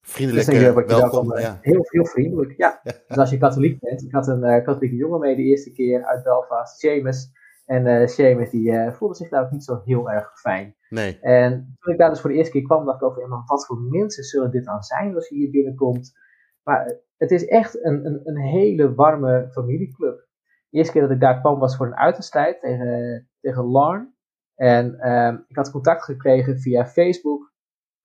vriendelijk 0.00 0.46
dus 0.46 0.54
dan 0.54 0.74
welkom. 0.74 0.86
welkom 0.86 1.28
dan, 1.28 1.40
ja. 1.40 1.58
heel, 1.62 1.86
heel 1.88 2.06
vriendelijk, 2.06 2.56
ja. 2.56 2.80
Dus 3.08 3.16
als 3.16 3.30
je 3.30 3.38
katholiek 3.38 3.80
bent, 3.80 4.02
ik 4.02 4.12
had 4.12 4.26
een 4.28 4.44
uh, 4.44 4.64
katholieke 4.64 4.96
jongen 4.96 5.20
mee 5.20 5.36
de 5.36 5.42
eerste 5.42 5.72
keer 5.72 6.04
uit 6.04 6.22
Belfast, 6.22 6.78
Seamus. 6.78 7.30
En 7.68 7.86
uh, 7.86 8.06
Seamus 8.06 8.50
die 8.50 8.70
uh, 8.70 8.92
voelde 8.92 9.14
zich 9.14 9.28
daar 9.28 9.44
ook 9.44 9.50
niet 9.50 9.64
zo 9.64 9.80
heel 9.84 10.10
erg 10.10 10.40
fijn. 10.40 10.76
Nee. 10.88 11.18
En 11.20 11.76
toen 11.80 11.92
ik 11.92 11.98
daar 11.98 12.10
dus 12.10 12.20
voor 12.20 12.30
de 12.30 12.36
eerste 12.36 12.52
keer 12.52 12.62
kwam, 12.62 12.84
dacht 12.84 13.02
ik 13.02 13.08
over, 13.08 13.42
wat 13.46 13.66
voor 13.66 13.80
mensen 13.80 14.24
zullen 14.24 14.50
dit 14.50 14.64
dan 14.64 14.82
zijn 14.82 15.14
als 15.14 15.28
je 15.28 15.34
hier 15.34 15.50
binnenkomt? 15.50 16.18
Maar 16.62 16.96
het 17.16 17.30
is 17.30 17.46
echt 17.46 17.84
een, 17.84 18.06
een, 18.06 18.20
een 18.24 18.36
hele 18.36 18.94
warme 18.94 19.48
familieclub. 19.50 20.26
De 20.68 20.76
eerste 20.76 20.92
keer 20.92 21.02
dat 21.02 21.10
ik 21.10 21.20
daar 21.20 21.40
kwam 21.40 21.58
was 21.58 21.76
voor 21.76 21.86
een 21.86 21.96
uitwedstrijd 21.96 22.60
tegen, 22.60 23.28
tegen 23.40 23.64
Larn. 23.64 24.14
En 24.54 25.10
um, 25.12 25.44
ik 25.48 25.56
had 25.56 25.70
contact 25.70 26.04
gekregen 26.04 26.58
via 26.58 26.86
Facebook. 26.86 27.52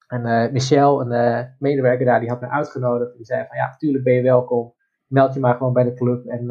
En 0.08 0.26
uh, 0.26 0.52
Michel, 0.52 1.12
een 1.12 1.56
medewerker 1.60 2.06
daar, 2.06 2.20
die 2.20 2.30
had 2.30 2.42
me 2.42 2.50
uitgenodigd. 2.50 3.16
Die 3.16 3.26
zei 3.26 3.46
van, 3.48 3.58
ja, 3.58 3.68
natuurlijk 3.68 4.04
ben 4.04 4.14
je 4.14 4.22
welkom. 4.22 4.74
Meld 5.08 5.34
je 5.34 5.40
maar 5.40 5.56
gewoon 5.56 5.74
bij 5.74 5.84
de 5.84 5.94
club 5.94 6.26
en 6.26 6.46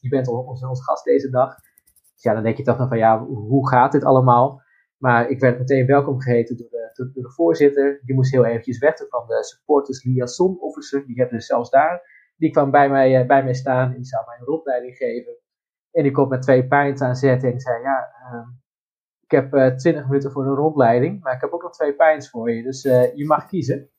je 0.00 0.08
bent 0.08 0.28
onze, 0.28 0.68
onze 0.68 0.82
gast 0.82 1.04
deze 1.04 1.30
dag 1.30 1.56
ja, 2.14 2.34
dan 2.34 2.42
denk 2.42 2.56
je 2.56 2.62
toch 2.62 2.78
nog 2.78 2.88
van 2.88 2.98
ja, 2.98 3.24
hoe 3.24 3.68
gaat 3.68 3.92
dit 3.92 4.04
allemaal? 4.04 4.62
Maar 4.96 5.28
ik 5.28 5.40
werd 5.40 5.58
meteen 5.58 5.86
welkom 5.86 6.20
geheten 6.20 6.56
door 6.56 6.68
de, 6.70 6.90
door, 6.92 7.10
de 7.22 7.30
voorzitter. 7.30 8.00
Die 8.04 8.14
moest 8.14 8.32
heel 8.32 8.44
eventjes 8.44 8.78
weg. 8.78 8.94
Toen 8.94 9.08
de 9.26 9.44
supporters 9.44 10.04
liaison 10.04 10.60
officer, 10.60 11.06
die 11.06 11.16
hebben 11.16 11.36
dus 11.36 11.46
zelfs 11.46 11.70
daar. 11.70 12.02
Die 12.36 12.50
kwam 12.50 12.70
bij 12.70 12.90
mij, 12.90 13.20
uh, 13.20 13.26
bij 13.26 13.44
mij 13.44 13.54
staan 13.54 13.90
en 13.90 13.96
die 13.96 14.04
zou 14.04 14.24
mij 14.26 14.36
een 14.38 14.44
rondleiding 14.44 14.96
geven. 14.96 15.36
En 15.90 16.02
die 16.02 16.12
komt 16.12 16.28
met 16.28 16.42
twee 16.42 16.66
pints 16.66 17.02
aan 17.02 17.16
zetten 17.16 17.52
en 17.52 17.60
zei 17.60 17.82
ja, 17.82 18.08
uh, 18.32 18.48
ik 19.20 19.30
heb 19.30 19.54
uh, 19.54 19.74
20 19.74 20.06
minuten 20.06 20.30
voor 20.32 20.46
een 20.46 20.54
rondleiding, 20.54 21.22
maar 21.22 21.34
ik 21.34 21.40
heb 21.40 21.52
ook 21.52 21.62
nog 21.62 21.72
twee 21.72 21.94
pints 21.94 22.30
voor 22.30 22.50
je. 22.50 22.62
Dus 22.62 22.84
uh, 22.84 23.14
je 23.14 23.26
mag 23.26 23.46
kiezen. 23.46 23.90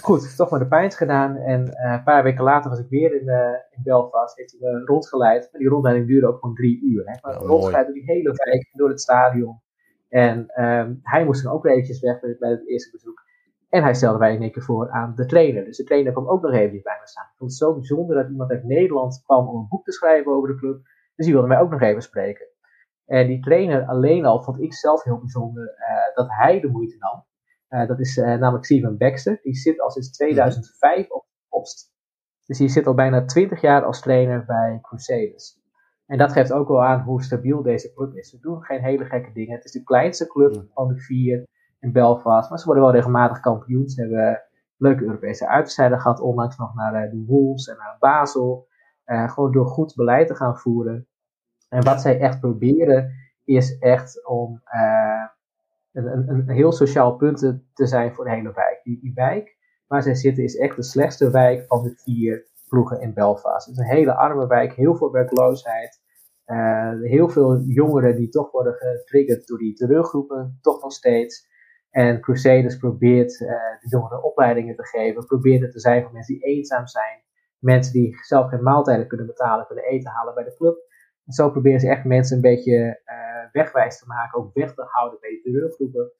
Goed, 0.00 0.36
toch 0.36 0.50
maar 0.50 0.60
de 0.60 0.66
pijns 0.66 0.96
gedaan. 0.96 1.36
En 1.36 1.60
uh, 1.62 1.92
een 1.92 2.02
paar 2.02 2.22
weken 2.22 2.44
later 2.44 2.70
was 2.70 2.78
ik 2.78 2.88
weer 2.88 3.20
in, 3.20 3.26
uh, 3.26 3.36
in 3.70 3.82
Belfast. 3.82 4.36
Heeft 4.36 4.56
hij 4.58 4.70
me 4.72 4.84
rondgeleid. 4.84 5.48
Maar 5.52 5.60
die 5.60 5.70
rondleiding 5.70 6.06
duurde 6.06 6.26
ook 6.26 6.38
gewoon 6.38 6.54
drie 6.54 6.82
uur. 6.82 7.02
Hè. 7.04 7.18
Maar 7.20 7.40
Oh, 7.40 7.46
rondgeleid 7.46 7.84
door 7.86 7.94
die 7.94 8.04
hele 8.04 8.32
wijk, 8.44 8.68
door 8.72 8.88
het 8.88 9.00
stadion. 9.00 9.60
En 10.08 10.64
um, 10.64 11.00
hij 11.02 11.24
moest 11.24 11.42
dan 11.42 11.52
ook 11.52 11.62
weer 11.62 11.72
eventjes 11.72 12.00
weg 12.00 12.20
bij, 12.20 12.36
bij 12.38 12.50
het 12.50 12.68
eerste 12.68 12.90
bezoek. 12.90 13.24
En 13.68 13.82
hij 13.82 13.94
stelde 13.94 14.18
mij 14.18 14.34
in 14.34 14.42
één 14.42 14.52
keer 14.52 14.62
voor 14.62 14.90
aan 14.90 15.12
de 15.16 15.26
trainer. 15.26 15.64
Dus 15.64 15.76
de 15.76 15.84
trainer 15.84 16.12
kwam 16.12 16.28
ook 16.28 16.42
nog 16.42 16.52
even 16.52 16.82
bij 16.82 16.98
me 17.00 17.08
staan. 17.08 17.24
Ik 17.24 17.36
vond 17.36 17.50
het 17.50 17.60
zo 17.60 17.74
bijzonder 17.74 18.16
dat 18.16 18.30
iemand 18.30 18.50
uit 18.50 18.64
Nederland 18.64 19.22
kwam 19.24 19.48
om 19.48 19.56
een 19.56 19.68
boek 19.68 19.84
te 19.84 19.92
schrijven 19.92 20.32
over 20.32 20.48
de 20.48 20.56
club. 20.56 20.80
Dus 21.16 21.24
die 21.24 21.34
wilde 21.34 21.48
mij 21.48 21.60
ook 21.60 21.70
nog 21.70 21.80
even 21.80 22.02
spreken. 22.02 22.46
En 23.06 23.26
die 23.26 23.40
trainer 23.40 23.86
alleen 23.86 24.24
al 24.24 24.42
vond 24.42 24.60
ik 24.60 24.74
zelf 24.74 25.02
heel 25.02 25.18
bijzonder 25.18 25.62
uh, 25.64 26.14
dat 26.14 26.26
hij 26.28 26.60
de 26.60 26.68
moeite 26.68 26.96
nam. 26.98 27.24
Uh, 27.68 27.86
dat 27.86 28.00
is 28.00 28.16
uh, 28.16 28.24
namelijk 28.24 28.64
Steven 28.64 28.96
Baxter. 28.96 29.38
Die 29.42 29.54
zit 29.54 29.80
al 29.80 29.90
sinds 29.90 30.10
2005 30.10 31.10
op 31.10 31.24
de 31.28 31.36
post. 31.48 31.94
Dus 32.44 32.58
die 32.58 32.68
zit 32.68 32.86
al 32.86 32.94
bijna 32.94 33.24
20 33.24 33.60
jaar 33.60 33.84
als 33.84 34.00
trainer 34.00 34.44
bij 34.44 34.78
Crusaders. 34.82 35.58
En 36.06 36.18
dat 36.18 36.32
geeft 36.32 36.52
ook 36.52 36.68
wel 36.68 36.84
aan 36.84 37.00
hoe 37.00 37.22
stabiel 37.22 37.62
deze 37.62 37.92
club 37.92 38.14
is. 38.14 38.30
Ze 38.30 38.38
doen 38.40 38.62
geen 38.62 38.82
hele 38.82 39.04
gekke 39.04 39.32
dingen. 39.32 39.54
Het 39.54 39.64
is 39.64 39.72
de 39.72 39.82
kleinste 39.82 40.26
club 40.26 40.64
van 40.74 40.88
de 40.88 40.98
vier 40.98 41.44
in 41.80 41.92
Belfast. 41.92 42.50
Maar 42.50 42.58
ze 42.58 42.64
worden 42.64 42.84
wel 42.84 42.92
regelmatig 42.92 43.40
kampioen. 43.40 43.88
Ze 43.88 44.00
hebben 44.00 44.42
leuke 44.76 45.04
Europese 45.04 45.48
uitstrijden 45.48 46.00
gehad. 46.00 46.20
Onlangs 46.20 46.56
nog 46.56 46.74
naar 46.74 47.04
uh, 47.04 47.10
de 47.10 47.24
Wolves 47.26 47.68
en 47.68 47.76
naar 47.76 47.96
Basel. 47.98 48.66
gewoon 49.04 49.52
door 49.52 49.66
goed 49.66 49.94
beleid 49.94 50.26
te 50.26 50.34
gaan 50.34 50.58
voeren. 50.58 51.06
En 51.68 51.84
wat 51.84 52.00
zij 52.00 52.20
echt 52.20 52.40
proberen 52.40 53.12
is 53.44 53.78
echt 53.78 54.26
om 54.26 54.62
een, 56.04 56.50
heel 56.50 56.72
sociaal 56.72 57.16
punt 57.16 57.38
te, 57.74 57.86
zijn 57.86 58.14
voor 58.14 58.24
de 58.24 58.30
hele 58.30 58.52
wijk. 58.52 58.80
Die, 58.82 59.00
die, 59.00 59.12
wijk 59.14 59.56
waar 59.86 60.02
zij 60.02 60.14
zitten 60.14 60.44
is 60.44 60.56
echt 60.56 60.76
de 60.76 60.82
slechtste 60.82 61.30
wijk 61.30 61.64
van 61.66 61.82
de 61.82 61.94
vier 61.96 62.46
ploegen 62.68 63.00
in 63.00 63.14
Belfast. 63.14 63.66
Het 63.66 63.76
is 63.76 63.80
een 63.80 63.96
hele 63.96 64.14
arme 64.14 64.46
wijk, 64.46 64.72
heel 64.72 64.96
veel 64.96 65.12
werkloosheid. 65.12 66.04
Uh, 66.46 67.00
heel 67.02 67.28
veel 67.28 67.60
jongeren 67.60 68.16
die 68.16 68.28
toch 68.28 68.50
worden 68.50 68.74
getriggerd 68.74 69.46
door 69.46 69.58
die 69.58 69.74
terreurgroepen, 69.74 70.58
toch 70.60 70.82
nog 70.82 70.92
steeds. 70.92 71.48
En 71.90 72.20
Crusaders 72.20 72.76
probeert 72.76 73.40
uh, 73.40 73.48
de 73.48 73.88
jongeren 73.88 74.22
opleidingen 74.22 74.76
te 74.76 74.86
geven, 74.86 75.26
probeert 75.26 75.62
het 75.62 75.72
te 75.72 75.80
zijn 75.80 76.02
voor 76.02 76.12
mensen 76.12 76.34
die 76.34 76.44
eenzaam 76.44 76.86
zijn. 76.86 77.22
Mensen 77.58 77.92
die 77.92 78.16
zelf 78.22 78.48
geen 78.48 78.62
maaltijden 78.62 79.06
kunnen 79.06 79.26
betalen, 79.26 79.66
kunnen 79.66 79.84
eten 79.84 80.10
halen 80.10 80.34
bij 80.34 80.44
de 80.44 80.54
club. 80.56 80.76
En 81.24 81.32
zo 81.32 81.50
proberen 81.50 81.80
ze 81.80 81.88
echt 81.88 82.04
mensen 82.04 82.36
een 82.36 82.42
beetje 82.42 83.00
uh, 83.04 83.35
wegwijs 83.52 83.98
te 83.98 84.06
maken, 84.06 84.38
ook 84.38 84.54
weg 84.54 84.74
te 84.74 84.84
houden 84.86 85.20
bij 85.20 85.30
de 85.30 85.40
terreurgroepen. 85.40 86.12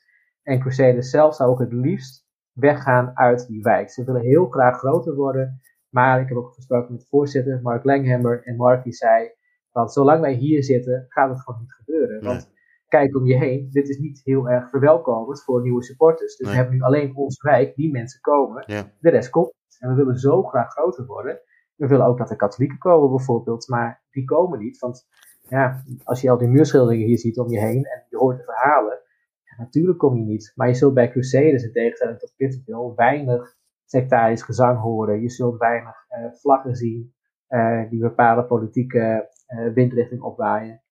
En 0.43 0.61
Crusaders 0.61 1.11
zelf 1.11 1.35
zou 1.35 1.51
ook 1.51 1.59
het 1.59 1.72
liefst 1.72 2.27
weggaan 2.53 3.11
uit 3.14 3.47
die 3.47 3.62
wijk. 3.62 3.91
Ze 3.91 4.05
willen 4.05 4.20
heel 4.20 4.47
graag 4.47 4.79
groter 4.79 5.14
worden, 5.14 5.61
maar 5.89 6.20
ik 6.20 6.29
heb 6.29 6.37
ook 6.37 6.55
gesproken 6.55 6.93
met 6.93 7.01
de 7.01 7.07
voorzitter, 7.07 7.61
Mark 7.62 7.85
Langhammer, 7.85 8.43
en 8.45 8.57
Mark 8.57 8.85
die 8.85 8.93
zei 8.93 9.31
Want 9.72 9.93
zolang 9.93 10.20
wij 10.20 10.33
hier 10.33 10.64
zitten, 10.64 11.07
gaat 11.09 11.29
het 11.29 11.41
gewoon 11.41 11.61
niet 11.61 11.72
gebeuren. 11.72 12.24
Want 12.24 12.51
kijk 12.89 13.16
om 13.16 13.27
je 13.27 13.37
heen, 13.37 13.68
dit 13.70 13.89
is 13.89 13.99
niet 13.99 14.20
heel 14.24 14.49
erg 14.49 14.68
verwelkomend 14.70 15.43
voor 15.45 15.62
nieuwe 15.62 15.83
supporters. 15.83 16.37
Dus 16.37 16.49
we 16.49 16.55
hebben 16.55 16.74
nu 16.74 16.81
alleen 16.81 17.16
onze 17.16 17.49
wijk, 17.49 17.74
die 17.74 17.93
mensen 17.93 18.20
komen. 18.20 18.64
De 19.01 19.11
rest 19.11 19.31
komt. 19.31 19.55
En 19.79 19.89
we 19.89 19.95
willen 19.95 20.18
zo 20.18 20.43
graag 20.43 20.72
groter 20.72 21.07
worden. 21.07 21.41
We 21.74 21.87
willen 21.87 22.07
ook 22.07 22.18
dat 22.18 22.29
de 22.29 22.37
katholieken 22.37 22.79
komen 22.79 23.11
bijvoorbeeld, 23.11 23.68
maar 23.68 24.03
die 24.11 24.24
komen 24.24 24.59
niet. 24.59 24.79
Want 24.79 25.07
ja, 25.49 25.82
als 26.05 26.20
je 26.20 26.30
al 26.30 26.38
die 26.38 26.49
muurschilderingen 26.49 27.07
hier 27.07 27.18
ziet 27.18 27.38
om 27.38 27.49
je 27.49 27.59
heen 27.59 27.84
en 27.84 28.05
je 28.09 28.16
hoort 28.16 28.36
de 28.36 28.44
verhalen, 28.44 28.99
ja, 29.42 29.62
natuurlijk 29.62 29.99
kom 29.99 30.16
je 30.16 30.24
niet. 30.24 30.53
Maar 30.55 30.68
je 30.68 30.74
zult 30.74 30.94
bij 30.94 31.11
Crusaders 31.11 31.64
in 31.64 31.72
tegenstelling 31.72 32.18
tot 32.18 32.34
Pittenville 32.36 32.94
weinig 32.94 33.57
sectarisch 33.84 34.42
gezang 34.42 34.80
horen. 34.80 35.20
Je 35.20 35.30
zult 35.30 35.59
weinig 35.59 35.94
uh, 36.11 36.32
vlaggen 36.32 36.74
zien 36.74 37.14
uh, 37.49 37.90
die 37.90 38.01
bepaalde 38.01 38.44
politieke 38.44 39.30
uh, 39.49 39.72
windrichting 39.72 40.22
opwaaien. 40.22 40.82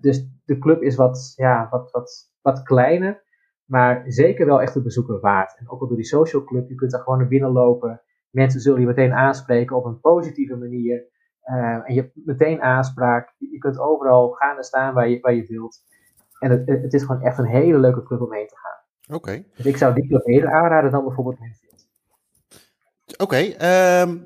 dus 0.00 0.28
de 0.44 0.58
club 0.58 0.82
is 0.82 0.96
wat, 0.96 1.32
ja, 1.36 1.68
wat, 1.70 1.90
wat, 1.90 2.32
wat 2.40 2.62
kleiner, 2.62 3.22
maar 3.64 4.04
zeker 4.06 4.46
wel 4.46 4.60
echt 4.60 4.74
een 4.74 4.82
bezoeker 4.82 5.20
waard. 5.20 5.58
En 5.58 5.70
ook 5.70 5.80
al 5.80 5.86
door 5.86 5.96
die 5.96 6.06
social 6.06 6.44
club, 6.44 6.68
je 6.68 6.74
kunt 6.74 6.90
daar 6.90 7.00
gewoon 7.00 7.18
naar 7.18 7.28
binnen 7.28 7.52
lopen. 7.52 8.02
Mensen 8.30 8.60
zullen 8.60 8.80
je 8.80 8.86
meteen 8.86 9.12
aanspreken 9.12 9.76
op 9.76 9.84
een 9.84 10.00
positieve 10.00 10.56
manier. 10.56 11.12
Uh, 11.46 11.88
en 11.88 11.94
je 11.94 12.00
hebt 12.00 12.12
meteen 12.14 12.62
aanspraak. 12.62 13.34
Je 13.38 13.58
kunt 13.58 13.78
overal 13.78 14.30
gaan 14.30 14.56
en 14.56 14.64
staan 14.64 14.94
waar 14.94 15.08
je, 15.08 15.20
waar 15.20 15.34
je 15.34 15.46
wilt. 15.46 15.82
En 16.38 16.50
het, 16.50 16.66
het 16.66 16.94
is 16.94 17.02
gewoon 17.02 17.22
echt 17.22 17.38
een 17.38 17.46
hele 17.46 17.78
leuke 17.78 18.02
club 18.02 18.20
om 18.20 18.32
heen 18.32 18.48
te 18.48 18.56
gaan. 18.56 19.16
Oké. 19.16 19.44
Dus 19.56 19.66
ik 19.66 19.76
zou 19.76 19.94
die 19.94 20.06
club 20.06 20.26
eerder 20.26 20.52
aanraden 20.52 20.90
dan 20.90 21.04
bijvoorbeeld 21.04 21.38
Linfield. 21.40 21.88
Oké. 23.06 23.22
Okay, 23.22 23.46
um, 23.46 23.56
ehm, 23.58 24.18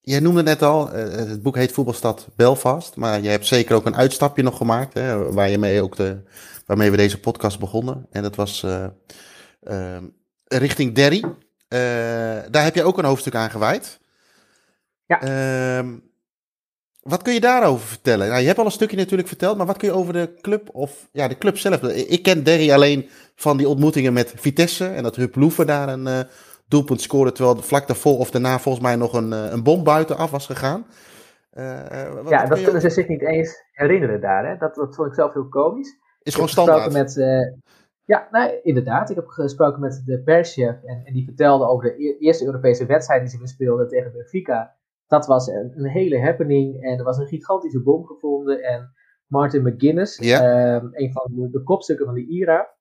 jij 0.00 0.20
noemde 0.20 0.42
net 0.42 0.62
al, 0.62 0.88
uh, 0.88 0.94
het 1.04 1.42
boek 1.42 1.56
heet 1.56 1.72
Voetbalstad 1.72 2.28
Belfast. 2.36 2.96
Maar 2.96 3.20
je 3.20 3.28
hebt 3.28 3.46
zeker 3.46 3.76
ook 3.76 3.86
een 3.86 3.96
uitstapje 3.96 4.42
nog 4.42 4.56
gemaakt. 4.56 4.94
Hè, 4.94 5.32
waar 5.32 5.48
je 5.48 5.58
mee 5.58 5.82
ook 5.82 5.96
de, 5.96 6.22
waarmee 6.66 6.90
we 6.90 6.96
deze 6.96 7.20
podcast 7.20 7.58
begonnen. 7.58 8.06
En 8.10 8.22
dat 8.22 8.36
was 8.36 8.62
uh, 9.60 9.96
richting 10.44 10.94
Derry. 10.94 11.24
daar 12.50 12.64
heb 12.64 12.74
je 12.74 12.84
ook 12.84 12.98
een 12.98 13.04
hoofdstuk 13.04 13.34
aan 13.34 13.50
gewijd. 13.50 14.00
Ja. 15.20 15.78
Ehm, 15.78 15.98
wat 17.02 17.22
kun 17.22 17.32
je 17.32 17.40
daarover 17.40 17.86
vertellen? 17.86 18.28
Nou, 18.28 18.40
je 18.40 18.46
hebt 18.46 18.58
al 18.58 18.64
een 18.64 18.70
stukje 18.70 18.96
natuurlijk 18.96 19.28
verteld, 19.28 19.56
maar 19.56 19.66
wat 19.66 19.76
kun 19.76 19.88
je 19.88 19.94
over 19.94 20.12
de 20.12 20.34
club 20.40 20.68
of 20.72 21.08
ja, 21.12 21.28
de 21.28 21.38
club 21.38 21.58
zelf? 21.58 21.82
Ik 21.82 22.22
ken 22.22 22.44
Derry 22.44 22.72
alleen 22.72 23.08
van 23.34 23.56
die 23.56 23.68
ontmoetingen 23.68 24.12
met 24.12 24.32
Vitesse 24.36 24.86
en 24.86 25.02
dat 25.02 25.36
Loeven 25.36 25.66
daar 25.66 25.88
een 25.88 26.06
uh, 26.06 26.20
doelpunt 26.68 27.00
scoorde, 27.00 27.32
terwijl 27.32 27.62
vlak 27.62 27.86
daarvoor 27.86 28.18
of 28.18 28.30
daarna 28.30 28.58
volgens 28.58 28.84
mij 28.84 28.96
nog 28.96 29.12
een, 29.12 29.30
uh, 29.32 29.50
een 29.50 29.62
bom 29.62 29.84
buitenaf 29.84 30.30
was 30.30 30.46
gegaan. 30.46 30.86
Uh, 31.54 32.12
wat, 32.12 32.28
ja, 32.28 32.46
dat 32.46 32.62
kunnen 32.62 32.80
ze 32.80 32.90
zich 32.90 33.08
niet 33.08 33.22
eens 33.22 33.64
herinneren 33.72 34.20
daar. 34.20 34.46
Hè? 34.46 34.56
Dat, 34.56 34.74
dat 34.74 34.94
vond 34.94 35.08
ik 35.08 35.14
zelf 35.14 35.32
heel 35.32 35.48
komisch. 35.48 35.98
Is 36.22 36.34
gewoon 36.34 36.48
standaard. 36.48 36.92
Met, 36.92 37.14
ja, 38.04 38.28
nou, 38.30 38.60
inderdaad. 38.62 39.10
Ik 39.10 39.16
heb 39.16 39.26
gesproken 39.26 39.80
met 39.80 40.02
de 40.04 40.22
perschef 40.22 40.82
en, 40.84 41.02
en 41.04 41.12
die 41.12 41.24
vertelde 41.24 41.66
over 41.66 41.84
de 41.84 42.04
e-, 42.04 42.16
eerste 42.18 42.44
Europese 42.44 42.86
wedstrijd 42.86 43.20
die 43.20 43.30
ze 43.30 43.38
bespeelden 43.38 43.88
tegen 43.88 44.12
Benfica 44.12 44.76
dat 45.12 45.26
was 45.26 45.46
een, 45.46 45.72
een, 45.74 45.88
hele 45.88 46.20
happening. 46.20 46.82
En 46.82 46.98
er 46.98 47.04
was 47.04 47.18
een 47.18 47.26
gigantische 47.26 47.82
bom 47.82 48.06
gevonden. 48.06 48.62
En 48.62 48.92
Martin 49.26 49.62
McGuinness, 49.62 50.18
ehm, 50.18 50.86
een 50.90 51.12
van 51.12 51.30
de, 51.34 51.50
de, 51.50 51.62
kopstukken 51.62 52.06
van 52.06 52.14
de 52.14 52.26
IRA, 52.26 52.74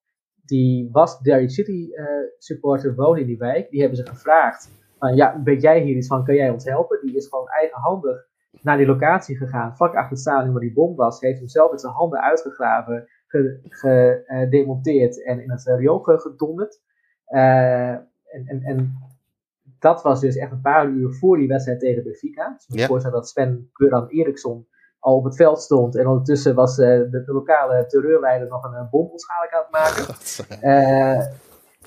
die 0.46 0.90
was 0.92 1.20
Derry 1.20 1.48
City 1.48 1.88
uh, 1.92 2.06
supporter, 2.38 2.96
woonde 2.96 3.22
in 3.22 3.28
die 3.28 3.38
wijk. 3.38 3.70
Die 3.70 3.80
hebben 3.80 3.98
ze 3.98 4.08
gevraagd: 4.08 4.70
van, 4.98 5.16
ja, 5.16 5.42
weet 5.44 5.62
jij 5.62 5.82
hier 5.82 5.96
iets 5.96 6.08
van, 6.08 6.26
kan 6.26 6.36
jij 6.36 6.50
ons 6.50 6.66
helpen? 6.66 7.00
Die 7.02 7.16
is 7.16 7.28
gewoon 7.28 7.48
eigenhandig 7.48 8.30
naar 8.62 8.78
die 8.78 8.86
locatie 8.86 9.38
gegaan, 9.38 9.76
vlak 9.76 9.96
achter 9.96 10.10
het 10.10 10.20
stadion 10.20 10.52
waar 10.52 10.62
die 10.62 10.74
bom 10.74 10.96
was. 10.96 11.22
Heeft 11.22 11.40
hem 11.40 11.48
zelf 11.48 11.72
met 11.72 11.82
zijn 11.82 11.94
handen 11.94 12.22
uitgegraven, 12.22 13.08
gedemonteerd 13.64 15.24
en 15.26 15.44
in 15.44 15.52
het 15.52 15.66
riool 15.66 16.00
gedonderd. 16.00 16.82
Uh, 17.28 17.90
en, 17.90 18.46
en, 18.46 18.62
en 18.64 18.94
dat 19.82 20.02
was 20.02 20.20
dus 20.20 20.36
echt 20.36 20.52
een 20.52 20.62
paar 20.62 20.88
uur 20.88 21.14
voor 21.14 21.38
die 21.38 21.48
wedstrijd 21.48 21.80
tegen 21.80 22.04
Benfica. 22.04 22.54
Dus 22.68 22.84
ik 22.84 23.02
ja. 23.02 23.10
dat 23.10 23.30
Sven 23.30 23.70
Göran 23.72 24.08
Eriksson 24.08 24.68
al 25.00 25.16
op 25.16 25.24
het 25.24 25.36
veld 25.36 25.62
stond. 25.62 25.98
En 25.98 26.08
ondertussen 26.08 26.56
was 26.56 26.78
uh, 26.78 26.86
de, 26.88 27.24
de, 27.26 27.34
lokale 27.34 27.86
terreurleider 27.86 28.48
nog 28.48 28.64
een, 28.64 28.74
een 28.74 28.90
bom 28.90 29.08
onschadelijk 29.08 29.54
aan 29.54 29.62
het 29.62 29.72
maken. 29.72 30.16
Uh, 30.70 31.20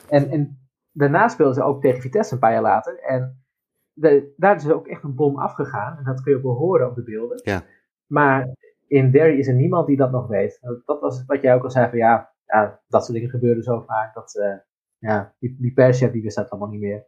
en, 0.09 0.31
en 0.31 0.69
daarna 0.93 1.29
speelden 1.29 1.55
ze 1.55 1.63
ook 1.63 1.81
tegen 1.81 2.01
Vitesse 2.01 2.35
een 2.35 2.41
paar 2.41 2.53
jaar 2.53 2.63
later. 2.63 2.99
En 2.99 3.45
de, 3.93 4.33
daar 4.37 4.57
is 4.57 4.63
dus 4.63 4.73
ook 4.73 4.87
echt 4.87 5.03
een 5.03 5.15
bom 5.15 5.39
afgegaan. 5.39 5.99
En 5.99 6.05
dat 6.05 6.23
kun 6.23 6.33
je 6.33 6.39
ook 6.39 6.45
wel 6.45 6.55
horen 6.55 6.89
op 6.89 6.95
de 6.95 7.03
beelden. 7.03 7.41
Ja. 7.45 7.63
Maar 8.07 8.49
in 8.87 9.11
Derry 9.11 9.39
is 9.39 9.49
er 9.49 9.55
niemand 9.55 9.87
die 9.87 9.97
dat 9.97 10.11
nog 10.11 10.27
weet. 10.27 10.59
Dat 10.85 11.01
was 11.01 11.25
wat 11.27 11.43
jij 11.43 11.55
ook 11.55 11.65
al 11.65 11.71
zei 11.71 11.89
van 11.89 11.99
ja, 11.99 12.33
ja 12.47 12.81
dat 12.89 13.05
soort 13.05 13.15
dingen 13.15 13.31
gebeuren 13.31 13.63
zo 13.63 13.81
vaak. 13.81 14.15
Dat, 14.15 14.35
uh, 14.41 14.57
ja, 14.99 15.35
die, 15.39 15.57
die 15.61 15.73
perschef 15.73 16.13
die 16.13 16.23
wist 16.23 16.37
dat 16.37 16.51
allemaal 16.51 16.71
niet 16.71 16.81
meer. 16.81 17.07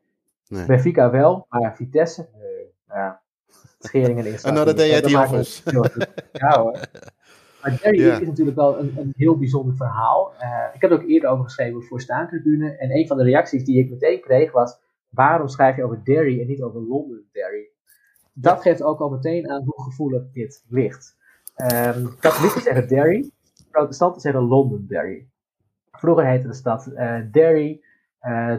Nee. 0.48 0.66
Benfica 0.66 1.10
wel, 1.10 1.46
maar 1.48 1.76
Vitesse, 1.76 2.28
nee. 2.38 2.74
Ja, 2.88 3.22
scheringen 3.78 4.26
in 4.26 4.36
En 4.42 4.54
nou, 4.54 4.66
dat 4.66 4.76
deed 4.76 4.90
jij 4.90 5.00
die 5.00 5.18
offers. 5.18 5.62
Ja 6.32 6.60
hoor. 6.60 6.78
Maar 7.66 7.74
Jerry 7.74 8.22
is 8.22 8.26
natuurlijk 8.26 8.56
wel 8.56 8.78
een, 8.78 8.94
een 8.98 9.12
heel 9.16 9.38
bijzonder 9.38 9.76
verhaal. 9.76 10.32
Uh, 10.42 10.74
ik 10.74 10.80
heb 10.80 10.90
er 10.90 10.96
ook 10.96 11.08
eerder 11.08 11.30
over 11.30 11.44
geschreven 11.44 11.82
voor 11.82 12.00
Staantribune. 12.00 12.76
En 12.76 12.90
een 12.90 13.06
van 13.06 13.16
de 13.16 13.22
reacties 13.22 13.64
die 13.64 13.78
ik 13.78 13.90
meteen 13.90 14.20
kreeg 14.20 14.52
was... 14.52 14.78
waarom 15.08 15.48
schrijf 15.48 15.76
je 15.76 15.84
over 15.84 16.04
Derry 16.04 16.40
en 16.40 16.46
niet 16.46 16.62
over 16.62 16.80
London 16.80 17.24
Derry? 17.32 17.70
Dat 18.32 18.62
geeft 18.62 18.82
ook 18.82 19.00
al 19.00 19.08
meteen 19.08 19.50
aan 19.50 19.62
hoe 19.64 19.82
gevoelig 19.82 20.22
dit 20.32 20.64
ligt. 20.68 21.16
Um, 21.56 22.16
katholieken 22.18 22.60
zeggen 22.60 22.88
Derry, 22.88 23.30
protestanten 23.70 24.20
zeggen 24.20 24.42
London 24.42 24.84
Derry. 24.88 25.28
Vroeger 25.90 26.26
heette 26.26 26.46
de 26.46 26.54
stad 26.54 26.86
uh, 26.86 27.18
Derry, 27.32 27.84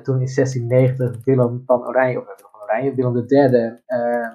toen 0.03 0.22
in 0.22 0.32
1690 0.36 1.26
Willem 1.26 1.63
van 1.65 1.88
Oranje, 1.88 2.20
of 2.20 2.26
van 2.26 2.61
Oranje, 2.61 2.95
Willem 2.95 3.26
III, 3.28 3.45
uh, 3.88 4.30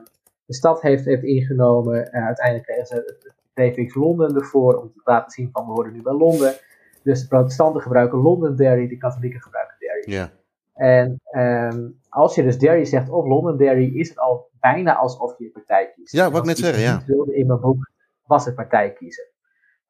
de 0.44 0.54
stad 0.54 0.82
heeft, 0.82 1.04
heeft 1.04 1.22
ingenomen. 1.22 1.96
Uh, 2.14 2.26
uiteindelijk 2.26 2.66
kregen 2.66 2.86
ze 2.86 2.94
het 2.94 3.34
prefix 3.52 3.94
Londen 3.94 4.34
ervoor 4.34 4.74
om 4.74 4.92
te 4.92 5.00
laten 5.04 5.30
zien 5.30 5.48
van 5.52 5.66
we 5.66 5.72
horen 5.72 5.92
nu 5.92 6.02
bij 6.02 6.12
Londen. 6.12 6.54
Dus 7.02 7.20
de 7.20 7.28
protestanten 7.28 7.82
gebruiken 7.82 8.18
Londonderry, 8.18 8.88
de 8.88 8.96
katholieken 8.96 9.40
gebruiken 9.40 9.76
Derry. 9.78 10.12
Ja. 10.12 10.30
En 10.74 11.20
um, 11.36 11.98
als 12.08 12.34
je 12.34 12.42
dus 12.42 12.58
Derry 12.58 12.84
zegt 12.84 13.08
of 13.08 13.26
Londonderry, 13.26 13.98
is 13.98 14.08
het 14.08 14.18
al 14.18 14.50
bijna 14.60 14.96
alsof 14.96 15.38
je 15.38 15.50
partij 15.50 15.92
kiest. 15.94 16.12
Ja, 16.12 16.30
wat 16.30 16.40
ik 16.40 16.46
net 16.46 16.58
zeggen, 16.58 16.82
ja. 16.82 17.02
In 17.32 17.46
mijn 17.46 17.60
boek 17.60 17.90
was 18.26 18.44
het 18.44 18.54
partij 18.54 18.92
kiezen. 18.92 19.24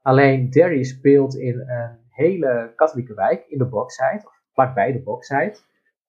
Alleen 0.02 0.50
Derry 0.50 0.82
speelt 0.84 1.36
in 1.36 1.58
een 1.58 1.98
hele 2.08 2.72
katholieke 2.76 3.14
wijk, 3.14 3.44
in 3.48 3.58
de 3.58 3.64
Boxside, 3.64 4.22
vlakbij 4.52 4.92
de 4.92 5.02
boxsite. 5.02 5.60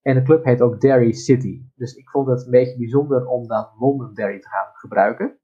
En 0.01 0.15
de 0.15 0.21
club 0.21 0.43
heet 0.43 0.61
ook 0.61 0.81
Derry 0.81 1.11
City. 1.11 1.61
Dus 1.75 1.95
ik 1.95 2.09
vond 2.09 2.27
het 2.27 2.45
een 2.45 2.51
beetje 2.51 2.77
bijzonder 2.77 3.27
om 3.27 3.47
dan 3.47 3.69
Londonderry 3.79 4.39
te 4.39 4.47
gaan 4.47 4.69
gebruiken. 4.73 5.37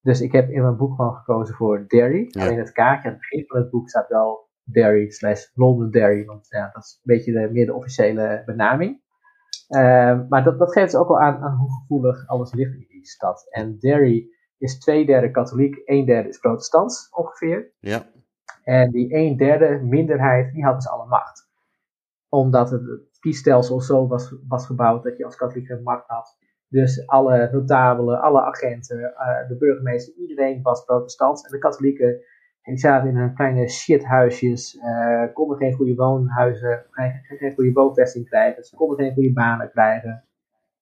Dus 0.00 0.20
ik 0.20 0.32
heb 0.32 0.50
in 0.50 0.62
mijn 0.62 0.76
boek 0.76 0.94
gewoon 0.94 1.16
gekozen 1.16 1.54
voor 1.54 1.84
Derry. 1.88 2.28
Alleen 2.38 2.58
het 2.58 2.72
kaartje 2.72 3.08
aan 3.08 3.14
het 3.14 3.20
begin 3.20 3.46
van 3.46 3.60
het 3.60 3.70
boek 3.70 3.88
staat 3.88 4.08
wel 4.08 4.48
Derry 4.62 5.10
slash 5.10 5.44
Londonderry. 5.54 6.24
Want 6.24 6.46
ja, 6.48 6.70
dat 6.72 6.82
is 6.82 7.00
een 7.02 7.14
beetje 7.14 7.32
de, 7.32 7.48
meer 7.52 7.66
de 7.66 7.74
officiële 7.74 8.42
benaming. 8.44 9.04
Uh, 9.68 10.20
maar 10.28 10.44
dat, 10.44 10.58
dat 10.58 10.72
geeft 10.72 10.90
dus 10.90 11.00
ook 11.00 11.08
wel 11.08 11.20
aan, 11.20 11.42
aan 11.42 11.56
hoe 11.56 11.72
gevoelig 11.72 12.26
alles 12.26 12.52
ligt 12.52 12.74
in 12.74 12.86
die 12.88 13.06
stad. 13.06 13.46
En 13.50 13.78
Derry 13.78 14.28
is 14.58 14.78
twee 14.78 15.06
derde 15.06 15.30
katholiek, 15.30 15.82
een 15.84 16.04
derde 16.04 16.28
is 16.28 16.38
protestants 16.38 17.08
ongeveer. 17.10 17.72
Ja. 17.78 18.06
En 18.62 18.90
die 18.90 19.14
een 19.14 19.36
derde 19.36 19.80
minderheid, 19.82 20.52
die 20.52 20.64
had 20.64 20.74
dus 20.74 20.88
alle 20.88 21.06
macht 21.06 21.45
omdat 22.28 22.70
het 22.70 22.82
kiesstelsel 23.20 23.80
zo 23.80 24.06
was, 24.06 24.34
was 24.48 24.66
gebouwd 24.66 25.02
dat 25.04 25.16
je 25.16 25.24
als 25.24 25.36
katholieke 25.36 25.80
macht 25.84 26.06
had. 26.06 26.36
Dus 26.68 27.06
alle 27.06 27.48
notabelen, 27.52 28.20
alle 28.20 28.42
agenten, 28.42 28.98
uh, 28.98 29.48
de 29.48 29.56
burgemeester, 29.56 30.14
iedereen 30.14 30.62
was 30.62 30.84
protestant. 30.84 31.44
En 31.44 31.50
de 31.50 31.58
katholieken 31.58 32.20
zaten 32.62 33.08
in 33.08 33.16
hun 33.16 33.34
kleine 33.34 33.68
shithuisjes, 33.68 34.74
uh, 34.74 35.24
konden 35.32 35.56
geen 35.56 35.72
goede 35.72 35.94
woonhuizen, 35.94 36.86
geen, 36.90 37.12
geen 37.38 37.54
goede 37.54 37.72
woonvesting 37.72 38.28
krijgen. 38.28 38.64
Ze 38.64 38.76
konden 38.76 38.96
geen 38.96 39.14
goede 39.14 39.32
banen 39.32 39.70
krijgen. 39.70 40.24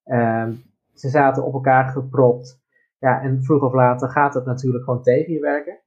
Uh, 0.04 0.48
ze 0.92 1.08
zaten 1.08 1.44
op 1.44 1.54
elkaar 1.54 1.88
gepropt. 1.88 2.62
Ja, 2.98 3.22
en 3.22 3.42
vroeg 3.42 3.62
of 3.62 3.72
later 3.72 4.08
gaat 4.08 4.34
het 4.34 4.44
natuurlijk 4.44 4.84
gewoon 4.84 5.02
tegen 5.02 5.32
je 5.32 5.40
werken. 5.40 5.78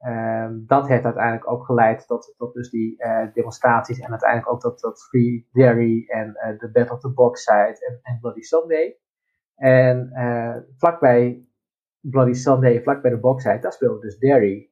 Ehm, 0.00 0.54
dat 0.66 0.88
heeft 0.88 1.04
uiteindelijk 1.04 1.50
ook 1.50 1.64
geleid 1.64 2.06
tot, 2.06 2.34
tot 2.36 2.54
dus 2.54 2.70
die 2.70 2.94
uh, 2.98 3.26
demonstraties 3.32 3.98
en 4.00 4.10
uiteindelijk 4.10 4.52
ook 4.52 4.60
tot, 4.60 4.78
tot 4.78 5.02
Free 5.02 5.48
Derry 5.52 6.04
en 6.08 6.28
uh, 6.28 6.58
de 6.58 6.70
Battle 6.70 6.94
of 6.94 7.00
the 7.00 7.08
Box 7.08 7.42
Side 7.42 7.86
en, 7.88 7.98
en 8.02 8.18
Bloody 8.20 8.40
Sunday. 8.40 8.96
En 9.56 10.10
uh, 10.12 10.56
vlakbij 10.76 11.44
Bloody 12.00 12.32
Sunday, 12.32 12.82
vlakbij 12.82 13.10
de 13.10 13.18
Boxside, 13.18 13.58
daar 13.58 13.72
speelde 13.72 14.00
dus 14.00 14.18
Derry 14.18 14.70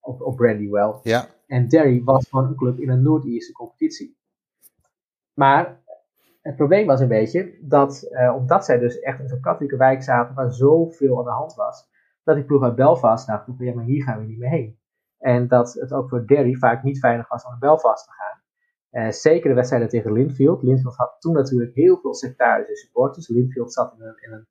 op, 0.00 0.20
op 0.20 0.36
Brandywell. 0.36 0.98
Ja. 1.02 1.26
En 1.46 1.68
Derry 1.68 2.02
was 2.04 2.28
gewoon 2.28 2.46
een 2.46 2.56
club 2.56 2.78
in 2.78 2.90
een 2.90 3.02
Noord-Ierse 3.02 3.52
competitie. 3.52 4.16
Maar 5.34 5.80
het 6.40 6.56
probleem 6.56 6.86
was 6.86 7.00
een 7.00 7.08
beetje 7.08 7.58
dat, 7.60 8.10
omdat 8.34 8.64
zij 8.64 8.78
dus 8.78 9.00
echt 9.00 9.20
in 9.20 9.28
zo'n 9.28 9.40
katholieke 9.40 9.76
wijk 9.76 10.02
zaten 10.02 10.34
waar 10.34 10.52
zoveel 10.52 11.18
aan 11.18 11.24
de 11.24 11.30
hand 11.30 11.54
was, 11.54 11.90
dat 12.24 12.36
die 12.36 12.44
ploeg 12.44 12.62
uit 12.62 12.74
Belfast 12.74 13.26
dacht 13.26 13.44
van 13.44 13.56
ja, 13.58 13.74
maar 13.74 13.84
hier 13.84 14.02
gaan 14.02 14.18
we 14.18 14.26
niet 14.26 14.38
meer 14.38 14.50
heen. 14.50 14.80
En 15.18 15.48
dat 15.48 15.72
het 15.72 15.92
ook 15.92 16.08
voor 16.08 16.26
Derry 16.26 16.54
vaak 16.54 16.82
niet 16.82 16.98
veilig 16.98 17.28
was 17.28 17.44
om 17.44 17.50
naar 17.50 17.58
Belfast 17.58 18.04
te 18.04 18.10
gaan. 18.12 18.40
Uh, 18.92 19.10
zeker 19.10 19.48
de 19.48 19.54
wedstrijden 19.54 19.88
tegen 19.88 20.12
Linfield. 20.12 20.62
Linfield 20.62 20.96
had 20.96 21.16
toen 21.18 21.32
natuurlijk 21.32 21.74
heel 21.74 21.98
veel 22.00 22.14
sectarische 22.14 22.76
supporters. 22.76 23.28
Linfield 23.28 23.72
zat 23.72 23.94
in, 23.98 24.04
een, 24.04 24.16
in, 24.20 24.32
een, 24.32 24.46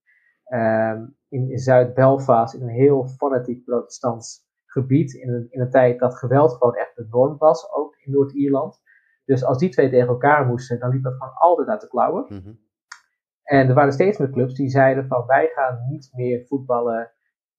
uh, 0.60 1.08
in, 1.30 1.52
in 1.52 1.58
Zuid-Belfast, 1.58 2.54
in 2.54 2.62
een 2.62 2.70
heel 2.70 3.08
fanatiek 3.08 3.64
protestants 3.64 4.50
gebied. 4.66 5.14
In 5.14 5.30
een, 5.30 5.48
in 5.50 5.62
een 5.62 5.70
tijd 5.70 6.00
dat 6.00 6.18
geweld 6.18 6.54
gewoon 6.54 6.76
echt 6.76 6.96
de 6.96 7.08
norm 7.10 7.38
was, 7.38 7.72
ook 7.72 7.96
in 7.96 8.12
Noord-Ierland. 8.12 8.82
Dus 9.26 9.44
als 9.44 9.58
die 9.58 9.70
twee 9.70 9.90
tegen 9.90 10.08
elkaar 10.08 10.46
moesten, 10.46 10.80
dan 10.80 10.90
liep 10.90 11.04
dat 11.04 11.14
gewoon 11.14 11.34
altijd 11.34 11.68
uit 11.68 11.82
de 11.82 11.88
klauwen. 11.88 12.26
Mm 12.28 12.60
En 13.44 13.68
er 13.68 13.74
waren 13.74 13.92
steeds 13.92 14.18
meer 14.18 14.30
clubs 14.30 14.54
die 14.54 14.70
zeiden 14.70 15.08
van 15.08 15.26
wij 15.26 15.48
gaan 15.48 15.86
niet 15.90 16.10
meer 16.14 16.46
voetballen 16.46 17.12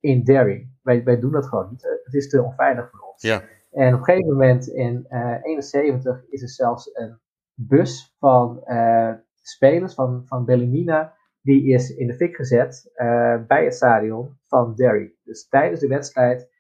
in 0.03 0.25
Derry. 0.25 0.69
Wij, 0.83 1.05
wij 1.05 1.21
doen 1.21 1.33
dat 1.33 1.47
gewoon 1.47 1.69
niet. 1.71 2.01
Het 2.05 2.15
is 2.15 2.29
te 2.29 2.43
onveilig 2.43 2.91
voor 2.91 3.01
ons. 3.01 3.23
Ja. 3.23 3.43
En 3.71 3.95
op 3.95 3.99
een 3.99 4.05
gegeven 4.05 4.33
moment 4.33 4.67
in 4.69 5.07
1971 5.09 6.17
uh, 6.17 6.23
is 6.29 6.43
er 6.43 6.49
zelfs 6.49 6.91
een 6.95 7.19
bus 7.55 8.17
van 8.19 8.61
uh, 8.65 9.13
spelers 9.43 9.95
van, 9.95 10.23
van 10.27 10.45
Bellimina. 10.45 11.15
Die 11.43 11.73
is 11.73 11.97
in 11.97 12.07
de 12.07 12.15
fik 12.15 12.37
gezet 12.37 12.91
uh, 12.95 13.37
bij 13.47 13.65
het 13.65 13.75
stadion 13.75 14.39
van 14.47 14.75
Derry. 14.75 15.15
Dus 15.25 15.49
tijdens 15.49 15.81
de 15.81 15.89
wedstrijd 15.89 16.51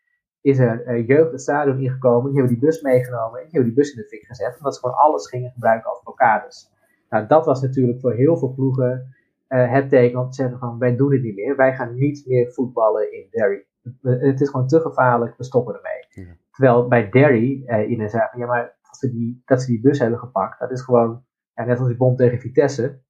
is 0.40 0.59
er 0.59 1.01
jeugd 1.01 1.30
het 1.30 1.40
stadion 1.40 1.80
ingekomen. 1.80 2.30
Die 2.30 2.40
hebben 2.40 2.59
die 2.59 2.68
bus 2.68 2.82
meegenomen 2.82 3.38
en 3.38 3.45
die 3.45 3.55
hebben 3.55 3.74
die 3.74 3.82
bus 3.82 3.95
in 3.95 4.03
de 4.03 4.09
fik 4.09 4.26
gezet. 4.26 4.57
Omdat 4.57 4.74
ze 4.74 4.80
gewoon 4.80 4.97
alles 4.97 5.28
gingen 5.28 5.51
gebruiken 5.51 5.90
als 5.90 6.03
blokkades. 6.03 6.70
Nou, 7.09 7.26
dat 7.26 7.45
was 7.45 7.62
natuurlijk 7.62 8.01
voor 8.01 8.12
heel 8.12 8.36
veel 8.36 8.53
ploegen 8.55 9.14
het 9.57 9.89
teken 9.89 10.21
om 10.21 10.31
te 10.31 10.35
zeggen 10.35 10.59
van 10.59 10.79
wij 10.79 10.97
doen 10.97 11.13
het 11.13 11.23
niet 11.23 11.35
meer. 11.35 11.57
Wij 11.57 11.75
gaan 11.75 11.95
niet 11.95 12.27
meer 12.27 12.53
voetballen 12.53 13.13
in 13.13 13.27
Derry. 13.31 13.67
Het 14.03 14.41
is 14.41 14.49
gewoon 14.49 14.67
te 14.67 14.81
gevaarlijk, 14.81 15.37
we 15.37 15.45
stoppen 15.45 15.75
ermee. 15.75 16.27
Ja. 16.27 16.37
Terwijl 16.51 16.89
bij 16.89 17.11
Derry 17.11 17.63
uh, 17.67 17.89
iedereen 17.89 18.11
zei 18.11 18.29
ja 18.37 18.47
maar 18.47 18.77
dat 18.83 18.97
ze, 18.97 19.11
die, 19.11 19.43
dat 19.45 19.63
ze 19.63 19.67
die 19.67 19.81
bus 19.81 19.99
hebben 19.99 20.19
gepakt, 20.19 20.61
dat 20.61 20.71
is 20.71 20.83
gewoon, 20.83 21.25
ja, 21.55 21.65
net 21.65 21.79
als 21.79 21.89
die 21.89 21.97
bom 21.97 22.17
tegen 22.17 22.39
Vitesse, 22.39 23.01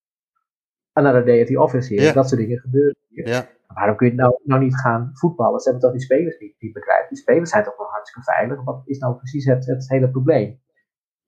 another 0.92 1.24
day 1.24 1.40
at 1.40 1.46
the 1.46 1.60
office 1.60 1.94
hier, 1.94 2.12
dat 2.12 2.28
soort 2.28 2.40
dingen 2.40 2.58
gebeuren 2.58 2.96
hier. 3.08 3.28
Ja. 3.28 3.46
Waarom 3.74 3.96
kun 3.96 4.06
je 4.06 4.14
nou, 4.14 4.38
nou 4.44 4.62
niet 4.62 4.76
gaan 4.76 5.10
voetballen? 5.12 5.60
Ze 5.60 5.70
hebben 5.70 5.88
toch 5.88 5.98
die 5.98 6.06
spelers 6.06 6.38
niet, 6.38 6.54
niet 6.58 6.72
begrijpen. 6.72 7.08
Die 7.08 7.18
spelers 7.18 7.50
zijn 7.50 7.64
toch 7.64 7.76
wel 7.76 7.86
hartstikke 7.86 8.32
veilig. 8.32 8.64
Wat 8.64 8.82
is 8.84 8.98
nou 8.98 9.16
precies 9.16 9.44
het, 9.44 9.66
het 9.66 9.88
hele 9.88 10.10
probleem? 10.10 10.60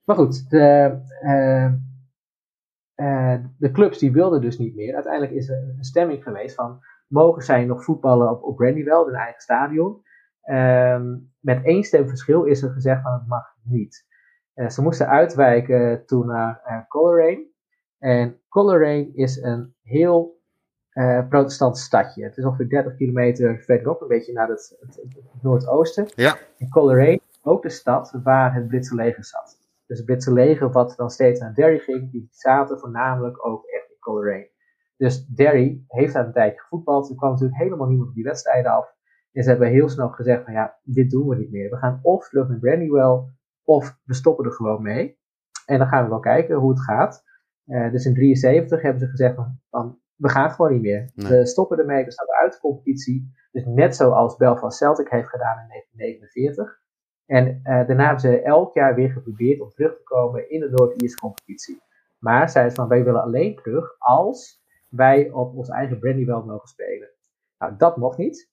Maar 0.05 0.17
goed, 0.17 0.51
de, 0.51 0.99
uh, 1.23 1.73
de 3.59 3.70
clubs 3.72 3.99
die 3.99 4.12
wilden 4.12 4.40
dus 4.40 4.59
niet 4.59 4.74
meer. 4.74 4.95
Uiteindelijk 4.95 5.32
is 5.32 5.49
er 5.49 5.57
een 5.57 5.84
stemming 5.84 6.22
geweest 6.22 6.55
van, 6.55 6.80
mogen 7.09 7.42
zij 7.42 7.64
nog 7.64 7.84
voetballen 7.84 8.30
op, 8.30 8.42
op 8.42 8.57
Brandywell, 8.57 9.05
hun 9.05 9.14
eigen 9.14 9.40
stadion? 9.40 10.03
Um, 10.51 11.32
met 11.40 11.64
één 11.64 11.84
stem 11.84 12.09
verschil 12.09 12.45
is 12.45 12.62
er 12.62 12.70
gezegd 12.70 13.03
van 13.03 13.12
het 13.12 13.26
mag 13.26 13.55
niet. 13.62 14.07
Uh, 14.55 14.68
ze 14.68 14.82
moesten 14.82 15.09
uitwijken 15.09 16.07
toen 16.07 16.26
naar 16.26 16.62
uh, 16.66 16.88
Coleraine. 16.88 17.47
En 17.99 18.40
Coleraine 18.49 19.11
is 19.14 19.42
een 19.42 19.74
heel 19.82 20.40
uh, 20.92 21.28
protestant 21.28 21.78
stadje. 21.78 22.24
Het 22.24 22.36
is 22.36 22.45
ongeveer 22.45 22.68
30 22.68 22.97
kilometer 22.97 23.59
verderop, 23.59 24.01
een 24.01 24.09
beetje 24.09 24.32
naar 24.32 24.49
het, 24.49 24.76
het, 24.80 24.97
het 24.97 25.42
noordoosten. 25.42 26.07
Ja. 26.14 26.36
En 26.59 26.68
Coleraine 26.68 27.20
ook 27.42 27.62
de 27.62 27.70
stad 27.70 28.14
waar 28.22 28.55
het 28.55 28.68
Britse 28.68 28.95
leger 28.95 29.24
zat. 29.24 29.59
Dus 29.87 29.97
het 29.97 30.07
Britse 30.07 30.32
leger 30.32 30.70
wat 30.70 30.95
dan 30.97 31.11
steeds 31.11 31.41
naar 31.41 31.55
Derry 31.55 31.78
ging, 31.78 32.11
die 32.11 32.28
zaten 32.30 32.78
voornamelijk 32.78 33.47
ook 33.47 33.64
echt 33.64 33.91
in 33.91 33.99
Coleraine. 33.99 34.51
Dus 34.97 35.26
Derry 35.26 35.85
heeft 35.87 36.12
daar 36.12 36.26
een 36.26 36.32
tijdje 36.32 36.61
gevoetbald. 36.61 37.11
Er 37.11 37.16
kwam 37.16 37.30
natuurlijk 37.30 37.59
helemaal 37.59 37.89
niemand 37.89 38.09
op 38.09 38.14
die 38.14 38.24
wedstrijden 38.24 38.72
af. 38.72 38.95
En 39.32 39.43
ze 39.43 39.49
hebben 39.51 39.68
heel 39.68 39.89
snel 39.89 40.09
gezegd 40.09 40.45
van 40.45 40.53
ja, 40.53 40.78
dit 40.82 41.11
doen 41.11 41.28
we 41.28 41.37
niet 41.37 41.51
meer. 41.51 41.70
We 41.70 41.76
gaan 41.76 41.99
of 42.03 42.28
terug 42.28 42.49
naar 42.49 42.59
Brandywell, 42.59 43.22
of 43.64 43.99
we 44.05 44.14
stoppen 44.14 44.45
er 44.45 44.53
gewoon 44.53 44.82
mee. 44.82 45.18
En 45.66 45.78
dan 45.78 45.89
gaan 45.89 46.03
we 46.03 46.11
wel 46.11 46.20
kijken 46.20 46.57
hoe 46.57 46.70
het 46.70 46.80
gaat. 46.80 47.22
Uh, 47.66 47.91
dus 47.91 48.05
in 48.07 48.14
73 48.14 48.82
hebben 48.82 49.01
ze 49.01 49.09
gezegd 49.09 49.35
van, 49.35 49.61
van 49.70 49.99
we 50.16 50.28
gaan 50.28 50.51
gewoon 50.51 50.72
niet 50.72 50.82
meer. 50.82 51.11
We 51.14 51.47
stoppen 51.47 51.78
ermee, 51.78 52.05
we 52.05 52.12
staan 52.12 52.26
uit 52.43 52.53
de 52.53 52.59
competitie. 52.59 53.32
Dus 53.53 53.64
net 53.64 53.97
zoals 53.97 54.37
Belfast 54.37 54.76
Celtic 54.76 55.09
heeft 55.09 55.28
gedaan 55.28 55.59
in 55.59 55.68
1949. 55.68 56.82
En 57.27 57.47
uh, 57.47 57.64
daarna 57.64 58.03
hebben 58.05 58.20
ze 58.20 58.43
elk 58.43 58.75
jaar 58.75 58.95
weer 58.95 59.11
geprobeerd 59.11 59.61
om 59.61 59.70
terug 59.70 59.97
te 59.97 60.03
komen 60.03 60.51
in 60.51 60.61
de 60.61 60.70
Noord-Ierse 60.70 61.16
competitie. 61.16 61.83
Maar 62.18 62.49
zeiden 62.49 62.75
van 62.75 62.89
wij 62.89 63.05
willen 63.05 63.22
alleen 63.22 63.57
terug 63.57 63.97
als 63.99 64.62
wij 64.89 65.31
op 65.31 65.55
ons 65.55 65.68
eigen 65.68 65.99
Brandywell 65.99 66.43
mogen 66.47 66.68
spelen. 66.68 67.09
Nou, 67.59 67.75
dat 67.77 67.97
mocht 67.97 68.18
niet. 68.18 68.53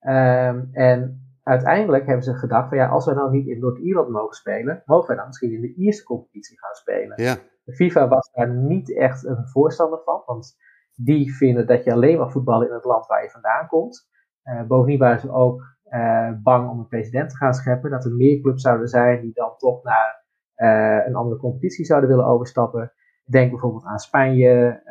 Um, 0.00 0.68
en 0.72 1.26
uiteindelijk 1.42 2.06
hebben 2.06 2.24
ze 2.24 2.34
gedacht 2.34 2.68
van 2.68 2.78
ja, 2.78 2.88
als 2.88 3.06
we 3.06 3.14
nou 3.14 3.30
niet 3.30 3.46
in 3.46 3.58
Noord-Ierland 3.58 4.08
mogen 4.08 4.36
spelen, 4.36 4.82
mogen 4.86 5.08
we 5.08 5.16
dan 5.16 5.26
misschien 5.26 5.52
in 5.52 5.60
de 5.60 5.74
Ierse 5.74 6.04
competitie 6.04 6.58
gaan 6.58 6.74
spelen. 6.74 7.22
Ja. 7.22 7.36
De 7.64 7.74
FIFA 7.74 8.08
was 8.08 8.30
daar 8.32 8.50
niet 8.50 8.96
echt 8.96 9.24
een 9.24 9.48
voorstander 9.48 10.00
van, 10.04 10.22
want 10.26 10.56
die 10.94 11.34
vinden 11.34 11.66
dat 11.66 11.84
je 11.84 11.92
alleen 11.92 12.18
mag 12.18 12.32
voetballen 12.32 12.68
in 12.68 12.74
het 12.74 12.84
land 12.84 13.06
waar 13.06 13.22
je 13.22 13.30
vandaan 13.30 13.66
komt. 13.66 14.08
Uh, 14.44 14.62
bovendien 14.62 14.98
waren 14.98 15.20
ze 15.20 15.32
ook 15.32 15.62
uh, 15.94 16.30
bang 16.42 16.70
om 16.70 16.78
een 16.78 16.86
president 16.86 17.30
te 17.30 17.36
gaan 17.36 17.54
scheppen, 17.54 17.90
dat 17.90 18.04
er 18.04 18.12
meer 18.12 18.40
clubs 18.40 18.62
zouden 18.62 18.88
zijn 18.88 19.20
die 19.20 19.32
dan 19.34 19.56
toch 19.56 19.82
naar 19.82 20.24
uh, 20.56 21.06
een 21.06 21.14
andere 21.14 21.36
competitie 21.36 21.84
zouden 21.84 22.10
willen 22.10 22.26
overstappen. 22.26 22.92
Denk 23.24 23.50
bijvoorbeeld 23.50 23.84
aan 23.84 23.98
Spanje, 23.98 24.82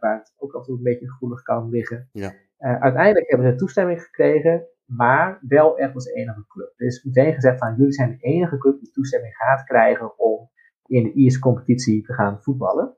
waar 0.00 0.18
het 0.18 0.34
ook 0.38 0.52
altijd 0.52 0.76
een 0.76 0.82
beetje 0.82 1.10
gevoelig 1.10 1.42
kan 1.42 1.68
liggen. 1.68 2.08
Ja. 2.12 2.32
Uiteindelijk 2.58 3.30
hebben 3.30 3.50
ze 3.50 3.56
toestemming 3.56 4.02
gekregen, 4.02 4.66
maar 4.84 5.38
wel 5.48 5.78
echt 5.78 5.94
als 5.94 6.06
enige 6.06 6.44
club. 6.48 6.72
Is 6.76 7.04
meteen 7.04 7.34
gezegd 7.34 7.58
van 7.58 7.74
jullie 7.76 7.92
zijn 7.92 8.10
de 8.10 8.16
enige 8.16 8.58
club 8.58 8.80
die 8.80 8.90
toestemming 8.90 9.34
gaat 9.34 9.64
krijgen 9.64 10.18
om 10.18 10.50
in 10.86 11.02
de 11.02 11.12
Ierse 11.12 11.38
competitie 11.38 12.02
te 12.02 12.12
gaan 12.12 12.42
voetballen. 12.42 12.96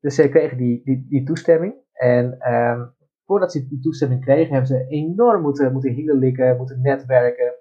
Dus 0.00 0.14
ze 0.14 0.28
kregen 0.28 0.56
die, 0.56 0.84
die, 0.84 1.06
die 1.08 1.24
toestemming. 1.24 1.74
En 1.92 2.52
um, 2.52 2.94
voordat 3.30 3.52
ze 3.52 3.66
die 3.68 3.80
toestemming 3.80 4.20
kregen, 4.20 4.52
hebben 4.52 4.66
ze 4.66 4.86
enorm 4.88 5.42
moeten, 5.42 5.72
moeten 5.72 5.92
hielen 5.92 6.56
moeten 6.56 6.80
netwerken. 6.80 7.54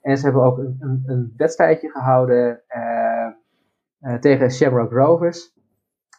En 0.00 0.16
ze 0.16 0.24
hebben 0.24 0.42
ook 0.42 0.58
een, 0.58 0.76
een, 0.80 1.02
een 1.06 1.32
wedstrijdje 1.36 1.90
gehouden 1.90 2.62
uh, 2.76 3.28
uh, 4.00 4.18
tegen 4.18 4.50
Shamrock 4.50 4.92
Rovers 4.92 5.54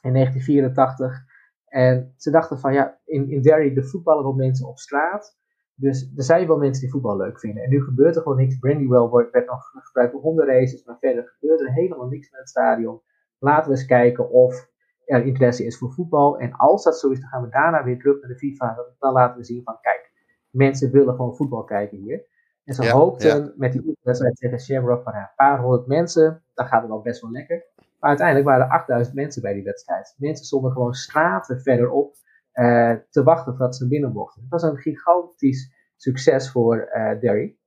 in 0.01 0.13
1984. 0.13 1.25
En 1.67 2.13
ze 2.17 2.31
dachten 2.31 2.59
van 2.59 2.73
ja, 2.73 2.97
in, 3.05 3.29
in 3.29 3.41
Derry 3.41 3.73
de 3.73 3.83
voetballen 3.83 4.23
wel 4.23 4.33
mensen 4.33 4.67
op 4.67 4.77
straat. 4.77 5.37
Dus 5.75 6.11
er 6.15 6.23
zijn 6.23 6.47
wel 6.47 6.57
mensen 6.57 6.81
die 6.81 6.91
voetbal 6.91 7.17
leuk 7.17 7.39
vinden. 7.39 7.63
En 7.63 7.69
nu 7.69 7.83
gebeurt 7.83 8.15
er 8.15 8.21
gewoon 8.21 8.37
niks. 8.37 8.57
Brandywell 8.57 9.07
wordt, 9.07 9.31
werd 9.31 9.47
nog 9.47 9.71
gebruikt 9.73 10.11
voor 10.11 10.21
hondenraces, 10.21 10.85
maar 10.85 10.97
verder 10.99 11.35
gebeurt 11.39 11.61
er 11.61 11.73
helemaal 11.73 12.07
niks 12.07 12.31
met 12.31 12.39
het 12.39 12.49
stadion. 12.49 13.01
Laten 13.39 13.71
we 13.71 13.77
eens 13.77 13.85
kijken 13.85 14.29
of 14.29 14.69
er 15.07 15.25
interesse 15.25 15.65
is 15.65 15.77
voor 15.77 15.91
voetbal. 15.91 16.39
En 16.39 16.51
als 16.51 16.83
dat 16.83 16.99
zo 16.99 17.09
is, 17.09 17.19
dan 17.19 17.29
gaan 17.29 17.41
we 17.41 17.49
daarna 17.49 17.83
weer 17.83 17.99
terug 17.99 18.21
naar 18.21 18.29
de 18.29 18.37
FIFA. 18.37 18.77
Dan 18.99 19.13
laten 19.13 19.37
we 19.37 19.43
zien 19.43 19.63
van 19.63 19.77
kijk, 19.81 20.11
mensen 20.49 20.91
willen 20.91 21.15
gewoon 21.15 21.35
voetbal 21.35 21.63
kijken 21.63 21.97
hier. 21.97 22.25
En 22.63 22.73
ze 22.73 22.91
hoopten 22.91 23.53
met 23.55 23.71
die 23.71 23.97
wedstrijd 24.01 24.35
tegen 24.35 24.59
Shamrock 24.59 25.03
van 25.03 25.15
een 25.15 25.29
paar 25.35 25.59
honderd 25.59 25.87
mensen, 25.87 26.43
dan 26.53 26.65
gaat 26.65 26.81
het 26.81 26.89
wel 26.89 27.01
best 27.01 27.21
wel 27.21 27.31
lekker. 27.31 27.65
Maar 27.99 28.09
uiteindelijk 28.09 28.47
waren 28.47 28.65
er 28.65 28.71
8000 28.71 29.15
mensen 29.15 29.41
bij 29.41 29.53
die 29.53 29.63
wedstrijd. 29.63 30.15
Mensen 30.17 30.45
stonden 30.45 30.71
gewoon 30.71 30.93
straten 30.93 31.61
verderop 31.61 32.15
uh, 32.53 32.93
te 33.09 33.23
wachten 33.23 33.55
voordat 33.55 33.75
ze 33.75 33.87
binnen 33.87 34.11
mochten. 34.11 34.41
Het 34.41 34.51
was 34.51 34.63
een 34.63 34.77
gigantisch 34.77 35.73
succes 35.95 36.51
voor 36.51 36.89
uh, 36.93 37.19
Derry. 37.19 37.57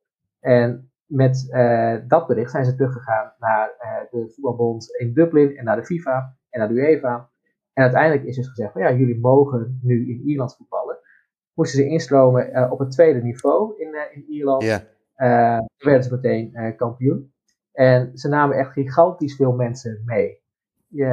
En 0.41 0.93
met 1.07 1.49
uh, 1.51 1.97
dat 2.07 2.27
bericht 2.27 2.51
zijn 2.51 2.65
ze 2.65 2.75
teruggegaan 2.75 3.33
naar 3.39 3.71
de 4.11 4.31
voetbalbond 4.35 4.97
in 4.97 5.13
Dublin 5.13 5.57
en 5.57 5.65
naar 5.65 5.77
de 5.77 5.85
FIFA 5.85 6.37
en 6.51 6.59
naar 6.59 6.69
de 6.69 6.75
UEFA. 6.75 7.30
En 7.81 7.87
uiteindelijk 7.87 8.29
is 8.29 8.37
dus 8.37 8.49
gezegd 8.49 8.73
van 8.73 8.83
ja, 8.83 8.93
jullie 8.93 9.21
mogen 9.21 9.81
nu 9.83 10.09
in 10.09 10.23
Ierland 10.25 10.57
voetballen. 10.57 10.99
Moesten 11.55 11.79
ze 11.79 11.89
instromen 11.89 12.71
op 12.71 12.79
het 12.79 12.91
tweede 12.91 13.23
niveau 13.23 13.75
in, 13.79 13.95
in 14.13 14.25
Ierland. 14.29 14.63
Yeah. 14.63 15.61
werden 15.79 16.03
ze 16.05 16.15
meteen 16.15 16.75
kampioen. 16.77 17.33
En 17.73 18.11
ze 18.19 18.29
namen 18.29 18.57
echt 18.57 18.73
gigantisch 18.73 19.37
veel 19.37 19.53
mensen 19.53 20.03
mee. 20.05 20.43
Je, 20.89 21.07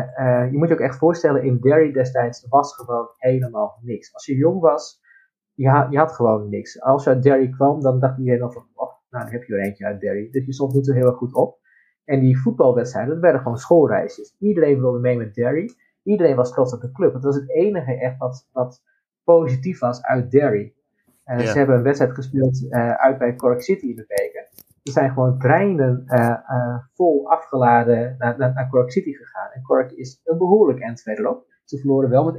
je 0.51 0.57
moet 0.57 0.67
je 0.67 0.73
ook 0.73 0.79
echt 0.79 0.97
voorstellen, 0.97 1.43
in 1.43 1.59
Derry 1.59 1.91
destijds 1.91 2.45
was 2.49 2.75
gewoon 2.75 3.07
helemaal 3.17 3.79
niks. 3.81 4.13
Als 4.13 4.25
je 4.25 4.35
jong 4.35 4.59
was, 4.59 5.01
je 5.53 5.69
had, 5.69 5.91
je 5.91 5.97
had 5.97 6.11
gewoon 6.11 6.49
niks. 6.49 6.81
Als 6.81 7.03
je 7.03 7.09
uit 7.09 7.23
Derry 7.23 7.49
kwam, 7.49 7.81
dan 7.81 7.99
dacht 7.99 8.17
iedereen 8.17 8.39
nog 8.39 8.53
van, 8.53 8.65
oh, 8.73 8.91
nou 9.09 9.23
dan 9.23 9.33
heb 9.33 9.43
je 9.43 9.53
er 9.53 9.63
eentje 9.63 9.85
uit 9.85 9.99
Derry. 9.99 10.29
Dus 10.31 10.45
je 10.45 10.53
stond 10.53 10.73
niet 10.73 10.85
zo 10.85 10.93
heel 10.93 11.07
erg 11.07 11.17
goed 11.17 11.35
op. 11.35 11.59
En 12.05 12.19
die 12.19 12.39
voetbalwedstrijden, 12.39 13.13
dat 13.13 13.21
werden 13.21 13.41
gewoon 13.41 13.57
schoolreisjes. 13.57 14.35
Iedereen 14.39 14.79
wilde 14.79 14.99
mee 14.99 15.17
met 15.17 15.33
Derry. 15.33 15.73
Iedereen 16.07 16.35
was 16.35 16.51
trots 16.51 16.73
op 16.73 16.81
de 16.81 16.91
club. 16.91 17.13
Het 17.13 17.23
was 17.23 17.35
het 17.35 17.49
enige 17.49 17.99
echt 17.99 18.17
wat, 18.17 18.47
wat 18.51 18.83
positief 19.23 19.79
was 19.79 20.03
uit 20.03 20.31
Derry. 20.31 20.73
Ja. 21.25 21.39
ze 21.39 21.57
hebben 21.57 21.75
een 21.75 21.83
wedstrijd 21.83 22.13
gespeeld 22.13 22.63
uh, 22.63 22.91
uit 22.91 23.17
bij 23.17 23.35
Cork 23.35 23.61
City 23.61 23.85
in 23.85 23.95
de 23.95 24.05
beker. 24.07 24.49
Er 24.83 24.91
zijn 24.91 25.11
gewoon 25.11 25.39
treinen 25.39 26.03
uh, 26.07 26.77
vol 26.93 27.29
afgeladen 27.29 28.15
naar, 28.17 28.37
naar, 28.37 28.53
naar, 28.53 28.69
Cork 28.69 28.91
City 28.91 29.13
gegaan. 29.13 29.51
En 29.51 29.61
Cork 29.61 29.91
is 29.91 30.21
een 30.23 30.37
behoorlijk 30.37 30.81
eind 30.81 31.01
verderop. 31.01 31.45
Ze 31.63 31.77
verloren 31.77 32.09
wel 32.09 32.31
met 32.31 32.35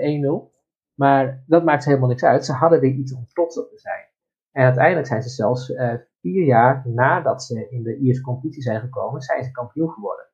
1-0. 0.51 0.57
Maar 0.95 1.45
dat 1.47 1.65
maakt 1.65 1.82
ze 1.82 1.89
helemaal 1.89 2.11
niks 2.11 2.24
uit. 2.24 2.45
Ze 2.45 2.53
hadden 2.53 2.81
weer 2.81 2.93
iets 2.93 3.15
om 3.15 3.27
trots 3.27 3.59
op 3.59 3.70
te 3.70 3.78
zijn. 3.78 4.07
En 4.53 4.65
uiteindelijk 4.65 5.07
zijn 5.07 5.23
ze 5.23 5.28
zelfs 5.28 5.73
vier 6.20 6.45
jaar 6.45 6.82
nadat 6.86 7.43
ze 7.45 7.69
in 7.70 7.82
de 7.82 7.97
Ierse 7.97 8.23
competitie 8.23 8.62
zijn 8.62 8.81
gekomen, 8.81 9.20
zijn 9.20 9.45
ze 9.45 9.51
kampioen 9.51 9.90
geworden. 9.90 10.27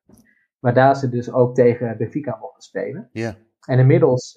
Maar 0.65 0.73
daar 0.73 0.95
ze 0.95 1.09
dus 1.09 1.31
ook 1.31 1.55
tegen 1.55 1.97
Benfica 1.97 2.37
mochten 2.41 2.63
spelen. 2.63 3.09
Ja. 3.11 3.35
En 3.65 3.79
inmiddels 3.79 4.31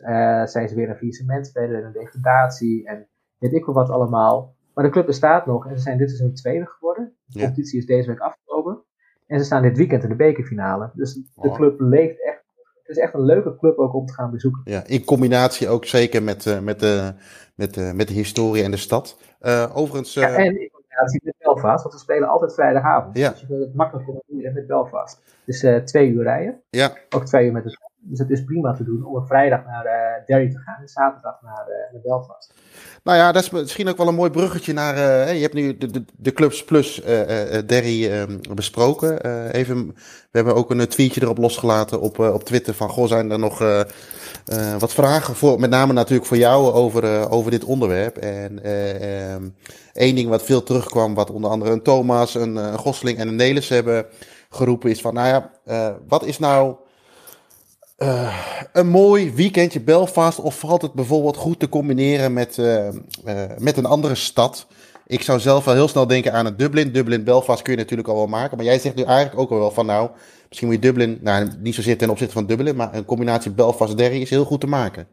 zijn 0.45 0.69
ze 0.69 0.75
weer 0.75 0.89
een 0.89 0.97
faillissement 0.97 1.51
verder, 1.51 1.85
een 1.85 1.93
degradatie 1.93 2.87
en 2.87 3.09
weet 3.39 3.53
ik 3.53 3.65
wel 3.65 3.75
wat 3.75 3.91
allemaal. 3.91 4.55
Maar 4.75 4.85
de 4.85 4.91
club 4.91 5.07
bestaat 5.07 5.47
nog 5.47 5.67
en 5.67 5.77
ze 5.77 5.83
zijn 5.83 5.99
dit 5.99 6.09
seizoen 6.09 6.35
tweede 6.35 6.67
geworden. 6.67 7.13
De 7.25 7.39
competitie 7.39 7.79
is 7.79 7.87
deze 7.87 8.09
week 8.09 8.19
afgelopen. 8.19 8.83
En 9.27 9.39
ze 9.39 9.45
staan 9.45 9.63
dit 9.63 9.77
weekend 9.77 10.03
in 10.03 10.09
de 10.09 10.17
bekerfinale. 10.17 10.91
Dus 10.95 11.15
de 11.35 11.51
club 11.51 11.81
leeft 11.81 12.25
echt. 12.25 12.43
Het 12.83 12.97
is 12.97 13.03
echt 13.03 13.15
een 13.15 13.25
leuke 13.25 13.57
club 13.57 13.79
ook 13.79 13.95
om 13.95 14.07
te 14.07 14.13
gaan 14.13 14.31
bezoeken. 14.31 14.63
Ja, 14.65 14.87
in 14.87 15.05
combinatie 15.05 15.69
ook 15.69 15.85
zeker 15.85 16.23
met, 16.23 16.47
uh, 16.47 16.61
met, 16.61 16.81
de, 16.81 17.15
met, 17.55 17.77
uh, 17.77 17.93
met 17.93 18.09
de 18.09 18.15
historie 18.15 18.63
en 18.63 18.71
de 18.71 18.77
stad. 18.77 19.19
Uh, 19.41 19.77
overigens. 19.77 20.15
Ja, 20.15 20.35
en 20.35 20.71
combinatie 20.99 21.21
met 21.25 21.35
Belfast, 21.39 21.83
want 21.83 21.95
we 21.95 22.01
spelen 22.01 22.29
altijd 22.29 22.55
vrijdagavond. 22.55 23.17
Ja. 23.17 23.31
Dus 23.31 23.41
je 23.41 23.55
het 23.55 23.75
makkelijk 23.75 24.07
vinden 24.27 24.53
met 24.53 24.67
Belfast. 24.67 25.21
Dus 25.45 25.67
twee 25.85 26.09
uur 26.09 26.23
rijden. 26.23 26.61
Ja. 26.71 26.93
Ook 27.11 27.25
twee 27.25 27.47
uur 27.47 27.53
met 27.53 27.65
de 27.65 27.71
dus 28.01 28.19
het 28.19 28.31
is 28.31 28.45
prima 28.45 28.73
te 28.73 28.85
doen 28.85 29.05
om 29.05 29.17
een 29.17 29.27
vrijdag 29.27 29.65
naar 29.65 29.85
uh, 29.85 30.27
Derry 30.27 30.51
te 30.51 30.59
gaan 30.59 30.81
en 30.81 30.89
zaterdag 30.89 31.43
naar, 31.43 31.67
uh, 31.69 31.93
naar 31.93 32.03
Belfast. 32.03 32.55
Nou 33.03 33.19
ja, 33.19 33.33
dat 33.33 33.43
is 33.43 33.51
misschien 33.51 33.89
ook 33.89 33.97
wel 33.97 34.09
een 34.09 34.15
mooi 34.15 34.31
bruggetje 34.31 34.73
naar. 34.73 34.97
Uh, 34.97 35.35
je 35.35 35.41
hebt 35.41 35.55
nu 35.55 35.79
de, 35.79 35.91
de, 35.91 36.05
de 36.17 36.33
Clubs 36.33 36.65
Plus 36.65 37.03
Derry 37.67 38.11
ehm, 38.11 38.39
besproken. 38.55 39.21
even, 39.53 39.87
we 39.87 39.95
hebben 40.31 40.55
ook 40.55 40.71
een 40.71 40.89
tweetje 40.89 41.23
erop 41.23 41.39
losgelaten 41.39 42.01
op, 42.01 42.19
op 42.19 42.45
Twitter 42.45 42.75
van: 42.75 42.89
Goh, 42.89 43.09
zijn 43.09 43.31
er 43.31 43.39
nog 43.39 43.59
wat 44.79 44.93
vragen? 44.93 45.35
Voor, 45.35 45.61
met 45.61 45.71
name 45.71 45.93
natuurlijk 45.93 46.29
voor 46.29 46.37
jou 46.37 46.73
over, 46.73 47.31
over 47.31 47.51
dit 47.51 47.65
onderwerp. 47.65 48.17
En 48.17 48.63
ehm, 48.63 49.49
één 49.93 50.15
ding 50.15 50.29
wat 50.29 50.43
veel 50.43 50.63
terugkwam, 50.63 51.15
wat 51.15 51.31
onder 51.31 51.51
andere 51.51 51.71
een 51.71 51.83
Thomas, 51.83 52.35
een, 52.35 52.57
een 52.57 52.79
Gosling 52.79 53.19
en 53.19 53.29
een 53.29 53.37
Nelis 53.37 53.69
hebben 53.69 54.07
geroepen, 54.51 54.91
is 54.91 55.01
van: 55.01 55.15
Nou 55.15 55.29
ja, 55.29 55.51
wat 56.09 56.25
is 56.25 56.39
nou 56.39 56.77
uh, 57.99 58.37
een 58.73 58.89
mooi 58.89 59.33
weekendje 59.35 59.81
Belfast 59.81 60.41
of 60.41 60.59
valt 60.59 60.83
het 60.83 60.93
bijvoorbeeld 60.93 61.37
goed 61.37 61.59
te 61.59 61.69
combineren 61.69 62.33
met, 62.33 62.57
uh, 62.57 62.85
uh, 62.85 62.93
met 63.59 63.77
een 63.77 63.87
andere 63.87 64.15
stad? 64.15 64.67
Ik 65.07 65.23
zou 65.23 65.39
zelf 65.39 65.65
wel 65.65 65.75
heel 65.75 65.89
snel 65.89 66.07
denken 66.07 66.33
aan 66.33 66.47
een 66.47 66.57
Dublin. 66.57 66.93
Dublin, 66.93 67.25
Belfast 67.25 67.63
kun 67.63 67.73
je 67.73 67.79
natuurlijk 67.79 68.09
al 68.09 68.15
wel 68.15 68.27
maken. 68.27 68.57
Maar 68.57 68.67
jij 68.67 68.79
zegt 68.79 68.95
nu 68.95 69.03
eigenlijk 69.03 69.41
ook 69.41 69.59
wel 69.59 69.71
van 69.71 69.87
nou, 69.87 70.11
misschien 70.49 70.69
moet 70.69 70.77
je 70.77 70.83
Dublin, 70.83 71.19
nou 71.21 71.49
niet 71.59 71.75
zozeer 71.75 71.99
ten 71.99 72.11
opzichte 72.11 72.33
van 72.33 72.47
Dublin, 72.47 72.77
maar 72.77 72.95
een 72.95 73.05
combinatie 73.05 73.51
Belfast-Derry 73.51 74.21
is 74.21 74.31
heel 74.31 74.45
goed 74.45 74.61
te 74.61 74.67
maken. 74.67 75.07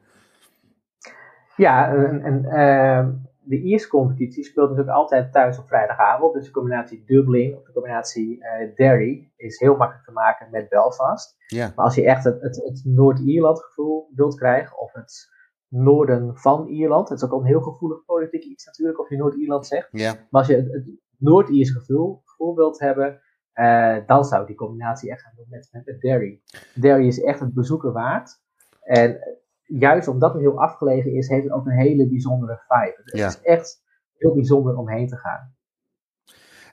Ja, 1.56 1.94
en, 1.94 2.24
en 2.24 3.28
de 3.46 3.62
Ierse 3.62 3.88
competitie 3.88 4.44
speelt 4.44 4.70
natuurlijk 4.70 4.98
altijd 4.98 5.32
thuis 5.32 5.60
op 5.60 5.68
vrijdagavond. 5.68 6.34
Dus 6.34 6.46
de 6.46 6.52
combinatie 6.52 7.04
Dublin 7.06 7.58
of 7.58 7.64
de 7.64 7.72
combinatie 7.74 8.38
uh, 8.38 8.76
Derry 8.76 9.32
is 9.36 9.60
heel 9.60 9.76
makkelijk 9.76 10.06
te 10.06 10.12
maken 10.12 10.52
met 10.52 10.70
Belfast. 10.70 11.36
Ja. 11.48 11.72
Maar 11.76 11.86
als 11.86 11.96
je 11.96 12.06
echt 12.06 12.24
het, 12.24 12.42
het, 12.42 12.56
het 12.56 12.82
Noord-Ierland 12.84 13.64
gevoel 13.64 14.12
wilt 14.16 14.36
krijgen, 14.36 14.80
of 14.80 14.94
het 14.94 15.34
noorden 15.68 16.38
van 16.38 16.68
Ierland, 16.68 17.10
het 17.10 17.18
is 17.18 17.26
ook 17.26 17.32
al 17.32 17.40
een 17.40 17.46
heel 17.46 17.62
gevoelig 17.62 18.06
politiek 18.06 18.44
iets 18.44 18.66
natuurlijk, 18.66 19.00
of 19.00 19.10
je 19.10 19.18
Noord-Ierland 19.18 19.68
zegt. 19.68 19.88
Ja. 19.92 20.12
Maar 20.12 20.42
als 20.42 20.48
je 20.48 20.56
het, 20.56 20.72
het 20.72 20.86
Noord-Iers 21.18 21.72
gevoel, 21.72 22.22
gevoel 22.24 22.56
wilt 22.56 22.80
hebben, 22.80 23.22
uh, 23.56 23.98
dan 24.06 24.26
zou 24.26 24.46
die 24.46 24.56
combinatie 24.56 25.12
echt 25.12 25.22
gaan 25.22 25.34
doen 25.36 25.46
met, 25.50 25.70
met, 25.72 25.86
met 25.86 26.02
Derry. 26.02 26.42
Derry 26.74 27.08
is 27.08 27.22
echt 27.22 27.40
het 27.40 27.54
bezoeken 27.54 27.94
waard. 27.94 28.44
En 28.82 29.20
juist 29.66 30.08
omdat 30.08 30.34
het 30.34 30.42
heel 30.42 30.62
afgelegen 30.62 31.14
is, 31.14 31.28
heeft 31.28 31.44
het 31.44 31.54
ook 31.54 31.66
een 31.66 31.78
hele 31.78 32.08
bijzondere 32.08 32.62
vibe. 32.68 33.02
Het 33.04 33.36
is 33.36 33.42
echt 33.42 33.82
heel 34.18 34.34
bijzonder 34.34 34.78
om 34.78 34.90
heen 34.90 35.08
te 35.08 35.18
gaan. 35.18 35.54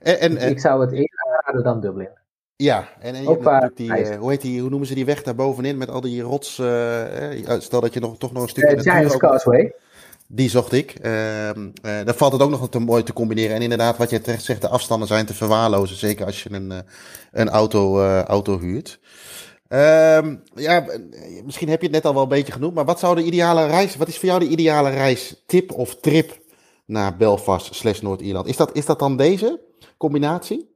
En, 0.01 0.19
en, 0.19 0.35
dus 0.35 0.45
ik 0.45 0.61
zou 0.61 0.81
het 0.81 0.93
eerder 0.93 1.25
aanraden 1.27 1.65
dan 1.65 1.81
Dublin. 1.81 2.21
Ja, 2.57 2.89
en, 3.01 3.15
en 3.15 3.23
je 3.23 3.71
die, 3.75 3.99
uh, 3.99 4.17
hoe, 4.17 4.31
heet 4.31 4.41
die, 4.41 4.61
hoe 4.61 4.71
noemen 4.71 4.89
ze 4.89 4.95
die 4.95 5.05
weg 5.05 5.23
daar 5.23 5.35
bovenin 5.35 5.79
met 5.79 5.91
al 5.91 6.01
die 6.01 6.23
rots? 6.23 6.59
Uh, 6.59 7.59
stel 7.59 7.81
dat 7.81 7.95
je 7.95 8.01
nog, 8.01 8.19
toch 8.19 8.33
nog 8.33 8.43
een 8.43 8.49
stukje... 8.49 8.77
Uh, 8.77 8.83
Giants 8.83 9.17
Causeway. 9.17 9.75
Die 10.27 10.49
zocht 10.49 10.73
ik. 10.73 10.99
Uh, 11.03 11.51
dan 11.83 12.15
valt 12.15 12.33
het 12.33 12.43
ook 12.43 12.51
nog 12.51 12.69
te 12.69 12.79
mooi 12.79 13.03
te 13.03 13.13
combineren. 13.13 13.57
En 13.57 13.63
inderdaad, 13.63 13.97
wat 13.97 14.11
je 14.11 14.21
terecht 14.21 14.45
zegt, 14.45 14.61
de 14.61 14.69
afstanden 14.69 15.09
zijn 15.09 15.27
te 15.27 15.35
verwaarlozen. 15.35 15.97
Zeker 15.97 16.27
als 16.27 16.43
je 16.43 16.53
een, 16.53 16.73
een 17.33 17.49
auto, 17.49 18.03
auto 18.23 18.59
huurt. 18.59 19.01
Um, 19.75 20.43
ja, 20.55 20.85
misschien 21.45 21.69
heb 21.69 21.81
je 21.81 21.87
het 21.87 21.95
net 21.95 22.05
al 22.05 22.15
wel 22.15 22.23
een 22.23 22.29
beetje 22.29 22.53
genoemd, 22.53 22.75
maar 22.75 22.85
wat 22.85 22.99
zou 22.99 23.15
de 23.15 23.23
ideale 23.23 23.67
reis, 23.67 23.97
wat 23.97 24.09
is 24.09 24.19
voor 24.19 24.29
jou 24.29 24.41
de 24.41 24.49
ideale 24.49 24.91
reis, 24.91 25.43
tip 25.47 25.73
of 25.73 26.01
trip 26.01 26.41
naar 26.87 27.17
Belfast 27.17 27.75
slash 27.75 28.01
Noord-Ierland? 28.01 28.47
Is 28.47 28.57
dat, 28.57 28.77
is 28.77 28.87
dat 28.87 28.99
dan 28.99 29.17
deze 29.17 29.61
combinatie? 29.97 30.71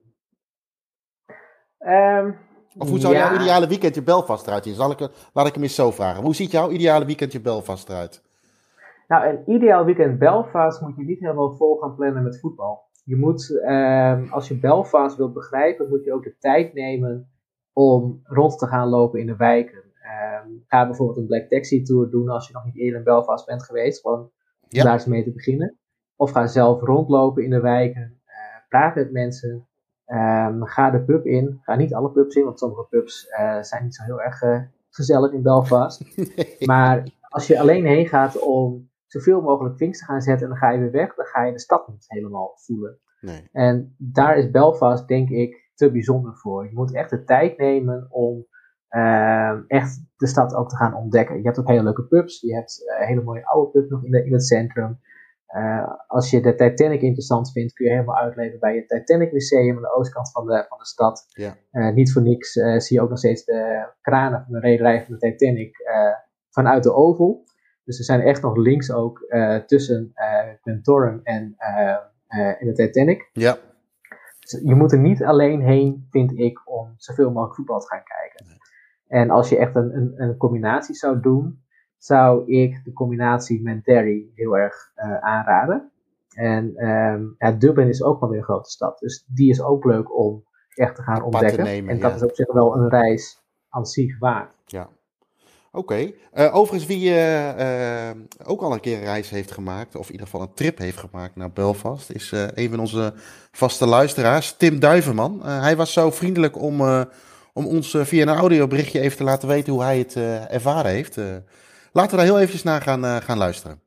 Um, 1.79 2.39
of 2.79 2.89
hoe 2.89 2.99
zou 2.99 3.15
jouw 3.15 3.35
ideale 3.35 3.67
weekendje 3.67 4.03
Belfast 4.03 4.47
eruit 4.47 4.65
zien? 4.65 4.75
Zal 4.75 4.91
ik, 4.91 5.09
laat 5.33 5.47
ik 5.47 5.55
hem 5.55 5.63
eens 5.63 5.75
zo 5.75 5.91
vragen. 5.91 6.23
Hoe 6.23 6.35
ziet 6.35 6.51
jouw 6.51 6.71
ideale 6.71 7.05
weekendje 7.05 7.41
Belfast 7.41 7.89
eruit? 7.89 8.23
Nou, 9.09 9.27
een 9.27 9.55
ideaal 9.55 9.85
weekend 9.85 10.19
Belfast 10.19 10.81
moet 10.81 10.97
je 10.97 11.05
niet 11.05 11.21
helemaal 11.21 11.55
vol 11.57 11.77
gaan 11.77 11.95
plannen 11.95 12.23
met 12.23 12.41
voetbal. 12.41 12.85
Je 13.05 13.17
moet, 13.17 13.51
um, 13.51 14.33
als 14.33 14.49
je 14.49 14.59
Belfast 14.59 15.17
wilt 15.17 15.33
begrijpen, 15.33 15.89
moet 15.89 16.05
je 16.05 16.13
ook 16.13 16.25
de 16.25 16.37
tijd 16.39 16.75
nemen 16.75 17.31
om 17.79 18.21
rond 18.23 18.59
te 18.59 18.67
gaan 18.67 18.89
lopen 18.89 19.21
in 19.21 19.27
de 19.27 19.37
wijken. 19.37 19.85
Um, 20.45 20.65
ga 20.67 20.87
bijvoorbeeld 20.87 21.19
een 21.19 21.27
Black 21.27 21.49
Taxi 21.49 21.83
Tour 21.83 22.11
doen 22.11 22.29
als 22.29 22.47
je 22.47 22.53
nog 22.53 22.65
niet 22.65 22.77
eerder 22.77 22.99
in 22.99 23.05
Belfast 23.05 23.47
bent 23.47 23.63
geweest, 23.63 24.01
gewoon 24.01 24.31
ja. 24.69 24.83
daar 24.83 24.93
eens 24.93 25.07
mee 25.07 25.25
te 25.25 25.33
beginnen. 25.33 25.79
Of 26.17 26.31
ga 26.31 26.47
zelf 26.47 26.81
rondlopen 26.81 27.45
in 27.45 27.51
de 27.51 27.61
wijken, 27.61 28.21
uh, 28.27 28.69
praat 28.69 28.95
met 28.95 29.13
mensen, 29.13 29.67
um, 30.07 30.65
ga 30.65 30.91
de 30.91 31.05
pub 31.05 31.27
in. 31.27 31.59
Ga 31.63 31.75
niet 31.75 31.95
alle 31.95 32.11
pubs 32.11 32.35
in, 32.35 32.45
want 32.45 32.59
sommige 32.59 32.87
pubs 32.89 33.27
uh, 33.41 33.63
zijn 33.63 33.85
niet 33.85 33.95
zo 33.95 34.03
heel 34.03 34.23
erg 34.23 34.43
uh, 34.43 34.61
gezellig 34.91 35.33
in 35.33 35.43
Belfast. 35.43 36.05
Maar 36.67 37.09
als 37.29 37.47
je 37.47 37.61
alleen 37.61 37.87
heen 37.87 38.07
gaat 38.07 38.39
om 38.39 38.91
zoveel 39.07 39.41
mogelijk 39.41 39.77
things 39.77 39.99
te 39.99 40.05
gaan 40.05 40.21
zetten 40.21 40.43
en 40.43 40.53
dan 40.53 40.61
ga 40.61 40.71
je 40.71 40.79
weer 40.79 40.91
weg, 40.91 41.15
dan 41.15 41.27
ga 41.27 41.45
je 41.45 41.53
de 41.53 41.61
stad 41.61 41.89
niet 41.89 42.05
helemaal 42.09 42.53
voelen. 42.55 42.99
Nee. 43.21 43.49
En 43.53 43.95
daar 43.99 44.37
is 44.37 44.51
Belfast, 44.51 45.09
denk 45.09 45.29
ik, 45.29 45.66
te 45.77 45.91
bijzonder 45.91 46.37
voor. 46.37 46.65
Je 46.65 46.75
moet 46.75 46.95
echt 46.95 47.11
de 47.11 47.25
tijd 47.25 47.59
nemen 47.59 48.07
om 48.11 48.47
uh, 48.91 49.53
echt 49.67 50.05
de 50.17 50.27
stad 50.27 50.55
ook 50.55 50.69
te 50.69 50.77
gaan 50.77 50.95
ontdekken. 50.95 51.37
Je 51.37 51.43
hebt 51.43 51.59
ook 51.59 51.69
hele 51.69 51.83
leuke 51.83 52.07
pubs. 52.07 52.41
Je 52.41 52.55
hebt 52.55 52.83
uh, 52.83 53.01
een 53.01 53.07
hele 53.07 53.23
mooie 53.23 53.47
oude 53.47 53.71
pub 53.71 53.91
nog 53.91 54.05
in, 54.05 54.11
de, 54.11 54.25
in 54.25 54.33
het 54.33 54.47
centrum. 54.47 55.01
Uh, 55.57 55.93
als 56.07 56.31
je 56.31 56.41
de 56.41 56.55
Titanic 56.55 57.01
interessant 57.01 57.53
vindt, 57.53 57.73
kun 57.73 57.85
je 57.85 57.93
helemaal 57.93 58.17
uitleven 58.17 58.59
bij 58.59 58.77
het 58.77 58.89
Titanic 58.89 59.33
Museum 59.33 59.77
aan 59.77 59.83
de 59.83 59.97
oostkant 59.97 60.31
van 60.31 60.47
de, 60.47 60.65
van 60.69 60.79
de 60.79 60.87
stad. 60.87 61.27
Ja. 61.29 61.57
niet 61.91 62.13
voor 62.13 62.23
niks 62.23 62.53
zie 62.53 62.97
je 62.97 63.03
ook 63.03 63.09
nog 63.09 63.19
steeds 63.19 63.45
de 63.45 63.89
kranen 64.01 64.43
van 64.45 64.53
de 64.53 64.61
rederij 64.61 65.05
van 65.05 65.15
de 65.15 65.21
Titanic 65.21 65.77
vanuit 66.51 66.83
de 66.83 66.93
oval. 66.93 67.45
Dus 67.85 67.99
er 67.99 68.05
zijn 68.05 68.21
echt 68.21 68.43
nog 68.43 68.57
links 68.57 68.93
ook 68.93 69.27
tussen 69.67 70.13
Glentoran 70.61 71.21
en, 71.25 71.55
en 72.29 72.67
de 72.67 72.73
Titanic. 72.73 73.31
Ja 73.33 73.59
je 74.51 74.75
moet 74.75 74.93
er 74.93 74.99
niet 74.99 75.25
alleen 75.25 75.61
heen, 75.61 76.07
vind 76.11 76.39
ik, 76.39 76.69
om 76.69 76.95
zoveel 76.97 77.31
mogelijk 77.31 77.55
voetbal 77.55 77.81
te 77.81 77.87
gaan 77.87 78.03
kijken. 78.05 78.61
En 79.09 79.31
als 79.31 79.49
je 79.49 79.59
echt 79.59 79.75
een, 79.75 79.97
een, 79.97 80.13
een, 80.17 80.37
combinatie 80.37 80.95
zou 80.95 81.21
doen, 81.21 81.65
zou 81.97 82.47
ik 82.53 82.85
de 82.85 82.93
combinatie 82.93 83.63
met 83.63 83.85
Derry 83.85 84.31
heel 84.35 84.57
erg 84.57 84.93
uh, 84.97 85.19
aanraden. 85.19 85.91
En 86.35 86.89
um, 86.89 87.35
ja, 87.39 87.53
Dublin 87.53 87.89
is 87.89 88.03
ook 88.03 88.21
wel 88.21 88.29
weer 88.29 88.39
een 88.39 88.45
grote 88.45 88.71
stad, 88.71 88.99
dus 88.99 89.25
die 89.29 89.51
is 89.51 89.63
ook 89.63 89.85
leuk 89.85 90.17
om 90.17 90.45
echt 90.75 90.95
te 90.95 91.03
gaan 91.03 91.23
ontdekken. 91.23 91.65
Te 91.65 91.71
nemen, 91.71 91.91
en 91.91 92.01
dat 92.01 92.11
ja. 92.11 92.17
is 92.17 92.23
op 92.23 92.35
zich 92.35 92.53
wel 92.53 92.77
een 92.77 92.89
reis 92.89 93.43
aan 93.69 93.87
zich 93.87 94.19
waard. 94.19 94.55
Ja. 94.65 94.89
Oké. 95.77 96.13
Uh, 96.35 96.55
overigens, 96.55 96.87
wie 96.87 97.09
uh, 97.09 97.59
uh, 97.59 98.11
ook 98.45 98.61
al 98.61 98.73
een 98.73 98.81
keer 98.81 98.99
een 98.99 99.05
reis 99.05 99.31
heeft 99.31 99.53
gemaakt, 99.53 99.97
of 99.97 100.07
in 100.07 100.13
ieder 100.13 100.27
geval 100.27 100.43
een 100.43 100.55
trip 100.55 100.79
heeft 100.79 100.99
gemaakt 100.99 101.37
naar 101.37 101.53
Belfast, 101.53 102.11
is 102.11 102.33
een 102.55 102.71
van 102.71 102.81
onze 102.81 103.15
vaste 103.53 103.87
luisteraars, 103.87 104.55
Tim 104.57 104.81
Duiverman. 104.81 105.41
hij 105.45 105.77
was 105.77 105.93
zo 105.93 106.11
vriendelijk 106.11 106.61
om, 106.61 106.81
om 107.53 107.67
ons 107.67 107.97
via 108.01 108.23
een 108.23 108.29
audioberichtje 108.29 109.01
even 109.01 109.17
te 109.17 109.25
laten 109.25 109.49
weten 109.49 109.73
hoe 109.73 109.83
hij 109.83 109.99
het 109.99 110.17
ervaren 110.51 110.91
heeft. 110.91 111.17
laten 111.93 112.11
we 112.11 112.17
daar 112.17 112.25
heel 112.25 112.39
eventjes 112.39 112.63
naar 112.63 112.83
gaan, 112.83 113.23
gaan 113.23 113.39
luisteren. 113.39 113.81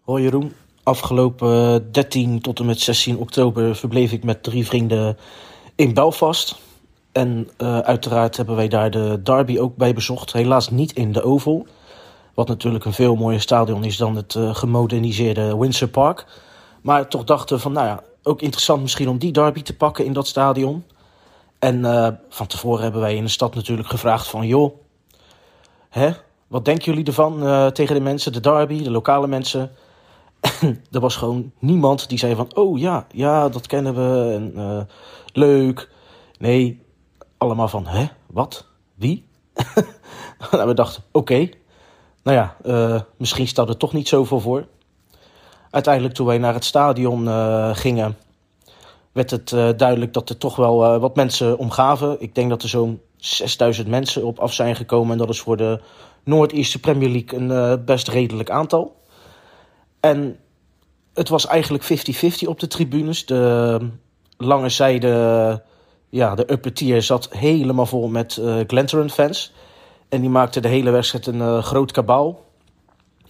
Hoi 0.00 0.22
Jeroen. 0.22 0.52
Afgelopen 0.82 1.92
13 1.92 2.40
tot 2.40 2.58
en 2.58 2.66
met 2.66 2.80
16 2.80 3.16
oktober 3.16 3.76
verbleef 3.76 4.12
ik 4.12 4.24
met 4.24 4.42
drie 4.42 4.66
vrienden 4.66 5.16
in 5.74 5.94
Belfast. 5.94 6.66
En 7.18 7.48
uh, 7.58 7.78
uiteraard 7.78 8.36
hebben 8.36 8.56
wij 8.56 8.68
daar 8.68 8.90
de 8.90 9.20
derby 9.22 9.58
ook 9.58 9.76
bij 9.76 9.94
bezocht. 9.94 10.32
Helaas 10.32 10.70
niet 10.70 10.92
in 10.92 11.12
de 11.12 11.22
Oval. 11.22 11.66
Wat 12.34 12.48
natuurlijk 12.48 12.84
een 12.84 12.92
veel 12.92 13.16
mooier 13.16 13.40
stadion 13.40 13.84
is 13.84 13.96
dan 13.96 14.16
het 14.16 14.34
uh, 14.34 14.54
gemoderniseerde 14.54 15.56
Windsor 15.56 15.88
Park. 15.88 16.26
Maar 16.82 17.08
toch 17.08 17.24
dachten 17.24 17.56
we 17.56 17.62
van, 17.62 17.72
nou 17.72 17.86
ja, 17.86 18.02
ook 18.22 18.42
interessant 18.42 18.82
misschien 18.82 19.08
om 19.08 19.18
die 19.18 19.32
derby 19.32 19.62
te 19.62 19.76
pakken 19.76 20.04
in 20.04 20.12
dat 20.12 20.26
stadion. 20.26 20.84
En 21.58 21.78
uh, 21.78 22.08
van 22.28 22.46
tevoren 22.46 22.82
hebben 22.82 23.00
wij 23.00 23.16
in 23.16 23.24
de 23.24 23.30
stad 23.30 23.54
natuurlijk 23.54 23.88
gevraagd 23.88 24.28
van, 24.28 24.46
joh, 24.46 24.74
hè, 25.88 26.10
wat 26.46 26.64
denken 26.64 26.84
jullie 26.84 27.06
ervan 27.06 27.72
tegen 27.72 27.94
de 27.94 28.00
mensen, 28.00 28.32
de 28.32 28.40
derby, 28.40 28.82
de 28.82 28.90
lokale 28.90 29.26
mensen? 29.26 29.70
En 30.40 30.84
er 30.92 31.00
was 31.00 31.16
gewoon 31.16 31.52
niemand 31.58 32.08
die 32.08 32.18
zei 32.18 32.34
van, 32.34 32.54
oh 32.54 32.78
ja, 32.78 33.06
ja, 33.12 33.48
dat 33.48 33.66
kennen 33.66 33.94
we, 33.94 34.32
en, 34.34 34.88
leuk. 35.32 35.88
Nee, 36.38 36.86
allemaal 37.38 37.68
van, 37.68 37.86
hè, 37.86 38.06
wat, 38.26 38.66
wie? 38.94 39.26
nou, 40.50 40.66
we 40.66 40.74
dachten, 40.74 41.02
oké, 41.12 41.48
nou 42.22 42.36
ja, 42.36 42.56
misschien 43.16 43.48
stelde 43.48 43.72
er 43.72 43.78
toch 43.78 43.92
niet 43.92 44.08
zoveel 44.08 44.40
voor. 44.40 44.66
Uiteindelijk 45.70 46.14
toen 46.14 46.26
wij 46.26 46.38
naar 46.38 46.54
het 46.54 46.64
stadion 46.64 47.28
gingen 47.74 48.16
werd 49.18 49.30
het 49.30 49.50
uh, 49.50 49.68
duidelijk 49.76 50.12
dat 50.12 50.28
er 50.28 50.38
toch 50.38 50.56
wel 50.56 50.98
wat 50.98 51.16
mensen 51.16 51.58
omgaven. 51.58 52.16
Ik 52.20 52.34
denk 52.34 52.48
dat 52.50 52.62
er 52.62 52.68
zo'n 52.68 53.00
6000 53.16 53.88
mensen 53.88 54.24
op 54.24 54.38
af 54.38 54.52
zijn 54.52 54.76
gekomen. 54.76 55.12
En 55.12 55.18
dat 55.18 55.28
is 55.28 55.40
voor 55.40 55.56
de 55.56 55.80
Noord-Ierse 56.24 56.80
Premier 56.80 57.08
League 57.08 57.38
een 57.38 57.84
best 57.84 58.08
redelijk 58.08 58.50
aantal. 58.50 58.96
En 60.00 60.38
het 61.14 61.28
was 61.28 61.46
eigenlijk 61.46 61.84
50-50 61.84 61.88
op 62.46 62.60
de 62.60 62.66
tribunes. 62.66 63.26
De 63.26 63.78
lange 64.36 64.68
zijde, 64.68 65.62
ja, 66.10 66.34
de 66.34 66.52
upper 66.52 67.02
zat 67.02 67.28
helemaal 67.30 67.86
vol 67.86 68.08
met 68.08 68.36
uh, 68.36 68.60
Glentoran 68.66 69.10
fans. 69.10 69.52
En 70.08 70.20
die 70.20 70.30
maakten 70.30 70.62
de 70.62 70.68
hele 70.68 70.90
wedstrijd 70.90 71.26
een 71.26 71.62
groot 71.62 71.92
kabaal. 71.92 72.44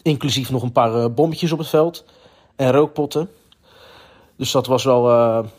Inclusief 0.02 0.50
nog 0.50 0.62
een 0.62 0.72
paar 0.72 1.12
bommetjes 1.12 1.52
op 1.52 1.58
het 1.58 1.68
veld 1.68 2.04
en 2.56 2.72
rookpotten. 2.72 3.30
Dus 4.36 4.50
dat 4.50 4.66
was 4.66 4.84
wel 4.84 5.10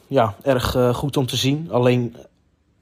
ja, 0.08 0.36
erg 0.42 0.78
goed 0.94 1.18
om 1.18 1.26
te 1.26 1.36
zien. 1.36 1.72
Alleen 1.72 2.16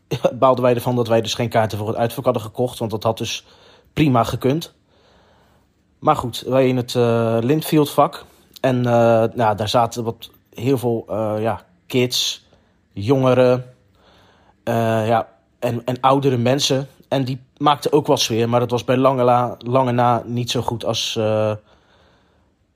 baalden 0.39 0.63
wij 0.63 0.73
ervan 0.75 0.95
dat 0.95 1.07
wij 1.07 1.21
dus 1.21 1.33
geen 1.33 1.49
kaarten 1.49 1.77
voor 1.77 1.87
het 1.87 1.95
uitverkoop 1.95 2.33
hadden 2.33 2.51
gekocht. 2.51 2.79
Want 2.79 2.91
dat 2.91 3.03
had 3.03 3.17
dus 3.17 3.45
prima 3.93 4.23
gekund. 4.23 4.73
Maar 5.99 6.15
goed, 6.15 6.43
wij 6.47 6.67
in 6.67 6.77
het 6.77 6.93
Lindfield 7.43 7.89
vak. 7.89 8.25
En 8.61 8.81
nou, 8.81 9.55
daar 9.55 9.69
zaten 9.69 10.03
wat, 10.03 10.31
heel 10.53 10.77
veel 10.77 11.05
ja, 11.39 11.65
kids, 11.87 12.45
jongeren 12.93 13.76
ja, 14.73 15.27
en, 15.59 15.85
en 15.85 15.99
oudere 16.01 16.37
mensen. 16.37 16.87
En 17.07 17.23
die 17.23 17.41
maakten 17.57 17.91
ook 17.91 18.07
wat 18.07 18.19
sfeer. 18.19 18.49
Maar 18.49 18.59
dat 18.59 18.71
was 18.71 18.83
bij 18.83 18.97
lange, 18.97 19.23
la, 19.23 19.55
lange 19.57 19.91
na 19.91 20.23
niet 20.25 20.51
zo 20.51 20.61
goed 20.61 20.85
als, 20.85 21.19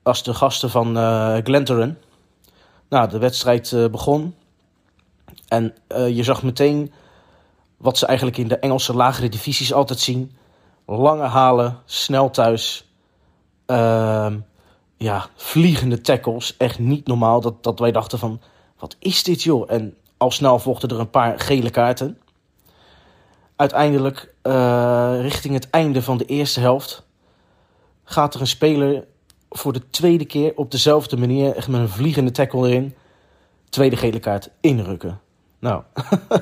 als 0.02 0.22
de 0.22 0.34
gasten 0.34 0.70
van 0.70 0.96
Glentoran. 1.44 1.96
Nou, 2.92 3.08
de 3.08 3.18
wedstrijd 3.18 3.70
uh, 3.70 3.88
begon. 3.88 4.34
En 5.48 5.74
uh, 5.96 6.16
je 6.16 6.22
zag 6.22 6.42
meteen 6.42 6.92
wat 7.76 7.98
ze 7.98 8.06
eigenlijk 8.06 8.36
in 8.36 8.48
de 8.48 8.58
Engelse 8.58 8.94
lagere 8.94 9.28
divisies 9.28 9.72
altijd 9.72 9.98
zien. 9.98 10.36
Lange 10.86 11.26
halen, 11.26 11.78
snel 11.84 12.30
thuis. 12.30 12.90
Uh, 13.66 14.32
ja, 14.96 15.26
vliegende 15.34 16.00
tackles. 16.00 16.56
Echt 16.56 16.78
niet 16.78 17.06
normaal 17.06 17.40
dat, 17.40 17.62
dat 17.62 17.78
wij 17.78 17.92
dachten 17.92 18.18
van, 18.18 18.40
wat 18.78 18.96
is 18.98 19.22
dit 19.22 19.42
joh? 19.42 19.70
En 19.70 19.96
al 20.22 20.30
snel 20.30 20.58
volgden 20.58 20.90
er 20.90 21.00
een 21.00 21.10
paar 21.10 21.40
gele 21.40 21.70
kaarten. 21.70 22.18
Uiteindelijk, 23.56 24.34
uh, 24.42 25.14
richting 25.20 25.54
het 25.54 25.70
einde 25.70 26.02
van 26.02 26.16
de 26.16 26.24
eerste 26.24 26.60
helft, 26.60 27.06
gaat 28.04 28.34
er 28.34 28.40
een 28.40 28.46
speler 28.46 29.04
voor 29.50 29.72
de 29.72 29.90
tweede 29.90 30.24
keer 30.24 30.52
op 30.56 30.70
dezelfde 30.70 31.16
manier, 31.16 31.54
met 31.54 31.80
een 31.80 31.88
vliegende 31.88 32.30
tackle 32.30 32.68
erin, 32.68 32.94
tweede 33.68 33.96
gele 33.96 34.18
kaart 34.18 34.50
inrukken. 34.60 35.20
Nou, 35.58 35.82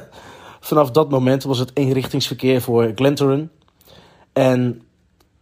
vanaf 0.68 0.90
dat 0.90 1.10
moment 1.10 1.42
was 1.42 1.58
het 1.58 1.70
eenrichtingsverkeer 1.74 2.60
voor 2.60 2.92
Glentoran. 2.94 3.48
En 4.32 4.82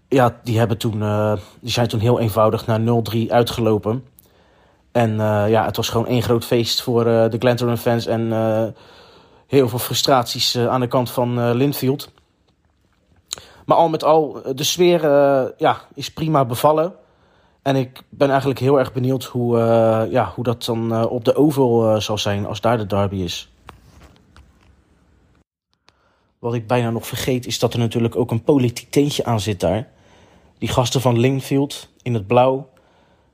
ja, 0.08 0.40
die, 0.44 0.58
hebben 0.58 0.78
toen, 0.78 1.00
uh, 1.00 1.36
die 1.60 1.70
zijn 1.70 1.88
toen 1.88 2.00
heel 2.00 2.20
eenvoudig 2.20 2.66
naar 2.66 2.80
0-3 2.80 3.18
uitgelopen. 3.28 4.04
En 4.98 5.10
uh, 5.10 5.48
ja, 5.48 5.64
het 5.64 5.76
was 5.76 5.88
gewoon 5.88 6.06
één 6.06 6.22
groot 6.22 6.44
feest 6.44 6.82
voor 6.82 7.06
uh, 7.06 7.30
de 7.30 7.38
Glentoran 7.38 7.78
fans. 7.78 8.06
En 8.06 8.32
heel 9.46 9.68
veel 9.68 9.78
frustraties 9.78 10.58
aan 10.58 10.80
de 10.80 10.86
kant 10.86 11.10
van 11.10 11.52
Linfield. 11.52 12.12
Maar 13.66 13.76
al 13.76 13.88
met 13.88 14.04
al, 14.04 14.42
de 14.54 14.64
sfeer 14.64 15.02
ja, 15.58 15.80
is 15.94 16.12
prima 16.12 16.44
bevallen. 16.44 16.94
En 17.62 17.76
ik 17.76 18.02
ben 18.08 18.28
eigenlijk 18.28 18.60
heel 18.60 18.78
erg 18.78 18.92
benieuwd 18.92 19.24
hoe, 19.24 19.56
ja, 20.10 20.32
hoe 20.34 20.44
dat 20.44 20.64
dan 20.64 21.08
op 21.08 21.24
de 21.24 21.36
Oval 21.36 22.00
zal 22.00 22.18
zijn 22.18 22.46
als 22.46 22.60
daar 22.60 22.78
de 22.78 22.86
derby 22.86 23.16
is. 23.16 23.52
Wat 26.38 26.54
ik 26.54 26.66
bijna 26.66 26.90
nog 26.90 27.06
vergeet 27.06 27.46
is 27.46 27.58
dat 27.58 27.72
er 27.72 27.78
natuurlijk 27.78 28.16
ook 28.16 28.30
een 28.30 28.44
politiek 28.44 28.90
teentje 28.90 29.24
aan 29.24 29.40
zit 29.40 29.60
daar. 29.60 29.88
Die 30.58 30.68
gasten 30.68 31.00
van 31.00 31.18
Lingfield 31.18 31.88
in 32.02 32.14
het 32.14 32.26
blauw, 32.26 32.68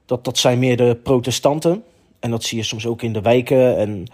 dat, 0.06 0.24
dat 0.24 0.38
zijn 0.38 0.58
meer 0.58 0.76
de 0.76 0.98
protestanten. 1.02 1.84
En 2.20 2.30
dat 2.30 2.44
zie 2.44 2.58
je 2.58 2.64
soms 2.64 2.86
ook 2.86 3.02
in 3.02 3.12
de 3.12 3.20
wijken. 3.20 3.76
En 3.76 4.06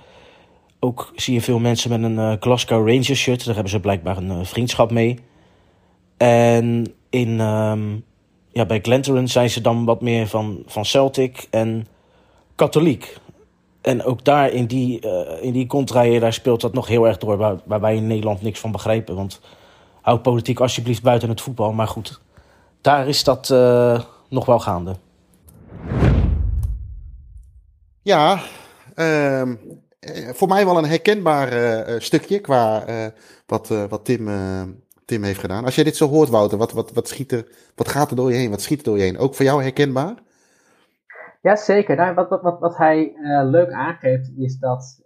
ook 0.80 1.12
zie 1.14 1.34
je 1.34 1.40
veel 1.40 1.58
mensen 1.58 2.00
met 2.00 2.02
een 2.02 2.36
Glasgow 2.40 2.88
Rangers 2.88 3.20
shirt. 3.20 3.44
Daar 3.44 3.54
hebben 3.54 3.72
ze 3.72 3.80
blijkbaar 3.80 4.16
een 4.16 4.46
vriendschap 4.46 4.90
mee. 4.90 5.18
En 6.16 6.94
in... 7.10 7.40
Um, 7.40 8.04
ja, 8.52 8.66
bij 8.66 8.78
Glentoran 8.82 9.28
zijn 9.28 9.50
ze 9.50 9.60
dan 9.60 9.84
wat 9.84 10.00
meer 10.00 10.26
van, 10.26 10.62
van 10.66 10.84
Celtic 10.84 11.46
en 11.50 11.86
katholiek. 12.54 13.18
En 13.80 14.04
ook 14.04 14.24
daar 14.24 14.50
in 14.50 14.66
die, 14.66 15.06
uh, 15.06 15.42
in 15.44 15.52
die 15.52 15.66
contraien, 15.66 16.20
daar 16.20 16.32
speelt 16.32 16.60
dat 16.60 16.72
nog 16.72 16.86
heel 16.86 17.06
erg 17.06 17.18
door, 17.18 17.36
waar, 17.36 17.80
wij 17.80 17.96
in 17.96 18.06
Nederland 18.06 18.42
niks 18.42 18.60
van 18.60 18.72
begrijpen. 18.72 19.14
Want 19.14 19.40
hou 20.00 20.18
politiek 20.18 20.60
alsjeblieft 20.60 21.02
buiten 21.02 21.28
het 21.28 21.40
voetbal. 21.40 21.72
Maar 21.72 21.88
goed, 21.88 22.20
daar 22.80 23.08
is 23.08 23.24
dat 23.24 23.48
nog 24.28 24.46
wel 24.46 24.58
gaande. 24.58 24.96
Ja, 28.02 28.40
uh, 28.96 29.52
voor 30.32 30.48
mij 30.48 30.64
wel 30.64 30.78
een 30.78 30.84
herkenbaar 30.88 31.52
uh, 31.52 31.98
stukje 31.98 32.40
qua 32.40 32.84
wat, 33.46 33.68
wat 33.68 34.04
Tim 34.04 34.28
Tim 35.04 35.22
heeft 35.22 35.40
gedaan. 35.40 35.64
Als 35.64 35.74
jij 35.74 35.84
dit 35.84 35.96
zo 35.96 36.08
hoort, 36.08 36.28
Wouter, 36.28 36.58
wat, 36.58 36.72
wat, 36.72 36.92
wat, 36.92 37.08
schiet 37.08 37.32
er, 37.32 37.46
wat 37.74 37.88
gaat 37.88 38.10
er 38.10 38.16
door 38.16 38.30
je 38.30 38.36
heen? 38.36 38.50
Wat 38.50 38.60
schiet 38.60 38.78
er 38.78 38.84
door 38.84 38.96
je 38.96 39.02
heen? 39.02 39.18
Ook 39.18 39.34
voor 39.34 39.44
jou 39.44 39.62
herkenbaar? 39.62 40.14
Ja, 41.42 41.56
zeker. 41.56 41.96
Nou, 41.96 42.14
wat, 42.14 42.28
wat, 42.28 42.60
wat, 42.60 42.76
hij 42.76 43.12
leuk 43.44 43.72
aangeeft, 43.72 44.32
is 44.36 44.58
dat 44.58 45.04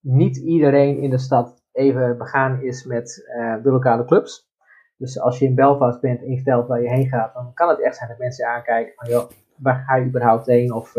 niet 0.00 0.36
iedereen 0.36 0.98
in 1.02 1.10
de 1.10 1.18
stad 1.18 1.62
even 1.72 2.18
begaan 2.18 2.62
is 2.62 2.84
met 2.84 3.24
de 3.62 3.70
lokale 3.70 4.04
clubs. 4.04 4.50
Dus 4.96 5.20
als 5.20 5.38
je 5.38 5.44
in 5.44 5.54
Belfast 5.54 6.00
bent 6.00 6.20
en 6.20 6.30
je 6.30 6.64
waar 6.66 6.82
je 6.82 6.88
heen 6.88 7.08
gaat, 7.08 7.34
dan 7.34 7.54
kan 7.54 7.68
het 7.68 7.82
echt 7.82 7.96
zijn 7.96 8.08
dat 8.08 8.18
mensen 8.18 8.48
aankijken 8.48 8.92
van, 8.96 9.10
joh, 9.10 9.30
waar 9.56 9.84
ga 9.86 9.96
je 9.96 10.06
überhaupt 10.06 10.46
heen? 10.46 10.72
Of 10.72 10.94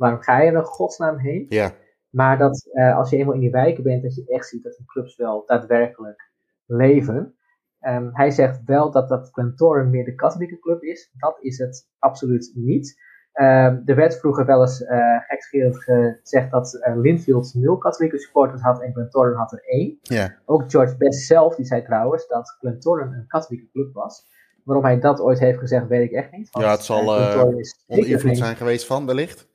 waarom 0.00 0.20
ga 0.20 0.40
je 0.40 0.50
er 0.50 0.64
godsnaam 0.64 1.18
heen? 1.18 1.46
Ja. 1.48 1.72
Maar 2.10 2.38
dat 2.38 2.70
als 2.96 3.10
je 3.10 3.16
eenmaal 3.16 3.34
in 3.34 3.40
die 3.40 3.50
wijken 3.50 3.82
bent, 3.82 4.02
dat 4.02 4.14
je 4.14 4.24
echt 4.26 4.46
ziet 4.46 4.62
dat 4.62 4.76
de 4.76 4.84
clubs 4.84 5.16
wel 5.16 5.42
daadwerkelijk 5.46 6.30
leven. 6.66 7.34
Um, 7.80 8.10
hij 8.12 8.30
zegt 8.30 8.60
wel 8.64 8.90
dat 8.90 9.08
dat 9.08 9.28
Glentoran 9.32 9.90
meer 9.90 10.04
de 10.04 10.14
katholieke 10.14 10.58
club 10.58 10.82
is. 10.82 11.10
Dat 11.16 11.38
is 11.40 11.58
het 11.58 11.88
absoluut 11.98 12.52
niet. 12.54 13.00
Um, 13.32 13.82
er 13.84 13.94
werd 13.94 14.18
vroeger 14.18 14.46
wel 14.46 14.60
eens 14.60 14.80
uh, 14.80 15.16
gekscherend 15.26 15.76
gezegd 15.82 16.50
dat 16.50 16.74
uh, 16.74 16.96
Linfield 16.96 17.54
nul 17.54 17.78
katholieke 17.78 18.18
supporters 18.18 18.62
had 18.62 18.82
en 18.82 18.92
Glentoran 18.92 19.38
had 19.38 19.52
er 19.52 19.62
één. 19.64 19.98
Yeah. 20.02 20.30
Ook 20.44 20.70
George 20.70 20.96
Best 20.96 21.26
zelf 21.26 21.54
die 21.54 21.64
zei 21.64 21.82
trouwens 21.82 22.26
dat 22.26 22.56
Glentoran 22.58 23.12
een 23.12 23.26
katholieke 23.26 23.70
club 23.72 23.94
was. 23.94 24.28
Waarom 24.64 24.84
hij 24.84 25.00
dat 25.00 25.20
ooit 25.20 25.38
heeft 25.38 25.58
gezegd, 25.58 25.86
weet 25.86 26.10
ik 26.10 26.12
echt 26.12 26.32
niet. 26.32 26.48
ja, 26.50 26.70
het 26.70 26.84
zal 26.84 27.20
uh, 27.20 27.44
onder 27.86 28.08
invloed 28.08 28.36
zijn 28.36 28.56
geweest 28.56 28.86
van, 28.86 29.06
wellicht. 29.06 29.48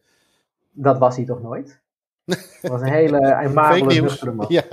Dat 0.76 0.98
was 0.98 1.16
hij 1.16 1.26
toch 1.26 1.42
nooit? 1.42 1.84
Dat 2.26 2.72
was 2.72 2.82
een 2.82 2.92
hele 2.92 3.36
aimabele, 3.36 4.02
nuchtere 4.02 4.32
man. 4.32 4.46
Ja, 4.50 4.64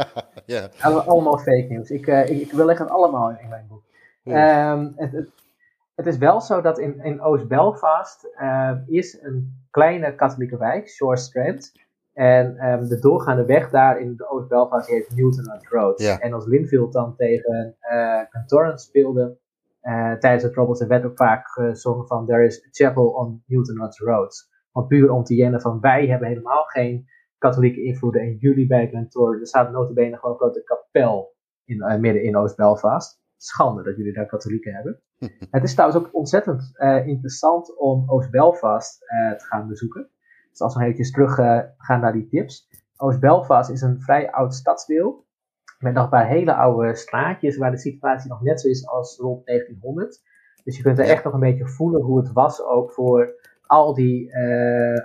ja. 0.47 0.69
Allemaal 0.81 1.39
fake 1.39 1.67
nieuws. 1.69 1.91
Ik, 1.91 2.07
uh, 2.07 2.31
ik, 2.31 2.41
ik, 2.41 2.53
wil 2.53 2.67
leggen 2.67 2.87
het 2.87 2.95
allemaal 2.95 3.31
in, 3.31 3.41
in 3.41 3.49
mijn 3.49 3.67
boek. 3.69 3.83
Um, 4.25 4.93
het, 4.97 5.13
het, 5.13 5.31
het, 5.95 6.07
is 6.07 6.19
wel 6.19 6.41
zo 6.41 6.61
dat 6.61 6.79
in, 6.79 7.01
in 7.01 7.21
Oost-Belfast 7.21 8.29
uh, 8.41 8.73
is 8.87 9.19
een 9.23 9.65
kleine 9.71 10.15
katholieke 10.15 10.59
wijk, 10.59 10.89
Shore 10.89 11.17
Strand. 11.17 11.73
En 12.13 12.67
um, 12.67 12.89
de 12.89 12.99
doorgaande 12.99 13.45
weg 13.45 13.71
daar 13.71 14.01
in 14.01 14.25
Oost-Belfast 14.29 14.89
heet 14.89 15.15
Newton 15.15 15.61
Road. 15.69 16.01
Ja. 16.01 16.19
En 16.19 16.33
als 16.33 16.47
Linfield 16.47 16.93
dan 16.93 17.17
tegen 17.17 17.77
uh, 18.51 18.77
speelde 18.77 19.37
tijdens 20.19 20.43
de 20.43 20.51
Troubles, 20.51 20.81
er 20.81 20.89
werd 20.89 21.05
ook 21.05 21.17
vaak 21.17 21.49
gezongen 21.49 22.07
van 22.07 22.27
There 22.27 22.45
is 22.45 22.65
a 22.67 22.69
chapel 22.71 23.07
on 23.07 23.43
Newton 23.47 23.91
Road. 23.97 24.51
Want 24.73 24.89
puur 24.89 25.11
om 25.11 25.25
te 25.25 25.35
jennen 25.35 25.61
van 25.61 25.81
wij 25.81 26.07
hebben 26.07 26.29
helemaal 26.29 26.65
geen 26.65 27.07
katholieke 27.39 27.83
invloeden 27.83 28.21
en 28.21 28.37
jullie 28.37 28.67
bij 28.67 28.89
Glentoran. 28.89 29.41
Er 29.41 29.47
staat 29.47 29.71
notabene 29.71 30.17
gewoon 30.17 30.33
een 30.33 30.41
grote 30.41 30.63
kapel 30.63 31.35
in, 31.65 31.77
uh, 31.77 31.97
midden 31.97 32.23
in 32.23 32.37
Oost-Belfast. 32.37 33.21
Schande 33.37 33.83
dat 33.83 33.97
jullie 33.97 34.13
daar 34.13 34.27
katholieken 34.27 34.75
hebben. 34.75 35.01
het 35.51 35.63
is 35.63 35.75
trouwens 35.75 36.01
ook 36.01 36.15
ontzettend 36.15 36.71
uh, 36.75 37.07
interessant 37.07 37.79
om 37.79 38.11
Oost-Belfast 38.11 39.03
uh, 39.03 39.33
te 39.33 39.45
gaan 39.45 39.69
bezoeken. 39.69 40.11
Dus 40.51 40.61
als 40.61 40.75
we 40.75 40.81
nog 40.81 40.89
eventjes 40.89 41.13
terug 41.13 41.35
gaan 41.77 42.01
naar 42.01 42.13
die 42.13 42.29
tips. 42.29 42.69
Oost-Belfast 42.97 43.71
is 43.71 43.81
een 43.81 44.01
vrij 44.01 44.33
oud 44.33 44.55
stadsdeel. 44.55 45.27
Met 45.79 45.95
nog 45.95 46.05
een 46.05 46.11
paar 46.11 46.27
hele 46.27 46.55
oude 46.55 46.95
straatjes 46.95 47.57
waar 47.57 47.71
de 47.71 47.79
situatie 47.79 48.31
nog 48.31 48.43
net 48.43 48.61
zo 48.61 48.69
is 48.69 48.87
als 48.87 49.19
rond 49.19 49.47
1900. 49.47 50.23
Dus 50.65 50.77
je 50.77 50.83
kunt 50.83 50.99
er 50.99 51.05
echt 51.05 51.25
nog 51.25 51.33
een 51.33 51.41
beetje 51.41 51.69
voelen 51.69 52.03
hoe 52.03 52.19
het 52.19 52.33
was 52.33 52.63
ook 52.65 52.93
voor 52.93 53.35
al 53.73 53.95
die 53.95 54.37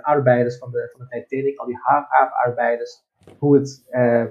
arbeiders 0.02 0.58
van 0.58 0.70
de, 0.70 0.88
van 0.92 1.06
de 1.06 1.24
Titanic, 1.26 1.58
al 1.58 1.66
die 1.66 1.78
haafarbeiders, 1.82 3.06
hoe 3.38 3.56
het 3.56 3.86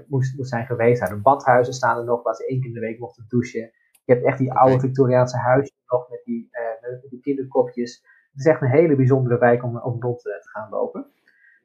moest, 0.07 0.38
moest 0.38 0.49
zijn 0.49 0.65
geweest. 0.65 1.01
Nou, 1.01 1.14
de 1.14 1.22
badhuizen 1.22 1.73
staan 1.73 1.97
er 1.97 2.03
nog, 2.03 2.23
waar 2.23 2.35
ze 2.35 2.47
één 2.47 2.59
keer 2.59 2.69
in 2.69 2.73
de 2.73 2.80
week 2.80 2.99
mochten 2.99 3.26
douchen. 3.27 3.72
Je 4.05 4.14
hebt 4.14 4.26
echt 4.26 4.38
die 4.38 4.53
oude 4.53 4.80
Victoriaanse 4.80 5.38
huisjes 5.38 5.84
nog 5.88 6.09
met 6.09 6.22
die, 6.23 6.49
met 6.81 7.09
die 7.09 7.19
kinderkopjes. 7.19 8.05
Het 8.31 8.39
is 8.45 8.45
echt 8.45 8.61
een 8.61 8.69
hele 8.69 8.95
bijzondere 8.95 9.38
wijk 9.38 9.64
om, 9.64 9.77
om 9.77 10.01
rond 10.01 10.19
te 10.19 10.39
gaan 10.41 10.69
lopen. 10.69 11.05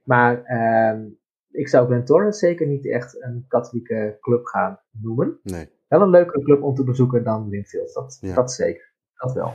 Maar 0.04 0.42
ehm, 0.44 1.08
ik 1.50 1.68
zou 1.68 1.86
Glentoran 1.86 2.32
zeker 2.32 2.66
niet 2.66 2.88
echt 2.88 3.22
een 3.22 3.44
katholieke 3.48 4.16
club 4.20 4.44
gaan 4.44 4.80
noemen. 4.90 5.40
Nee. 5.42 5.68
Wel 5.88 6.00
een 6.00 6.10
leukere 6.10 6.42
club 6.42 6.62
om 6.62 6.74
te 6.74 6.84
bezoeken 6.84 7.24
dan 7.24 7.48
Linfield, 7.48 7.92
dat, 7.92 8.18
dat 8.34 8.52
zeker. 8.52 8.92
Dat 9.14 9.32
wel. 9.32 9.54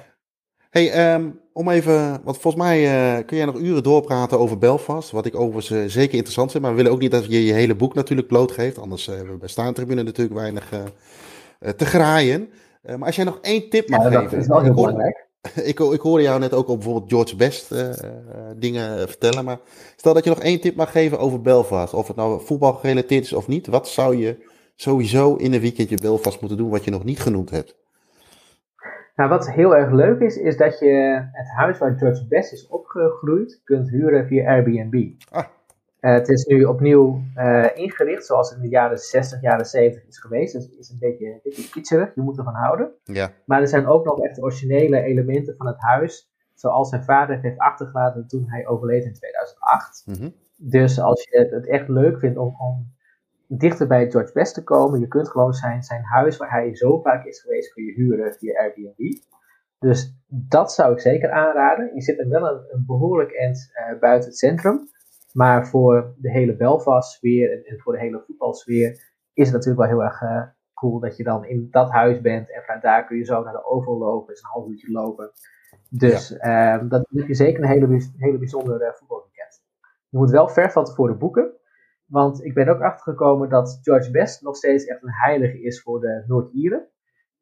Hey, 0.69 1.13
um, 1.13 1.39
om 1.53 1.69
even, 1.69 2.21
want 2.23 2.37
volgens 2.37 2.63
mij 2.63 2.83
uh, 3.17 3.25
kun 3.25 3.37
jij 3.37 3.45
nog 3.45 3.55
uren 3.55 3.83
doorpraten 3.83 4.39
over 4.39 4.57
Belfast, 4.57 5.11
wat 5.11 5.25
ik 5.25 5.35
overigens 5.35 5.69
uh, 5.69 5.89
zeker 5.89 6.13
interessant 6.13 6.51
vind, 6.51 6.63
maar 6.63 6.71
we 6.71 6.77
willen 6.77 6.91
ook 6.91 6.99
niet 6.99 7.11
dat 7.11 7.25
je 7.25 7.45
je 7.45 7.53
hele 7.53 7.75
boek 7.75 7.93
natuurlijk 7.93 8.27
blootgeeft, 8.27 8.77
anders 8.77 9.07
uh, 9.07 9.15
hebben 9.15 9.33
we 9.33 9.39
bij 9.39 9.49
Staantribune 9.49 10.03
natuurlijk 10.03 10.39
weinig 10.39 10.69
te 11.75 11.85
graaien. 11.85 12.49
maar 12.81 13.05
als 13.05 13.15
jij 13.15 13.25
nog 13.25 13.39
één 13.41 13.69
tip 13.69 13.89
mag 13.89 14.03
ja, 14.03 14.09
geven. 14.09 14.31
Dat 14.31 14.39
is 14.39 14.47
wel 14.47 14.61
heel 14.61 14.73
belangrijk. 14.73 15.27
ik, 15.71 15.79
ik 15.79 16.01
hoorde 16.01 16.23
jou 16.23 16.39
net 16.39 16.53
ook 16.53 16.67
op 16.67 16.75
bijvoorbeeld 16.75 17.09
George 17.09 17.35
Best 17.35 17.71
uh, 17.71 17.89
dingen 18.55 19.07
vertellen. 19.07 19.45
Maar 19.45 19.59
stel 19.95 20.13
dat 20.13 20.23
je 20.23 20.29
nog 20.29 20.39
één 20.39 20.59
tip 20.59 20.75
mag 20.75 20.91
geven 20.91 21.19
over 21.19 21.41
Belfast. 21.41 21.93
Of 21.93 22.07
het 22.07 22.15
nou 22.15 22.45
voetbal 22.45 22.73
gerelateerd 22.73 23.23
is 23.23 23.33
of 23.33 23.47
niet. 23.47 23.67
Wat 23.67 23.87
zou 23.87 24.17
je 24.17 24.37
sowieso 24.75 25.35
in 25.35 25.53
een 25.53 25.61
weekendje 25.61 25.97
Belfast 26.01 26.39
moeten 26.39 26.57
doen 26.57 26.69
wat 26.69 26.83
je 26.83 26.91
nog 26.91 27.03
niet 27.03 27.19
genoemd 27.19 27.49
hebt? 27.49 27.75
Nou, 29.17 29.29
wat 29.29 29.51
heel 29.51 29.75
erg 29.75 29.91
leuk 29.91 30.19
is, 30.19 30.37
is 30.37 30.57
dat 30.57 30.79
je 30.79 31.27
het 31.31 31.49
huis 31.49 31.77
waar 31.77 31.97
George 31.97 32.27
Best 32.27 32.53
is 32.53 32.67
opgegroeid 32.67 33.61
kunt 33.63 33.89
huren 33.89 34.27
via 34.27 34.51
Airbnb. 34.51 35.11
Ah. 35.29 35.45
Uh, 36.01 36.13
het 36.13 36.29
is 36.29 36.45
nu 36.45 36.63
opnieuw 36.63 37.21
uh, 37.35 37.65
ingericht 37.73 38.25
zoals 38.25 38.49
het 38.49 38.57
in 38.57 38.63
de 38.63 38.69
jaren 38.69 38.97
60, 38.97 39.41
jaren 39.41 39.65
70 39.65 40.07
is 40.07 40.19
geweest. 40.19 40.53
Dus 40.53 40.63
het 40.63 40.77
is 40.77 40.89
een 40.89 40.97
beetje, 40.99 41.25
een 41.25 41.39
beetje 41.43 41.69
kitscherig, 41.69 42.15
je 42.15 42.21
moet 42.21 42.37
ervan 42.37 42.53
houden. 42.53 42.91
Ja. 43.03 43.31
Maar 43.45 43.61
er 43.61 43.67
zijn 43.67 43.87
ook 43.87 44.05
nog 44.05 44.19
echt 44.19 44.41
originele 44.41 45.01
elementen 45.01 45.55
van 45.57 45.67
het 45.67 45.79
huis, 45.79 46.31
zoals 46.53 46.89
zijn 46.89 47.03
vader 47.03 47.39
heeft 47.41 47.57
achtergelaten 47.57 48.27
toen 48.27 48.45
hij 48.47 48.67
overleed 48.67 49.05
in 49.05 49.13
2008. 49.13 50.03
Mm 50.05 50.13
-hmm. 50.13 50.33
Dus 50.57 50.99
als 50.99 51.27
je 51.29 51.47
het 51.51 51.67
echt 51.67 51.87
leuk 51.87 52.19
vindt 52.19 52.37
om, 52.37 52.55
om 52.57 52.95
dichter 53.47 53.87
bij 53.87 54.11
George 54.11 54.33
Best 54.33 54.53
te 54.53 54.63
komen, 54.63 54.99
je 54.99 55.07
kunt 55.07 55.29
gewoon 55.29 55.53
zijn, 55.53 55.83
zijn 55.83 56.03
huis 56.03 56.37
waar 56.37 56.51
hij 56.51 56.75
zo 56.75 57.01
vaak 57.01 57.25
is 57.25 57.41
geweest, 57.41 57.73
kun 57.73 57.83
je 57.83 57.93
huren 57.93 58.33
via 58.33 58.59
Airbnb. 58.59 59.19
Dus 59.79 60.15
dat 60.27 60.73
zou 60.73 60.93
ik 60.93 60.99
zeker 60.99 61.31
aanraden. 61.31 61.91
Je 61.93 62.01
zit 62.01 62.19
er 62.19 62.29
wel 62.29 62.47
een, 62.47 62.65
een 62.69 62.83
behoorlijk 62.85 63.31
eind 63.33 63.71
uh, 63.73 63.99
buiten 63.99 64.29
het 64.29 64.37
centrum. 64.37 64.89
Maar 65.33 65.67
voor 65.67 66.13
de 66.17 66.31
hele 66.31 66.55
Belfast-sfeer 66.55 67.51
en, 67.51 67.63
en, 67.65 67.79
voor 67.79 67.93
de 67.93 67.99
hele 67.99 68.23
voetbalsfeer 68.25 68.89
is 69.33 69.45
het 69.45 69.53
natuurlijk 69.53 69.79
wel 69.79 69.89
heel 69.89 70.03
erg 70.03 70.21
uh, 70.21 70.43
cool 70.73 70.99
dat 70.99 71.17
je 71.17 71.23
dan 71.23 71.45
in 71.45 71.67
dat 71.71 71.91
huis 71.91 72.21
bent. 72.21 72.51
En 72.51 72.61
vanuit 72.61 72.81
daar 72.81 73.05
kun 73.05 73.17
je 73.17 73.23
zo 73.23 73.43
naar 73.43 73.53
de 73.53 73.65
Oval 73.65 73.97
lopen, 73.97 74.33
is 74.33 74.41
een 74.41 74.49
half 74.49 74.67
uurtje 74.67 74.91
lopen. 74.91 75.31
Dus 75.89 76.29
ja. 76.29 76.81
uh, 76.81 76.89
dat 76.89 77.07
je 77.09 77.33
zeker 77.33 77.63
een 77.63 77.69
hele, 77.69 78.09
hele 78.17 78.37
bijzondere 78.37 78.85
uh, 78.85 78.93
voetbalweekend. 78.93 79.61
Je 80.09 80.17
moet 80.17 80.31
wel 80.31 80.49
ver 80.49 80.71
van 80.71 80.85
tevoren 80.85 81.17
boeken. 81.17 81.51
Want 82.07 82.43
ik 82.43 82.53
ben 82.53 82.67
ook 82.67 82.81
achtergekomen 82.81 83.49
dat 83.49 83.79
George 83.81 84.11
Best 84.11 84.41
nog 84.41 84.55
steeds 84.55 84.85
echt 84.85 85.03
een 85.03 85.13
heilige 85.13 85.61
is 85.61 85.81
voor 85.81 85.99
de 85.99 86.23
Noord-Ieren. 86.27 86.87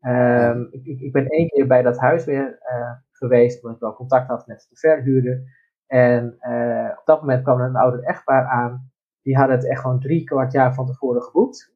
Um, 0.02 0.68
ik, 0.72 1.00
ik, 1.00 1.12
ben 1.12 1.28
één 1.28 1.48
keer 1.48 1.68
bij 1.68 1.82
dat 1.82 1.98
huis 1.98 2.26
weer 2.26 2.60
uh, 2.72 2.92
geweest, 3.12 3.62
omdat 3.62 3.76
ik 3.76 3.82
wel 3.82 3.96
contact 3.96 4.28
had 4.28 4.48
met 4.48 4.68
de 4.70 4.76
verhuurder. 4.76 5.44
En 5.88 6.38
uh, 6.40 6.90
op 6.98 7.06
dat 7.06 7.22
moment 7.22 7.44
kwam 7.44 7.60
er 7.60 7.68
een 7.68 7.76
ouder 7.76 8.04
echtpaar 8.04 8.46
aan. 8.46 8.92
Die 9.22 9.38
hadden 9.38 9.56
het 9.56 9.70
echt 9.70 9.82
gewoon 9.82 10.00
drie 10.00 10.24
kwart 10.24 10.52
jaar 10.52 10.74
van 10.74 10.86
tevoren 10.86 11.22
geboekt. 11.22 11.74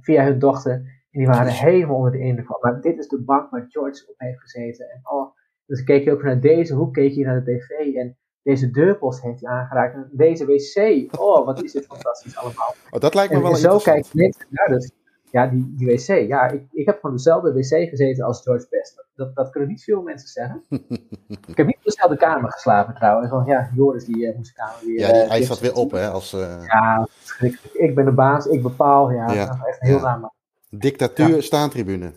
Via 0.00 0.24
hun 0.24 0.38
dochter. 0.38 0.72
En 0.72 1.20
die 1.20 1.26
waren 1.26 1.52
helemaal 1.52 1.96
onder 1.96 2.12
de 2.12 2.18
indruk 2.18 2.46
van. 2.46 2.58
Maar 2.60 2.80
dit 2.80 2.98
is 2.98 3.08
de 3.08 3.22
bank 3.22 3.50
waar 3.50 3.66
George 3.68 4.08
op 4.08 4.14
heeft 4.18 4.40
gezeten. 4.40 4.90
En 4.90 5.00
oh, 5.02 5.36
dus 5.66 5.84
keek 5.84 6.04
je 6.04 6.12
ook 6.12 6.22
naar 6.22 6.40
deze 6.40 6.74
hoek, 6.74 6.94
keek 6.94 7.12
je 7.12 7.24
naar 7.24 7.44
de 7.44 7.56
tv. 7.58 7.94
En 7.94 8.18
deze 8.44 8.70
deurpost 8.70 9.22
heeft 9.22 9.40
hij 9.40 9.50
aangeraakt. 9.50 9.94
En 9.94 10.08
deze 10.12 10.46
wc. 10.46 11.18
Oh, 11.20 11.46
wat 11.46 11.62
is 11.62 11.72
dit 11.72 11.86
fantastisch 11.86 12.36
allemaal. 12.36 12.74
Oh, 12.90 13.00
dat 13.00 13.14
lijkt 13.14 13.30
me 13.30 13.36
en, 13.36 13.42
wel 13.42 13.52
en 13.52 13.58
zo 13.58 13.78
kijkt 13.78 14.14
mensen 14.14 14.46
naar. 14.50 14.68
Dus 14.68 14.90
ja, 15.30 15.46
die, 15.46 15.74
die 15.76 15.86
wc. 15.86 16.28
Ja, 16.28 16.48
ik, 16.48 16.62
ik 16.72 16.86
heb 16.86 17.00
gewoon 17.00 17.16
dezelfde 17.16 17.52
wc 17.52 17.88
gezeten 17.88 18.24
als 18.24 18.42
George 18.42 18.66
Best. 18.70 19.04
Dat, 19.14 19.34
dat 19.34 19.50
kunnen 19.50 19.68
niet 19.68 19.84
veel 19.84 20.02
mensen 20.02 20.28
zeggen. 20.28 20.62
ik 21.48 21.56
heb 21.56 21.66
niet 21.66 21.76
op 21.76 21.84
dezelfde 21.84 22.16
kamer 22.16 22.50
geslapen 22.50 22.94
trouwens. 22.94 23.30
Want 23.30 23.46
ja, 23.46 23.70
Joris 23.74 24.04
die 24.04 24.16
uh, 24.16 24.36
moest 24.36 24.54
de 24.56 24.62
kamer 24.62 24.78
weer... 24.84 24.98
Ja, 24.98 25.12
die, 25.12 25.22
uh, 25.22 25.28
hij 25.28 25.42
zat 25.42 25.60
weer 25.60 25.74
op 25.74 25.90
hè. 25.90 26.08
Als, 26.08 26.34
uh, 26.34 26.64
Ja, 26.66 27.08
schrikkelijk. 27.22 27.74
Ik 27.74 27.94
ben 27.94 28.04
de 28.04 28.12
baas, 28.12 28.46
ik 28.46 28.62
bepaal. 28.62 29.10
Ja, 29.10 29.32
Ja, 29.32 29.46
dat 29.46 29.56
is 29.56 29.66
echt 29.66 29.80
heel 29.80 29.96
ja. 29.96 30.02
raar. 30.02 30.30
dictatuur 30.70 31.42
staantribune. 31.42 32.12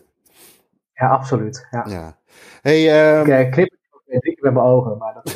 Ja, 0.94 1.08
absoluut. 1.08 1.68
Ja. 1.72 1.86
Ja. 1.90 2.18
Hey, 2.62 3.12
ehm, 3.20 3.32
Ik 3.32 3.52
knip 3.52 3.76
keer 4.08 4.38
met 4.40 4.54
mijn 4.54 4.66
ogen, 4.66 4.98
maar 4.98 5.14
dat... 5.14 5.34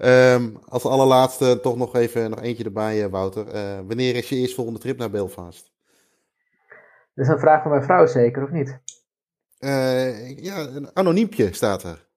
eh, 0.00 0.34
ehm, 0.34 0.50
als 0.68 0.84
allerlaatste 0.84 1.60
toch 1.60 1.76
nog 1.76 1.94
even 1.94 2.30
nog 2.30 2.42
eentje 2.42 2.64
erbij, 2.64 3.04
eh, 3.04 3.10
Wouter. 3.10 3.48
Eh, 3.48 3.78
wanneer 3.86 4.16
is 4.16 4.28
je 4.28 4.36
eerstvolgende 4.36 4.80
trip 4.80 4.98
naar 4.98 5.10
Belfast? 5.10 5.72
dat 7.14 7.26
is 7.26 7.32
een 7.32 7.38
vraag 7.38 7.62
van 7.62 7.70
mijn 7.70 7.82
vrouw 7.82 8.06
zeker, 8.06 8.42
of 8.42 8.50
niet? 8.50 8.80
Eh, 9.58 10.38
ja, 10.38 10.58
een 10.58 10.90
anoniempje 10.94 11.52
staat 11.52 11.82
er. 11.82 12.08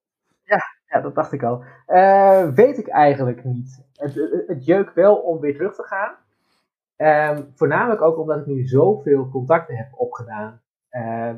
Ja, 0.86 1.02
dat 1.02 1.16
dacht 1.16 1.32
ik 1.32 1.44
al. 1.44 1.64
Weet 2.54 2.78
ik 2.78 2.88
eigenlijk 2.88 3.44
niet. 3.44 3.84
Het, 3.96 4.14
het, 4.14 4.44
het 4.48 4.66
jeukt 4.66 4.94
wel 4.94 5.16
om 5.16 5.40
weer 5.40 5.56
terug 5.56 5.76
te 5.76 5.84
gaan. 5.84 6.16
Ehm, 6.96 7.44
voornamelijk 7.56 8.02
ook 8.02 8.18
omdat 8.18 8.40
ik 8.40 8.46
nu 8.46 8.68
zoveel 8.68 9.30
contacten 9.30 9.76
heb 9.76 9.88
opgedaan. 9.92 10.62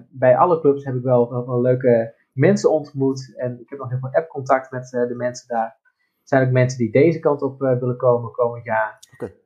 Bij 0.10 0.38
alle 0.38 0.60
clubs 0.60 0.86
heb 0.86 0.96
ik 0.96 1.04
wel, 1.04 1.30
wel, 1.30 1.46
wel 1.46 1.62
leuke 1.62 2.14
mensen 2.32 2.72
ontmoet. 2.72 3.34
En 3.38 3.60
ik 3.60 3.70
heb 3.70 3.80
nog 3.80 3.90
heel 3.90 4.00
veel 4.00 4.14
app-contact 4.14 4.72
met 4.72 4.90
de 4.90 5.16
mensen 5.16 5.48
daar. 5.48 5.78
Zijn 6.26 6.45
ook 6.47 6.52
mensen 6.53 6.77
die 6.77 6.91
deze 6.91 7.19
kant 7.19 7.41
op 7.41 7.61
eh, 7.61 7.80
willen 7.80 7.97
komen 7.97 8.31
komend 8.31 8.64
jaar. 8.64 8.99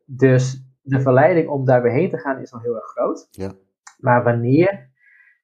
Dus 0.06 0.64
de 0.82 1.02
verleiding 1.02 1.50
om 1.50 1.66
daar 1.66 1.82
weer 1.82 1.92
heen 1.92 2.10
te 2.10 2.18
gaan 2.18 2.40
is 2.42 2.52
nog 2.52 2.62
heel 2.64 2.76
erg 2.76 2.86
groot. 2.86 3.28
Ja. 3.32 3.52
Maar 3.98 4.24
wanneer? 4.24 4.88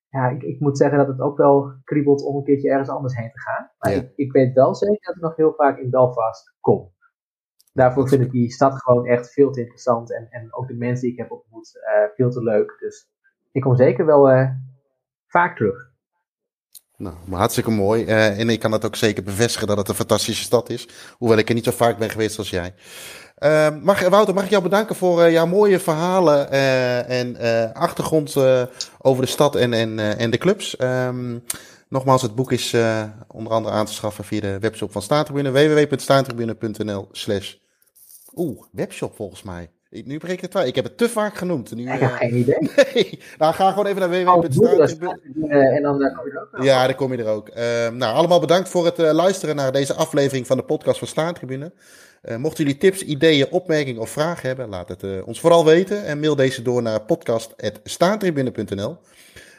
Ja, 0.09 0.29
ik, 0.29 0.43
ik 0.43 0.59
moet 0.59 0.77
zeggen 0.77 0.97
dat 0.97 1.07
het 1.07 1.19
ook 1.19 1.37
wel 1.37 1.73
kriebelt 1.83 2.23
om 2.23 2.35
een 2.35 2.43
keertje 2.43 2.69
ergens 2.69 2.89
anders 2.89 3.15
heen 3.15 3.31
te 3.31 3.39
gaan. 3.39 3.71
Maar 3.77 3.91
Ja. 3.91 3.97
ik, 4.01 4.11
ik 4.15 4.31
weet 4.31 4.53
wel 4.53 4.75
zeker 4.75 5.05
dat 5.05 5.15
ik 5.15 5.21
nog 5.21 5.35
heel 5.35 5.53
vaak 5.53 5.77
in 5.77 5.89
Belfast 5.89 6.55
kom. 6.59 6.93
Daarvoor 7.73 8.07
vind 8.09 8.21
ik 8.21 8.31
die 8.31 8.51
stad 8.51 8.81
gewoon 8.81 9.05
echt 9.05 9.33
veel 9.33 9.51
te 9.51 9.59
interessant. 9.59 10.13
En, 10.13 10.27
en 10.29 10.53
ook 10.53 10.67
de 10.67 10.73
mensen 10.73 11.01
die 11.03 11.11
ik 11.11 11.17
heb 11.17 11.31
ontmoet 11.31 11.79
eh, 11.85 12.09
veel 12.15 12.29
te 12.29 12.43
leuk. 12.43 12.75
Dus 12.79 13.09
ik 13.51 13.61
kom 13.61 13.75
zeker 13.75 14.05
wel 14.05 14.29
eh, 14.29 14.49
vaak 15.27 15.55
terug. 15.55 15.93
Nou, 16.97 17.15
maar 17.25 17.39
hartstikke 17.39 17.71
mooi. 17.71 18.05
Eh, 18.05 18.39
en 18.39 18.49
ik 18.49 18.59
kan 18.59 18.71
het 18.71 18.85
ook 18.85 18.95
zeker 18.95 19.23
bevestigen 19.23 19.67
dat 19.67 19.77
het 19.77 19.87
een 19.87 19.95
fantastische 19.95 20.43
stad 20.43 20.69
is. 20.69 20.87
Hoewel 21.17 21.37
ik 21.37 21.49
er 21.49 21.55
niet 21.55 21.63
zo 21.63 21.71
vaak 21.71 21.97
ben 21.97 22.09
geweest 22.09 22.37
als 22.37 22.49
jij. 22.49 22.73
Eh, 23.35 23.67
mag, 23.81 24.09
Wouter, 24.09 24.33
mag 24.33 24.43
ik 24.43 24.49
jou 24.49 24.63
bedanken 24.63 24.95
voor 24.95 25.21
eh, 25.21 25.31
jouw 25.31 25.45
mooie 25.45 25.79
verhalen 25.79 26.51
en 27.07 27.37
achtergrond 27.73 28.35
over 28.97 29.23
de 29.23 29.29
stad 29.29 29.55
en, 29.55 29.73
en, 29.73 29.99
en 30.17 30.29
de 30.29 30.37
clubs. 30.37 30.75
Ehm, 30.75 31.39
nogmaals, 31.89 32.21
het 32.21 32.35
boek 32.35 32.51
is 32.51 32.75
onder 33.27 33.53
andere 33.53 33.75
aan 33.75 33.85
te 33.85 33.93
schaffen 33.93 34.23
via 34.23 34.41
de 34.41 34.59
webshop 34.59 34.91
van 34.91 35.01
Staantribune. 35.01 35.51
www.staantribune.nl 35.51 37.07
slash... 37.11 37.53
Oeh, 38.33 38.63
webshop 38.71 39.15
volgens 39.15 39.43
mij. 39.43 39.71
Nu 40.05 40.17
breek 40.17 40.41
ik 40.41 40.53
het. 40.53 40.67
Ik 40.67 40.75
heb 40.75 40.83
het 40.83 40.97
te 40.97 41.09
vaak 41.09 41.35
genoemd. 41.35 41.75
Nu, 41.75 41.83
Ik 41.83 41.89
heb 41.99 42.01
eh, 42.01 42.15
geen 42.17 42.35
idee. 42.35 42.57
nee. 42.93 43.19
Nou, 43.37 43.53
ga 43.53 43.69
gewoon 43.69 43.85
even 43.85 44.09
naar 44.09 44.27
Oh, 44.35 44.41
www.staantribune. 44.41 45.57
en 45.75 45.81
dan 45.81 46.03
eh, 46.03 46.15
kom 46.17 46.25
je 46.25 46.31
er 46.31 46.47
ook. 46.59 46.63
Ja, 46.63 46.85
daar 46.85 46.95
kom 46.95 47.11
je 47.13 47.23
er 47.23 47.27
ook. 47.29 47.49
Ehm, 47.49 47.97
nou, 47.97 48.15
allemaal 48.15 48.39
bedankt 48.39 48.69
voor 48.69 48.85
het 48.85 48.99
eh, 48.99 49.11
luisteren 49.13 49.55
naar 49.55 49.71
deze 49.71 49.93
aflevering 49.93 50.47
van 50.47 50.57
de 50.57 50.63
podcast 50.63 50.99
van 50.99 51.07
Staantribune. 51.07 51.71
Eh 52.21 52.35
mochten 52.37 52.63
jullie 52.63 52.79
tips, 52.79 53.03
ideeën, 53.03 53.51
opmerkingen 53.51 54.01
of 54.01 54.09
vragen 54.09 54.47
hebben, 54.47 54.69
laat 54.69 54.89
het 54.89 55.03
eh, 55.03 55.27
ons 55.27 55.39
vooral 55.39 55.65
weten 55.65 56.05
en 56.05 56.19
mail 56.19 56.35
deze 56.35 56.61
door 56.61 56.81
naar 56.81 57.01
podcast.staantribune.nl. 57.01 58.97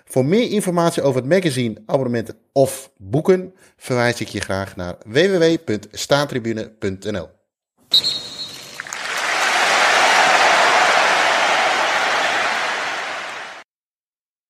Voor 0.05 0.25
meer 0.25 0.51
informatie 0.51 1.03
over 1.03 1.21
het 1.21 1.31
magazine, 1.31 1.83
abonnementen 1.87 2.35
of 2.53 2.91
boeken 2.97 3.55
verwijs 3.77 4.21
ik 4.21 4.29
je 4.29 4.41
graag 4.41 4.77
naar 4.77 4.95
www.staantribune.nl. 5.07 7.29